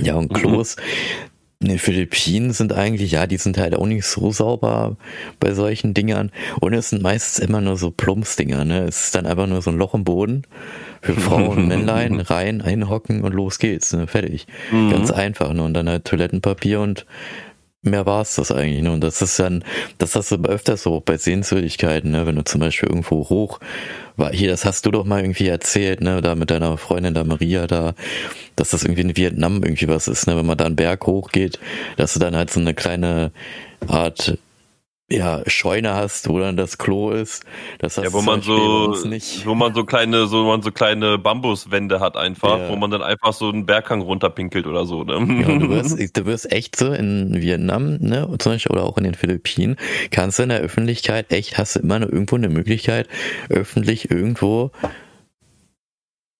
ja, 0.00 0.14
und 0.14 0.32
Klos, 0.32 0.76
mhm. 0.76 0.82
In 1.60 1.70
den 1.70 1.78
Philippinen 1.78 2.52
sind 2.52 2.74
eigentlich, 2.74 3.12
ja, 3.12 3.26
die 3.26 3.38
sind 3.38 3.56
halt 3.56 3.74
auch 3.74 3.86
nicht 3.86 4.04
so 4.04 4.30
sauber 4.30 4.98
bei 5.40 5.54
solchen 5.54 5.94
Dingern. 5.94 6.30
Und 6.60 6.74
es 6.74 6.90
sind 6.90 7.02
meistens 7.02 7.38
immer 7.42 7.62
nur 7.62 7.78
so 7.78 7.90
Plumpsdinger, 7.90 8.66
ne? 8.66 8.84
Es 8.84 9.04
ist 9.04 9.14
dann 9.14 9.24
einfach 9.24 9.46
nur 9.46 9.62
so 9.62 9.70
ein 9.70 9.78
Loch 9.78 9.94
im 9.94 10.04
Boden 10.04 10.42
für 11.00 11.14
Frauen 11.14 11.46
und 11.46 11.68
Männlein 11.68 12.20
rein, 12.20 12.60
einhocken 12.60 13.22
und 13.22 13.32
los 13.32 13.58
geht's, 13.58 13.94
ne? 13.94 14.06
Fertig. 14.06 14.46
Mhm. 14.72 14.90
Ganz 14.90 15.10
einfach, 15.10 15.54
ne? 15.54 15.62
Und 15.62 15.72
dann 15.72 15.88
halt 15.88 16.04
Toilettenpapier 16.04 16.80
und 16.80 17.06
mehr 17.84 18.06
war 18.06 18.22
es 18.22 18.36
das 18.36 18.50
eigentlich. 18.50 18.82
Ne? 18.82 18.92
Und 18.92 19.02
das 19.02 19.22
ist 19.22 19.38
dann, 19.38 19.64
das 19.98 20.14
hast 20.14 20.30
du 20.30 20.36
öfters 20.36 20.82
so 20.82 21.00
bei 21.00 21.16
Sehenswürdigkeiten, 21.16 22.10
ne? 22.10 22.26
wenn 22.26 22.36
du 22.36 22.44
zum 22.44 22.60
Beispiel 22.60 22.88
irgendwo 22.88 23.28
hoch 23.28 23.60
war, 24.16 24.32
hier, 24.32 24.48
das 24.48 24.64
hast 24.64 24.86
du 24.86 24.90
doch 24.90 25.04
mal 25.04 25.20
irgendwie 25.20 25.48
erzählt, 25.48 26.00
ne, 26.00 26.20
da 26.20 26.34
mit 26.34 26.50
deiner 26.50 26.78
Freundin 26.78 27.14
da 27.14 27.24
Maria 27.24 27.66
da, 27.66 27.94
dass 28.56 28.70
das 28.70 28.84
irgendwie 28.84 29.02
in 29.02 29.16
Vietnam 29.16 29.62
irgendwie 29.62 29.88
was 29.88 30.06
ist, 30.08 30.26
ne, 30.26 30.36
wenn 30.36 30.46
man 30.46 30.56
da 30.56 30.66
einen 30.66 30.76
Berg 30.76 31.06
hochgeht, 31.06 31.58
dass 31.96 32.14
du 32.14 32.20
dann 32.20 32.36
halt 32.36 32.50
so 32.50 32.60
eine 32.60 32.74
kleine 32.74 33.32
Art 33.88 34.38
ja, 35.10 35.42
Scheune 35.46 35.94
hast, 35.94 36.28
wo 36.30 36.38
dann 36.38 36.56
das 36.56 36.78
Klo 36.78 37.10
ist. 37.10 37.44
Das 37.78 37.96
ja, 37.96 38.10
wo 38.12 38.22
man 38.22 38.40
so, 38.40 38.96
wo 39.44 39.54
man 39.54 39.74
so 39.74 39.84
kleine, 39.84 40.26
so 40.26 40.44
man 40.44 40.62
so 40.62 40.70
kleine 40.70 41.18
Bambuswände 41.18 42.00
hat 42.00 42.16
einfach, 42.16 42.58
ja. 42.58 42.68
wo 42.70 42.76
man 42.76 42.90
dann 42.90 43.02
einfach 43.02 43.34
so 43.34 43.50
einen 43.50 43.66
Berghang 43.66 44.00
runterpinkelt 44.00 44.66
oder 44.66 44.86
so. 44.86 45.04
Ne? 45.04 45.14
Ja, 45.42 45.58
du 45.58 45.68
wirst, 45.68 45.98
du 46.16 46.26
wirst 46.26 46.50
echt 46.50 46.76
so 46.76 46.92
in 46.92 47.34
Vietnam, 47.34 47.98
ne, 48.00 48.26
zum 48.38 48.52
Beispiel 48.52 48.72
oder 48.72 48.84
auch 48.84 48.96
in 48.96 49.04
den 49.04 49.14
Philippinen, 49.14 49.76
kannst 50.10 50.38
du 50.38 50.44
in 50.44 50.48
der 50.48 50.60
Öffentlichkeit 50.60 51.30
echt, 51.32 51.58
hast 51.58 51.76
du 51.76 51.80
immer 51.80 51.98
nur 51.98 52.10
irgendwo 52.10 52.36
eine 52.36 52.48
Möglichkeit, 52.48 53.06
öffentlich 53.50 54.10
irgendwo 54.10 54.70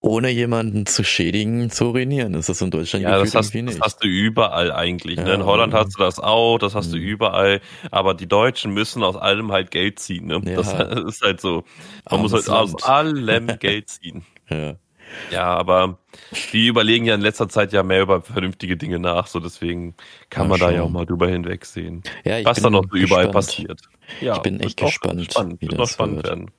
ohne 0.04 0.28
jemanden 0.28 0.84
zu 0.84 1.02
schädigen, 1.02 1.70
zu 1.70 1.86
urinieren. 1.86 2.34
Das 2.34 2.50
ist 2.50 2.60
in 2.60 2.70
Deutschland 2.70 3.04
ja, 3.04 3.18
das 3.18 3.34
hast, 3.34 3.54
nicht. 3.54 3.68
das 3.68 3.80
hast 3.80 4.04
du 4.04 4.08
überall 4.08 4.70
eigentlich. 4.70 5.16
Ja, 5.16 5.24
ne? 5.24 5.34
In 5.34 5.44
Holland 5.44 5.72
hast 5.72 5.94
du 5.94 6.02
das 6.02 6.20
auch, 6.20 6.58
das 6.58 6.74
hast 6.74 6.88
mhm. 6.88 6.92
du 6.92 6.98
überall. 6.98 7.60
Aber 7.90 8.12
die 8.12 8.26
Deutschen 8.26 8.74
müssen 8.74 9.02
aus 9.02 9.16
allem 9.16 9.50
halt 9.50 9.70
Geld 9.70 9.98
ziehen. 9.98 10.26
Ne? 10.26 10.42
Ja. 10.44 10.56
Das 10.56 10.72
ist 11.08 11.22
halt 11.22 11.40
so. 11.40 11.64
Man 12.10 12.18
Armes 12.18 12.32
muss 12.32 12.32
halt 12.32 12.46
Land. 12.48 12.74
aus 12.74 12.82
allem 12.84 13.46
Geld 13.58 13.88
ziehen. 13.88 14.26
Ja. 14.50 14.74
Ja, 15.30 15.46
aber 15.46 15.98
die 16.52 16.66
überlegen 16.66 17.04
ja 17.04 17.14
in 17.14 17.20
letzter 17.20 17.48
Zeit 17.48 17.72
ja 17.72 17.82
mehr 17.82 18.02
über 18.02 18.22
vernünftige 18.22 18.76
Dinge 18.76 18.98
nach, 18.98 19.26
so 19.26 19.40
deswegen 19.40 19.94
kann 20.30 20.44
ja, 20.44 20.48
man 20.48 20.58
schon. 20.58 20.68
da 20.68 20.74
ja 20.74 20.82
auch 20.82 20.90
mal 20.90 21.06
drüber 21.06 21.28
hinwegsehen. 21.28 22.02
Ja, 22.24 22.44
was 22.44 22.60
da 22.60 22.70
noch 22.70 22.84
so 22.90 22.96
überall 22.96 23.30
passiert. 23.30 23.80
Ja, 24.20 24.36
ich 24.36 24.42
bin 24.42 24.60
echt 24.60 24.78
gespannt. 24.78 25.24
Spannend, 25.24 25.60
wie 25.60 25.68
wird 25.68 25.80
das 25.80 25.92
spannend 25.92 26.16
wird. 26.16 26.26
werden. 26.26 26.50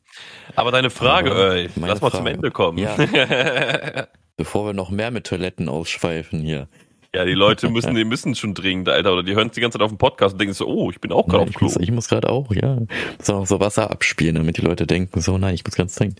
Aber 0.55 0.71
deine 0.71 0.89
Frage, 0.89 1.31
ey, 1.31 1.69
lass 1.75 2.01
mal 2.01 2.09
Frage. 2.09 2.17
zum 2.17 2.27
Ende 2.27 2.51
kommen. 2.51 2.77
Ja. 2.77 2.95
Bevor 4.37 4.65
wir 4.65 4.73
noch 4.73 4.89
mehr 4.89 5.11
mit 5.11 5.27
Toiletten 5.27 5.69
ausschweifen 5.69 6.41
hier. 6.41 6.67
Ja, 7.15 7.23
die 7.23 7.33
Leute 7.33 7.69
müssen, 7.69 7.95
die 7.95 8.03
müssen 8.03 8.35
schon 8.35 8.53
dringend, 8.53 8.89
Alter. 8.89 9.13
Oder 9.13 9.23
die 9.23 9.35
hören 9.35 9.47
es 9.47 9.53
die 9.53 9.61
ganze 9.61 9.77
Zeit 9.77 9.85
auf 9.85 9.91
dem 9.91 9.97
Podcast 9.97 10.33
und 10.33 10.39
denken 10.39 10.53
so, 10.53 10.67
oh, 10.67 10.91
ich 10.91 10.99
bin 10.99 11.13
auch 11.13 11.25
gerade 11.25 11.43
auf 11.43 11.53
Klo. 11.53 11.67
Muss, 11.67 11.77
ich 11.77 11.91
muss 11.91 12.09
gerade 12.09 12.29
auch, 12.29 12.51
ja. 12.51 12.79
Auch 13.25 13.47
so 13.47 13.61
Wasser 13.61 13.89
abspielen, 13.89 14.35
damit 14.35 14.57
die 14.57 14.61
Leute 14.61 14.85
denken, 14.85 15.21
so, 15.21 15.37
nein, 15.37 15.55
ich 15.55 15.63
muss 15.63 15.75
ganz 15.75 15.95
dringend. 15.95 16.19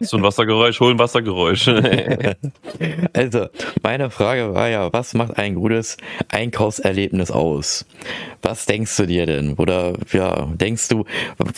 So 0.00 0.18
ein 0.18 0.22
Wassergeräusch, 0.22 0.78
hol 0.80 0.92
ein 0.92 0.98
Wassergeräusch. 0.98 1.68
also, 3.14 3.46
meine 3.82 4.10
Frage 4.10 4.52
war 4.52 4.68
ja, 4.68 4.92
was 4.92 5.14
macht 5.14 5.38
ein 5.38 5.54
gutes 5.54 5.96
Einkaufserlebnis 6.28 7.30
aus? 7.30 7.86
Was 8.42 8.66
denkst 8.66 8.94
du 8.98 9.06
dir 9.06 9.24
denn? 9.24 9.54
Oder 9.54 9.94
ja, 10.12 10.46
denkst 10.52 10.88
du, 10.88 11.04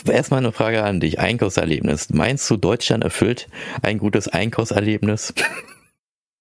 erstmal 0.07 0.39
eine 0.39 0.53
Frage 0.53 0.85
an 0.85 1.01
dich, 1.01 1.19
Einkaufserlebnis. 1.19 2.11
Meinst 2.11 2.49
du, 2.49 2.57
Deutschland 2.57 3.03
erfüllt 3.03 3.49
ein 3.83 3.99
gutes 3.99 4.29
Einkaufserlebnis? 4.29 5.35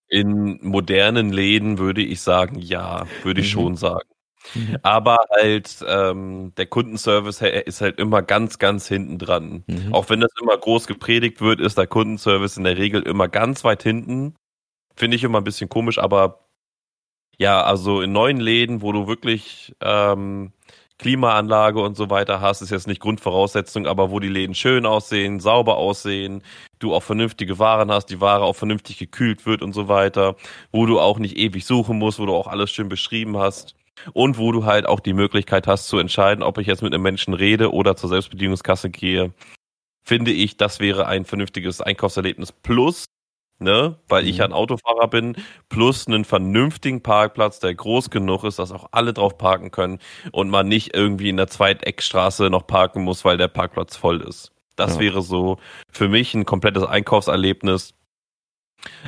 In 0.08 0.60
modernen 0.62 1.34
Läden 1.34 1.80
würde 1.80 2.02
ich 2.02 2.22
sagen, 2.22 2.60
ja, 2.60 3.08
würde 3.24 3.42
ich 3.42 3.48
mhm. 3.48 3.60
schon 3.60 3.76
sagen. 3.76 4.08
Mhm. 4.56 4.78
Aber 4.84 5.18
halt 5.30 5.84
ähm, 5.88 6.54
der 6.58 6.66
Kundenservice 6.66 7.42
ist 7.42 7.82
halt 7.82 8.00
immer 8.00 8.22
ganz, 8.22 8.60
ganz 8.60 8.88
hinten 8.88 9.20
dran. 9.20 9.64
Mhm. 9.68 9.94
Auch 9.94 10.10
wenn 10.10 10.20
das 10.20 10.32
immer 10.42 10.58
groß 10.58 10.88
gepredigt 10.88 11.42
wird, 11.42 11.60
ist 11.60 11.78
der 11.78 11.88
Kundenservice 11.88 12.58
in 12.58 12.64
der 12.64 12.78
Regel 12.78 13.02
immer 13.04 13.28
ganz 13.28 13.64
weit 13.64 13.84
hinten. 13.84 14.36
Finde 14.96 15.16
ich 15.16 15.24
immer 15.24 15.40
ein 15.40 15.44
bisschen 15.44 15.70
komisch, 15.70 16.00
aber 16.00 16.48
ja, 17.38 17.64
also 17.64 18.02
in 18.02 18.12
neuen 18.12 18.40
Läden, 18.40 18.82
wo 18.82 18.92
du 18.92 19.08
wirklich 19.08 19.76
ähm, 19.82 20.54
Klimaanlage 20.98 21.80
und 21.80 21.96
so 21.96 22.10
weiter 22.10 22.42
hast, 22.42 22.62
ist 22.62 22.72
jetzt 22.72 22.88
nicht 22.88 23.02
Grundvoraussetzung, 23.02 23.86
aber 23.86 24.10
wo 24.10 24.20
die 24.20 24.30
Läden 24.30 24.56
schön 24.56 24.88
aussehen, 24.88 25.40
sauber 25.40 25.78
aussehen, 25.78 26.42
du 26.80 26.96
auch 26.96 27.04
vernünftige 27.04 27.60
Waren 27.60 27.92
hast, 27.92 28.08
die 28.08 28.20
Ware 28.22 28.44
auch 28.44 28.56
vernünftig 28.56 28.98
gekühlt 28.98 29.46
wird 29.46 29.62
und 29.62 29.74
so 29.74 29.88
weiter, 29.88 30.36
wo 30.72 30.88
du 30.88 31.00
auch 31.00 31.20
nicht 31.20 31.38
ewig 31.38 31.66
suchen 31.66 32.00
musst, 32.00 32.18
wo 32.20 32.26
du 32.26 32.34
auch 32.34 32.48
alles 32.48 32.72
schön 32.72 32.90
beschrieben 32.90 33.38
hast 33.38 33.77
und 34.14 34.38
wo 34.38 34.52
du 34.52 34.66
halt 34.66 34.86
auch 34.86 35.00
die 35.00 35.14
Möglichkeit 35.14 35.68
hast 35.68 35.88
zu 35.88 35.98
entscheiden, 35.98 36.44
ob 36.44 36.58
ich 36.58 36.68
jetzt 36.68 36.82
mit 36.82 36.94
einem 36.94 37.04
Menschen 37.04 37.34
rede 37.34 37.74
oder 37.74 37.96
zur 37.96 38.10
Selbstbedienungskasse 38.10 38.90
gehe, 38.90 39.34
finde 40.04 40.32
ich, 40.32 40.58
das 40.58 40.80
wäre 40.80 41.08
ein 41.08 41.26
vernünftiges 41.26 41.82
Einkaufserlebnis 41.82 42.52
plus, 42.52 43.06
ne, 43.60 44.00
weil 44.08 44.24
mhm. 44.24 44.30
ich 44.30 44.42
ein 44.42 44.54
Autofahrer 44.54 45.08
bin, 45.08 45.36
plus 45.70 46.08
einen 46.08 46.26
vernünftigen 46.26 47.02
Parkplatz, 47.02 47.60
der 47.60 47.76
groß 47.76 48.10
genug 48.10 48.44
ist, 48.44 48.60
dass 48.60 48.72
auch 48.72 48.88
alle 48.92 49.14
drauf 49.14 49.38
parken 49.38 49.72
können 49.72 50.00
und 50.32 50.50
man 50.50 50.68
nicht 50.68 50.96
irgendwie 50.96 51.30
in 51.30 51.38
der 51.38 51.48
Zweiteckstraße 51.48 52.50
noch 52.50 52.68
parken 52.68 53.04
muss, 53.04 53.26
weil 53.26 53.38
der 53.38 53.48
Parkplatz 53.50 53.96
voll 53.96 54.22
ist. 54.22 54.54
Das 54.76 54.96
ja. 54.96 55.02
wäre 55.02 55.22
so 55.22 55.58
für 55.92 56.08
mich 56.08 56.34
ein 56.36 56.46
komplettes 56.46 56.84
Einkaufserlebnis, 56.84 57.96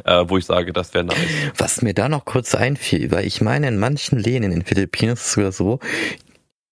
äh, 0.06 0.26
wo 0.28 0.38
ich 0.38 0.46
sage, 0.46 0.74
das 0.74 0.94
wäre 0.94 1.06
nice. 1.06 1.18
Was 1.58 1.82
mir 1.82 1.94
da 1.94 2.10
noch 2.10 2.26
kurz 2.26 2.56
einfiel, 2.56 3.12
weil 3.12 3.26
ich 3.26 3.42
meine, 3.42 3.68
in 3.68 3.78
manchen 3.78 4.20
Läden 4.20 4.44
in 4.44 4.52
den 4.52 4.66
Philippinen 4.66 5.14
ist 5.14 5.26
es 5.26 5.32
sogar 5.34 5.52
so, 5.52 5.80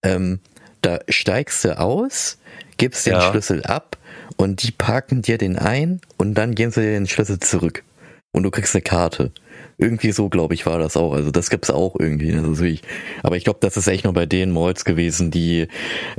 ähm, 0.03 0.39
da 0.81 0.99
steigst 1.09 1.65
du 1.65 1.77
aus, 1.79 2.37
gibst 2.77 3.05
den 3.05 3.13
ja. 3.13 3.29
Schlüssel 3.29 3.63
ab 3.63 3.97
und 4.37 4.63
die 4.63 4.71
parken 4.71 5.21
dir 5.21 5.37
den 5.37 5.57
ein 5.57 6.01
und 6.17 6.35
dann 6.35 6.55
geben 6.55 6.71
sie 6.71 6.81
dir 6.81 6.91
den 6.91 7.07
Schlüssel 7.07 7.39
zurück. 7.39 7.83
Und 8.31 8.43
du 8.43 8.51
kriegst 8.51 8.75
eine 8.75 8.83
Karte. 8.83 9.31
Irgendwie 9.80 10.11
so, 10.11 10.30
glaube 10.30 10.55
ich, 10.55 10.65
war 10.65 10.80
das 10.80 10.97
auch. 10.97 11.13
Also 11.13 11.30
das 11.30 11.49
gibt's 11.49 11.69
auch 11.69 11.95
irgendwie. 11.99 12.34
Also 12.34 12.63
ich, 12.63 12.82
aber 13.21 13.38
ich 13.38 13.43
glaube, 13.43 13.59
das 13.61 13.78
ist 13.78 13.88
echt 13.88 14.05
nur 14.05 14.13
bei 14.13 14.25
den 14.25 14.51
Malls 14.51 14.86
gewesen, 14.86 15.30
die 15.30 15.67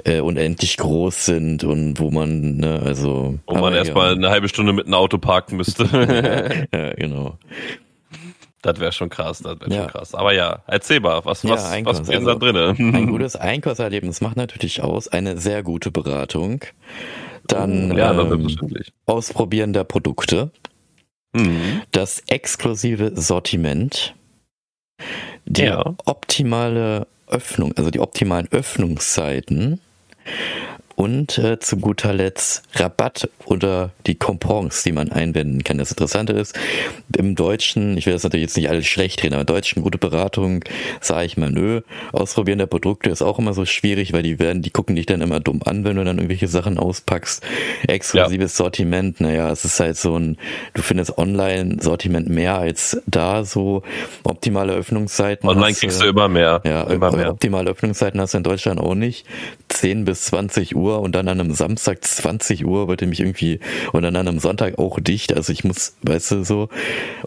äh, 0.05 0.21
unendlich 0.21 0.77
groß 0.77 1.25
sind 1.25 1.65
und 1.65 1.99
wo 1.99 2.11
man, 2.11 2.59
ne, 2.59 2.81
also. 2.85 3.39
Wo 3.47 3.55
man 3.57 3.75
erstmal 3.75 4.11
ja. 4.11 4.17
eine 4.17 4.31
halbe 4.31 4.49
Stunde 4.49 4.73
mit 4.73 4.87
einem 4.87 4.95
Auto 4.95 5.19
parken 5.19 5.57
müsste. 5.57 5.85
ja, 6.73 6.95
genau. 6.95 7.37
Das 8.63 8.81
wäre 8.81 8.91
schon 8.91 9.09
krass, 9.09 9.39
das 9.39 9.61
wäre 9.61 9.71
ja. 9.73 9.83
schon 9.83 9.91
krass. 9.93 10.15
Aber 10.15 10.33
ja, 10.33 10.63
erzähl 10.67 11.01
mal, 11.01 11.25
was, 11.25 11.43
ja, 11.45 11.51
was, 11.53 11.85
was 11.85 12.01
ist 12.01 12.11
also, 12.11 12.27
da 12.27 12.35
drin? 12.35 12.57
Ein 12.95 13.07
gutes 13.11 13.37
Einkaufserlebnis 13.37 14.21
macht 14.21 14.37
natürlich 14.37 14.83
aus 14.83 15.07
eine 15.09 15.39
sehr 15.39 15.63
gute 15.63 15.93
Beratung. 15.93 16.65
Dann 17.47 17.97
ja, 17.97 18.13
ähm, 18.13 18.49
Ausprobieren 19.07 19.73
der 19.73 19.85
Produkte. 19.85 20.51
Mhm. 21.39 21.83
Das 21.93 22.23
exklusive 22.27 23.13
Sortiment, 23.15 24.15
die 25.47 25.63
ja. 25.63 25.95
optimale 26.05 27.07
Öffnung, 27.29 27.73
also 27.77 27.91
die 27.91 28.01
optimalen 28.01 28.49
Öffnungszeiten 28.51 29.81
und 30.99 31.39
äh, 31.39 31.61
zu 31.61 31.77
guter 31.77 32.13
Letzt 32.13 32.65
Rabatt 32.75 33.31
oder 33.45 33.91
die 34.09 34.17
Coupons, 34.17 34.83
die 34.83 34.91
man 34.91 35.13
einwenden 35.13 35.63
kann. 35.63 35.79
Das 35.79 35.93
Interessante 35.93 36.33
ist, 36.33 36.59
im 37.17 37.37
Deutschen, 37.37 37.97
ich 37.97 38.07
will 38.07 38.15
das 38.15 38.25
natürlich 38.25 38.47
jetzt 38.47 38.57
nicht 38.57 38.69
alles 38.69 38.85
schlecht 38.87 39.23
reden, 39.23 39.35
aber 39.35 39.43
im 39.43 39.47
Deutschen 39.47 39.83
gute 39.83 39.97
Beratung, 39.97 40.65
sage 41.01 41.25
ich 41.25 41.37
mal, 41.37 41.51
nö. 41.51 41.83
Ausprobieren 42.11 42.59
der 42.59 42.67
Produkte 42.67 43.11
ist 43.11 43.23
auch 43.23 43.39
immer 43.39 43.55
so 43.55 43.65
schwierig, 43.65 44.13
weil 44.13 44.25
die 44.25 44.41
werden, 44.41 44.61
die 44.61 44.71
gucken 44.71 44.97
dich 44.97 45.07
dann 45.07 45.21
immer 45.21 45.39
dumm 45.39 45.63
an, 45.65 45.85
wenn 45.85 45.95
du 45.95 46.03
dann 46.03 46.17
irgendwelche 46.17 46.49
Sachen 46.49 46.79
auspackst. 46.79 47.45
Exklusives 47.87 48.59
ja. 48.59 48.65
Sortiment, 48.65 49.21
naja, 49.21 49.53
es 49.53 49.65
ist 49.65 49.79
halt 49.79 49.97
so 49.97 50.19
ein, 50.19 50.37
du 50.75 50.83
findest 50.83 51.17
Online-Sortiment 51.17 52.29
mehr 52.29 52.59
als 52.59 53.01
da, 53.07 53.45
so 53.45 53.85
optimale 54.25 54.73
Öffnungszeiten. 54.73 55.49
Online 55.49 55.69
hast, 55.69 55.79
kriegst 55.79 56.03
du 56.03 56.07
immer 56.07 56.27
mehr. 56.27 56.61
Ja, 56.65 56.83
immer 56.83 57.13
mehr. 57.13 57.31
optimale 57.31 57.71
Öffnungszeiten 57.71 58.21
hast 58.21 58.35
du 58.35 58.39
in 58.39 58.43
Deutschland 58.43 58.81
auch 58.81 58.97
nicht. 58.97 59.27
10 59.79 60.05
bis 60.05 60.23
20 60.27 60.75
Uhr 60.77 61.01
und 61.01 61.15
dann 61.15 61.29
an 61.29 61.41
einem 61.41 61.55
Samstag 61.55 62.05
20 62.05 62.67
Uhr 62.67 62.89
wird 62.89 63.03
mich 63.03 63.21
irgendwie 63.21 63.61
und 63.93 64.03
dann 64.03 64.17
an 64.17 64.27
einem 64.27 64.39
Sonntag 64.41 64.79
auch 64.79 64.99
dicht. 65.01 65.35
Also 65.35 65.53
ich 65.53 65.65
muss, 65.65 65.97
weißt 66.03 66.33
du, 66.33 66.45
so. 66.45 66.69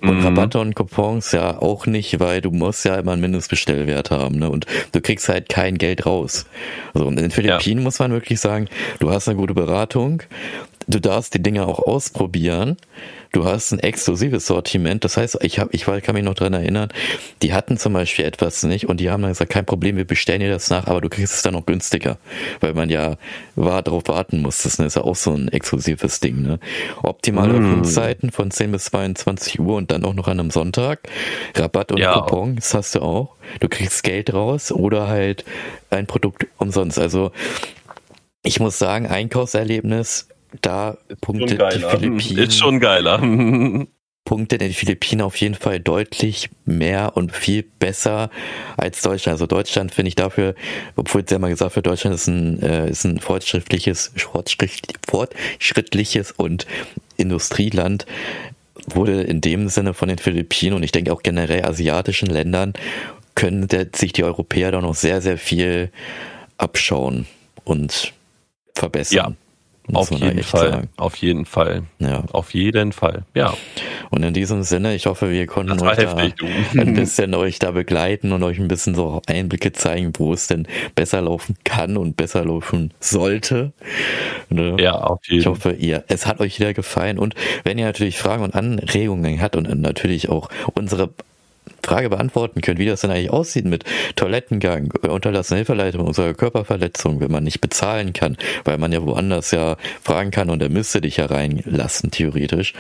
Und 0.02 0.20
mhm. 0.20 0.26
Rabatte 0.26 0.60
und 0.60 0.76
Coupons 0.76 1.32
ja 1.32 1.62
auch 1.62 1.86
nicht, 1.86 2.20
weil 2.20 2.42
du 2.42 2.52
musst 2.52 2.86
ja 2.86 2.96
immer 2.96 3.14
einen 3.14 3.22
Mindestbestellwert 3.22 4.12
haben, 4.12 4.40
ne? 4.40 4.50
Und 4.50 4.66
du 4.92 5.02
kriegst 5.02 5.30
halt 5.30 5.50
kein 5.50 5.78
Geld 5.78 6.06
raus. 6.06 6.46
Also 6.94 7.08
in 7.08 7.16
den 7.16 7.32
Philippinen 7.32 7.80
ja. 7.80 7.84
muss 7.84 8.00
man 8.00 8.12
wirklich 8.12 8.40
sagen, 8.40 8.68
du 9.00 9.10
hast 9.12 9.28
eine 9.28 9.38
gute 9.38 9.54
Beratung, 9.54 10.24
du 10.88 11.00
darfst 11.00 11.34
die 11.34 11.42
Dinge 11.42 11.66
auch 11.66 11.80
ausprobieren 11.80 12.78
du 13.32 13.46
hast 13.46 13.72
ein 13.72 13.80
exklusives 13.80 14.46
Sortiment. 14.46 15.04
Das 15.04 15.18
heißt, 15.18 15.38
ich, 15.42 15.60
hab, 15.60 15.74
ich 15.74 15.86
kann 15.86 16.14
mich 16.14 16.24
noch 16.24 16.34
dran 16.34 16.54
erinnern, 16.54 16.90
die 17.42 17.54
hatten 17.54 17.78
zum 17.78 17.94
Beispiel 17.94 18.26
etwas 18.26 18.64
nicht 18.64 18.88
und 18.88 19.00
die 19.00 19.10
haben 19.10 19.22
dann 19.22 19.32
gesagt, 19.32 19.52
kein 19.52 19.66
Problem, 19.66 19.98
wir 19.98 20.06
bestellen 20.06 20.42
dir 20.42 20.50
das 20.50 20.70
nach, 20.70 20.88
aber 20.88 21.02
du 21.02 21.10
kriegst 21.10 21.34
es 21.34 21.42
dann 21.42 21.54
noch 21.54 21.66
günstiger, 21.66 22.18
weil 22.60 22.74
man 22.74 22.90
ja 22.90 23.18
war, 23.56 23.82
darauf 23.82 24.04
warten 24.08 24.42
muss. 24.42 24.64
Das 24.64 24.80
ist 24.80 24.96
ja 24.96 25.04
auch 25.04 25.16
so 25.16 25.32
ein 25.34 25.48
exklusives 25.48 26.20
Ding. 26.20 26.42
Ne? 26.42 26.60
Optimale 27.04 27.54
mm. 27.54 27.56
Öffnungszeiten 27.56 28.32
von 28.32 28.52
10 28.52 28.72
bis 28.72 28.86
22 28.86 29.60
Uhr 29.60 29.76
und 29.76 29.92
dann 29.92 30.04
auch 30.04 30.14
noch 30.14 30.28
an 30.28 30.40
einem 30.40 30.52
Sonntag. 30.52 31.08
Rabatt 31.56 31.92
und 31.92 32.00
ja. 32.00 32.14
Coupon, 32.14 32.56
das 32.56 32.74
hast 32.74 32.96
du 32.96 33.02
auch. 33.02 33.36
Du 33.60 33.70
kriegst 33.70 34.04
Geld 34.04 34.34
raus 34.34 34.72
oder 34.72 35.08
halt 35.08 35.46
ein 35.90 36.08
Produkt 36.08 36.48
umsonst. 36.58 37.00
Also 37.00 37.32
ich 38.44 38.60
muss 38.60 38.80
sagen, 38.80 39.08
Einkaufserlebnis, 39.08 40.28
da 40.62 40.98
punktet 41.22 41.62
die 41.62 41.80
Philippinen. 41.80 42.38
Ist 42.38 42.58
schon 42.58 42.80
geiler. 42.80 43.20
punktet 44.26 44.62
die 44.62 44.74
Philippinen 44.74 45.22
auf 45.22 45.36
jeden 45.38 45.56
Fall 45.56 45.80
deutlich 45.80 46.50
mehr 46.66 47.18
und 47.18 47.36
viel 47.36 47.64
besser 47.64 48.30
als 48.78 49.02
Deutschland. 49.02 49.34
Also 49.34 49.48
Deutschland 49.48 49.94
finde 49.94 50.10
ich 50.10 50.16
dafür, 50.16 50.56
obwohl 50.96 51.22
es 51.22 51.32
ja 51.32 51.40
mal 51.40 51.50
gesagt 51.50 51.76
wird, 51.76 51.88
Deutschland 51.88 52.16
ist 52.16 52.28
ein, 52.28 52.62
äh, 52.62 52.90
ist 52.90 53.04
ein 53.04 53.20
fortschrittliches, 53.20 54.14
fortschrittliches 55.08 56.32
und 56.32 56.68
Industrieland, 57.18 58.06
wurde 58.88 59.22
in 59.24 59.42
dem 59.42 59.68
Sinne 59.70 59.94
von 59.94 60.08
den 60.08 60.18
Philippinen 60.18 60.76
und 60.76 60.84
ich 60.84 60.92
denke 60.92 61.14
auch 61.14 61.24
generell 61.24 61.66
asiatischen 61.66 62.30
Ländern 62.30 62.74
können 63.36 63.68
der, 63.68 63.88
sich 63.96 64.14
die 64.14 64.24
Europäer 64.24 64.72
da 64.72 64.82
noch 64.82 64.96
sehr, 64.96 65.22
sehr 65.22 65.38
viel 65.38 65.92
abschauen 66.58 67.26
und 67.64 68.14
verbessern. 68.76 69.16
Ja. 69.18 69.34
Auf 69.96 70.12
jeden 70.12 70.44
Fall. 70.44 70.72
Sagen. 70.72 70.90
Auf 70.98 71.16
jeden 71.16 71.46
Fall. 71.46 71.84
Ja. 72.00 72.24
Auf 72.32 72.54
jeden 72.54 72.92
Fall. 72.92 73.24
Ja. 73.34 73.54
Und 74.10 74.24
in 74.24 74.34
diesem 74.34 74.64
Sinne, 74.64 74.96
ich 74.96 75.06
hoffe, 75.06 75.30
wir 75.30 75.48
konnten 75.48 75.80
euch 75.82 75.98
heftig, 75.98 76.36
da 76.74 76.82
ein 76.82 76.94
bisschen 76.94 77.34
euch 77.34 77.60
da 77.60 77.72
begleiten 77.72 78.32
und 78.32 78.44
euch 78.44 78.60
ein 78.60 78.68
bisschen 78.68 78.96
so 78.96 79.22
Einblicke 79.28 79.72
zeigen, 79.72 80.12
wo 80.18 80.34
es 80.34 80.48
denn 80.48 80.68
besser 80.96 81.22
laufen 81.22 81.56
kann 81.64 81.98
und 81.98 82.18
besser 82.18 82.46
laufen 82.46 82.94
sollte. 83.00 83.74
Ne? 84.50 84.78
Ja, 84.80 84.96
auf 84.96 85.20
jeden 85.28 85.44
Fall. 85.44 85.52
Ich 85.54 85.66
hoffe, 85.66 85.72
ihr, 85.74 86.04
es 86.08 86.26
hat 86.26 86.40
euch 86.40 86.60
wieder 86.60 86.74
gefallen. 86.74 87.18
Und 87.18 87.36
wenn 87.64 87.78
ihr 87.78 87.86
natürlich 87.86 88.18
Fragen 88.18 88.44
und 88.44 88.56
Anregungen 88.56 89.42
habt 89.42 89.56
und 89.56 89.82
natürlich 89.82 90.30
auch 90.30 90.50
unsere 90.74 91.10
Frage 91.84 92.10
beantworten 92.10 92.62
könnt, 92.62 92.80
wie 92.80 92.86
das 92.86 93.02
denn 93.02 93.12
eigentlich 93.12 93.32
aussieht 93.32 93.66
mit 93.66 93.84
Toilettengang, 94.16 94.92
unterlassene 95.08 95.58
Hilfeleitung 95.58 96.06
unserer 96.06 96.34
Körperverletzung, 96.34 97.20
wenn 97.20 97.32
man 97.32 97.44
nicht 97.44 97.62
bezahlen 97.62 98.14
kann, 98.14 98.38
weil 98.64 98.78
man 98.78 98.92
ja 98.92 99.04
woanders 99.04 99.52
ja 99.52 99.78
fragen 100.04 100.32
kann 100.32 100.50
und 100.50 100.62
er 100.62 100.70
müsste 100.70 101.02
dich 101.02 101.18
ja 101.18 101.26
reinlassen, 101.26 102.12
theoretisch. 102.12 102.74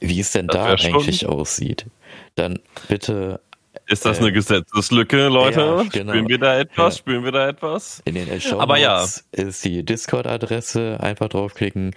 Wie 0.00 0.20
es 0.20 0.32
denn 0.32 0.48
da 0.48 0.74
eigentlich 0.74 1.20
schon. 1.20 1.30
aussieht, 1.30 1.86
dann 2.34 2.58
bitte 2.88 3.40
ist 3.86 4.04
das 4.04 4.18
eine 4.18 4.32
Gesetzeslücke, 4.32 5.28
Leute? 5.28 5.60
Ja, 5.60 5.82
genau. 5.90 6.12
Spüren 6.12 6.28
wir 6.28 6.38
da 6.38 6.58
etwas? 6.58 6.94
Ja. 6.94 6.98
Spüren 6.98 7.24
wir 7.24 7.32
da 7.32 7.48
etwas? 7.48 8.02
In 8.04 8.14
den 8.14 8.40
Show 8.40 8.58
Aber 8.58 8.78
ja. 8.78 9.04
ist 9.32 9.64
die 9.64 9.82
Discord-Adresse. 9.82 10.98
Einfach 11.00 11.28
draufklicken, 11.28 11.94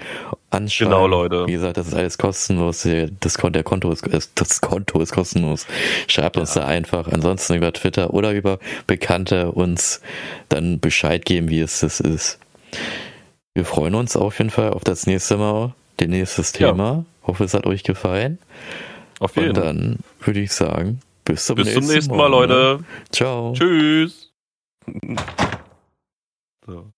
anschauen. 0.49 0.89
Genau, 0.89 1.07
Leute. 1.07 1.47
Wie 1.47 1.53
gesagt, 1.53 1.77
das 1.77 1.88
ist 1.88 1.93
alles 1.93 2.17
kostenlos. 2.17 2.88
Das, 3.19 3.33
der 3.35 3.63
Konto 3.63 3.91
ist, 3.91 4.31
das 4.35 4.61
Konto 4.61 4.99
ist 5.01 5.13
kostenlos. 5.13 5.65
Schreibt 6.07 6.35
ja. 6.35 6.41
uns 6.41 6.53
da 6.53 6.65
einfach. 6.65 7.07
Ansonsten 7.07 7.55
über 7.55 7.71
Twitter 7.71 8.13
oder 8.13 8.33
über 8.33 8.59
Bekannte 8.85 9.51
uns 9.51 10.01
dann 10.49 10.79
Bescheid 10.79 11.25
geben, 11.25 11.49
wie 11.49 11.61
es 11.61 11.79
das 11.79 11.99
ist. 11.99 12.39
Wir 13.53 13.65
freuen 13.65 13.95
uns 13.95 14.15
auf 14.15 14.38
jeden 14.38 14.51
Fall 14.51 14.71
auf 14.71 14.83
das 14.83 15.07
nächste 15.07 15.38
Mal, 15.38 15.73
den 15.99 16.11
nächstes 16.11 16.51
Thema. 16.51 17.05
Hoffe, 17.23 17.43
es 17.43 17.53
hat 17.53 17.65
euch 17.65 17.83
gefallen. 17.83 18.39
Auf 19.19 19.35
jeden 19.35 19.55
Fall. 19.55 19.63
Und 19.63 19.77
dann 19.77 19.97
würde 20.19 20.41
ich 20.41 20.51
sagen, 20.51 20.99
bis 21.28 21.45
zum, 21.45 21.55
Bis 21.55 21.65
nächsten, 21.65 21.84
zum 21.84 21.93
nächsten 21.93 22.15
Mal, 22.15 22.30
Mal, 22.30 22.47
Leute. 22.47 22.80
Ciao. 23.11 23.53
Tschüss. 23.53 24.34
so. 26.65 26.86